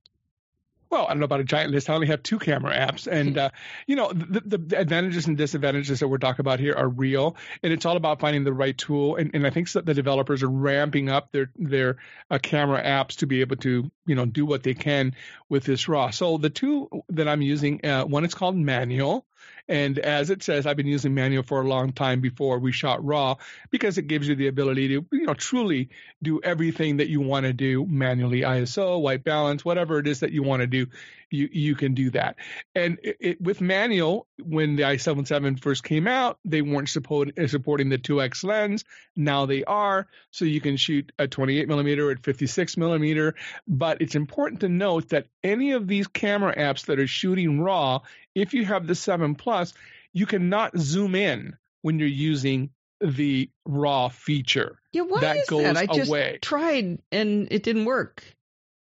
Well, 0.89 1.05
I 1.05 1.09
don't 1.09 1.19
know 1.19 1.25
about 1.25 1.39
a 1.39 1.43
giant 1.43 1.71
list. 1.71 1.87
I 1.87 1.93
only 1.93 2.07
have 2.07 2.23
two 2.23 2.39
camera 2.39 2.75
apps, 2.75 3.05
and 3.05 3.37
uh, 3.37 3.49
you 3.85 3.95
know 3.95 4.11
the, 4.11 4.57
the, 4.57 4.77
advantages 4.77 5.27
and 5.27 5.37
disadvantages 5.37 5.99
that 5.99 6.07
we're 6.07 6.17
talking 6.17 6.41
about 6.41 6.59
here 6.59 6.73
are 6.75 6.87
real, 6.87 7.35
and 7.61 7.71
it's 7.71 7.85
all 7.85 7.95
about 7.95 8.19
finding 8.19 8.43
the 8.43 8.53
right 8.53 8.77
tool. 8.77 9.15
And, 9.15 9.31
and 9.33 9.45
I 9.45 9.51
think 9.51 9.71
the 9.71 9.93
developers 9.93 10.41
are 10.41 10.49
ramping 10.49 11.09
up 11.09 11.31
their 11.31 11.51
their 11.55 11.97
uh, 12.31 12.39
camera 12.39 12.83
apps 12.83 13.17
to 13.17 13.27
be 13.27 13.41
able 13.41 13.57
to 13.57 13.91
you 14.05 14.15
know 14.15 14.25
do 14.25 14.45
what 14.45 14.63
they 14.63 14.73
can 14.73 15.15
with 15.47 15.63
this 15.63 15.87
raw. 15.87 16.09
So 16.09 16.37
the 16.37 16.49
two 16.49 16.89
that 17.09 17.27
I'm 17.27 17.43
using, 17.43 17.85
uh, 17.85 18.05
one 18.05 18.25
is 18.25 18.33
called 18.33 18.55
Manual, 18.55 19.25
And 19.67 19.99
as 19.99 20.29
it 20.29 20.43
says, 20.43 20.65
I've 20.65 20.77
been 20.77 20.87
using 20.87 21.13
manual 21.13 21.43
for 21.43 21.61
a 21.61 21.67
long 21.67 21.91
time 21.91 22.21
before 22.21 22.59
we 22.59 22.71
shot 22.71 23.03
raw 23.05 23.35
because 23.69 23.97
it 23.97 24.07
gives 24.07 24.27
you 24.27 24.35
the 24.35 24.47
ability 24.47 24.87
to, 24.89 25.05
you 25.11 25.25
know, 25.25 25.33
truly 25.33 25.89
do 26.23 26.41
everything 26.43 26.97
that 26.97 27.09
you 27.09 27.21
want 27.21 27.45
to 27.45 27.53
do 27.53 27.85
manually, 27.85 28.41
ISO, 28.41 29.01
white 29.01 29.23
balance, 29.23 29.63
whatever 29.63 29.99
it 29.99 30.07
is 30.07 30.21
that 30.21 30.31
you 30.31 30.43
want 30.43 30.61
to 30.61 30.67
do, 30.67 30.87
you 31.29 31.49
you 31.51 31.75
can 31.75 31.93
do 31.93 32.09
that. 32.11 32.35
And 32.75 32.97
it, 33.03 33.17
it, 33.19 33.41
with 33.41 33.61
manual, 33.61 34.27
when 34.41 34.75
the 34.75 34.83
i77 34.83 35.59
first 35.61 35.83
came 35.83 36.07
out, 36.07 36.39
they 36.45 36.61
weren't 36.61 36.89
support, 36.89 37.29
supporting 37.47 37.89
the 37.89 37.97
2x 37.97 38.43
lens. 38.43 38.83
Now 39.15 39.45
they 39.45 39.63
are, 39.63 40.07
so 40.31 40.45
you 40.45 40.61
can 40.61 40.77
shoot 40.77 41.11
a 41.19 41.27
28 41.27 41.67
millimeter 41.67 42.11
at 42.11 42.23
56 42.23 42.77
millimeter. 42.77 43.35
But 43.67 44.01
it's 44.01 44.15
important 44.15 44.61
to 44.61 44.69
note 44.69 45.09
that 45.09 45.27
any 45.43 45.71
of 45.73 45.87
these 45.87 46.07
camera 46.07 46.55
apps 46.55 46.85
that 46.85 46.99
are 46.99 47.07
shooting 47.07 47.61
raw, 47.61 47.99
if 48.35 48.53
you 48.53 48.65
have 48.65 48.87
the 48.87 48.95
7 48.95 49.35
Plus, 49.35 49.73
you 50.13 50.25
cannot 50.25 50.77
zoom 50.77 51.15
in 51.15 51.57
when 51.81 51.99
you're 51.99 52.07
using 52.07 52.71
the 53.01 53.49
raw 53.65 54.09
feature. 54.09 54.79
Yeah, 54.91 55.03
why 55.03 55.21
that 55.21 55.37
is 55.37 55.47
goes 55.47 55.63
that? 55.63 55.77
I 55.77 55.85
just 55.85 56.09
away. 56.09 56.39
tried 56.41 56.99
and 57.11 57.47
it 57.51 57.63
didn't 57.63 57.85
work. 57.85 58.23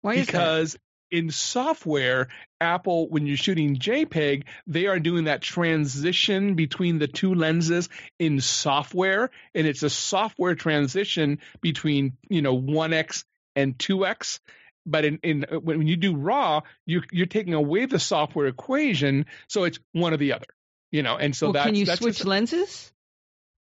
Why 0.01 0.15
is 0.15 0.25
that? 0.25 0.31
because 0.31 0.77
in 1.11 1.31
software, 1.31 2.27
Apple, 2.61 3.09
when 3.09 3.25
you're 3.25 3.37
shooting 3.37 3.77
JPEG, 3.77 4.43
they 4.67 4.87
are 4.87 4.99
doing 4.99 5.25
that 5.25 5.41
transition 5.41 6.55
between 6.55 6.99
the 6.99 7.07
two 7.07 7.33
lenses 7.33 7.89
in 8.19 8.41
software, 8.41 9.29
and 9.55 9.67
it's 9.67 9.83
a 9.83 9.89
software 9.89 10.55
transition 10.55 11.39
between 11.61 12.17
you 12.29 12.41
know 12.41 12.59
1x 12.59 13.23
and 13.55 13.77
2x. 13.77 14.39
But 14.85 15.05
in, 15.05 15.19
in 15.23 15.45
when 15.63 15.85
you 15.87 15.95
do 15.97 16.15
RAW, 16.15 16.61
you, 16.85 17.01
you're 17.11 17.25
taking 17.27 17.53
away 17.53 17.85
the 17.85 17.99
software 17.99 18.47
equation, 18.47 19.25
so 19.47 19.63
it's 19.65 19.79
one 19.91 20.13
or 20.13 20.17
the 20.17 20.33
other. 20.33 20.45
You 20.91 21.03
know, 21.03 21.17
and 21.17 21.35
so 21.35 21.47
well, 21.47 21.53
that's 21.53 21.65
can 21.67 21.75
you 21.75 21.85
switch 21.85 22.17
just- 22.17 22.25
lenses? 22.27 22.91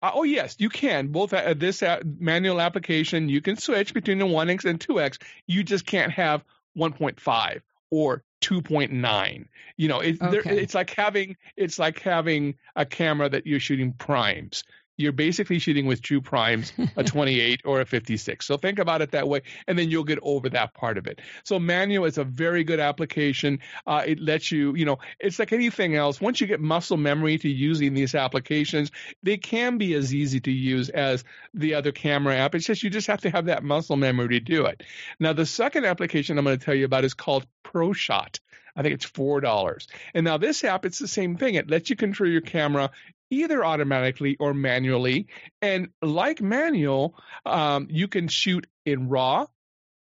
uh, 0.02 0.12
oh 0.14 0.22
yes, 0.22 0.56
you 0.58 0.68
can. 0.70 1.08
Both 1.08 1.34
uh, 1.34 1.54
this 1.54 1.82
uh, 1.82 2.00
manual 2.04 2.60
application, 2.60 3.28
you 3.28 3.40
can 3.42 3.56
switch 3.56 3.92
between 3.92 4.18
the 4.18 4.24
1x 4.26 4.64
and 4.64 4.78
2x. 4.80 5.18
You 5.46 5.62
just 5.64 5.84
can't 5.84 6.12
have 6.12 6.44
1.5 6.78 7.60
or 7.90 8.22
2.9. 8.42 9.46
You 9.76 9.88
know, 9.88 10.00
it, 10.00 10.18
there, 10.20 10.40
Okay. 10.40 10.58
it's 10.60 10.74
like 10.74 10.90
having 10.90 11.36
it's 11.56 11.78
like 11.78 12.00
having 12.00 12.54
a 12.76 12.86
camera 12.86 13.28
that 13.28 13.46
you're 13.46 13.60
shooting 13.60 13.92
primes. 13.92 14.64
You're 14.98 15.12
basically 15.12 15.60
shooting 15.60 15.86
with 15.86 16.02
true 16.02 16.20
primes, 16.20 16.72
a 16.96 17.04
28 17.04 17.62
or 17.64 17.80
a 17.80 17.86
56. 17.86 18.44
So 18.44 18.56
think 18.56 18.80
about 18.80 19.00
it 19.00 19.12
that 19.12 19.28
way, 19.28 19.42
and 19.68 19.78
then 19.78 19.90
you'll 19.90 20.04
get 20.04 20.18
over 20.22 20.48
that 20.50 20.74
part 20.74 20.98
of 20.98 21.06
it. 21.06 21.20
So 21.44 21.58
manual 21.58 22.04
is 22.04 22.18
a 22.18 22.24
very 22.24 22.64
good 22.64 22.80
application. 22.80 23.60
Uh, 23.86 24.02
it 24.04 24.20
lets 24.20 24.50
you, 24.50 24.74
you 24.74 24.84
know, 24.84 24.98
it's 25.20 25.38
like 25.38 25.52
anything 25.52 25.94
else. 25.94 26.20
Once 26.20 26.40
you 26.40 26.48
get 26.48 26.60
muscle 26.60 26.96
memory 26.96 27.38
to 27.38 27.48
using 27.48 27.94
these 27.94 28.16
applications, 28.16 28.90
they 29.22 29.36
can 29.36 29.78
be 29.78 29.94
as 29.94 30.12
easy 30.12 30.40
to 30.40 30.50
use 30.50 30.88
as 30.88 31.22
the 31.54 31.74
other 31.74 31.92
camera 31.92 32.36
app. 32.36 32.56
It's 32.56 32.66
just 32.66 32.82
you 32.82 32.90
just 32.90 33.06
have 33.06 33.20
to 33.22 33.30
have 33.30 33.46
that 33.46 33.62
muscle 33.62 33.96
memory 33.96 34.28
to 34.28 34.40
do 34.40 34.66
it. 34.66 34.82
Now, 35.20 35.32
the 35.32 35.46
second 35.46 35.84
application 35.86 36.38
I'm 36.38 36.44
going 36.44 36.58
to 36.58 36.64
tell 36.64 36.74
you 36.74 36.84
about 36.84 37.04
is 37.04 37.14
called 37.14 37.46
ProShot. 37.64 38.40
I 38.76 38.82
think 38.82 38.94
it's 38.94 39.04
four 39.04 39.40
dollars. 39.40 39.88
And 40.14 40.24
now 40.24 40.38
this 40.38 40.62
app, 40.62 40.84
it's 40.84 41.00
the 41.00 41.08
same 41.08 41.36
thing. 41.36 41.56
It 41.56 41.68
lets 41.68 41.90
you 41.90 41.96
control 41.96 42.30
your 42.30 42.40
camera 42.40 42.90
either 43.30 43.64
automatically 43.64 44.36
or 44.38 44.54
manually. 44.54 45.26
And 45.62 45.88
like 46.02 46.40
manual, 46.40 47.14
um, 47.44 47.88
you 47.90 48.08
can 48.08 48.28
shoot 48.28 48.66
in 48.86 49.08
RAW, 49.08 49.46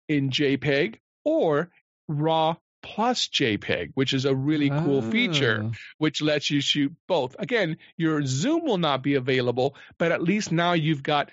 in 0.10 0.30
JPEG, 0.30 0.96
or 1.24 1.70
RAW 2.08 2.58
plus 2.82 3.30
JPEG, 3.30 3.92
which 3.94 4.14
is 4.14 4.26
a 4.26 4.36
really 4.36 4.70
cool 4.70 5.02
feature 5.02 5.62
Oh. 5.64 5.72
which 6.00 6.22
lets 6.22 6.50
you 6.52 6.60
shoot 6.60 6.92
both. 7.08 7.34
Again, 7.40 7.78
your 7.96 8.26
zoom 8.26 8.66
will 8.66 8.78
not 8.78 9.02
be 9.02 9.16
available, 9.16 9.76
but 9.98 10.12
at 10.12 10.22
least 10.22 10.52
now 10.52 10.74
you've 10.74 11.02
got 11.02 11.32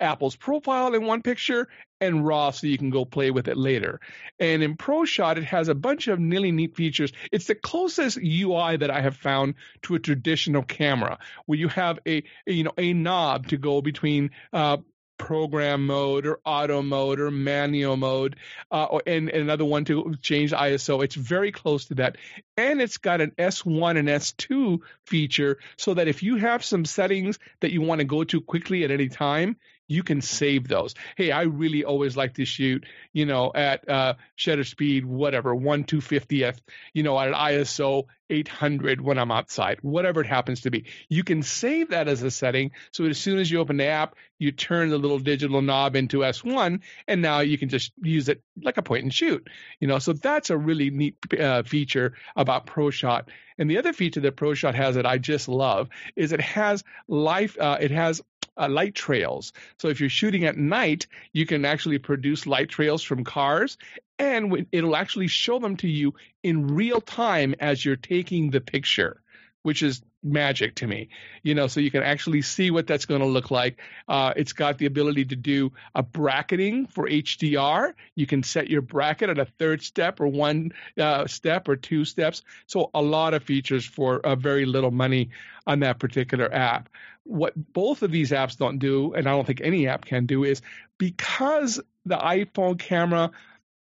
Apple's 0.00 0.36
profile 0.36 0.94
in 0.94 1.04
one 1.04 1.22
picture 1.22 1.68
and 2.00 2.26
RAW 2.26 2.50
so 2.50 2.66
you 2.66 2.78
can 2.78 2.90
go 2.90 3.04
play 3.04 3.30
with 3.30 3.48
it 3.48 3.56
later. 3.56 4.00
And 4.38 4.62
in 4.62 4.76
ProShot, 4.76 5.36
it 5.36 5.44
has 5.44 5.68
a 5.68 5.74
bunch 5.74 6.08
of 6.08 6.18
really 6.18 6.52
neat 6.52 6.76
features. 6.76 7.12
It's 7.32 7.46
the 7.46 7.54
closest 7.54 8.18
UI 8.18 8.76
that 8.76 8.90
I 8.90 9.00
have 9.00 9.16
found 9.16 9.54
to 9.82 9.94
a 9.94 9.98
traditional 9.98 10.62
camera, 10.62 11.18
where 11.46 11.58
you 11.58 11.68
have 11.68 11.98
a, 12.06 12.22
a, 12.46 12.52
you 12.52 12.64
know 12.64 12.72
a 12.76 12.92
knob 12.92 13.48
to 13.48 13.56
go 13.56 13.80
between 13.80 14.30
uh, 14.52 14.78
program 15.16 15.86
mode 15.86 16.26
or 16.26 16.40
auto 16.44 16.82
mode 16.82 17.20
or 17.20 17.30
manual 17.30 17.96
mode, 17.96 18.36
uh, 18.70 18.98
and, 19.06 19.28
and 19.30 19.42
another 19.42 19.64
one 19.64 19.84
to 19.84 20.14
change 20.20 20.52
ISO. 20.52 21.04
It's 21.04 21.14
very 21.14 21.52
close 21.52 21.86
to 21.86 21.94
that. 21.96 22.16
And 22.56 22.80
it's 22.80 22.98
got 22.98 23.20
an 23.20 23.32
S1 23.38 23.96
and 23.96 24.08
S2 24.08 24.80
feature 25.06 25.58
so 25.76 25.94
that 25.94 26.08
if 26.08 26.22
you 26.22 26.36
have 26.36 26.64
some 26.64 26.84
settings 26.84 27.38
that 27.60 27.72
you 27.72 27.82
want 27.82 28.00
to 28.00 28.04
go 28.04 28.24
to 28.24 28.40
quickly 28.40 28.84
at 28.84 28.90
any 28.90 29.08
time, 29.08 29.56
you 29.88 30.02
can 30.02 30.20
save 30.20 30.68
those. 30.68 30.94
Hey, 31.16 31.30
I 31.30 31.42
really 31.42 31.84
always 31.84 32.16
like 32.16 32.34
to 32.34 32.44
shoot, 32.44 32.84
you 33.12 33.26
know, 33.26 33.52
at 33.54 33.88
uh, 33.88 34.14
shutter 34.36 34.64
speed, 34.64 35.04
whatever, 35.04 35.54
one 35.54 35.84
two 35.84 36.00
fiftieth, 36.00 36.60
you 36.92 37.02
know, 37.02 37.18
at 37.18 37.28
an 37.28 37.34
ISO 37.34 38.04
800 38.30 39.00
when 39.00 39.18
I'm 39.18 39.30
outside, 39.30 39.78
whatever 39.82 40.20
it 40.20 40.26
happens 40.26 40.62
to 40.62 40.70
be. 40.70 40.86
You 41.08 41.24
can 41.24 41.42
save 41.42 41.90
that 41.90 42.08
as 42.08 42.22
a 42.22 42.30
setting. 42.30 42.72
So 42.92 43.04
as 43.04 43.18
soon 43.18 43.38
as 43.38 43.50
you 43.50 43.60
open 43.60 43.76
the 43.76 43.86
app, 43.86 44.16
you 44.38 44.50
turn 44.50 44.90
the 44.90 44.98
little 44.98 45.18
digital 45.18 45.62
knob 45.62 45.94
into 45.94 46.18
S1, 46.18 46.80
and 47.06 47.22
now 47.22 47.40
you 47.40 47.58
can 47.58 47.68
just 47.68 47.92
use 48.02 48.28
it 48.28 48.42
like 48.62 48.76
a 48.76 48.82
point 48.82 49.04
and 49.04 49.14
shoot. 49.14 49.48
You 49.78 49.88
know, 49.88 49.98
so 49.98 50.12
that's 50.12 50.50
a 50.50 50.56
really 50.56 50.90
neat 50.90 51.16
uh, 51.38 51.62
feature 51.62 52.14
about 52.34 52.66
ProShot. 52.66 53.28
And 53.58 53.70
the 53.70 53.78
other 53.78 53.92
feature 53.92 54.20
that 54.20 54.36
ProShot 54.36 54.74
has 54.74 54.96
that 54.96 55.06
I 55.06 55.18
just 55.18 55.48
love 55.48 55.88
is 56.16 56.32
it 56.32 56.40
has 56.40 56.82
life. 57.06 57.56
Uh, 57.58 57.78
it 57.80 57.92
has 57.92 58.20
uh, 58.56 58.68
light 58.68 58.94
trails. 58.94 59.52
So 59.78 59.88
if 59.88 60.00
you're 60.00 60.08
shooting 60.08 60.44
at 60.44 60.56
night, 60.56 61.06
you 61.32 61.46
can 61.46 61.64
actually 61.64 61.98
produce 61.98 62.46
light 62.46 62.68
trails 62.68 63.02
from 63.02 63.24
cars, 63.24 63.78
and 64.18 64.66
it'll 64.70 64.96
actually 64.96 65.28
show 65.28 65.58
them 65.58 65.76
to 65.78 65.88
you 65.88 66.14
in 66.42 66.68
real 66.68 67.00
time 67.00 67.54
as 67.60 67.84
you're 67.84 67.96
taking 67.96 68.50
the 68.50 68.60
picture, 68.60 69.22
which 69.64 69.82
is 69.82 70.02
magic 70.22 70.74
to 70.74 70.86
me. 70.86 71.08
You 71.42 71.54
know, 71.54 71.66
so 71.68 71.80
you 71.80 71.90
can 71.90 72.02
actually 72.02 72.42
see 72.42 72.70
what 72.70 72.86
that's 72.86 73.06
going 73.06 73.22
to 73.22 73.26
look 73.26 73.50
like. 73.50 73.80
Uh, 74.06 74.34
it's 74.36 74.52
got 74.52 74.76
the 74.76 74.84
ability 74.84 75.24
to 75.26 75.36
do 75.36 75.72
a 75.94 76.02
bracketing 76.02 76.86
for 76.86 77.08
HDR. 77.08 77.94
You 78.14 78.26
can 78.26 78.42
set 78.42 78.68
your 78.68 78.82
bracket 78.82 79.30
at 79.30 79.38
a 79.38 79.46
third 79.46 79.82
step 79.82 80.20
or 80.20 80.28
one 80.28 80.72
uh, 81.00 81.26
step 81.26 81.66
or 81.66 81.76
two 81.76 82.04
steps. 82.04 82.42
So 82.66 82.90
a 82.92 83.00
lot 83.00 83.32
of 83.32 83.42
features 83.42 83.86
for 83.86 84.20
uh, 84.20 84.36
very 84.36 84.66
little 84.66 84.90
money 84.90 85.30
on 85.66 85.80
that 85.80 85.98
particular 85.98 86.52
app. 86.52 86.90
What 87.22 87.54
both 87.72 88.02
of 88.02 88.10
these 88.10 88.32
apps 88.32 88.58
don't 88.58 88.78
do, 88.78 89.14
and 89.14 89.26
I 89.26 89.30
don't 89.30 89.46
think 89.46 89.62
any 89.62 89.88
app 89.88 90.04
can 90.04 90.26
do, 90.26 90.44
is 90.44 90.60
because 90.98 91.80
the 92.04 92.18
iPhone 92.18 92.78
camera, 92.78 93.30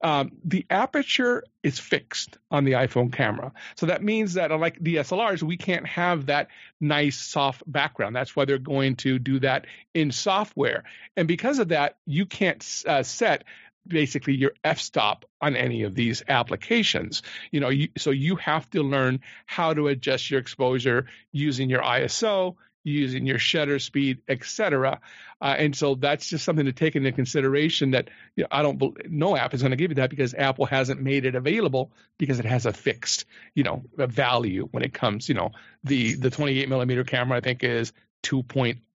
um, 0.04 0.34
the 0.44 0.66
aperture 0.70 1.46
is 1.64 1.80
fixed 1.80 2.38
on 2.52 2.66
the 2.66 2.74
iPhone 2.74 3.12
camera. 3.12 3.54
So 3.76 3.86
that 3.86 4.04
means 4.04 4.34
that, 4.34 4.52
unlike 4.52 4.80
DSLRs, 4.80 5.42
we 5.42 5.56
can't 5.56 5.88
have 5.88 6.26
that 6.26 6.50
nice 6.82 7.18
soft 7.18 7.64
background. 7.66 8.14
That's 8.14 8.36
why 8.36 8.44
they're 8.44 8.58
going 8.58 8.98
to 8.98 9.18
do 9.18 9.40
that 9.40 9.66
in 9.94 10.12
software. 10.12 10.84
And 11.16 11.26
because 11.28 11.60
of 11.60 11.70
that, 11.70 11.98
you 12.06 12.26
can't 12.26 12.84
uh, 12.86 13.04
set 13.04 13.46
basically 13.88 14.36
your 14.36 14.54
f-stop 14.64 15.26
on 15.42 15.56
any 15.56 15.84
of 15.84 15.94
these 15.94 16.24
applications 16.30 17.22
you 17.52 17.60
know 17.60 17.68
you, 17.68 17.90
so 17.98 18.12
you 18.12 18.38
have 18.38 18.70
to 18.70 18.82
learn 18.82 19.20
how 19.46 19.74
to 19.74 19.90
adjust 19.90 20.32
your 20.32 20.40
exposure 20.40 21.08
using 21.34 21.70
your 21.70 21.82
iso 21.82 22.56
using 22.84 23.26
your 23.26 23.40
shutter 23.40 23.80
speed 23.80 24.20
etc 24.28 25.00
uh, 25.42 25.56
and 25.58 25.76
so 25.76 25.96
that's 25.96 26.28
just 26.28 26.46
something 26.46 26.66
to 26.66 26.74
take 26.74 26.96
into 26.96 27.12
consideration 27.12 27.92
that 27.92 28.10
you 28.36 28.44
know, 28.44 28.48
i 28.52 28.62
don't 28.62 29.10
no 29.10 29.36
app 29.36 29.54
is 29.54 29.62
going 29.62 29.72
to 29.72 29.78
give 29.78 29.92
you 29.92 29.96
that 29.96 30.10
because 30.10 30.34
apple 30.34 30.66
hasn't 30.66 31.02
made 31.02 31.26
it 31.26 31.36
available 31.36 31.92
because 32.18 32.40
it 32.40 32.46
has 32.46 32.66
a 32.66 32.74
fixed 32.74 33.26
you 33.56 33.64
know 33.64 33.84
value 33.96 34.68
when 34.72 34.84
it 34.84 34.94
comes 34.94 35.30
you 35.30 35.36
know 35.36 35.52
the 35.84 36.14
the 36.16 36.30
28 36.30 36.68
millimeter 36.70 37.04
camera 37.04 37.38
i 37.38 37.42
think 37.42 37.64
is 37.64 37.94
2. 38.24 38.44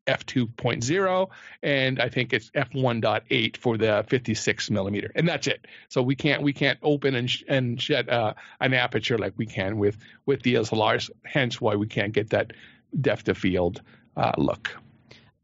f2.0 0.07 1.28
and 1.62 2.01
i 2.01 2.09
think 2.09 2.32
it's 2.32 2.51
f1.8 2.51 3.57
for 3.59 3.76
the 3.76 4.05
56 4.09 4.70
millimeter 4.70 5.11
and 5.14 5.28
that's 5.28 5.47
it 5.47 5.66
so 5.89 6.03
we 6.03 6.14
can't 6.14 6.43
we 6.43 6.53
can't 6.53 6.78
open 6.82 7.14
and 7.14 7.30
sh- 7.30 7.45
and 7.47 7.80
shed 7.80 8.09
uh, 8.09 8.32
an 8.61 8.72
aperture 8.72 9.18
like 9.18 9.34
we 9.36 9.45
can 9.45 9.78
with 9.78 9.99
with 10.24 10.43
DSLRs 10.43 11.11
hence 11.24 11.61
why 11.61 11.74
we 11.74 11.86
can't 11.86 12.14
get 12.14 12.30
that 12.30 12.53
depth 13.01 13.28
of 13.28 13.39
field 13.39 13.80
uh, 14.16 14.32
look 14.36 14.76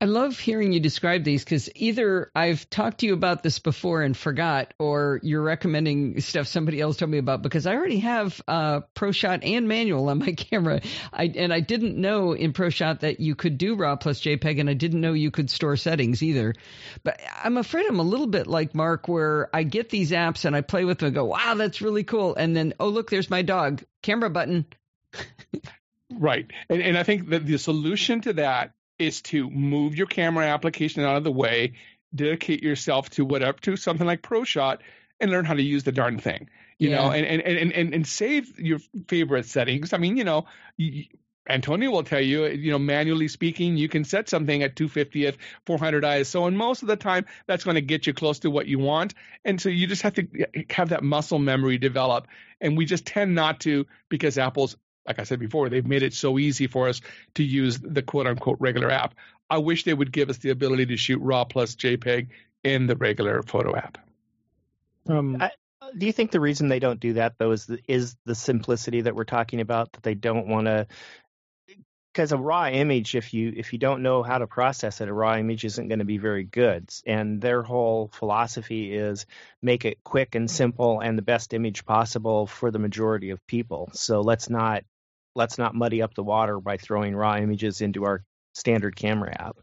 I 0.04 0.06
love 0.06 0.38
hearing 0.38 0.74
you 0.74 0.80
describe 0.80 1.24
these 1.24 1.44
because 1.44 1.70
either 1.74 2.30
I've 2.34 2.68
talked 2.68 2.98
to 2.98 3.06
you 3.06 3.14
about 3.14 3.42
this 3.42 3.58
before 3.58 4.02
and 4.02 4.14
forgot, 4.14 4.74
or 4.78 5.18
you're 5.22 5.40
recommending 5.40 6.20
stuff 6.20 6.46
somebody 6.46 6.78
else 6.78 6.98
told 6.98 7.10
me 7.10 7.16
about 7.16 7.40
because 7.40 7.66
I 7.66 7.74
already 7.74 8.00
have 8.00 8.38
uh, 8.46 8.80
ProShot 8.94 9.40
and 9.42 9.66
manual 9.66 10.10
on 10.10 10.18
my 10.18 10.32
camera. 10.36 10.82
I, 11.10 11.32
and 11.34 11.54
I 11.54 11.60
didn't 11.60 11.96
know 11.96 12.32
in 12.32 12.52
ProShot 12.52 13.00
that 13.00 13.20
you 13.20 13.34
could 13.34 13.56
do 13.56 13.76
RAW 13.76 13.96
plus 13.96 14.20
JPEG, 14.20 14.60
and 14.60 14.68
I 14.68 14.74
didn't 14.74 15.00
know 15.00 15.14
you 15.14 15.30
could 15.30 15.48
store 15.48 15.76
settings 15.76 16.22
either. 16.22 16.54
But 17.02 17.20
I'm 17.42 17.56
afraid 17.56 17.86
I'm 17.86 18.00
a 18.00 18.02
little 18.02 18.26
bit 18.26 18.46
like 18.46 18.74
Mark, 18.74 19.08
where 19.08 19.48
I 19.54 19.62
get 19.62 19.88
these 19.88 20.10
apps 20.10 20.44
and 20.44 20.54
I 20.54 20.60
play 20.60 20.84
with 20.84 20.98
them 20.98 21.06
and 21.06 21.14
go, 21.14 21.24
wow, 21.24 21.54
that's 21.54 21.80
really 21.80 22.04
cool. 22.04 22.34
And 22.34 22.54
then, 22.54 22.74
oh, 22.78 22.88
look, 22.88 23.08
there's 23.08 23.30
my 23.30 23.40
dog. 23.40 23.82
Camera 24.02 24.28
button. 24.28 24.66
Right. 26.18 26.50
And, 26.68 26.82
and 26.82 26.98
I 26.98 27.02
think 27.02 27.30
that 27.30 27.46
the 27.46 27.58
solution 27.58 28.20
to 28.22 28.34
that 28.34 28.72
is 28.98 29.22
to 29.22 29.50
move 29.50 29.96
your 29.96 30.06
camera 30.06 30.46
application 30.46 31.02
out 31.02 31.16
of 31.16 31.24
the 31.24 31.32
way, 31.32 31.74
dedicate 32.14 32.62
yourself 32.62 33.10
to 33.10 33.24
whatever, 33.24 33.58
to 33.62 33.76
something 33.76 34.06
like 34.06 34.22
ProShot 34.22 34.78
and 35.20 35.30
learn 35.30 35.44
how 35.44 35.54
to 35.54 35.62
use 35.62 35.84
the 35.84 35.92
darn 35.92 36.18
thing. 36.18 36.48
You 36.78 36.90
yeah. 36.90 36.96
know, 36.96 37.12
and, 37.12 37.26
and, 37.26 37.42
and, 37.42 37.72
and, 37.72 37.94
and 37.94 38.06
save 38.06 38.58
your 38.58 38.80
favorite 39.08 39.46
settings. 39.46 39.92
I 39.92 39.98
mean, 39.98 40.16
you 40.16 40.24
know, 40.24 40.46
you, 40.76 41.04
Antonio 41.48 41.90
will 41.90 42.04
tell 42.04 42.20
you, 42.20 42.46
you 42.46 42.70
know, 42.70 42.78
manually 42.78 43.28
speaking, 43.28 43.76
you 43.76 43.88
can 43.88 44.04
set 44.04 44.28
something 44.28 44.62
at 44.62 44.76
250th, 44.76 45.36
400 45.66 46.02
ISO, 46.02 46.48
and 46.48 46.56
most 46.56 46.82
of 46.82 46.88
the 46.88 46.96
time 46.96 47.26
that's 47.46 47.64
going 47.64 47.74
to 47.74 47.82
get 47.82 48.06
you 48.06 48.14
close 48.14 48.38
to 48.40 48.50
what 48.50 48.66
you 48.66 48.78
want. 48.78 49.14
And 49.44 49.60
so 49.60 49.68
you 49.68 49.86
just 49.86 50.02
have 50.02 50.14
to 50.14 50.26
eh, 50.40 50.44
eh, 50.54 50.62
have 50.70 50.88
that 50.88 51.04
muscle 51.04 51.38
memory 51.38 51.76
develop. 51.76 52.28
And 52.60 52.78
we 52.78 52.86
just 52.86 53.04
tend 53.04 53.34
not 53.34 53.60
to 53.60 53.86
because 54.08 54.38
Apple's, 54.38 54.76
like 55.06 55.18
I 55.18 55.24
said 55.24 55.38
before, 55.38 55.68
they've 55.68 55.86
made 55.86 56.02
it 56.02 56.14
so 56.14 56.38
easy 56.38 56.66
for 56.66 56.88
us 56.88 57.00
to 57.34 57.44
use 57.44 57.78
the 57.78 58.02
quote 58.02 58.26
unquote 58.26 58.56
regular 58.60 58.90
app. 58.90 59.14
I 59.50 59.58
wish 59.58 59.84
they 59.84 59.94
would 59.94 60.12
give 60.12 60.30
us 60.30 60.38
the 60.38 60.50
ability 60.50 60.86
to 60.86 60.96
shoot 60.96 61.20
RAW 61.20 61.44
plus 61.44 61.74
JPEG 61.74 62.28
in 62.62 62.86
the 62.86 62.96
regular 62.96 63.42
photo 63.42 63.76
app. 63.76 63.98
Um, 65.08 65.36
I, 65.40 65.50
do 65.96 66.06
you 66.06 66.12
think 66.12 66.30
the 66.30 66.40
reason 66.40 66.68
they 66.68 66.78
don't 66.78 67.00
do 67.00 67.14
that 67.14 67.34
though 67.38 67.52
is 67.52 67.66
the, 67.66 67.78
is 67.86 68.16
the 68.24 68.34
simplicity 68.34 69.02
that 69.02 69.14
we're 69.14 69.24
talking 69.24 69.60
about 69.60 69.92
that 69.92 70.02
they 70.02 70.14
don't 70.14 70.48
want 70.48 70.66
to 70.66 70.86
because 72.12 72.30
a 72.30 72.38
raw 72.38 72.68
image 72.68 73.14
if 73.14 73.34
you 73.34 73.52
if 73.56 73.72
you 73.72 73.78
don't 73.78 74.02
know 74.02 74.22
how 74.22 74.38
to 74.38 74.46
process 74.46 75.00
it 75.00 75.08
a 75.08 75.12
raw 75.12 75.36
image 75.36 75.64
isn't 75.64 75.88
going 75.88 75.98
to 75.98 76.04
be 76.04 76.18
very 76.18 76.44
good 76.44 76.88
and 77.06 77.40
their 77.40 77.62
whole 77.62 78.08
philosophy 78.14 78.94
is 78.94 79.26
make 79.60 79.84
it 79.84 80.02
quick 80.04 80.34
and 80.34 80.50
simple 80.50 81.00
and 81.00 81.18
the 81.18 81.22
best 81.22 81.52
image 81.52 81.84
possible 81.84 82.46
for 82.46 82.70
the 82.70 82.78
majority 82.78 83.30
of 83.30 83.46
people 83.46 83.90
so 83.92 84.20
let's 84.20 84.48
not 84.48 84.84
let's 85.34 85.58
not 85.58 85.74
muddy 85.74 86.02
up 86.02 86.14
the 86.14 86.22
water 86.22 86.60
by 86.60 86.76
throwing 86.76 87.14
raw 87.14 87.36
images 87.36 87.80
into 87.80 88.04
our 88.04 88.24
standard 88.54 88.96
camera 88.96 89.34
app 89.38 89.56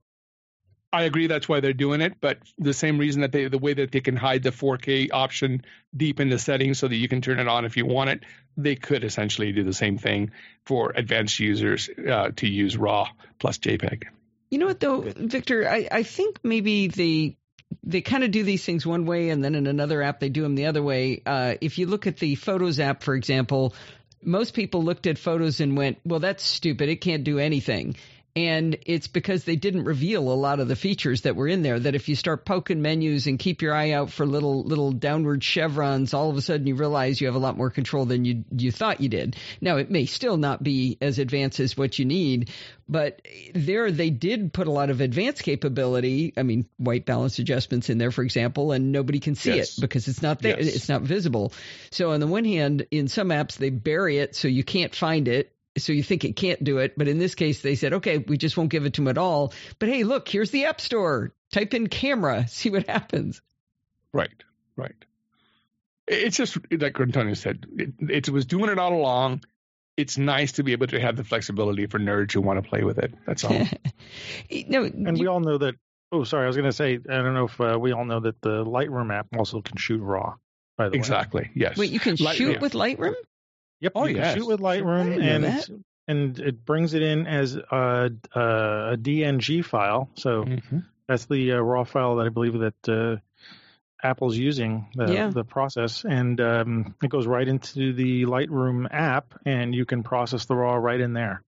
I 0.94 1.04
agree 1.04 1.28
that's 1.28 1.48
why 1.48 1.62
they're 1.62 1.74
doing 1.74 2.02
it, 2.02 2.16
but 2.20 2.40
the 2.58 2.74
same 2.74 2.98
reason 2.98 3.22
that 3.22 3.32
they 3.32 3.48
the 3.48 3.58
way 3.58 3.74
that 3.74 3.92
they 3.92 4.02
can 4.02 4.18
hide 4.18 4.44
the 4.44 4.50
4K 4.50 5.10
option 5.14 5.64
deep 5.96 6.20
in 6.20 6.30
the 6.30 6.38
settings 6.38 6.80
so 6.80 6.88
that 6.88 6.96
you 6.96 7.08
can 7.08 7.22
turn 7.22 7.40
it 7.40 7.48
on 7.48 7.64
if 7.64 7.78
you 7.78 7.86
want 7.86 8.10
it, 8.10 8.24
they 8.58 8.76
could 8.76 9.04
essentially 9.04 9.54
do 9.54 9.64
the 9.64 9.74
same 9.74 9.98
thing 9.98 10.32
for 10.66 10.92
advanced 10.94 11.40
users 11.40 11.90
uh, 11.90 12.32
to 12.36 12.48
use 12.48 12.76
RAW 12.76 13.08
plus 13.40 13.58
JPEG. 13.58 14.04
You 14.50 14.58
know 14.58 14.66
what 14.66 14.82
though, 14.82 15.00
Victor, 15.00 15.68
I, 15.70 15.88
I 15.90 16.04
think 16.04 16.40
maybe 16.44 16.88
they 16.88 17.38
they 17.84 18.02
kind 18.02 18.26
of 18.26 18.32
do 18.32 18.44
these 18.44 18.66
things 18.66 18.86
one 18.86 19.06
way 19.06 19.30
and 19.30 19.42
then 19.42 19.56
in 19.56 19.68
another 19.68 20.02
app 20.02 20.20
they 20.20 20.28
do 20.28 20.42
them 20.42 20.56
the 20.56 20.66
other 20.66 20.84
way. 20.84 21.22
Uh, 21.26 21.56
if 21.62 21.78
you 21.78 21.88
look 21.88 22.06
at 22.06 22.18
the 22.18 22.36
Photos 22.36 22.82
app, 22.82 23.02
for 23.02 23.16
example, 23.16 23.74
most 24.24 24.54
people 24.54 24.84
looked 24.84 25.08
at 25.08 25.18
photos 25.18 25.60
and 25.60 25.78
went, 25.78 26.00
well, 26.06 26.20
that's 26.20 26.44
stupid. 26.44 26.90
It 26.90 27.02
can't 27.02 27.24
do 27.24 27.40
anything. 27.40 27.96
And 28.36 28.78
it's 28.86 29.08
because 29.08 29.44
they 29.44 29.56
didn't 29.56 29.84
reveal 29.84 30.32
a 30.32 30.34
lot 30.34 30.60
of 30.60 30.68
the 30.68 30.76
features 30.76 31.22
that 31.22 31.36
were 31.36 31.48
in 31.48 31.64
there. 31.64 31.80
That 31.80 31.96
if 31.96 32.08
you 32.08 32.16
start 32.16 32.46
poking 32.46 32.82
menus 32.82 33.28
and 33.28 33.38
keep 33.38 33.62
your 33.62 33.74
eye 33.74 33.92
out 33.92 34.12
for 34.12 34.26
little 34.26 34.64
little 34.64 34.92
downward 34.92 35.44
chevrons, 35.44 36.14
all 36.14 36.30
of 36.30 36.38
a 36.38 36.42
sudden 36.42 36.68
you 36.68 36.76
realize 36.76 37.20
you 37.20 37.28
have 37.28 37.36
a 37.36 37.40
lot 37.40 37.58
more 37.58 37.70
control 37.70 38.06
than 38.06 38.24
you 38.24 38.46
you 38.56 38.72
thought 38.72 39.02
you 39.02 39.10
did. 39.10 39.36
Now 39.60 39.78
it 39.78 39.92
may 39.92 40.06
still 40.06 40.38
not 40.38 40.64
be 40.64 40.98
as 41.02 41.20
advanced 41.20 41.60
as 41.60 41.76
what 41.76 42.00
you 42.00 42.06
need, 42.06 42.52
but 42.88 43.22
there 43.54 43.92
they 43.92 44.10
did 44.10 44.54
put 44.54 44.68
a 44.68 44.72
lot 44.72 44.90
of 44.90 45.02
advanced 45.02 45.44
capability. 45.44 46.34
I 46.38 46.44
mean, 46.44 46.68
white 46.78 47.06
balance 47.06 47.40
adjustments 47.40 47.90
in 47.90 47.98
there, 47.98 48.12
for 48.12 48.24
example, 48.24 48.72
and 48.72 48.92
nobody 48.92 49.20
can 49.20 49.36
see 49.36 49.56
yes. 49.56 49.78
it 49.78 49.82
because 49.82 50.08
it's 50.08 50.22
not 50.22 50.40
there. 50.40 50.58
Yes. 50.62 50.76
It's 50.76 50.90
not 50.90 51.02
visible. 51.02 51.54
So 51.92 52.12
on 52.12 52.20
the 52.20 52.28
one 52.28 52.46
hand, 52.46 52.88
in 52.92 53.08
some 53.08 53.30
apps 53.30 53.58
they 53.58 53.70
bury 53.70 54.20
it 54.20 54.36
so 54.36 54.48
you 54.48 54.64
can't 54.64 54.96
find 54.96 55.28
it 55.28 55.54
so 55.78 55.94
you 55.94 56.04
think 56.04 56.26
it 56.26 56.36
can't 56.36 56.64
do 56.64 56.80
it. 56.80 56.98
But 56.98 57.08
in 57.08 57.20
this 57.20 57.36
case, 57.36 57.62
they 57.62 57.76
said, 57.76 57.94
okay, 57.94 58.18
we 58.18 58.38
just 58.38 58.58
won't 58.58 58.70
give 58.70 58.86
it 58.86 58.94
to 58.94 59.02
them 59.02 59.08
at 59.08 59.18
all. 59.18 59.54
But 59.80 59.90
hey, 59.90 60.04
look, 60.04 60.28
here's 60.28 60.52
the 60.52 60.66
App 60.66 60.82
Store. 60.82 61.34
Type 61.52 61.74
in 61.74 61.88
camera, 61.88 62.48
see 62.50 62.70
what 62.70 62.88
happens. 62.88 63.42
Right, 64.14 64.44
right. 64.76 64.96
It's 66.08 66.36
just 66.36 66.58
like 66.72 67.00
Antonio 67.00 67.34
said, 67.36 67.66
it, 67.78 67.94
it 68.10 68.30
was 68.30 68.46
doing 68.46 68.70
it 68.70 68.80
all 68.80 68.94
along. 68.94 69.44
It's 69.96 70.18
nice 70.18 70.54
to 70.54 70.64
be 70.64 70.72
able 70.72 70.88
to 70.88 71.00
have 71.00 71.16
the 71.16 71.24
flexibility 71.24 71.86
for 71.86 72.00
nerds 72.00 72.34
who 72.34 72.42
want 72.42 72.62
to 72.62 72.68
play 72.68 72.84
with 72.84 72.98
it. 72.98 73.14
That's 73.26 73.44
all. 73.44 73.52
no, 74.68 74.84
and 74.84 75.18
you, 75.18 75.24
we 75.24 75.28
all 75.28 75.40
know 75.40 75.58
that. 75.58 75.76
Oh, 76.12 76.24
sorry, 76.24 76.46
I 76.46 76.48
was 76.48 76.58
going 76.58 76.70
to 76.70 76.74
say. 76.74 76.96
I 76.96 77.18
don't 77.18 77.34
know 77.34 77.46
if 77.46 77.62
uh, 77.62 77.78
we 77.80 77.94
all 77.94 78.04
know 78.04 78.20
that 78.22 78.42
the 78.42 78.66
Lightroom 78.66 79.14
app 79.14 79.28
also 79.38 79.62
can 79.62 79.78
shoot 79.78 80.02
RAW. 80.02 80.36
By 80.78 80.90
the 80.90 80.96
exactly. 80.96 81.44
Way. 81.44 81.52
Yes. 81.54 81.78
Wait, 81.78 81.92
you 81.92 82.00
can 82.00 82.16
Light, 82.16 82.36
shoot 82.36 82.54
yeah. 82.54 82.60
with 82.60 82.74
Lightroom? 82.74 83.14
Yep. 83.82 83.92
Oh, 83.96 84.06
you 84.06 84.16
yes. 84.16 84.36
shoot 84.36 84.48
with 84.48 84.60
Lightroom 84.60 85.22
and 85.22 85.84
and 86.08 86.40
it 86.40 86.66
brings 86.66 86.94
it 86.94 87.02
in 87.02 87.28
as 87.28 87.56
a, 87.56 88.12
a, 88.34 88.40
a 88.40 88.98
DNG 88.98 89.64
file. 89.64 90.10
So 90.16 90.44
mm-hmm. 90.44 90.80
that's 91.08 91.26
the 91.26 91.54
uh, 91.54 91.58
raw 91.58 91.84
file 91.84 92.18
that 92.18 92.26
I 92.26 92.30
believe 92.30 92.60
that 92.60 92.90
uh, 92.90 93.18
Apple's 94.04 94.38
using 94.38 94.88
the, 94.96 95.14
yeah. 95.14 95.30
the 95.30 95.44
process, 95.44 96.04
and 96.04 96.40
um, 96.42 96.96
it 97.04 97.10
goes 97.10 97.28
right 97.28 97.48
into 97.48 97.94
the 97.94 98.26
Lightroom 98.26 98.88
app, 98.92 99.34
and 99.46 99.76
you 99.76 99.86
can 99.86 100.04
process 100.04 100.46
the 100.46 100.56
raw 100.56 100.76
right 100.76 101.00
in 101.00 101.14
there. 101.14 101.44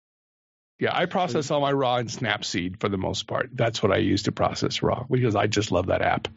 Yeah, 0.79 0.95
I 0.95 1.05
process 1.05 1.51
all 1.51 1.61
my 1.61 1.73
raw 1.73 1.97
in 1.97 2.07
Snapseed 2.07 2.79
for 2.79 2.89
the 2.89 2.97
most 2.97 3.27
part. 3.27 3.49
That's 3.53 3.83
what 3.83 3.91
I 3.91 3.97
use 3.97 4.23
to 4.23 4.31
process 4.31 4.81
raw 4.81 5.03
because 5.09 5.35
I 5.35 5.47
just 5.47 5.71
love 5.71 5.87
that 5.87 6.01
app 6.01 6.29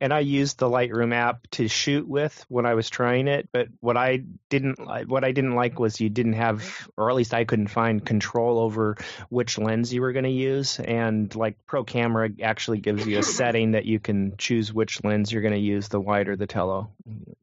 and 0.00 0.12
I 0.12 0.20
used 0.20 0.58
the 0.58 0.68
Lightroom 0.68 1.12
app 1.12 1.46
to 1.52 1.68
shoot 1.68 2.06
with 2.06 2.44
when 2.48 2.66
I 2.66 2.74
was 2.74 2.88
trying 2.88 3.28
it. 3.28 3.48
But 3.52 3.68
what 3.80 3.96
I 3.96 4.22
didn't 4.48 4.78
what 5.08 5.24
I 5.24 5.32
didn't 5.32 5.54
like 5.54 5.78
was 5.78 6.00
you 6.00 6.08
didn't 6.08 6.34
have, 6.34 6.88
or 6.96 7.10
at 7.10 7.16
least 7.16 7.34
I 7.34 7.44
couldn't 7.44 7.68
find 7.68 8.04
control 8.04 8.58
over 8.58 8.96
which 9.28 9.58
lens 9.58 9.92
you 9.92 10.00
were 10.00 10.12
going 10.12 10.24
to 10.24 10.30
use. 10.30 10.78
And 10.78 11.34
like 11.34 11.56
Pro 11.66 11.84
Camera 11.84 12.30
actually 12.42 12.78
gives 12.78 13.06
you 13.06 13.18
a 13.18 13.22
setting 13.38 13.72
that 13.72 13.84
you 13.84 14.00
can 14.00 14.36
choose 14.36 14.72
which 14.72 15.02
lens 15.04 15.32
you're 15.32 15.42
going 15.42 15.54
to 15.54 15.60
use, 15.60 15.88
the 15.88 16.00
wide 16.00 16.28
or 16.28 16.36
the 16.36 16.46
tele. 16.46 16.88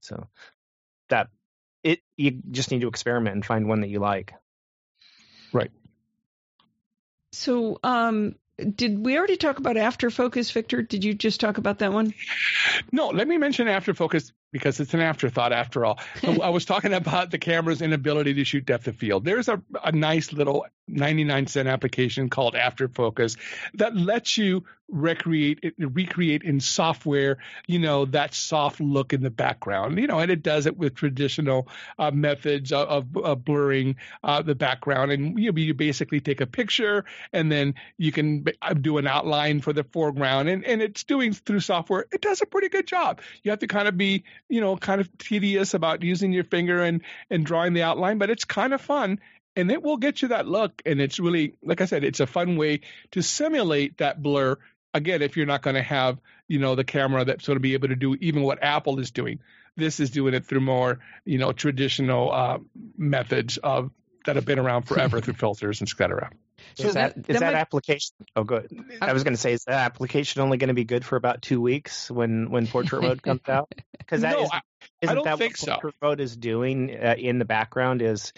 So 0.02 0.28
that 1.10 1.30
it 1.84 2.00
you 2.18 2.42
just 2.52 2.72
need 2.72 2.82
to 2.82 2.88
experiment 2.88 3.36
and 3.36 3.46
find 3.46 3.68
one 3.68 3.82
that 3.82 3.90
you 3.90 4.00
like. 4.00 4.34
Right. 5.54 5.72
So, 7.32 7.80
um, 7.84 8.36
did 8.58 9.04
we 9.04 9.18
already 9.18 9.38
talk 9.38 9.60
about 9.60 9.78
after 9.78 10.10
focus, 10.10 10.52
Victor? 10.52 10.82
Did 10.82 11.04
you 11.04 11.14
just 11.14 11.40
talk 11.40 11.58
about 11.58 11.80
that 11.80 11.92
one? 11.94 12.14
No, 12.92 13.08
let 13.08 13.28
me 13.28 13.38
mention 13.38 13.68
after 13.68 13.94
focus 13.94 14.32
because 14.56 14.80
it's 14.80 14.94
an 14.94 15.02
afterthought 15.02 15.52
after 15.52 15.84
all. 15.84 16.00
I 16.24 16.48
was 16.48 16.64
talking 16.64 16.94
about 16.94 17.30
the 17.30 17.38
camera's 17.38 17.82
inability 17.82 18.36
to 18.36 18.46
shoot 18.46 18.66
depth 18.66 18.88
of 18.88 18.96
field. 18.96 19.26
There's 19.26 19.50
a, 19.50 19.62
a 19.84 19.92
nice 19.92 20.32
little 20.32 20.66
99 20.88 21.48
cent 21.48 21.68
application 21.68 22.30
called 22.30 22.56
After 22.56 22.88
Focus 22.88 23.36
that 23.74 23.98
lets 23.98 24.38
you 24.38 24.64
recreate 24.88 25.74
recreate 25.80 26.44
in 26.44 26.60
software 26.60 27.40
you 27.66 27.80
know 27.80 28.06
that 28.06 28.36
soft 28.36 28.80
look 28.80 29.14
in 29.14 29.24
the 29.24 29.32
background. 29.32 29.98
You 29.98 30.06
know 30.06 30.20
and 30.20 30.30
it 30.30 30.44
does 30.44 30.68
it 30.68 30.78
with 30.78 30.94
traditional 30.94 31.68
uh, 31.98 32.12
methods 32.12 32.72
of, 32.72 33.18
of 33.18 33.44
blurring 33.44 33.96
uh, 34.24 34.44
the 34.44 34.54
background. 34.54 35.12
And 35.12 35.40
you, 35.40 35.52
you 35.54 35.74
basically 35.74 36.20
take 36.20 36.40
a 36.40 36.46
picture 36.46 37.04
and 37.34 37.52
then 37.52 37.74
you 37.98 38.12
can 38.12 38.46
uh, 38.62 38.74
do 38.74 39.00
an 39.00 39.08
outline 39.08 39.60
for 39.62 39.74
the 39.74 39.84
foreground. 39.84 40.50
And, 40.50 40.64
and 40.64 40.82
it's 40.82 41.04
doing 41.04 41.34
through 41.34 41.62
software. 41.62 42.06
It 42.12 42.22
does 42.22 42.42
a 42.42 42.46
pretty 42.46 42.70
good 42.70 42.86
job. 42.86 43.22
You 43.42 43.52
have 43.52 43.60
to 43.60 43.68
kind 43.68 43.88
of 43.88 43.98
be 43.98 44.24
you 44.50 44.62
know 44.62 44.78
kind 44.78 45.02
of 45.02 45.18
tedious 45.18 45.74
about 45.74 46.04
using 46.04 46.32
your 46.32 46.44
finger 46.44 46.84
and 46.84 47.02
and 47.30 47.46
drawing 47.46 47.74
the 47.74 47.82
outline 47.82 48.18
but 48.18 48.30
it's 48.30 48.46
kind 48.46 48.74
of 48.74 48.82
fun 48.82 49.20
and 49.56 49.72
it 49.72 49.82
will 49.82 49.98
get 49.98 50.22
you 50.22 50.30
that 50.30 50.48
look. 50.48 50.82
And 50.86 51.00
it's 51.00 51.20
really, 51.20 51.56
like 51.64 51.82
I 51.82 51.86
said, 51.86 52.04
it's 52.04 52.20
a 52.20 52.28
fun 52.28 52.58
way 52.58 52.82
to 53.12 53.22
simulate 53.22 53.98
that 53.98 54.22
blur. 54.22 54.58
Again, 54.94 55.22
if 55.22 55.38
you're 55.38 55.46
not 55.46 55.62
going 55.62 55.76
to 55.76 55.82
have, 55.82 56.20
you 56.48 56.60
know, 56.60 56.76
the 56.76 56.84
camera 56.84 57.26
that's 57.26 57.48
going 57.48 57.56
to 57.56 57.62
be 57.62 57.74
able 57.74 57.90
to 57.90 57.96
do 57.96 58.16
even 58.16 58.44
what 58.44 58.62
Apple 58.62 59.00
is 59.00 59.12
doing, 59.12 59.40
this 59.76 60.00
is 60.00 60.10
doing 60.10 60.34
it 60.34 60.46
through 60.46 60.62
more, 60.62 61.00
you 61.26 61.38
know, 61.38 61.52
traditional 61.52 62.32
uh, 62.32 62.58
methods 62.98 63.58
of 63.58 63.92
that 64.26 64.36
have 64.36 64.46
been 64.46 64.60
around 64.60 64.84
forever 64.84 65.22
through 65.22 65.34
filters, 65.36 65.82
et 65.82 65.90
cetera. 65.90 66.32
So 66.76 66.88
is 66.88 66.94
that, 66.96 67.16
that, 67.16 67.30
is 67.30 67.40
that, 67.40 67.52
that 67.52 67.54
application? 67.54 68.16
Oh, 68.36 68.44
good. 68.44 68.70
I 69.02 69.14
was 69.14 69.24
going 69.24 69.34
to 69.34 69.40
say, 69.40 69.54
is 69.54 69.64
that 69.66 69.86
application 69.86 70.42
only 70.42 70.58
going 70.58 70.70
to 70.70 70.74
be 70.74 70.84
good 70.84 71.06
for 71.06 71.16
about 71.16 71.42
two 71.42 71.62
weeks 71.62 72.10
when 72.10 72.50
when 72.50 72.68
portrait 72.68 73.02
mode 73.02 73.22
comes 73.22 73.42
out? 73.48 73.72
Because 73.98 74.22
that 74.22 74.38
no, 74.38 74.44
is, 74.44 74.50
isn't 75.02 75.18
I 75.18 75.24
that 75.24 75.40
what 75.40 75.56
portrait 75.58 75.94
so. 75.94 76.08
mode 76.08 76.20
is 76.20 76.36
doing 76.36 76.96
uh, 76.96 77.16
in 77.18 77.40
the 77.40 77.46
background? 77.46 78.02
Is 78.02 78.34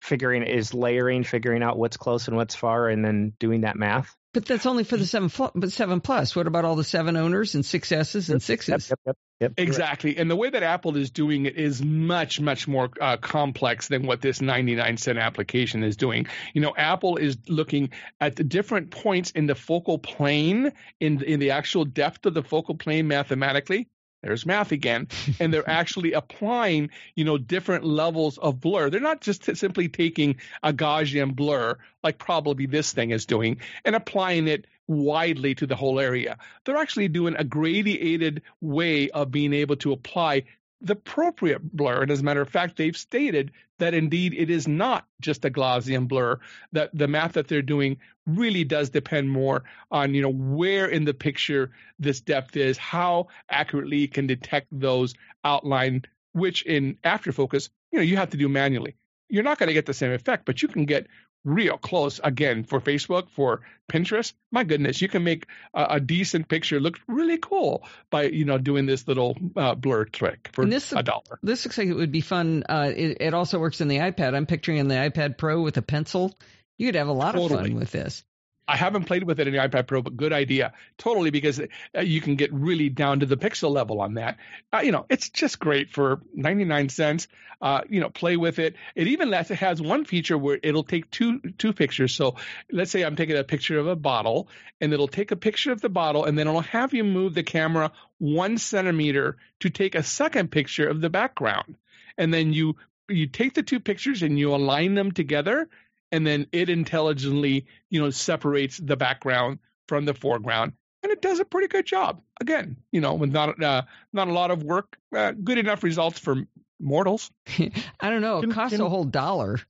figuring 0.00 0.42
is 0.42 0.74
layering, 0.74 1.24
figuring 1.24 1.62
out 1.62 1.78
what's 1.78 1.96
close 1.96 2.28
and 2.28 2.36
what's 2.36 2.54
far, 2.54 2.88
and 2.88 3.04
then 3.04 3.32
doing 3.38 3.62
that 3.62 3.76
math. 3.76 4.14
But 4.36 4.44
that's 4.44 4.66
only 4.66 4.84
for 4.84 4.98
the 4.98 5.06
seven, 5.06 5.30
but 5.54 5.72
seven 5.72 6.02
plus. 6.02 6.36
What 6.36 6.46
about 6.46 6.66
all 6.66 6.76
the 6.76 6.84
seven 6.84 7.16
owners 7.16 7.54
and 7.54 7.64
six 7.64 7.90
S's 7.90 8.28
and 8.28 8.42
sixes? 8.42 8.90
Yep, 8.90 8.98
yep, 9.06 9.16
yep, 9.40 9.52
exactly. 9.56 10.18
And 10.18 10.30
the 10.30 10.36
way 10.36 10.50
that 10.50 10.62
Apple 10.62 10.94
is 10.98 11.10
doing 11.10 11.46
it 11.46 11.56
is 11.56 11.82
much, 11.82 12.38
much 12.38 12.68
more 12.68 12.90
uh, 13.00 13.16
complex 13.16 13.88
than 13.88 14.06
what 14.06 14.20
this 14.20 14.42
99 14.42 14.98
cent 14.98 15.16
application 15.16 15.82
is 15.82 15.96
doing. 15.96 16.26
You 16.52 16.60
know, 16.60 16.74
Apple 16.76 17.16
is 17.16 17.38
looking 17.48 17.92
at 18.20 18.36
the 18.36 18.44
different 18.44 18.90
points 18.90 19.30
in 19.30 19.46
the 19.46 19.54
focal 19.54 19.98
plane, 19.98 20.70
in 21.00 21.22
in 21.22 21.40
the 21.40 21.52
actual 21.52 21.86
depth 21.86 22.26
of 22.26 22.34
the 22.34 22.42
focal 22.42 22.74
plane 22.74 23.08
mathematically, 23.08 23.88
there's 24.26 24.46
math 24.46 24.72
again. 24.72 25.08
And 25.40 25.52
they're 25.52 25.68
actually 25.68 26.12
applying 26.12 26.90
you 27.14 27.24
know 27.24 27.38
different 27.38 27.84
levels 27.84 28.38
of 28.38 28.60
blur. 28.60 28.90
They're 28.90 29.00
not 29.00 29.20
just 29.20 29.56
simply 29.56 29.88
taking 29.88 30.36
a 30.62 30.72
gaussian 30.72 31.34
blur 31.34 31.78
like 32.02 32.18
probably 32.18 32.66
this 32.66 32.92
thing 32.92 33.10
is 33.10 33.26
doing 33.26 33.60
and 33.84 33.94
applying 33.96 34.48
it 34.48 34.66
widely 34.86 35.54
to 35.56 35.66
the 35.66 35.76
whole 35.76 35.98
area. 35.98 36.38
They're 36.64 36.76
actually 36.76 37.08
doing 37.08 37.34
a 37.36 37.44
gradiated 37.44 38.42
way 38.60 39.10
of 39.10 39.30
being 39.30 39.52
able 39.52 39.76
to 39.76 39.92
apply 39.92 40.44
the 40.80 40.92
appropriate 40.92 41.62
blur. 41.76 42.02
And 42.02 42.10
as 42.10 42.20
a 42.20 42.24
matter 42.24 42.40
of 42.40 42.48
fact, 42.48 42.76
they've 42.76 42.96
stated 42.96 43.50
that 43.78 43.94
indeed 43.94 44.34
it 44.34 44.50
is 44.50 44.68
not 44.68 45.06
just 45.20 45.44
a 45.44 45.50
Gaussian 45.50 46.08
blur. 46.08 46.38
That 46.72 46.90
the 46.92 47.08
math 47.08 47.32
that 47.32 47.48
they're 47.48 47.62
doing 47.62 47.98
really 48.26 48.64
does 48.64 48.90
depend 48.90 49.30
more 49.30 49.64
on 49.90 50.14
you 50.14 50.22
know 50.22 50.32
where 50.32 50.86
in 50.86 51.04
the 51.04 51.14
picture 51.14 51.70
this 51.98 52.20
depth 52.20 52.56
is, 52.56 52.78
how 52.78 53.28
accurately 53.48 54.04
it 54.04 54.14
can 54.14 54.26
detect 54.26 54.68
those 54.72 55.14
outline, 55.44 56.02
which 56.32 56.62
in 56.62 56.98
after 57.04 57.32
focus 57.32 57.70
you 57.92 57.98
know 57.98 58.04
you 58.04 58.16
have 58.16 58.30
to 58.30 58.36
do 58.36 58.48
manually. 58.48 58.96
You're 59.28 59.42
not 59.42 59.58
going 59.58 59.68
to 59.68 59.74
get 59.74 59.86
the 59.86 59.94
same 59.94 60.12
effect, 60.12 60.44
but 60.44 60.62
you 60.62 60.68
can 60.68 60.84
get 60.84 61.08
real 61.46 61.78
close 61.78 62.20
again 62.22 62.64
for 62.64 62.80
Facebook, 62.80 63.30
for 63.30 63.62
Pinterest. 63.90 64.34
My 64.50 64.64
goodness, 64.64 65.00
you 65.00 65.08
can 65.08 65.24
make 65.24 65.46
a, 65.72 65.86
a 65.90 66.00
decent 66.00 66.48
picture 66.48 66.80
look 66.80 66.98
really 67.06 67.38
cool 67.38 67.84
by 68.10 68.24
you 68.24 68.44
know 68.44 68.58
doing 68.58 68.84
this 68.84 69.06
little 69.08 69.36
uh, 69.56 69.74
blur 69.74 70.04
trick 70.04 70.50
for 70.52 70.66
this, 70.66 70.92
a 70.92 71.02
dollar. 71.02 71.38
This 71.42 71.64
looks 71.64 71.78
like 71.78 71.88
it 71.88 71.94
would 71.94 72.12
be 72.12 72.20
fun. 72.20 72.64
Uh, 72.68 72.92
it, 72.94 73.18
it, 73.20 73.34
also 73.34 73.58
works 73.58 73.80
in 73.80 73.88
the 73.88 73.98
iPad. 73.98 74.34
I'm 74.34 74.46
picturing 74.46 74.78
in 74.78 74.88
the 74.88 74.96
iPad 74.96 75.38
Pro 75.38 75.62
with 75.62 75.76
a 75.76 75.82
pencil. 75.82 76.36
You 76.78 76.88
could 76.88 76.96
have 76.96 77.08
a 77.08 77.12
lot 77.12 77.32
totally. 77.32 77.54
of 77.54 77.66
fun 77.66 77.74
with 77.76 77.92
this. 77.92 78.24
I 78.68 78.76
haven't 78.76 79.04
played 79.04 79.22
with 79.22 79.38
it 79.38 79.46
in 79.46 79.54
the 79.54 79.60
iPad 79.60 79.86
Pro, 79.86 80.02
but 80.02 80.16
good 80.16 80.32
idea. 80.32 80.72
Totally, 80.98 81.30
because 81.30 81.60
uh, 81.60 82.00
you 82.00 82.20
can 82.20 82.34
get 82.34 82.52
really 82.52 82.88
down 82.88 83.20
to 83.20 83.26
the 83.26 83.36
pixel 83.36 83.70
level 83.70 84.00
on 84.00 84.14
that. 84.14 84.38
Uh, 84.72 84.80
you 84.80 84.92
know, 84.92 85.06
it's 85.08 85.28
just 85.28 85.58
great 85.58 85.90
for 85.90 86.20
99 86.34 86.88
cents. 86.88 87.28
Uh, 87.62 87.80
you 87.88 88.00
know, 88.00 88.10
play 88.10 88.36
with 88.36 88.58
it. 88.58 88.74
It 88.94 89.06
even 89.06 89.30
lets, 89.30 89.50
it 89.50 89.58
has 89.58 89.80
one 89.80 90.04
feature 90.04 90.36
where 90.36 90.58
it'll 90.62 90.84
take 90.84 91.10
two 91.10 91.40
two 91.56 91.72
pictures. 91.72 92.14
So 92.14 92.36
let's 92.70 92.90
say 92.90 93.02
I'm 93.02 93.16
taking 93.16 93.36
a 93.36 93.44
picture 93.44 93.78
of 93.78 93.86
a 93.86 93.96
bottle, 93.96 94.48
and 94.80 94.92
it'll 94.92 95.08
take 95.08 95.30
a 95.30 95.36
picture 95.36 95.72
of 95.72 95.80
the 95.80 95.88
bottle, 95.88 96.24
and 96.24 96.38
then 96.38 96.48
it'll 96.48 96.60
have 96.60 96.92
you 96.92 97.04
move 97.04 97.34
the 97.34 97.42
camera 97.42 97.92
one 98.18 98.58
centimeter 98.58 99.38
to 99.60 99.70
take 99.70 99.94
a 99.94 100.02
second 100.02 100.50
picture 100.50 100.86
of 100.86 101.00
the 101.00 101.08
background, 101.08 101.76
and 102.18 102.34
then 102.34 102.52
you 102.52 102.76
you 103.08 103.26
take 103.26 103.54
the 103.54 103.62
two 103.62 103.80
pictures 103.80 104.22
and 104.22 104.38
you 104.38 104.54
align 104.54 104.94
them 104.94 105.12
together 105.12 105.68
and 106.16 106.26
then 106.26 106.46
it 106.50 106.70
intelligently, 106.70 107.66
you 107.90 108.00
know, 108.00 108.08
separates 108.08 108.78
the 108.78 108.96
background 108.96 109.58
from 109.86 110.06
the 110.06 110.14
foreground, 110.14 110.72
and 111.02 111.12
it 111.12 111.20
does 111.20 111.40
a 111.40 111.44
pretty 111.44 111.68
good 111.68 111.84
job. 111.84 112.22
Again, 112.40 112.78
you 112.90 113.02
know, 113.02 113.14
with 113.14 113.30
not 113.30 113.62
uh, 113.62 113.82
not 114.14 114.28
a 114.28 114.32
lot 114.32 114.50
of 114.50 114.62
work, 114.62 114.96
uh, 115.14 115.32
good 115.32 115.58
enough 115.58 115.82
results 115.82 116.18
for 116.18 116.36
mortals. 116.80 117.30
I 118.00 118.10
don't 118.10 118.22
know. 118.22 118.38
It 118.38 118.42
can, 118.42 118.52
costs 118.52 118.76
can, 118.76 118.84
a 118.84 118.88
whole 118.88 119.04
dollar. 119.04 119.60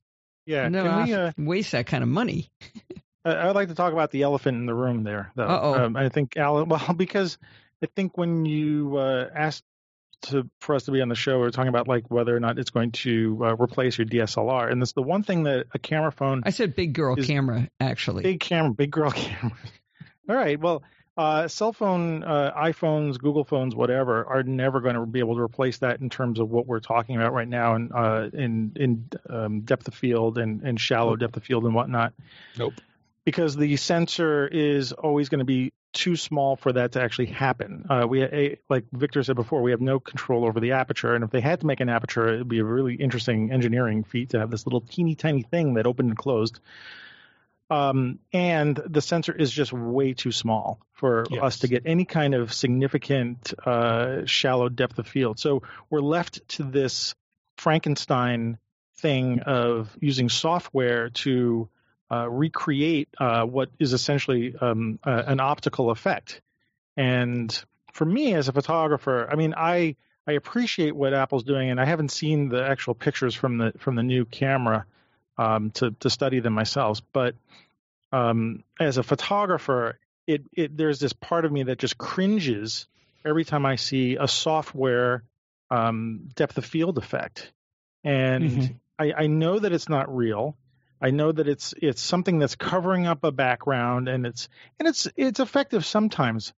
Yeah, 0.47 0.69
no, 0.69 0.85
can 0.85 1.05
we 1.05 1.15
uh, 1.15 1.33
waste 1.37 1.73
that 1.73 1.89
kind 1.89 2.05
of 2.05 2.09
money? 2.09 2.49
I'd 3.25 3.57
like 3.57 3.69
to 3.69 3.75
talk 3.75 3.93
about 3.93 4.13
the 4.13 4.23
elephant 4.23 4.57
in 4.57 4.67
the 4.67 4.75
room 4.75 5.03
there, 5.03 5.33
though. 5.35 5.49
Um, 5.49 5.97
I 5.97 6.11
think 6.11 6.37
Alan. 6.37 6.69
Well, 6.69 6.95
because 6.97 7.39
I 7.83 7.89
think 7.97 8.17
when 8.17 8.45
you 8.45 8.99
uh, 8.99 9.29
asked 9.35 9.65
to 10.23 10.49
for 10.61 10.75
us 10.75 10.85
to 10.85 10.91
be 10.91 11.01
on 11.01 11.09
the 11.09 11.15
show, 11.15 11.41
we 11.41 11.47
are 11.47 11.51
talking 11.51 11.69
about 11.69 11.89
like 11.89 12.11
whether 12.11 12.37
or 12.37 12.41
not 12.41 12.59
it's 12.59 12.71
going 12.71 12.93
to 12.93 13.39
uh, 13.43 13.57
replace 13.57 13.99
your 13.99 14.07
DSLR. 14.07 14.71
And 14.71 14.81
this 14.81 14.93
the 14.93 15.03
one 15.03 15.23
thing 15.23 15.45
that 15.45 15.67
a 15.73 15.79
camera 15.79 16.13
phone. 16.13 16.43
I 16.45 16.51
said 16.51 16.75
big 16.75 16.93
girl 16.93 17.17
camera, 17.17 17.69
actually. 17.81 18.23
Big 18.23 18.41
camera, 18.41 18.73
big 18.73 18.91
girl 18.91 19.11
camera. 19.13 19.57
All 20.29 20.37
right. 20.37 20.59
Well, 20.59 20.83
uh, 21.17 21.49
cell 21.49 21.73
phone, 21.73 22.23
uh, 22.23 22.53
iPhones, 22.55 23.19
Google 23.19 23.45
phones, 23.45 23.75
whatever, 23.75 24.27
are 24.27 24.43
never 24.43 24.81
going 24.81 24.97
to 24.97 25.07
be 25.07 25.21
able 25.21 25.37
to 25.37 25.41
replace 25.41 25.79
that 25.79 26.01
in 26.01 26.11
terms 26.11 26.39
of 26.39 26.51
what 26.51 26.67
we're 26.67 26.81
talking 26.81 27.17
about 27.17 27.33
right 27.33 27.49
now, 27.49 27.75
and 27.75 27.91
uh, 27.95 28.29
in 28.35 28.73
in 28.77 29.09
um, 29.31 29.61
depth 29.61 29.89
of 29.89 29.95
field 29.95 30.37
and, 30.37 30.63
and 30.63 30.79
shallow 30.79 31.17
depth 31.17 31.37
of 31.37 31.45
field 31.45 31.65
and 31.65 31.75
whatnot. 31.75 32.13
Nope. 32.59 32.75
Because 33.25 33.57
the 33.57 33.77
sensor 33.77 34.47
is 34.47 34.93
always 34.93 35.31
going 35.31 35.39
to 35.39 35.47
be 35.47 35.73
too 35.97 36.15
small 36.15 36.57
for 36.57 36.73
that 36.73 36.93
to 36.93 37.03
actually 37.03 37.27
happen. 37.27 37.87
Uh, 37.89 38.07
we, 38.09 38.59
like 38.69 38.85
Victor 38.93 39.23
said 39.23 39.35
before, 39.35 39.63
we 39.63 39.71
have 39.71 39.81
no 39.81 39.99
control 39.99 40.45
over 40.45 40.61
the 40.61 40.73
aperture, 40.73 41.15
and 41.15 41.25
if 41.25 41.31
they 41.31 41.41
had 41.41 41.61
to 41.61 41.67
make 41.67 41.81
an 41.81 41.89
aperture, 41.89 42.29
it'd 42.29 42.49
be 42.49 42.59
a 42.59 42.65
really 42.65 42.95
interesting 42.95 43.51
engineering 43.51 44.05
feat 44.05 44.31
to 44.31 44.39
have 44.39 44.51
this 44.51 44.67
little 44.67 44.83
teeny 44.83 45.15
tiny 45.15 45.43
thing 45.43 45.75
that 45.75 45.87
opened 45.87 46.11
and 46.11 46.19
closed. 46.19 46.61
Um, 47.69 48.21
and 48.33 48.77
the 48.77 49.01
sensor 49.01 49.33
is 49.33 49.51
just 49.51 49.73
way 49.73 50.13
too 50.13 50.31
small 50.31 50.79
for 50.93 51.25
yes. 51.31 51.43
us 51.43 51.59
to 51.61 51.69
get 51.69 51.83
any 51.87 52.05
kind 52.05 52.35
of 52.35 52.53
significant 52.53 53.55
uh, 53.65 54.25
shallow 54.27 54.69
depth 54.69 54.99
of 54.99 55.09
field. 55.09 55.41
So 55.41 55.63
we're 55.91 56.01
left 56.01 56.47
to 56.51 56.63
this 56.63 57.15
Frankenstein 57.57 58.59
thing 58.99 59.41
of 59.41 59.97
using 60.01 60.29
software 60.29 61.11
to 61.11 61.69
uh, 62.11 62.29
recreate 62.29 63.09
uh, 63.19 63.45
what 63.45 63.69
is 63.79 63.93
essentially 63.93 64.55
um, 64.61 64.99
uh, 65.05 65.23
an 65.27 65.41
optical 65.41 65.91
effect. 65.91 66.41
And 66.97 67.65
for 67.93 68.05
me 68.05 68.35
as 68.35 68.49
a 68.49 68.53
photographer, 68.53 69.29
I 69.31 69.37
mean, 69.37 69.55
I 69.57 69.97
I 70.27 70.33
appreciate 70.33 70.95
what 70.95 71.15
Apple's 71.15 71.45
doing, 71.45 71.71
and 71.71 71.81
I 71.81 71.85
haven't 71.85 72.11
seen 72.11 72.49
the 72.49 72.65
actual 72.67 72.95
pictures 72.95 73.35
from 73.35 73.59
the 73.59 73.73
from 73.79 73.95
the 73.95 74.03
new 74.03 74.25
camera 74.25 74.87
um, 75.39 75.71
to 75.73 75.93
to 76.01 76.11
study 76.11 76.41
them 76.41 76.53
myself. 76.53 77.01
But 77.13 77.35
um, 78.13 78.65
as 78.81 78.99
a 78.99 79.03
photographer, 79.03 79.99
it, 80.27 80.43
it 80.53 80.77
there's 80.77 80.99
this 80.99 81.13
part 81.13 81.45
of 81.45 81.53
me 81.53 81.65
that 81.65 81.79
just 81.79 81.97
cringes 81.97 82.87
every 83.25 83.45
time 83.45 83.67
I 83.67 83.77
see 83.77 84.17
a 84.17 84.27
software 84.27 85.23
um, 85.71 86.29
depth 86.35 86.59
of 86.59 86.65
field 86.65 86.99
effect, 86.99 87.53
and 88.03 88.45
mm-hmm. 88.51 88.73
I, 88.99 89.13
I 89.13 89.27
know 89.27 89.59
that 89.59 89.73
it's 89.73 89.89
not 89.89 90.15
real. 90.15 90.57
I 91.01 91.11
know 91.11 91.33
that 91.33 91.49
it's 91.49 91.75
it's 91.81 92.03
something 92.03 92.39
that's 92.39 92.57
covering 92.57 93.07
up 93.07 93.25
a 93.25 93.33
background 93.33 94.09
and 94.09 94.27
it's 94.27 94.49
and 94.79 94.89
it's 94.89 95.09
it's 95.17 95.41
effective 95.41 95.85
sometimes, 95.85 96.53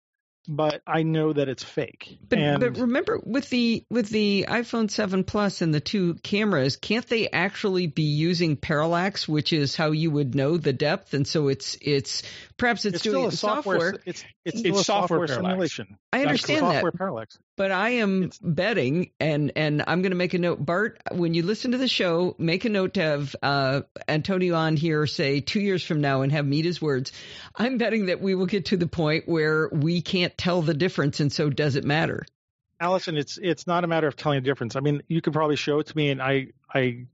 but 0.47 0.81
I 0.87 1.03
know 1.03 1.33
that 1.33 1.49
it's 1.49 1.63
fake. 1.63 2.19
But, 2.27 2.39
and, 2.39 2.59
but 2.59 2.77
remember 2.77 3.19
with 3.23 3.49
the 3.49 3.83
with 3.89 4.09
the 4.09 4.45
iPhone 4.47 4.89
7 4.89 5.23
Plus 5.23 5.61
and 5.61 5.73
the 5.73 5.79
two 5.79 6.15
cameras, 6.15 6.77
can't 6.77 7.05
they 7.07 7.29
actually 7.29 7.87
be 7.87 8.03
using 8.03 8.55
parallax, 8.55 9.27
which 9.27 9.51
is 9.53 9.75
how 9.75 9.91
you 9.91 10.11
would 10.11 10.35
know 10.35 10.57
the 10.57 10.73
depth? 10.73 11.13
And 11.13 11.27
so 11.27 11.47
it's 11.47 11.77
it's 11.81 12.23
perhaps 12.57 12.85
it's, 12.85 12.95
it's 12.95 13.03
doing 13.03 13.15
still 13.15 13.27
a 13.27 13.31
software, 13.31 13.79
software. 13.79 14.01
It's 14.05 14.23
it's, 14.45 14.61
it's 14.61 14.85
software, 14.85 15.27
software 15.27 15.27
simulation. 15.27 15.97
I 16.13 16.21
understand 16.21 16.59
software 16.59 16.91
that. 16.91 16.97
parallax. 16.97 17.37
But 17.57 17.71
I 17.71 17.89
am 17.89 18.23
it's, 18.23 18.37
betting, 18.37 19.09
and 19.19 19.51
and 19.55 19.83
I'm 19.87 20.03
going 20.03 20.11
to 20.11 20.17
make 20.17 20.35
a 20.35 20.37
note. 20.37 20.63
Bart, 20.63 21.01
when 21.11 21.33
you 21.33 21.41
listen 21.41 21.71
to 21.71 21.79
the 21.79 21.87
show, 21.87 22.35
make 22.37 22.65
a 22.65 22.69
note 22.69 22.93
to 22.93 23.01
have 23.01 23.35
uh, 23.41 23.81
Antonio 24.07 24.55
on 24.55 24.77
here, 24.77 25.07
say 25.07 25.41
two 25.41 25.59
years 25.59 25.83
from 25.83 25.99
now, 25.99 26.21
and 26.21 26.31
have 26.31 26.45
meet 26.45 26.65
his 26.65 26.79
words. 26.81 27.11
I'm 27.55 27.79
betting 27.79 28.05
that 28.05 28.21
we 28.21 28.35
will 28.35 28.45
get 28.45 28.65
to 28.65 28.77
the 28.77 28.87
point 28.87 29.27
where 29.27 29.69
we 29.69 30.03
can't 30.03 30.37
tell 30.37 30.61
the 30.61 30.75
difference, 30.75 31.19
and 31.19 31.33
so 31.33 31.49
does 31.49 31.75
it 31.75 31.83
matter? 31.83 32.25
Allison, 32.79 33.17
it's 33.17 33.39
it's 33.41 33.65
not 33.65 33.83
a 33.83 33.87
matter 33.87 34.07
of 34.07 34.15
telling 34.15 34.37
the 34.37 34.45
difference. 34.45 34.75
I 34.75 34.81
mean, 34.81 35.01
you 35.07 35.19
could 35.21 35.33
probably 35.33 35.55
show 35.55 35.79
it 35.79 35.87
to 35.87 35.97
me, 35.97 36.11
and 36.11 36.21
I 36.21 36.49
I 36.71 37.07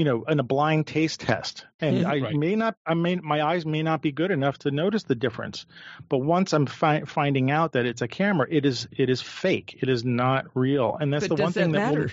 you 0.00 0.04
know, 0.04 0.24
in 0.24 0.40
a 0.40 0.42
blind 0.42 0.86
taste 0.86 1.20
test. 1.20 1.66
And 1.78 2.06
I 2.06 2.20
right. 2.20 2.34
may 2.34 2.56
not, 2.56 2.74
I 2.86 2.94
may, 2.94 3.16
my 3.16 3.42
eyes 3.42 3.66
may 3.66 3.82
not 3.82 4.00
be 4.00 4.12
good 4.12 4.30
enough 4.30 4.56
to 4.60 4.70
notice 4.70 5.02
the 5.02 5.14
difference. 5.14 5.66
But 6.08 6.20
once 6.20 6.54
I'm 6.54 6.64
fi- 6.64 7.02
finding 7.02 7.50
out 7.50 7.72
that 7.72 7.84
it's 7.84 8.00
a 8.00 8.08
camera, 8.08 8.46
it 8.48 8.64
is, 8.64 8.88
it 8.96 9.10
is 9.10 9.20
fake. 9.20 9.78
It 9.82 9.90
is 9.90 10.02
not 10.02 10.46
real. 10.54 10.96
And 10.98 11.12
that's 11.12 11.28
but 11.28 11.36
the 11.36 11.42
one 11.42 11.52
thing 11.52 11.72
that, 11.72 11.78
that 11.80 11.94
matter? 11.94 12.12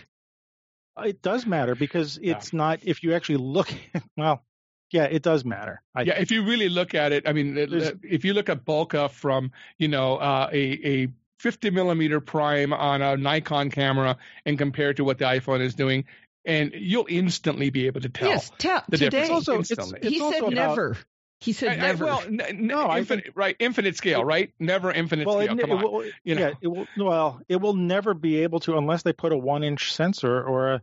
Will, 0.98 1.06
it 1.06 1.22
does 1.22 1.46
matter 1.46 1.76
because 1.76 2.20
it's 2.22 2.52
yeah. 2.52 2.58
not, 2.58 2.80
if 2.84 3.04
you 3.04 3.14
actually 3.14 3.38
look, 3.38 3.74
well, 4.18 4.44
yeah, 4.92 5.06
it 5.06 5.24
does 5.24 5.46
matter. 5.46 5.82
I 5.96 6.02
yeah, 6.02 6.20
if 6.20 6.30
you 6.30 6.44
really 6.44 6.68
look 6.68 6.94
at 6.94 7.14
it, 7.14 7.26
I 7.26 7.32
mean, 7.32 7.56
if 8.04 8.26
you 8.26 8.34
look 8.34 8.50
at 8.50 8.66
bokeh 8.66 9.12
from, 9.12 9.54
you 9.78 9.88
know, 9.88 10.18
uh, 10.18 10.50
a, 10.52 11.04
a 11.04 11.08
50 11.40 11.70
millimeter 11.70 12.20
prime 12.20 12.74
on 12.74 13.02
a 13.02 13.16
Nikon 13.16 13.70
camera 13.70 14.18
and 14.46 14.58
compare 14.58 14.90
it 14.90 14.98
to 14.98 15.06
what 15.06 15.20
the 15.20 15.26
iPhone 15.26 15.62
is 15.62 15.74
doing, 15.74 16.04
and 16.48 16.72
you'll 16.74 17.06
instantly 17.08 17.70
be 17.70 17.86
able 17.86 18.02
to 18.02 18.10
tell. 18.10 18.30
Yes, 18.30 18.52
tell 18.58 18.82
the 18.90 18.98
today. 18.98 19.20
Difference 19.20 19.48
also, 19.48 19.60
it's, 19.60 19.72
it's 19.72 19.94
he 20.02 20.18
said 20.18 20.50
never. 20.50 20.98
He 21.40 21.54
said 21.54 21.74
I, 21.74 21.76
never. 21.76 22.06
I, 22.06 22.08
well, 22.08 22.22
n- 22.22 22.42
n- 22.42 22.66
no, 22.66 22.98
infinite, 22.98 23.26
think, 23.26 23.38
right? 23.38 23.56
Infinite 23.60 23.96
scale, 23.96 24.26
right? 24.26 24.52
Never 24.58 24.92
infinite 24.92 25.28
well, 25.28 25.42
scale. 25.42 25.54
It, 25.54 25.62
Come 25.62 25.70
it, 25.70 25.74
on. 25.74 25.84
Will, 25.84 26.06
you 26.24 26.36
know. 26.36 26.48
Yeah, 26.48 26.54
it 26.62 26.68
will, 26.68 26.88
well, 26.98 27.42
it 27.48 27.58
will 27.58 27.76
never 27.76 28.16
be 28.16 28.42
able 28.42 28.60
to 28.62 28.76
unless 28.78 29.04
they 29.04 29.14
put 29.14 29.34
a 29.34 29.38
one-inch 29.38 29.94
sensor 29.94 30.42
or 30.42 30.74
a 30.74 30.82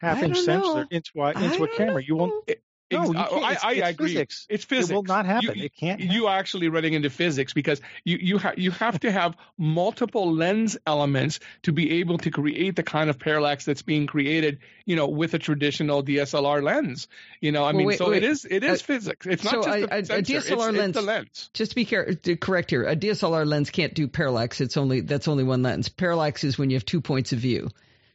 half-inch 0.00 0.38
sensor 0.38 0.86
into 0.90 1.10
a 1.16 1.30
into 1.30 1.64
a 1.64 1.68
camera. 1.68 1.94
Know. 1.94 2.06
You 2.06 2.16
won't. 2.16 2.48
No, 2.90 3.04
you 3.12 3.18
I, 3.18 3.28
can't. 3.28 3.32
I, 3.44 3.50
It's- 3.52 3.64
I 3.64 3.72
it's 3.72 3.88
agree. 3.90 4.08
physics. 4.08 4.46
It's 4.48 4.64
physics. 4.64 4.90
It 4.90 4.94
will 4.94 5.02
not 5.02 5.26
happen. 5.26 5.52
You, 5.58 5.64
it 5.64 5.76
can't. 5.76 6.00
you 6.00 6.26
are 6.26 6.38
actually 6.38 6.68
running 6.68 6.94
into 6.94 7.10
physics 7.10 7.52
because 7.52 7.80
you 8.04 8.16
you 8.20 8.38
ha- 8.38 8.54
you 8.56 8.70
have 8.70 8.98
to 9.00 9.12
have 9.12 9.36
multiple 9.58 10.32
lens 10.34 10.78
elements 10.86 11.40
to 11.64 11.72
be 11.72 12.00
able 12.00 12.18
to 12.18 12.30
create 12.30 12.76
the 12.76 12.82
kind 12.82 13.10
of 13.10 13.18
parallax 13.18 13.64
that's 13.64 13.82
being 13.82 14.06
created, 14.06 14.60
you 14.86 14.96
know, 14.96 15.06
with 15.08 15.34
a 15.34 15.38
traditional 15.38 16.02
DSLR 16.02 16.62
lens. 16.62 17.08
You 17.40 17.52
know, 17.52 17.62
I 17.64 17.72
Well, 17.72 17.78
mean, 17.78 17.86
wait, 17.88 17.98
so 17.98 18.10
wait. 18.10 18.22
it 18.22 18.30
is 18.30 18.46
it 18.48 18.64
is 18.64 18.80
Uh, 18.80 18.84
physics. 18.84 19.26
It's 19.26 19.44
not 19.44 19.52
so 19.52 19.62
just 19.64 19.78
a- 20.12 20.14
a- 20.14 20.18
a. 20.18 20.22
DSLR 20.22 20.68
it's, 20.70 20.78
lens- 20.78 20.96
it's 20.96 21.06
lens. 21.06 21.50
Just 21.52 21.70
to 21.72 21.74
be 21.74 21.84
care- 21.84 22.14
to 22.14 22.36
correct 22.36 22.70
here. 22.70 22.84
A 22.84 22.96
DSLR 22.96 23.46
lens 23.46 23.70
can't 23.70 23.92
do 23.94 24.08
parallax. 24.08 24.60
It's 24.62 24.76
only 24.78 25.00
that's 25.02 25.28
only 25.28 25.44
one 25.44 25.62
lens. 25.62 25.88
Parallax 25.90 26.44
is 26.44 26.56
when 26.58 26.70
you 26.70 26.76
have 26.76 26.84
two 26.86 27.00
points 27.02 27.32
of 27.32 27.38
view. 27.40 27.68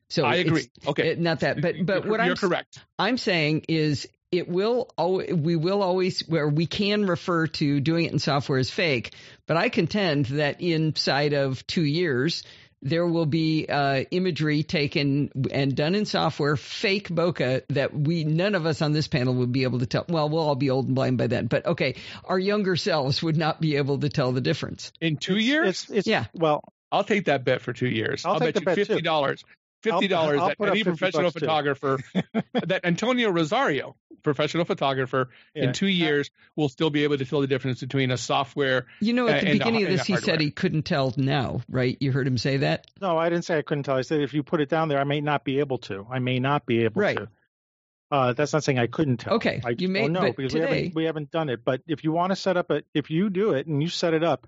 So 0.10 0.26
I 0.26 0.36
agree. 0.36 0.70
Okay, 0.86 1.16
not 1.18 1.40
that, 1.42 1.62
but 1.62 1.76
but 1.86 2.04
you're, 2.04 2.12
what 2.12 2.20
I'm 2.20 2.36
correct. 2.36 2.80
I'm 3.00 3.18
saying 3.18 3.66
is 3.68 4.08
it 4.34 4.50
will 4.50 4.90
al- 4.98 5.24
we 5.36 5.56
will 5.56 5.82
always 5.82 6.22
where 6.28 6.48
we 6.50 6.66
can 6.66 7.06
refer 7.06 7.48
to 7.48 7.80
doing 7.80 8.06
it 8.06 8.12
in 8.12 8.20
software 8.20 8.60
as 8.60 8.70
fake, 8.70 9.14
but 9.48 9.58
I 9.58 9.70
contend 9.70 10.26
that 10.28 10.60
inside 10.62 11.34
of 11.34 11.66
two 11.68 11.84
years 11.86 12.44
there 12.86 13.08
will 13.08 13.26
be 13.26 13.66
uh, 13.70 14.04
imagery 14.12 14.64
taken 14.64 15.30
and 15.52 15.74
done 15.74 15.96
in 15.96 16.04
software, 16.06 16.58
fake 16.58 17.08
bokeh 17.08 17.62
that 17.70 17.94
we 17.94 18.26
none 18.26 18.56
of 18.56 18.66
us 18.66 18.82
on 18.82 18.92
this 18.92 19.08
panel 19.08 19.36
would 19.36 19.54
be 19.54 19.64
able 19.64 19.80
to 19.80 19.86
tell. 19.86 20.04
Well, 20.10 20.28
we'll 20.28 20.44
all 20.44 20.56
be 20.56 20.70
old 20.70 20.88
and 20.88 20.96
blind 20.96 21.18
by 21.18 21.28
then, 21.28 21.48
but 21.48 21.66
okay, 21.66 21.96
our 22.26 22.38
younger 22.38 22.76
selves 22.76 23.24
would 23.24 23.38
not 23.38 23.62
be 23.62 23.78
able 23.78 24.00
to 24.00 24.10
tell 24.10 24.34
the 24.34 24.42
difference. 24.42 24.92
In 25.00 25.16
two 25.16 25.38
It's- 25.38 25.48
years, 25.48 25.68
It's, 25.70 25.90
it's, 25.92 26.08
Yeah. 26.08 26.26
Well, 26.34 26.62
I'll 26.92 27.06
take 27.06 27.26
that 27.26 27.46
bet 27.46 27.62
for 27.62 27.72
two 27.72 27.88
years. 27.88 28.26
I'll 28.26 28.40
take 28.40 28.54
bet 28.54 28.54
the 28.56 28.60
you 28.60 28.66
bet, 28.66 28.76
fifty 28.76 29.02
dollars. 29.02 29.44
Fifty 29.84 30.08
dollars 30.08 30.40
I'll 30.40 30.48
that 30.48 30.62
any 30.62 30.84
professional 30.84 31.30
photographer, 31.32 32.00
that 32.54 32.82
Antonio 32.86 33.30
Rosario, 33.30 33.96
professional 34.24 34.64
photographer, 34.66 35.30
Yeah. 35.54 35.66
in 35.66 35.74
two 35.74 35.88
years 35.88 36.32
will 36.56 36.70
still 36.70 36.90
be 36.90 37.04
able 37.04 37.18
to 37.18 37.26
tell 37.26 37.42
the 37.42 37.48
difference 37.48 37.82
between 37.82 38.10
a 38.12 38.18
software. 38.18 38.86
You 39.02 39.14
know, 39.14 39.28
at 39.28 39.42
the 39.42 39.48
and 39.50 39.60
the- 39.60 39.60
beginning 39.66 39.84
of 39.84 39.90
this, 39.90 40.06
he 40.08 40.16
said 40.18 40.40
he 40.40 40.52
couldn't 40.52 40.84
tell 40.84 41.14
now, 41.18 41.62
right? 41.70 41.98
You 42.00 42.12
heard 42.14 42.26
him 42.28 42.38
say 42.38 42.58
that. 42.58 42.88
no, 43.02 43.18
I 43.18 43.30
didn't 43.30 43.44
say 43.46 43.58
I 43.58 43.62
couldn't 43.62 43.84
tell. 43.84 43.96
I 43.98 44.02
said 44.02 44.22
if 44.22 44.34
you 44.34 44.42
put 44.44 44.62
it 44.62 44.70
down 44.70 44.88
there, 44.88 45.00
I 45.00 45.04
may 45.04 45.20
not 45.22 45.44
be 45.44 45.60
able 45.60 45.80
to. 45.80 46.08
I 46.10 46.20
may 46.20 46.40
not 46.40 46.66
be 46.66 46.86
able 46.86 47.02
Right. 47.02 47.18
to. 47.18 47.28
Uh, 48.10 48.32
that's 48.34 48.54
not 48.54 48.64
saying 48.64 48.78
I 48.80 48.88
couldn't 48.88 49.18
tell. 49.18 49.34
Okay, 49.36 49.60
I 49.66 49.76
you 49.78 49.90
may- 49.90 50.02
don't 50.04 50.14
know 50.14 50.22
but 50.22 50.36
because 50.38 50.54
we 50.54 50.60
haven't 50.62 50.96
we 50.96 51.04
haven't 51.06 51.32
done 51.32 51.50
it. 51.50 51.66
But 51.66 51.82
if 51.88 52.04
you 52.04 52.12
want 52.12 52.32
to 52.32 52.36
set 52.36 52.58
up 52.58 52.70
a, 52.70 52.84
if 52.94 53.10
you 53.10 53.30
do 53.30 53.54
it 53.54 53.66
and 53.68 53.82
you 53.82 53.90
set 53.90 54.14
it 54.14 54.24
up, 54.24 54.48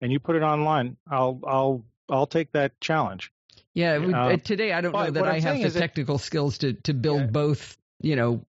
and 0.00 0.10
you 0.12 0.20
put 0.20 0.36
it 0.36 0.42
online, 0.42 0.96
I'll 1.10 1.40
I'll 1.46 1.84
I'll 2.08 2.26
take 2.26 2.52
that 2.52 2.80
challenge. 2.80 3.32
Yeah, 3.74 3.98
we, 3.98 4.12
Uh, 4.12 4.18
uh, 4.18 4.36
today 4.38 4.72
I 4.72 4.80
don't 4.80 4.92
know 4.92 5.10
that 5.10 5.24
I 5.24 5.36
I'm 5.36 5.42
have 5.42 5.56
the 5.56 5.62
is 5.64 5.74
that- 5.74 5.80
technical 5.80 6.18
skills 6.18 6.58
to 6.58 6.72
to 6.72 6.94
build 6.94 7.20
Yeah. 7.20 7.26
both. 7.26 7.76
You 8.02 8.16
know, 8.16 8.44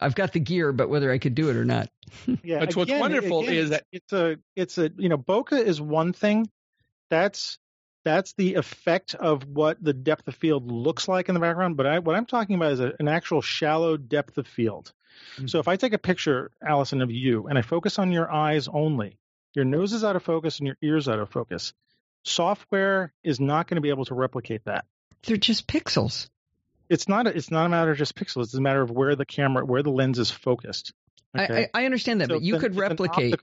I've 0.00 0.14
got 0.14 0.32
the 0.32 0.40
gear, 0.40 0.72
but 0.72 0.88
whether 0.88 1.12
I 1.12 1.18
could 1.18 1.34
do 1.34 1.50
it 1.50 1.56
or 1.56 1.64
not. 1.64 1.88
Yeah, 2.42 2.60
But 2.60 2.74
what's 2.76 2.90
again, 2.90 3.00
wonderful 3.00 3.40
again, 3.42 3.54
is 3.54 3.70
that- 3.70 3.84
it's 3.92 4.12
a 4.12 4.36
it's 4.56 4.78
a 4.78 4.90
you 4.96 5.08
know 5.08 5.18
bokeh 5.18 5.62
is 5.64 5.80
one 5.80 6.12
thing. 6.12 6.48
That's 7.10 7.58
that's 8.04 8.34
the 8.34 8.54
effect 8.56 9.14
of 9.14 9.44
what 9.46 9.82
the 9.82 9.94
depth 9.94 10.28
of 10.28 10.34
field 10.34 10.70
looks 10.70 11.08
like 11.08 11.28
in 11.28 11.34
the 11.34 11.40
background. 11.40 11.76
But 11.76 11.86
I, 11.86 11.98
what 12.00 12.14
I'm 12.16 12.26
talking 12.26 12.54
about 12.56 12.72
is 12.72 12.80
a, 12.80 12.92
an 12.98 13.08
actual 13.08 13.40
shallow 13.40 13.96
depth 13.96 14.36
of 14.36 14.46
field. 14.46 14.92
Mm-hmm. 15.36 15.46
So 15.46 15.58
if 15.58 15.68
I 15.68 15.76
take 15.76 15.94
a 15.94 15.98
picture, 15.98 16.50
Allison, 16.66 17.00
of 17.00 17.10
you, 17.10 17.46
and 17.46 17.56
I 17.56 17.62
focus 17.62 17.98
on 17.98 18.12
your 18.12 18.30
eyes 18.30 18.68
only, 18.68 19.16
your 19.54 19.64
nose 19.64 19.94
is 19.94 20.04
out 20.04 20.16
of 20.16 20.22
focus 20.22 20.58
and 20.58 20.66
your 20.66 20.76
ears 20.82 21.08
out 21.08 21.18
of 21.18 21.30
focus. 21.30 21.72
Software 22.24 23.12
is 23.22 23.38
not 23.38 23.68
going 23.68 23.76
to 23.76 23.80
be 23.80 23.90
able 23.90 24.04
to 24.06 24.14
replicate 24.14 24.64
that. 24.64 24.84
They're 25.24 25.36
just 25.36 25.66
pixels. 25.66 26.28
It's 26.88 27.08
not. 27.08 27.26
A, 27.26 27.36
it's 27.36 27.50
not 27.50 27.66
a 27.66 27.68
matter 27.68 27.90
of 27.92 27.98
just 27.98 28.14
pixels. 28.14 28.44
It's 28.44 28.54
a 28.54 28.60
matter 28.60 28.82
of 28.82 28.90
where 28.90 29.14
the 29.16 29.24
camera, 29.26 29.64
where 29.64 29.82
the 29.82 29.90
lens 29.90 30.18
is 30.18 30.30
focused. 30.30 30.92
I, 31.34 31.42
I, 31.44 31.68
I 31.74 31.84
understand 31.84 32.20
that, 32.20 32.28
So 32.28 32.36
but 32.36 32.42
you 32.42 32.58
could 32.58 32.76
replicate. 32.76 33.34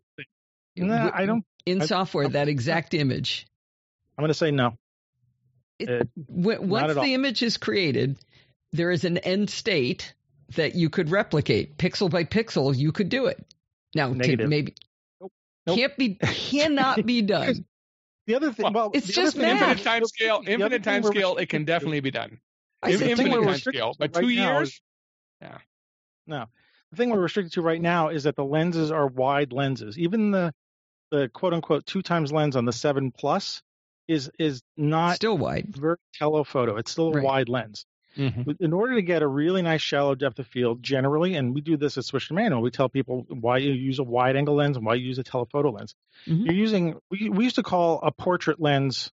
Nah, 0.75 1.11
I 1.13 1.25
don't. 1.25 1.43
in 1.65 1.81
I- 1.81 1.85
software 1.85 2.29
that 2.29 2.47
exact 2.47 2.93
image. 2.93 3.47
I'm 4.17 4.23
going 4.23 4.29
to 4.29 4.33
say 4.33 4.51
no. 4.51 4.77
It- 5.79 6.07
When, 6.27 6.69
once 6.69 6.95
all. 6.95 7.03
the 7.03 7.13
image 7.13 7.41
is 7.41 7.57
created, 7.57 8.17
there 8.71 8.91
is 8.91 9.03
an 9.03 9.17
end 9.17 9.49
state 9.49 10.13
that 10.55 10.75
you 10.75 10.89
could 10.89 11.09
replicate 11.09 11.77
pixel 11.77 12.09
by 12.09 12.23
pixel. 12.23 12.75
You 12.75 12.91
could 12.91 13.09
do 13.09 13.25
it. 13.25 13.43
Now, 13.95 14.09
maybe 14.09 14.75
Nope. 15.19 15.31
Nope. 15.65 15.77
can't 15.77 15.97
be 15.97 16.15
cannot 16.21 17.05
be 17.05 17.21
done. 17.21 17.65
The 18.31 18.37
other 18.37 18.53
thing, 18.53 18.63
Well, 18.63 18.73
well, 18.73 18.91
it's 18.93 19.07
just 19.07 19.35
other 19.35 19.45
thing- 19.45 19.57
Infinite 19.57 19.83
time 19.83 20.05
scale, 20.05 20.37
infinite 20.47 20.69
thing 20.69 20.81
time 20.83 21.03
scale, 21.03 21.35
it 21.35 21.49
can 21.49 21.65
definitely 21.65 21.99
be 21.99 22.11
done. 22.11 22.39
I 22.81 22.93
The 22.93 22.97
said 22.99 23.07
Infinite 23.09 23.41
we're 23.41 23.45
time 23.45 23.57
scale, 23.57 23.95
but 23.99 24.15
right 24.15 24.21
two 24.21 24.33
now 24.35 24.53
years. 24.57 24.69
is- 24.69 24.81
No, 26.27 26.45
the 26.91 26.95
thing 26.95 27.09
we're 27.09 27.19
restricted 27.19 27.51
to 27.55 27.61
right 27.61 27.81
now 27.81 28.07
is 28.07 28.23
that 28.23 28.37
the 28.37 28.45
lenses 28.45 28.89
are 28.89 29.05
wide 29.07 29.51
lenses. 29.51 29.99
Even 29.99 30.31
the 30.31 30.53
the 31.09 31.27
quote 31.33 31.53
unquote 31.53 31.85
two 31.85 32.01
times 32.01 32.31
lens 32.31 32.55
on 32.55 32.63
the 32.63 32.71
seven 32.71 33.11
plus 33.11 33.61
is 34.07 34.31
is 34.39 34.61
not 34.77 35.17
still 35.17 35.37
wide. 35.37 35.75
very 35.75 35.97
telephoto. 36.13 36.77
It's 36.77 36.89
still 36.91 37.09
a 37.09 37.15
Right. 37.15 37.23
wide 37.25 37.49
lens. 37.49 37.85
Mhm. 38.17 38.59
In 38.59 38.73
order 38.73 38.95
to 38.95 39.01
get 39.01 39.21
a 39.21 39.27
really 39.27 39.61
nice 39.61 39.81
shallow 39.81 40.15
depth 40.15 40.39
of 40.39 40.47
field, 40.47 40.83
generally, 40.83 41.35
and 41.35 41.53
we 41.55 41.61
do 41.61 41.77
this 41.77 41.97
at 41.97 42.05
Switch 42.05 42.27
to 42.27 42.33
Manual, 42.33 42.61
we 42.61 42.71
tell 42.71 42.89
people 42.89 43.25
why 43.29 43.57
you 43.57 43.71
use 43.71 43.99
a 43.99 44.03
wide 44.03 44.35
angle 44.35 44.55
lens 44.55 44.77
and 44.77 44.85
why 44.85 44.95
you 44.95 45.07
use 45.07 45.17
a 45.19 45.23
telephoto 45.23 45.71
lens. 45.71 45.95
Mhm. 46.27 46.45
You're 46.45 46.55
using 46.55 46.95
we, 47.09 47.29
we 47.29 47.43
used 47.45 47.55
to 47.55 47.63
call 47.63 47.99
a 48.03 48.11
portrait 48.11 48.59
lens 48.59 49.11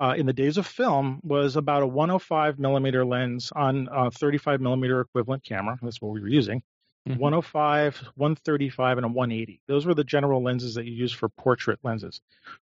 uh, 0.00 0.14
in 0.16 0.26
the 0.26 0.32
days 0.32 0.56
of 0.58 0.66
film 0.66 1.20
was 1.22 1.54
about 1.56 1.82
a 1.82 1.86
105 1.86 2.58
millimeter 2.58 3.04
lens 3.04 3.52
on 3.54 3.88
a 3.90 4.10
35 4.10 4.60
millimeter 4.60 5.00
equivalent 5.00 5.44
camera. 5.44 5.78
That's 5.80 6.02
what 6.02 6.10
we 6.12 6.20
were 6.20 6.28
using. 6.28 6.62
Mhm. 7.08 7.18
105, 7.18 7.96
135, 8.16 8.96
and 8.98 9.04
a 9.04 9.08
180. 9.08 9.60
Those 9.68 9.86
were 9.86 9.94
the 9.94 10.04
general 10.04 10.42
lenses 10.42 10.74
that 10.74 10.86
you 10.86 10.92
use 10.92 11.12
for 11.12 11.28
portrait 11.28 11.78
lenses. 11.84 12.20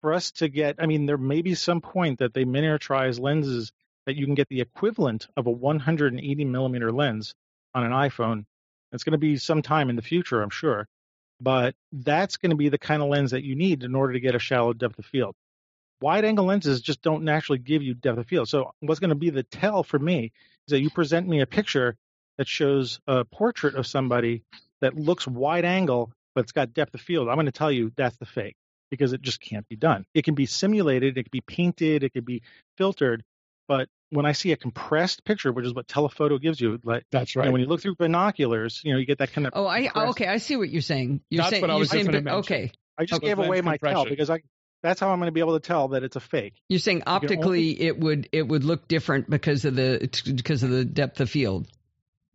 For 0.02 0.12
us 0.14 0.32
to 0.34 0.50
get, 0.50 0.78
I 0.80 0.86
mean, 0.88 1.06
there 1.06 1.18
may 1.20 1.42
be 1.44 1.54
some 1.56 1.82
point 1.82 2.20
that 2.20 2.34
they 2.34 2.44
miniaturize 2.44 3.20
lenses 3.20 3.72
that 4.06 4.16
you 4.16 4.26
can 4.26 4.36
get 4.36 4.50
the 4.50 4.62
equivalent 4.62 5.28
of 5.38 5.48
a 5.48 5.52
180 5.52 6.46
millimeter 6.46 6.92
lens 6.92 7.34
on 7.74 7.84
an 7.84 7.92
iPhone. 7.92 8.46
It's 8.92 9.04
going 9.04 9.14
to 9.14 9.18
be 9.18 9.38
some 9.38 9.62
time 9.62 9.90
in 9.90 9.96
the 9.96 10.02
future, 10.02 10.42
I'm 10.42 10.50
sure. 10.50 10.88
But 11.42 11.76
that's 11.92 12.38
going 12.38 12.52
to 12.52 12.56
be 12.56 12.70
the 12.70 12.78
kind 12.78 13.02
of 13.02 13.10
lens 13.10 13.32
that 13.32 13.44
you 13.44 13.56
need 13.56 13.84
in 13.84 13.96
order 13.96 14.14
to 14.14 14.20
get 14.20 14.36
a 14.36 14.40
shallow 14.40 14.74
depth 14.74 15.00
of 15.00 15.06
field. 15.06 15.36
Wide 16.02 16.26
angle 16.26 16.46
lenses 16.46 16.82
just 16.82 17.02
don't 17.02 17.24
naturally 17.24 17.60
give 17.60 17.82
you 17.82 17.94
depth 17.94 18.20
of 18.20 18.28
field. 18.28 18.50
So, 18.50 18.72
what's 18.82 19.00
going 19.00 19.10
to 19.10 19.16
be 19.16 19.30
the 19.30 19.44
tell 19.44 19.84
for 19.84 19.98
me 19.98 20.32
is 20.68 20.72
that 20.72 20.82
you 20.82 20.90
present 20.90 21.28
me 21.28 21.42
a 21.42 21.48
picture 21.48 21.96
that 22.38 22.48
shows 22.48 23.00
a 23.08 23.26
portrait 23.26 23.76
of 23.76 23.88
somebody 23.88 24.44
that 24.82 24.96
looks 24.96 25.28
wide 25.28 25.66
angle, 25.66 26.12
but 26.36 26.42
it's 26.42 26.52
got 26.52 26.74
depth 26.74 26.94
of 26.94 27.02
field. 27.02 27.30
I'm 27.30 27.36
going 27.36 27.46
to 27.46 27.52
tell 27.52 27.72
you 27.72 27.92
that's 27.96 28.18
the 28.18 28.26
fake 28.26 28.56
because 28.90 29.14
it 29.14 29.22
just 29.22 29.40
can't 29.42 29.68
be 29.68 29.76
done. 29.76 30.06
It 30.14 30.24
can 30.24 30.36
be 30.36 30.46
simulated, 30.46 31.18
it 31.18 31.24
can 31.24 31.32
be 31.32 31.42
painted, 31.42 32.04
it 32.04 32.14
can 32.14 32.24
be 32.24 32.44
filtered, 32.78 33.24
but 33.68 33.90
when 34.10 34.26
I 34.26 34.34
see 34.34 34.52
a 34.52 34.58
compressed 34.58 35.26
picture, 35.26 35.52
which 35.52 35.66
is 35.66 35.74
what 35.74 35.88
telephoto 35.88 36.38
gives 36.38 36.62
you, 36.62 36.80
like 36.84 37.04
That's 37.12 37.34
you 37.34 37.40
know, 37.42 37.46
right. 37.46 37.52
when 37.52 37.62
you 37.62 37.68
look 37.68 37.82
through 37.82 37.96
binoculars, 37.96 38.82
you 38.84 38.94
know, 38.94 39.00
you 39.00 39.06
get 39.06 39.18
that 39.20 39.34
kind 39.34 39.48
of. 39.48 39.54
Oh, 39.56 39.66
I 39.66 39.88
compressed- 39.88 40.10
okay. 40.10 40.28
I 40.28 40.38
see 40.38 40.56
what 40.56 40.70
you're 40.70 40.82
saying. 40.82 41.22
You're 41.30 41.40
That's 41.42 41.50
saying 41.50 41.62
what 41.62 41.70
I 41.72 41.74
you're 41.74 41.80
was 41.80 41.90
just 41.90 42.06
saying, 42.06 42.24
but, 42.24 42.34
okay. 42.36 42.72
I 42.98 43.06
just 43.06 43.22
gave 43.22 43.40
away 43.40 43.62
my 43.62 43.78
tell 43.78 44.06
because 44.06 44.30
I. 44.30 44.42
That's 44.84 45.00
how 45.00 45.12
I'm 45.12 45.20
going 45.20 45.28
to 45.28 45.32
be 45.32 45.40
able 45.40 45.58
to 45.58 45.66
tell 45.66 45.88
that 45.90 46.04
it's 46.04 46.18
a 46.18 46.20
fake. 46.20 46.56
You're 46.68 46.78
saying 46.78 47.04
can 47.04 47.10
only- 47.10 47.26
optically 47.26 47.82
it 47.82 47.98
would 47.98 48.28
it 48.34 48.46
would 48.46 48.66
look 48.66 48.90
different 48.90 49.30
because 49.30 49.64
of 49.64 49.76
the 49.76 50.10
because 50.36 50.62
of 50.62 50.72
the 50.72 50.84
depth 50.84 51.22
of 51.22 51.30
field. 51.30 51.68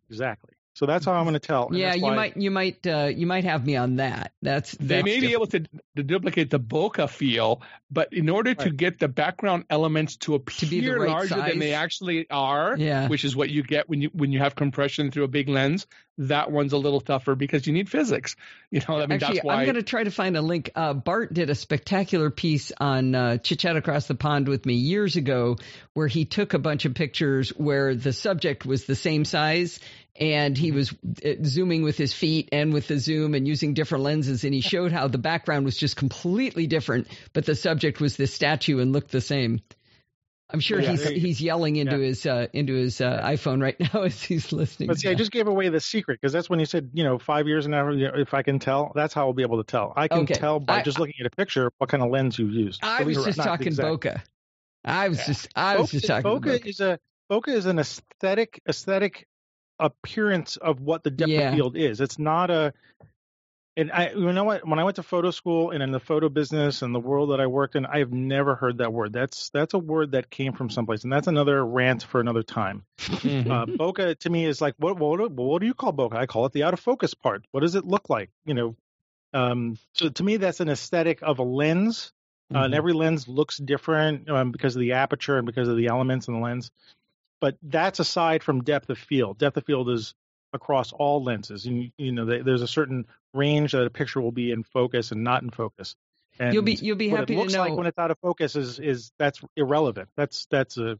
Exactly. 0.08 0.54
So 0.78 0.86
that's 0.86 1.04
how 1.04 1.14
I'm 1.14 1.24
going 1.24 1.34
to 1.34 1.40
tell. 1.40 1.66
and 1.66 1.76
yeah, 1.76 1.94
you 1.94 2.02
might 2.02 2.36
you 2.36 2.52
might 2.52 2.86
uh, 2.86 3.10
you 3.12 3.26
might 3.26 3.42
have 3.42 3.66
me 3.66 3.74
on 3.74 3.96
that. 3.96 4.32
That's, 4.42 4.70
They 4.76 4.86
that's 4.86 5.04
may 5.04 5.18
be 5.18 5.32
able 5.32 5.48
to, 5.48 5.66
to 5.96 6.02
duplicate 6.04 6.50
the 6.50 6.60
bokeh 6.60 7.10
feel, 7.10 7.62
but 7.90 8.12
in 8.12 8.28
order 8.28 8.54
to 8.54 8.70
get 8.70 9.00
the 9.00 9.08
background 9.08 9.64
elements 9.70 10.18
to 10.18 10.36
appear 10.36 10.68
be 10.68 10.88
right 10.88 11.08
larger 11.10 11.34
than 11.34 11.58
they 11.58 11.72
actually 11.74 12.30
are, 12.30 12.76
Yeah. 12.78 13.08
which 13.08 13.24
is 13.24 13.34
what 13.34 13.50
you 13.50 13.64
get 13.64 13.88
when 13.88 14.02
you 14.02 14.10
when 14.12 14.30
you 14.30 14.38
have 14.38 14.54
compression 14.54 15.10
through 15.10 15.24
a 15.24 15.28
big 15.28 15.48
lens, 15.48 15.88
that 16.18 16.52
one's 16.52 16.72
a 16.72 16.78
little 16.78 17.00
tougher 17.00 17.34
because 17.34 17.66
you 17.66 17.72
need 17.72 17.90
physics. 17.90 18.36
You 18.70 18.82
know, 18.86 18.96
I 18.96 19.06
mean 19.06 19.12
Actually, 19.12 19.36
that's 19.36 19.44
why 19.46 19.54
I'm 19.54 19.64
going 19.64 19.76
to 19.76 19.82
try 19.82 20.04
to 20.04 20.10
find 20.10 20.36
a 20.36 20.42
link. 20.42 20.72
Uh, 20.74 20.92
Bart 20.92 21.32
did 21.32 21.48
a 21.48 21.54
spectacular 21.54 22.28
piece 22.28 22.70
on 22.78 23.14
uh, 23.14 23.38
Chit 23.38 23.60
Chat 23.60 23.76
Across 23.76 24.08
the 24.08 24.14
Pond 24.14 24.46
with 24.46 24.66
me 24.66 24.74
years 24.74 25.16
ago, 25.16 25.56
where 25.94 26.06
he 26.06 26.26
took 26.26 26.52
a 26.52 26.58
bunch 26.58 26.84
of 26.84 26.92
pictures 26.92 27.48
where 27.56 27.94
the 27.94 28.12
subject 28.12 28.66
was 28.66 28.84
the 28.84 28.94
same 28.94 29.24
size, 29.24 29.80
and 30.18 30.56
he 30.58 30.72
was 30.72 30.92
uh, 31.24 31.34
zooming 31.44 31.82
with 31.82 31.96
his 31.96 32.12
feet 32.12 32.48
and 32.52 32.72
with 32.72 32.88
the 32.88 32.98
zoom 32.98 33.34
and 33.34 33.46
using 33.46 33.72
different 33.74 34.04
lenses, 34.04 34.44
and 34.44 34.52
he 34.52 34.60
showed 34.60 34.92
how 34.92 35.08
the 35.08 35.18
background 35.18 35.64
was 35.64 35.76
just 35.76 35.96
completely 35.96 36.66
different, 36.66 37.06
but 37.32 37.46
the 37.46 37.54
subject 37.54 38.00
was 38.00 38.16
this 38.16 38.34
statue 38.34 38.80
and 38.80 38.92
looked 38.92 39.10
the 39.12 39.20
same. 39.20 39.60
I'm 40.50 40.60
sure 40.60 40.80
Yeah, 40.80 40.92
he's 40.92 41.04
he's 41.06 41.40
yelling 41.42 41.76
into 41.76 41.98
yeah. 41.98 42.06
his 42.06 42.24
uh, 42.26 42.46
into 42.54 42.72
his 42.74 43.02
uh, 43.02 43.20
iPhone 43.22 43.62
right 43.62 43.78
now 43.94 44.02
as 44.04 44.22
he's 44.22 44.50
listening. 44.50 44.86
But 44.86 44.98
see, 44.98 45.10
I 45.10 45.14
just 45.14 45.30
gave 45.30 45.46
away 45.46 45.68
the 45.68 45.78
secret 45.78 46.18
because 46.20 46.32
that's 46.32 46.48
when 46.48 46.58
you 46.58 46.64
said, 46.64 46.90
you 46.94 47.04
know, 47.04 47.18
five 47.18 47.46
years 47.46 47.66
and 47.66 47.72
now, 47.72 47.90
you 47.90 48.06
know, 48.08 48.14
if 48.16 48.32
I 48.32 48.42
can 48.42 48.58
tell, 48.58 48.90
that's 48.94 49.12
how 49.12 49.26
I'll 49.26 49.34
be 49.34 49.42
able 49.42 49.58
to 49.62 49.70
tell. 49.70 49.92
I 49.94 50.08
can 50.08 50.20
Okay. 50.20 50.32
tell 50.34 50.58
by 50.58 50.78
I- 50.78 50.82
just 50.82 50.98
looking 50.98 51.16
at 51.20 51.26
a 51.26 51.30
picture 51.36 51.70
what 51.76 51.90
kind 51.90 52.02
of 52.02 52.10
lens 52.10 52.38
you 52.38 52.46
used. 52.46 52.80
I 52.82 53.02
was 53.02 53.22
just 53.22 53.38
talking 53.38 53.66
exact- 53.68 53.88
bokeh. 53.88 54.20
I 54.86 55.08
was 55.10 55.18
Yeah. 55.18 55.24
just 55.26 55.48
I 55.54 55.76
was 55.76 55.90
just 55.90 56.06
talking 56.06 56.30
bokeh. 56.30 56.64
is 56.66 56.80
a 56.80 56.98
bokeh 57.30 57.48
is 57.48 57.66
an 57.66 57.78
aesthetic 57.78 58.62
aesthetic 58.66 59.26
appearance 59.78 60.56
of 60.56 60.80
what 60.80 61.02
the 61.04 61.10
depth 61.10 61.30
Yeah. 61.30 61.48
of 61.50 61.54
field 61.54 61.76
is. 61.76 62.00
It's 62.00 62.18
not 62.18 62.50
a 62.50 62.72
and 63.76 63.92
I 63.92 64.10
you 64.10 64.32
know 64.32 64.44
what 64.44 64.66
when 64.66 64.78
I 64.78 64.84
went 64.84 64.96
to 64.96 65.02
photo 65.02 65.30
school 65.30 65.70
and 65.70 65.82
in 65.82 65.92
the 65.92 66.00
photo 66.00 66.28
business 66.28 66.82
and 66.82 66.94
the 66.94 66.98
world 67.00 67.30
that 67.30 67.40
I 67.40 67.46
worked 67.46 67.76
in, 67.76 67.86
I 67.86 67.98
have 67.98 68.12
never 68.12 68.56
heard 68.56 68.78
that 68.78 68.92
word. 68.92 69.12
That's 69.12 69.50
that's 69.50 69.74
a 69.74 69.78
word 69.78 70.12
that 70.12 70.30
came 70.30 70.52
from 70.52 70.68
someplace, 70.68 71.04
and 71.04 71.12
that's 71.12 71.28
another 71.28 71.64
rant 71.64 72.02
for 72.02 72.20
another 72.20 72.42
time. 72.42 72.84
Mhm. 72.98 73.50
Uh, 73.50 73.66
bokeh 73.66 74.18
to 74.18 74.30
me 74.30 74.44
is 74.46 74.60
like 74.60 74.74
what 74.78 74.98
what 74.98 75.30
what 75.30 75.60
do 75.60 75.66
you 75.66 75.74
call 75.74 75.92
bokeh? 75.92 76.16
I 76.16 76.26
call 76.26 76.46
it 76.46 76.52
the 76.52 76.64
out 76.64 76.74
of 76.74 76.80
focus 76.80 77.14
part. 77.14 77.44
What 77.52 77.60
does 77.60 77.76
it 77.76 77.84
look 77.84 78.10
like? 78.10 78.30
You 78.44 78.54
know, 78.54 78.76
um, 79.32 79.78
so 79.92 80.08
to 80.08 80.24
me 80.24 80.38
that's 80.38 80.60
an 80.60 80.68
aesthetic 80.68 81.20
of 81.22 81.38
a 81.38 81.44
lens, 81.44 82.12
uh, 82.52 82.58
and 82.60 82.74
Mhm. 82.74 82.76
every 82.76 82.92
lens 82.94 83.28
looks 83.28 83.58
different 83.58 84.28
um, 84.28 84.50
because 84.50 84.74
of 84.74 84.80
the 84.80 84.92
aperture 84.92 85.36
and 85.36 85.46
because 85.46 85.68
of 85.68 85.76
the 85.76 85.86
elements 85.86 86.26
in 86.26 86.34
the 86.34 86.40
lens. 86.40 86.72
But 87.40 87.56
that's 87.62 88.00
aside 88.00 88.42
from 88.42 88.62
depth 88.64 88.90
of 88.90 88.98
field. 88.98 89.38
Depth 89.38 89.56
of 89.56 89.64
field 89.64 89.90
is 89.90 90.14
across 90.52 90.92
all 90.92 91.22
lenses, 91.22 91.66
and 91.66 91.92
you 91.98 92.12
know 92.12 92.24
they, 92.24 92.40
there's 92.40 92.62
a 92.62 92.68
certain 92.68 93.06
range 93.34 93.72
that 93.72 93.84
a 93.84 93.90
picture 93.90 94.20
will 94.20 94.32
be 94.32 94.50
in 94.50 94.64
focus 94.64 95.12
and 95.12 95.22
not 95.22 95.42
in 95.42 95.50
focus. 95.50 95.94
And 96.40 96.54
You'll 96.54 96.62
be 96.62 96.74
you'll 96.74 96.96
be 96.96 97.10
what 97.10 97.20
happy 97.20 97.34
it 97.34 97.36
to 97.36 97.42
looks 97.42 97.54
know. 97.54 97.60
like 97.60 97.74
when 97.76 97.86
it's 97.86 97.98
out 97.98 98.10
of 98.10 98.18
focus 98.20 98.56
is 98.56 98.78
is 98.78 99.12
that's 99.18 99.40
irrelevant. 99.56 100.08
That's 100.16 100.46
that's 100.50 100.78
a 100.78 100.98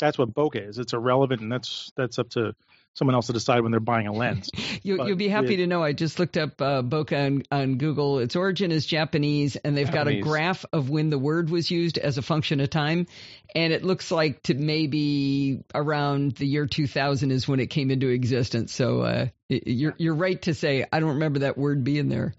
that's 0.00 0.18
what 0.18 0.34
bokeh 0.34 0.68
is. 0.68 0.78
It's 0.78 0.92
irrelevant, 0.92 1.40
and 1.42 1.52
that's 1.52 1.92
that's 1.96 2.18
up 2.18 2.30
to 2.30 2.54
someone 2.94 3.14
else 3.14 3.28
to 3.28 3.32
decide 3.32 3.60
when 3.60 3.70
they're 3.70 3.78
buying 3.80 4.08
a 4.08 4.12
lens. 4.12 4.50
You, 4.82 4.96
But 4.96 5.08
you'll 5.08 5.16
be 5.16 5.28
happy 5.28 5.48
with- 5.48 5.58
to 5.58 5.66
know 5.66 5.82
I 5.82 5.92
just 5.92 6.18
looked 6.18 6.38
up 6.38 6.60
uh, 6.62 6.80
bokeh 6.82 7.26
on, 7.26 7.42
on 7.52 7.76
Google. 7.76 8.18
Its 8.18 8.34
origin 8.34 8.72
is 8.72 8.86
Japanese, 8.86 9.56
and 9.56 9.76
they've 9.76 9.90
got 9.92 10.08
a 10.08 10.20
graph 10.20 10.64
of 10.72 10.88
when 10.88 11.10
the 11.10 11.18
word 11.18 11.50
was 11.50 11.70
used 11.70 11.98
as 11.98 12.16
a 12.16 12.22
function 12.22 12.60
of 12.60 12.70
time. 12.70 13.06
And 13.54 13.74
it 13.74 13.84
looks 13.84 14.10
like 14.10 14.42
to 14.44 14.54
maybe 14.54 15.62
around 15.74 16.32
the 16.36 16.46
year 16.46 16.66
2000 16.66 17.30
is 17.30 17.46
when 17.46 17.60
it 17.60 17.66
came 17.66 17.90
into 17.90 18.08
existence. 18.08 18.72
So 18.72 19.02
uh, 19.02 19.26
you're 19.48 19.94
you're 19.98 20.14
right 20.14 20.40
to 20.42 20.54
say 20.54 20.86
I 20.90 20.98
don't 21.00 21.10
remember 21.10 21.40
that 21.40 21.58
word 21.58 21.84
being 21.84 22.08
there. 22.08 22.34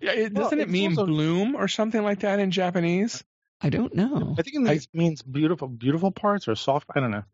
Yeah, 0.00 0.12
it, 0.12 0.32
Well, 0.32 0.44
doesn't 0.44 0.60
it 0.60 0.70
mean 0.70 0.92
also- 0.92 1.06
bloom 1.06 1.54
or 1.54 1.68
something 1.68 2.02
like 2.02 2.20
that 2.20 2.38
in 2.40 2.50
Japanese? 2.50 3.22
I 3.64 3.70
don't 3.70 3.94
know. 3.94 4.34
I 4.38 4.42
think 4.42 4.56
it 4.56 4.60
means, 4.60 4.88
means 4.92 5.22
beautiful 5.22 5.68
beautiful 5.68 6.10
parts 6.12 6.48
or 6.48 6.54
soft. 6.54 6.86
I 6.94 7.00
don't 7.00 7.10
know. 7.10 7.24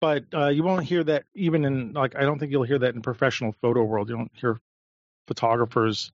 But 0.00 0.24
uh, 0.32 0.48
you 0.48 0.62
won't 0.62 0.84
hear 0.84 1.04
that 1.04 1.24
even 1.34 1.64
in 1.66 1.92
like 1.92 2.16
I 2.16 2.22
don't 2.22 2.38
think 2.38 2.52
you'll 2.52 2.62
hear 2.62 2.78
that 2.78 2.94
in 2.94 3.02
professional 3.02 3.52
photo 3.60 3.82
world. 3.84 4.08
You 4.08 4.16
don't 4.16 4.32
hear 4.34 4.58
photographers 5.26 6.10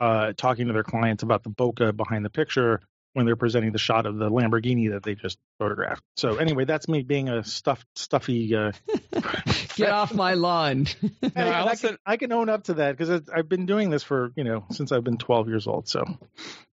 uh, 0.00 0.32
talking 0.36 0.66
to 0.68 0.72
their 0.72 0.82
clients 0.84 1.22
about 1.22 1.42
the 1.42 1.50
bokeh 1.50 1.96
behind 1.96 2.24
the 2.24 2.30
picture 2.30 2.80
when 3.12 3.24
they're 3.26 3.36
presenting 3.36 3.72
the 3.72 3.78
shot 3.78 4.04
of 4.06 4.18
the 4.18 4.30
Lamborghini 4.30 4.90
that 4.92 5.02
they 5.02 5.14
just 5.14 5.38
photographed. 5.58 6.02
So 6.16 6.36
anyway, 6.36 6.66
that's 6.66 6.86
me 6.86 7.02
being 7.02 7.28
a 7.30 7.42
stuffed 7.44 7.86
stuffy. 7.96 8.54
Uh, 8.54 8.72
Get 9.76 9.90
off 9.90 10.12
my 10.14 10.34
lawn. 10.34 10.86
Hey, 11.20 11.30
and 11.34 11.48
I, 11.50 11.60
also- 11.60 11.88
can, 11.88 11.98
I 12.06 12.16
can 12.16 12.32
own 12.32 12.48
up 12.48 12.64
to 12.64 12.74
that 12.74 12.96
because 12.96 13.28
I've 13.34 13.48
been 13.48 13.66
doing 13.66 13.90
this 13.90 14.02
for 14.02 14.32
you 14.36 14.44
know 14.44 14.64
since 14.70 14.92
I've 14.92 15.04
been 15.04 15.18
12 15.18 15.48
years 15.48 15.66
old. 15.66 15.88
So 15.88 16.04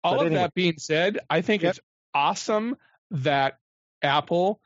All 0.04 0.14
But 0.16 0.20
of 0.20 0.26
anyway. 0.26 0.42
that 0.42 0.54
being 0.54 0.74
said, 0.78 1.18
I 1.30 1.40
think 1.42 1.62
Yep. 1.62 1.70
it's 1.70 1.80
awesome 2.14 2.76
that 3.10 3.58
Apple 4.02 4.60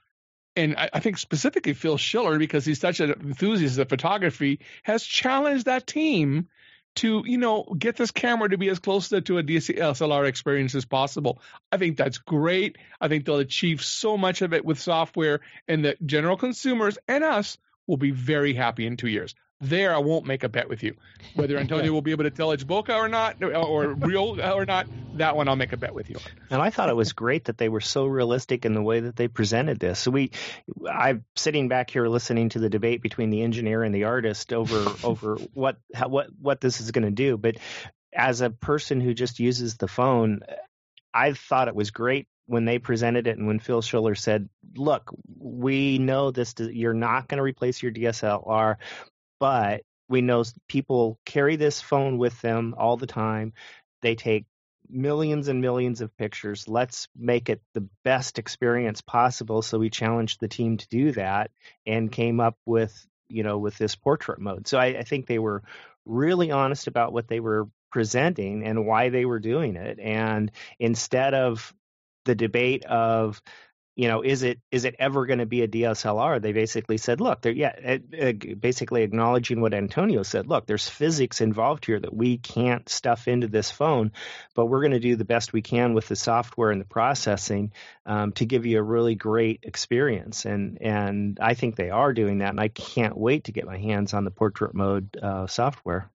and 0.56 0.76
I, 0.76 0.90
I 0.94 1.00
think 1.00 1.18
specifically 1.18 1.72
Phil 1.74 1.96
Schiller, 1.96 2.38
because 2.38 2.64
he's 2.64 2.80
such 2.80 3.00
an 3.00 3.10
enthusiast 3.10 3.78
of 3.78 3.88
photography, 3.88 4.60
has 4.82 5.02
challenged 5.04 5.66
that 5.66 5.86
team 5.86 6.48
to, 6.96 7.24
you 7.26 7.38
know, 7.38 7.64
get 7.76 7.96
this 7.96 8.12
camera 8.12 8.48
to 8.48 8.56
be 8.56 8.68
as 8.68 8.78
close 8.78 9.08
to, 9.08 9.20
to 9.20 9.38
a 9.38 9.42
DSLR 9.42 10.26
experience 10.26 10.74
as 10.76 10.84
possible. 10.84 11.40
I 11.72 11.76
think 11.76 11.96
that's 11.96 12.18
great. 12.18 12.78
I 13.00 13.08
think 13.08 13.24
they'll 13.24 13.38
achieve 13.38 13.82
so 13.82 14.16
much 14.16 14.42
of 14.42 14.52
it 14.52 14.64
with 14.64 14.78
software, 14.78 15.40
and 15.66 15.84
that 15.84 16.04
general 16.06 16.36
consumers 16.36 16.98
and 17.08 17.24
us 17.24 17.58
will 17.86 17.96
be 17.96 18.12
very 18.12 18.54
happy 18.54 18.86
in 18.86 18.96
two 18.96 19.08
years. 19.08 19.34
There, 19.64 19.94
I 19.94 19.98
won't 19.98 20.26
make 20.26 20.44
a 20.44 20.48
bet 20.50 20.68
with 20.68 20.82
you. 20.82 20.94
Whether 21.34 21.56
Antonio 21.56 21.90
will 21.90 22.02
be 22.02 22.10
able 22.10 22.24
to 22.24 22.30
tell 22.30 22.52
it's 22.52 22.64
bokeh 22.64 22.94
or 22.94 23.08
not, 23.08 23.42
or, 23.42 23.94
real 23.94 24.38
or 24.40 24.66
not, 24.66 24.86
that 25.14 25.36
one 25.36 25.48
I'll 25.48 25.56
make 25.56 25.72
a 25.72 25.78
bet 25.78 25.94
with 25.94 26.10
you 26.10 26.16
on. 26.16 26.22
And 26.50 26.62
I 26.62 26.68
thought 26.68 26.90
it 26.90 26.96
was 26.96 27.14
great 27.14 27.46
that 27.46 27.56
they 27.56 27.70
were 27.70 27.80
so 27.80 28.04
realistic 28.04 28.66
in 28.66 28.74
the 28.74 28.82
way 28.82 29.00
that 29.00 29.16
they 29.16 29.26
presented 29.26 29.80
this. 29.80 29.98
So 30.00 30.10
we, 30.10 30.32
I'm 30.86 31.24
sitting 31.34 31.68
back 31.68 31.88
here 31.88 32.06
listening 32.08 32.50
to 32.50 32.58
the 32.58 32.68
debate 32.68 33.00
between 33.00 33.30
the 33.30 33.40
engineer 33.40 33.82
and 33.82 33.94
the 33.94 34.04
artist 34.04 34.52
over 34.52 34.92
over 35.02 35.36
what 35.54 35.78
how, 35.94 36.08
what 36.08 36.28
what 36.38 36.60
this 36.60 36.82
is 36.82 36.90
going 36.90 37.06
to 37.06 37.10
do. 37.10 37.38
But 37.38 37.56
as 38.12 38.42
a 38.42 38.50
person 38.50 39.00
who 39.00 39.14
just 39.14 39.40
uses 39.40 39.78
the 39.78 39.88
phone, 39.88 40.40
I 41.14 41.32
thought 41.32 41.68
it 41.68 41.74
was 41.74 41.90
great 41.90 42.28
when 42.46 42.66
they 42.66 42.78
presented 42.78 43.26
it 43.26 43.38
and 43.38 43.46
when 43.46 43.60
Phil 43.60 43.80
Schiller 43.80 44.14
said, 44.14 44.50
"Look, 44.76 45.10
we 45.38 45.96
know 45.96 46.30
this. 46.32 46.54
You're 46.58 46.92
not 46.92 47.28
going 47.28 47.38
to 47.38 47.42
replace 47.42 47.82
your 47.82 47.92
DSLR, 47.92 48.76
but 49.38 49.82
we 50.08 50.20
know 50.20 50.44
people 50.68 51.18
carry 51.24 51.56
this 51.56 51.80
phone 51.80 52.18
with 52.18 52.40
them 52.40 52.74
all 52.76 52.96
the 52.96 53.06
time. 53.06 53.52
They 54.02 54.14
take 54.14 54.44
millions 54.88 55.48
and 55.48 55.60
millions 55.60 56.00
of 56.00 56.16
pictures. 56.16 56.68
Let's 56.68 57.08
make 57.16 57.48
it 57.48 57.62
the 57.72 57.88
best 58.04 58.38
experience 58.38 59.00
possible. 59.00 59.62
So 59.62 59.78
we 59.78 59.90
challenged 59.90 60.40
the 60.40 60.48
team 60.48 60.76
to 60.76 60.88
do 60.88 61.12
that 61.12 61.50
and 61.86 62.12
came 62.12 62.40
up 62.40 62.56
with, 62.66 63.06
you 63.28 63.42
know, 63.42 63.58
with 63.58 63.78
this 63.78 63.96
portrait 63.96 64.40
mode. 64.40 64.68
So 64.68 64.78
I, 64.78 64.86
I 64.86 65.02
think 65.02 65.26
they 65.26 65.38
were 65.38 65.62
really 66.04 66.50
honest 66.50 66.86
about 66.86 67.12
what 67.12 67.28
they 67.28 67.40
were 67.40 67.68
presenting 67.90 68.64
and 68.64 68.86
why 68.86 69.08
they 69.08 69.24
were 69.24 69.40
doing 69.40 69.76
it. 69.76 69.98
And 69.98 70.50
instead 70.78 71.32
of 71.32 71.72
the 72.26 72.34
debate 72.34 72.84
of, 72.84 73.40
you 73.96 74.08
know, 74.08 74.22
is 74.22 74.42
it 74.42 74.58
is 74.72 74.84
it 74.84 74.96
ever 74.98 75.24
going 75.24 75.38
to 75.38 75.46
be 75.46 75.62
a 75.62 75.68
DSLR? 75.68 76.42
They 76.42 76.52
basically 76.52 76.98
said, 76.98 77.20
look, 77.20 77.42
they're 77.42 77.52
yeah, 77.52 77.74
it, 77.76 78.02
it, 78.12 78.60
basically 78.60 79.02
acknowledging 79.02 79.60
what 79.60 79.72
Antonio 79.72 80.24
said. 80.24 80.48
Look, 80.48 80.66
there's 80.66 80.88
physics 80.88 81.40
involved 81.40 81.86
here 81.86 82.00
that 82.00 82.12
we 82.12 82.38
can't 82.38 82.88
stuff 82.88 83.28
into 83.28 83.46
this 83.46 83.70
phone, 83.70 84.10
but 84.56 84.66
we're 84.66 84.80
going 84.80 84.92
to 84.92 84.98
do 84.98 85.14
the 85.14 85.24
best 85.24 85.52
we 85.52 85.62
can 85.62 85.94
with 85.94 86.08
the 86.08 86.16
software 86.16 86.72
and 86.72 86.80
the 86.80 86.86
processing 86.86 87.72
um, 88.04 88.32
to 88.32 88.44
give 88.46 88.66
you 88.66 88.78
a 88.78 88.82
really 88.82 89.14
great 89.14 89.60
experience. 89.62 90.44
And 90.44 90.78
and 90.80 91.38
I 91.40 91.54
think 91.54 91.76
they 91.76 91.90
are 91.90 92.12
doing 92.12 92.38
that, 92.38 92.50
and 92.50 92.60
I 92.60 92.68
can't 92.68 93.16
wait 93.16 93.44
to 93.44 93.52
get 93.52 93.66
my 93.66 93.78
hands 93.78 94.12
on 94.12 94.24
the 94.24 94.32
portrait 94.32 94.74
mode 94.74 95.16
uh, 95.22 95.46
software. 95.46 96.10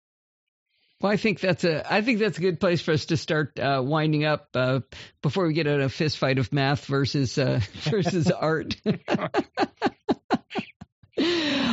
Well, 1.02 1.12
I 1.12 1.16
think 1.16 1.40
that's 1.40 1.64
a 1.64 1.92
I 1.92 2.02
think 2.02 2.20
that's 2.20 2.38
a 2.38 2.42
good 2.42 2.60
place 2.60 2.82
for 2.82 2.92
us 2.92 3.06
to 3.06 3.16
start 3.16 3.58
uh, 3.58 3.82
winding 3.84 4.26
up 4.26 4.50
uh, 4.54 4.82
before 5.22 5.48
we 5.48 5.54
get 5.54 5.66
in 5.66 5.80
a 5.80 5.88
fist 5.88 6.18
fight 6.18 6.40
of 6.40 6.52
math 6.52 6.86
versus 6.86 7.38
uh, 7.38 7.62
versus 7.84 8.30
art. 8.30 8.76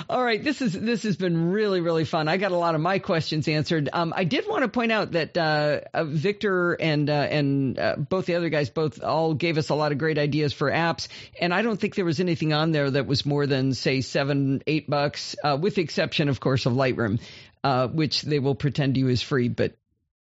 All 0.09 0.23
right, 0.23 0.43
this 0.43 0.61
is 0.63 0.73
this 0.73 1.03
has 1.05 1.17
been 1.17 1.51
really 1.51 1.81
really 1.81 2.05
fun. 2.05 2.29
I 2.29 2.37
got 2.37 2.53
a 2.53 2.57
lot 2.57 2.75
of 2.75 2.81
my 2.81 2.99
questions 2.99 3.49
answered. 3.49 3.89
Um, 3.93 4.13
I 4.17 4.25
did 4.25 4.49
want 4.49 4.63
to 4.63 4.69
point 4.69 4.93
out 4.93 5.13
that 5.13 5.37
uh, 5.37 5.81
uh, 5.95 6.05
Victor 6.05 6.73
and 6.75 7.09
uh, 7.09 7.13
and 7.13 7.79
uh, 7.79 7.97
both 7.97 8.27
the 8.27 8.35
other 8.35 8.49
guys 8.49 8.71
both 8.71 9.03
all 9.03 9.35
gave 9.35 9.59
us 9.59 9.69
a 9.69 9.75
lot 9.75 9.93
of 9.93 9.99
great 9.99 10.19
ideas 10.19 10.53
for 10.53 10.71
apps, 10.71 11.09
and 11.41 11.55
I 11.55 11.63
don't 11.63 11.81
think 11.81 11.95
there 11.95 12.05
was 12.05 12.21
anything 12.21 12.53
on 12.53 12.73
there 12.73 12.91
that 12.91 13.07
was 13.07 13.25
more 13.25 13.47
than 13.47 13.75
say 13.75 14.01
seven 14.01 14.63
eight 14.67 14.89
bucks, 14.89 15.37
uh, 15.43 15.57
with 15.61 15.77
the 15.77 15.83
exception, 15.83 16.29
of 16.29 16.41
course, 16.41 16.67
of 16.67 16.73
Lightroom, 16.73 17.21
uh, 17.63 17.89
which 17.89 18.23
they 18.23 18.39
will 18.39 18.57
pretend 18.57 18.95
to 18.95 19.01
you 19.01 19.09
is 19.09 19.23
free, 19.23 19.49
but 19.49 19.75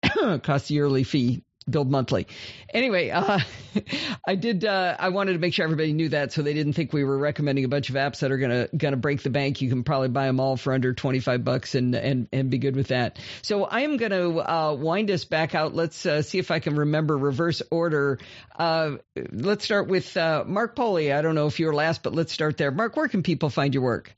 costs 0.43 0.69
a 0.69 0.73
yearly 0.73 1.03
fee 1.03 1.43
billed 1.71 1.89
monthly. 1.89 2.27
Anyway, 2.73 3.09
uh, 3.09 3.39
I 4.27 4.35
did. 4.35 4.65
Uh, 4.65 4.95
I 4.99 5.09
wanted 5.09 5.33
to 5.33 5.39
make 5.39 5.53
sure 5.53 5.63
everybody 5.63 5.93
knew 5.93 6.09
that, 6.09 6.33
so 6.33 6.41
they 6.41 6.53
didn't 6.53 6.73
think 6.73 6.93
we 6.93 7.03
were 7.03 7.17
recommending 7.17 7.65
a 7.65 7.67
bunch 7.67 7.89
of 7.89 7.95
apps 7.95 8.19
that 8.19 8.31
are 8.31 8.37
gonna 8.37 8.67
gonna 8.75 8.97
break 8.97 9.23
the 9.23 9.29
bank. 9.29 9.61
You 9.61 9.69
can 9.69 9.83
probably 9.83 10.09
buy 10.09 10.27
them 10.27 10.39
all 10.39 10.57
for 10.57 10.73
under 10.73 10.93
twenty 10.93 11.19
five 11.19 11.43
bucks 11.43 11.75
and 11.75 11.95
and 11.95 12.27
and 12.31 12.49
be 12.49 12.57
good 12.57 12.75
with 12.75 12.87
that. 12.87 13.17
So 13.41 13.65
I 13.65 13.81
am 13.81 13.97
gonna 13.97 14.37
uh, 14.37 14.75
wind 14.79 15.11
us 15.11 15.25
back 15.25 15.55
out. 15.55 15.73
Let's 15.73 16.05
uh, 16.05 16.21
see 16.21 16.39
if 16.39 16.51
I 16.51 16.59
can 16.59 16.75
remember 16.75 17.17
reverse 17.17 17.61
order. 17.71 18.19
Uh, 18.57 18.97
let's 19.31 19.63
start 19.65 19.87
with 19.87 20.15
uh, 20.17 20.43
Mark 20.45 20.75
Pouley. 20.75 21.13
I 21.13 21.21
don't 21.21 21.35
know 21.35 21.47
if 21.47 21.59
you 21.59 21.67
were 21.67 21.75
last, 21.75 22.03
but 22.03 22.13
let's 22.13 22.33
start 22.33 22.57
there. 22.57 22.71
Mark, 22.71 22.95
where 22.95 23.07
can 23.07 23.23
people 23.23 23.49
find 23.49 23.73
your 23.73 23.83
work? 23.83 24.13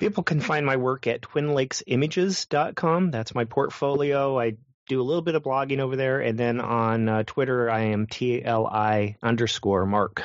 People 0.00 0.24
can 0.24 0.40
find 0.40 0.66
my 0.66 0.76
work 0.76 1.06
at 1.06 1.20
twinlakesimages.com. 1.22 3.10
That's 3.12 3.34
my 3.34 3.44
portfolio. 3.44 4.38
I 4.38 4.56
do 4.88 5.00
a 5.00 5.04
little 5.04 5.22
bit 5.22 5.34
of 5.34 5.42
blogging 5.42 5.80
over 5.80 5.96
there, 5.96 6.20
and 6.20 6.38
then 6.38 6.60
on 6.60 7.08
uh, 7.08 7.22
Twitter, 7.24 7.70
I 7.70 7.80
am 7.86 8.06
TLI 8.06 9.16
underscore 9.22 9.86
Mark. 9.86 10.22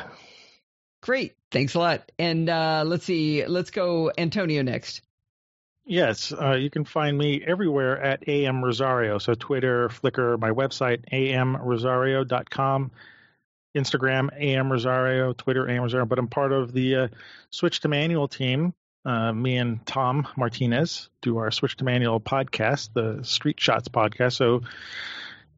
Great, 1.02 1.36
thanks 1.52 1.76
a 1.76 1.80
lot. 1.80 2.12
And 2.20 2.50
uh, 2.50 2.84
let's 2.86 3.06
see, 3.06 3.46
let's 3.46 3.72
go 3.72 4.12
Antonio 4.18 4.62
next. 4.62 5.02
Yes, 5.86 6.32
uh, 6.32 6.54
you 6.54 6.70
can 6.70 6.86
find 6.86 7.18
me 7.18 7.44
everywhere 7.44 8.00
at 8.00 8.28
AM 8.28 8.64
Rosario. 8.64 9.18
So 9.18 9.34
Twitter, 9.34 9.90
Flickr, 9.90 10.40
my 10.40 10.52
website, 10.52 11.10
amrosario.com, 11.12 12.92
Instagram, 13.76 14.30
AM 14.38 14.72
Rosario, 14.72 15.34
Twitter, 15.34 15.68
AM 15.68 15.82
Rosario. 15.82 16.06
But 16.06 16.20
I'm 16.20 16.28
part 16.28 16.52
of 16.52 16.74
the 16.74 16.96
uh, 16.96 17.08
Switch 17.50 17.80
to 17.80 17.88
Manual 17.88 18.28
team. 18.28 18.76
Uh, 19.10 19.34
me 19.34 19.58
and 19.58 19.84
Tom 19.88 20.28
Martinez 20.38 21.10
do 21.24 21.40
our 21.40 21.50
Switch 21.50 21.76
to 21.78 21.84
Manual 21.84 22.20
podcast, 22.20 22.90
the 22.94 23.24
Street 23.24 23.60
Shots 23.60 23.88
podcast. 23.88 24.34
So 24.34 24.62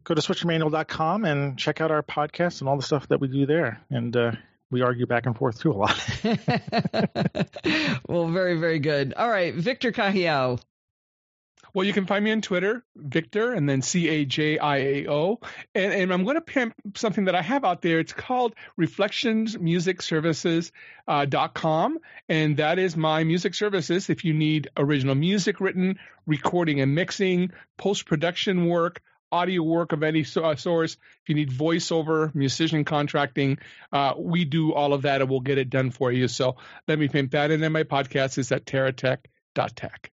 go 0.05 0.13
to 0.15 0.21
switchtomanual.com 0.21 1.25
and 1.25 1.59
check 1.59 1.81
out 1.81 1.91
our 1.91 2.01
podcast 2.01 2.61
and 2.61 2.69
all 2.69 2.77
the 2.77 2.81
stuff 2.81 3.09
that 3.09 3.19
we 3.19 3.27
do 3.27 3.45
there. 3.45 3.81
And 3.89 4.15
uh, 4.15 4.31
we 4.69 4.83
argue 4.83 5.05
back 5.05 5.25
and 5.25 5.35
forth 5.35 5.59
too 5.59 5.73
a 5.73 5.73
lot. 5.73 5.97
well, 8.07 8.29
very, 8.29 8.57
very 8.57 8.79
good. 8.79 9.13
All 9.15 9.29
right, 9.29 9.53
Victor 9.53 9.91
Cajiao. 9.91 10.61
Well, 11.73 11.85
you 11.85 11.93
can 11.93 12.05
find 12.05 12.25
me 12.25 12.31
on 12.31 12.41
Twitter, 12.41 12.83
Victor, 12.95 13.53
and 13.53 13.69
then 13.69 13.81
C 13.81 14.09
A 14.09 14.25
J 14.25 14.59
I 14.59 14.77
A 14.77 15.07
O. 15.07 15.39
And, 15.73 15.93
and 15.93 16.13
I'm 16.13 16.23
going 16.23 16.35
to 16.35 16.41
pimp 16.41 16.75
something 16.95 17.25
that 17.25 17.35
I 17.35 17.41
have 17.41 17.63
out 17.63 17.81
there. 17.81 17.99
It's 17.99 18.13
called 18.13 18.55
reflectionsmusicservices.com. 18.79 20.71
Uh, 21.07 21.99
and 22.29 22.57
that 22.57 22.77
is 22.79 22.97
my 22.97 23.23
music 23.23 23.53
services. 23.53 24.09
If 24.09 24.25
you 24.25 24.33
need 24.33 24.69
original 24.75 25.15
music 25.15 25.61
written, 25.61 25.97
recording 26.25 26.81
and 26.81 26.93
mixing, 26.93 27.51
post 27.77 28.05
production 28.05 28.67
work, 28.67 29.01
audio 29.31 29.63
work 29.63 29.93
of 29.93 30.03
any 30.03 30.25
uh, 30.35 30.55
source, 30.55 30.93
if 30.93 31.29
you 31.29 31.35
need 31.35 31.51
voiceover, 31.51 32.35
musician 32.35 32.83
contracting, 32.83 33.59
uh, 33.93 34.13
we 34.17 34.43
do 34.43 34.73
all 34.73 34.93
of 34.93 35.03
that 35.03 35.21
and 35.21 35.29
we'll 35.29 35.39
get 35.39 35.57
it 35.57 35.69
done 35.69 35.91
for 35.91 36.11
you. 36.11 36.27
So 36.27 36.57
let 36.87 36.99
me 36.99 37.07
pimp 37.07 37.31
that. 37.31 37.51
And 37.51 37.63
then 37.63 37.71
my 37.71 37.83
podcast 37.83 38.37
is 38.37 38.51
at 38.51 38.65
terratech.tech. 38.65 40.11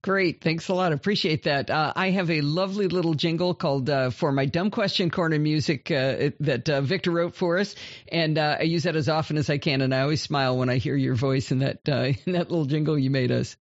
Great. 0.00 0.40
Thanks 0.40 0.68
a 0.68 0.74
lot. 0.74 0.92
Appreciate 0.92 1.42
that. 1.42 1.70
Uh, 1.70 1.92
I 1.96 2.10
have 2.10 2.30
a 2.30 2.40
lovely 2.40 2.86
little 2.86 3.14
jingle 3.14 3.52
called 3.52 3.90
uh, 3.90 4.10
for 4.10 4.30
my 4.30 4.46
dumb 4.46 4.70
question 4.70 5.10
corner 5.10 5.40
music 5.40 5.90
uh, 5.90 6.30
that 6.38 6.68
uh, 6.70 6.82
Victor 6.82 7.10
wrote 7.10 7.34
for 7.34 7.58
us, 7.58 7.74
and 8.06 8.38
uh, 8.38 8.58
I 8.60 8.62
use 8.62 8.84
that 8.84 8.94
as 8.94 9.08
often 9.08 9.36
as 9.38 9.50
I 9.50 9.58
can. 9.58 9.80
And 9.80 9.92
I 9.92 10.02
always 10.02 10.22
smile 10.22 10.56
when 10.56 10.70
I 10.70 10.76
hear 10.76 10.94
your 10.94 11.16
voice 11.16 11.50
in 11.50 11.58
that 11.60 11.80
uh, 11.88 12.12
in 12.26 12.34
that 12.34 12.48
little 12.48 12.66
jingle 12.66 12.96
you 12.96 13.10
made 13.10 13.32
us. 13.32 13.56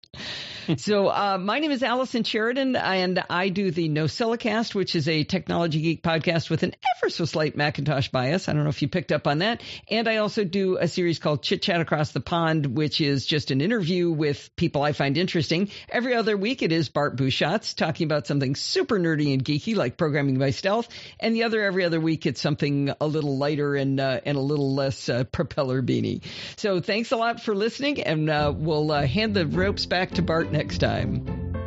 so 0.78 1.06
my 1.40 1.58
name 1.58 1.72
is 1.72 1.82
Allison 1.82 2.24
Sheridan, 2.24 2.76
and 2.76 3.24
I 3.32 3.50
do 3.50 3.72
the 3.72 3.90
NosillaCast, 3.90 4.76
which 4.76 4.96
is 4.96 5.08
a 5.08 5.24
technology 5.24 5.82
geek 5.82 6.04
podcast 6.04 6.52
with 6.52 6.62
an 6.62 6.74
ever 6.98 7.10
so 7.10 7.26
slight 7.26 7.56
Macintosh 7.56 8.10
bias. 8.10 8.48
I 8.48 8.54
don't 8.54 8.64
know 8.64 8.70
if 8.70 8.82
you 8.84 8.90
picked 8.90 9.12
up 9.12 9.26
on 9.26 9.40
that. 9.40 9.64
And 9.90 10.08
I 10.08 10.18
also 10.18 10.44
do 10.44 10.78
a 10.78 10.88
series 10.88 11.18
called 11.18 11.42
Chit 11.42 11.62
Chat 11.64 11.82
Across 11.82 12.12
the 12.12 12.20
Pond, 12.20 12.78
which 12.78 13.02
is 13.02 13.26
just 13.26 13.50
an 13.50 13.62
interview 13.62 14.12
with 14.12 14.56
people 14.56 14.84
I 14.84 14.92
find 14.92 15.18
interesting. 15.18 15.70
Every 15.90 16.14
other 16.14 16.27
week 16.36 16.64
it 16.64 16.72
is 16.72 16.90
Bart 16.90 17.16
Busschots 17.16 17.76
talking 17.76 18.06
about 18.06 18.28
something 18.28 18.56
super 18.56 19.00
nerdy 19.00 19.34
and 19.34 19.46
geeky 19.46 19.76
like 19.76 19.96
programming 19.96 20.40
by 20.40 20.50
stealth, 20.50 20.90
and 21.20 21.36
the 21.36 21.44
other 21.44 21.64
every 21.64 21.86
other 21.86 22.02
week 22.02 22.26
it's 22.26 22.42
something 22.42 22.92
a 23.00 23.08
little 23.08 23.38
lighter 23.38 23.76
and 23.76 24.00
uh, 24.00 24.20
and 24.26 24.38
a 24.38 24.42
little 24.42 24.74
less 24.74 25.08
uh, 25.10 25.24
propeller 25.26 25.82
beanie. 25.84 26.24
So 26.58 26.82
thanks 26.82 27.12
a 27.12 27.18
lot 27.18 27.42
for 27.42 27.56
listening, 27.56 28.02
and 28.02 28.30
uh, 28.30 28.52
we'll 28.56 28.92
uh, 28.92 29.06
hand 29.06 29.36
the 29.36 29.46
ropes 29.46 29.86
back 29.86 30.12
to 30.16 30.24
Bart 30.24 30.52
next 30.52 30.80
time. 30.80 31.67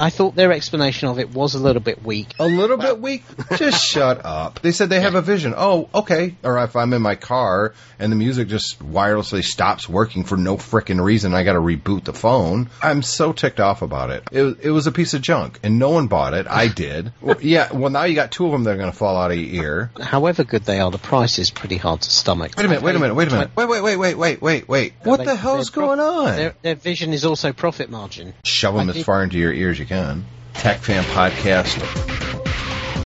I 0.00 0.08
thought 0.08 0.34
their 0.34 0.50
explanation 0.50 1.08
of 1.08 1.18
it 1.18 1.34
was 1.34 1.54
a 1.54 1.58
little 1.58 1.82
bit 1.82 2.02
weak. 2.02 2.28
A 2.38 2.46
little 2.46 2.78
bit 2.78 3.00
weak? 3.00 3.22
Just 3.56 3.84
shut 3.84 4.24
up. 4.24 4.60
They 4.62 4.72
said 4.72 4.88
they 4.88 5.00
have 5.00 5.14
a 5.14 5.20
vision. 5.20 5.52
Oh, 5.54 5.90
okay. 5.94 6.34
Or 6.42 6.58
if 6.64 6.74
I'm 6.74 6.94
in 6.94 7.02
my 7.02 7.16
car 7.16 7.74
and 7.98 8.10
the 8.10 8.16
music 8.16 8.48
just 8.48 8.82
wirelessly 8.82 9.44
stops 9.44 9.88
working 9.88 10.24
for 10.24 10.38
no 10.38 10.56
frickin' 10.56 11.04
reason, 11.04 11.34
I 11.34 11.44
got 11.44 11.52
to 11.52 11.60
reboot 11.60 12.04
the 12.04 12.14
phone. 12.14 12.70
I'm 12.82 13.02
so 13.02 13.34
ticked 13.34 13.60
off 13.60 13.82
about 13.82 14.08
it. 14.08 14.24
It, 14.32 14.60
it 14.62 14.70
was 14.70 14.86
a 14.86 14.92
piece 14.92 15.12
of 15.12 15.20
junk, 15.20 15.60
and 15.62 15.78
no 15.78 15.90
one 15.90 16.06
bought 16.06 16.32
it. 16.32 16.46
I 16.48 16.68
did. 16.68 17.12
well, 17.20 17.36
yeah. 17.42 17.70
Well, 17.70 17.90
now 17.90 18.04
you 18.04 18.14
got 18.14 18.32
two 18.32 18.46
of 18.46 18.52
them 18.52 18.64
that 18.64 18.70
are 18.70 18.78
going 18.78 18.90
to 18.90 18.96
fall 18.96 19.18
out 19.18 19.32
of 19.32 19.36
your 19.36 19.62
ear. 19.62 19.90
However 20.00 20.44
good 20.44 20.64
they 20.64 20.80
are, 20.80 20.90
the 20.90 20.98
price 20.98 21.38
is 21.38 21.50
pretty 21.50 21.76
hard 21.76 22.00
to 22.00 22.10
stomach. 22.10 22.52
Wait 22.56 22.64
a 22.64 22.68
minute. 22.68 22.82
Wait 22.82 22.96
a 22.96 22.98
minute. 22.98 23.14
Wait 23.14 23.28
a 23.28 23.32
minute. 23.32 23.50
Wait, 23.54 23.68
wait, 23.68 23.82
wait, 23.82 23.96
wait, 23.96 24.14
wait, 24.16 24.40
wait, 24.40 24.66
wait. 24.66 24.94
What 25.02 25.18
they, 25.18 25.24
the 25.26 25.36
hell's 25.36 25.68
going 25.68 26.00
on? 26.00 26.36
Their, 26.36 26.54
their, 26.62 26.74
vision 26.74 27.12
is 27.12 27.26
also 27.26 27.52
profit 27.52 27.90
margin. 27.90 28.32
Shove 28.44 28.76
them 28.76 28.88
I 28.88 28.92
as 28.94 29.04
far 29.04 29.22
into 29.22 29.36
your 29.36 29.52
ears 29.52 29.78
you 29.78 29.89
can. 29.90 30.24
Tech 30.54 30.78
Fan 30.78 31.02
Podcast 31.02 32.19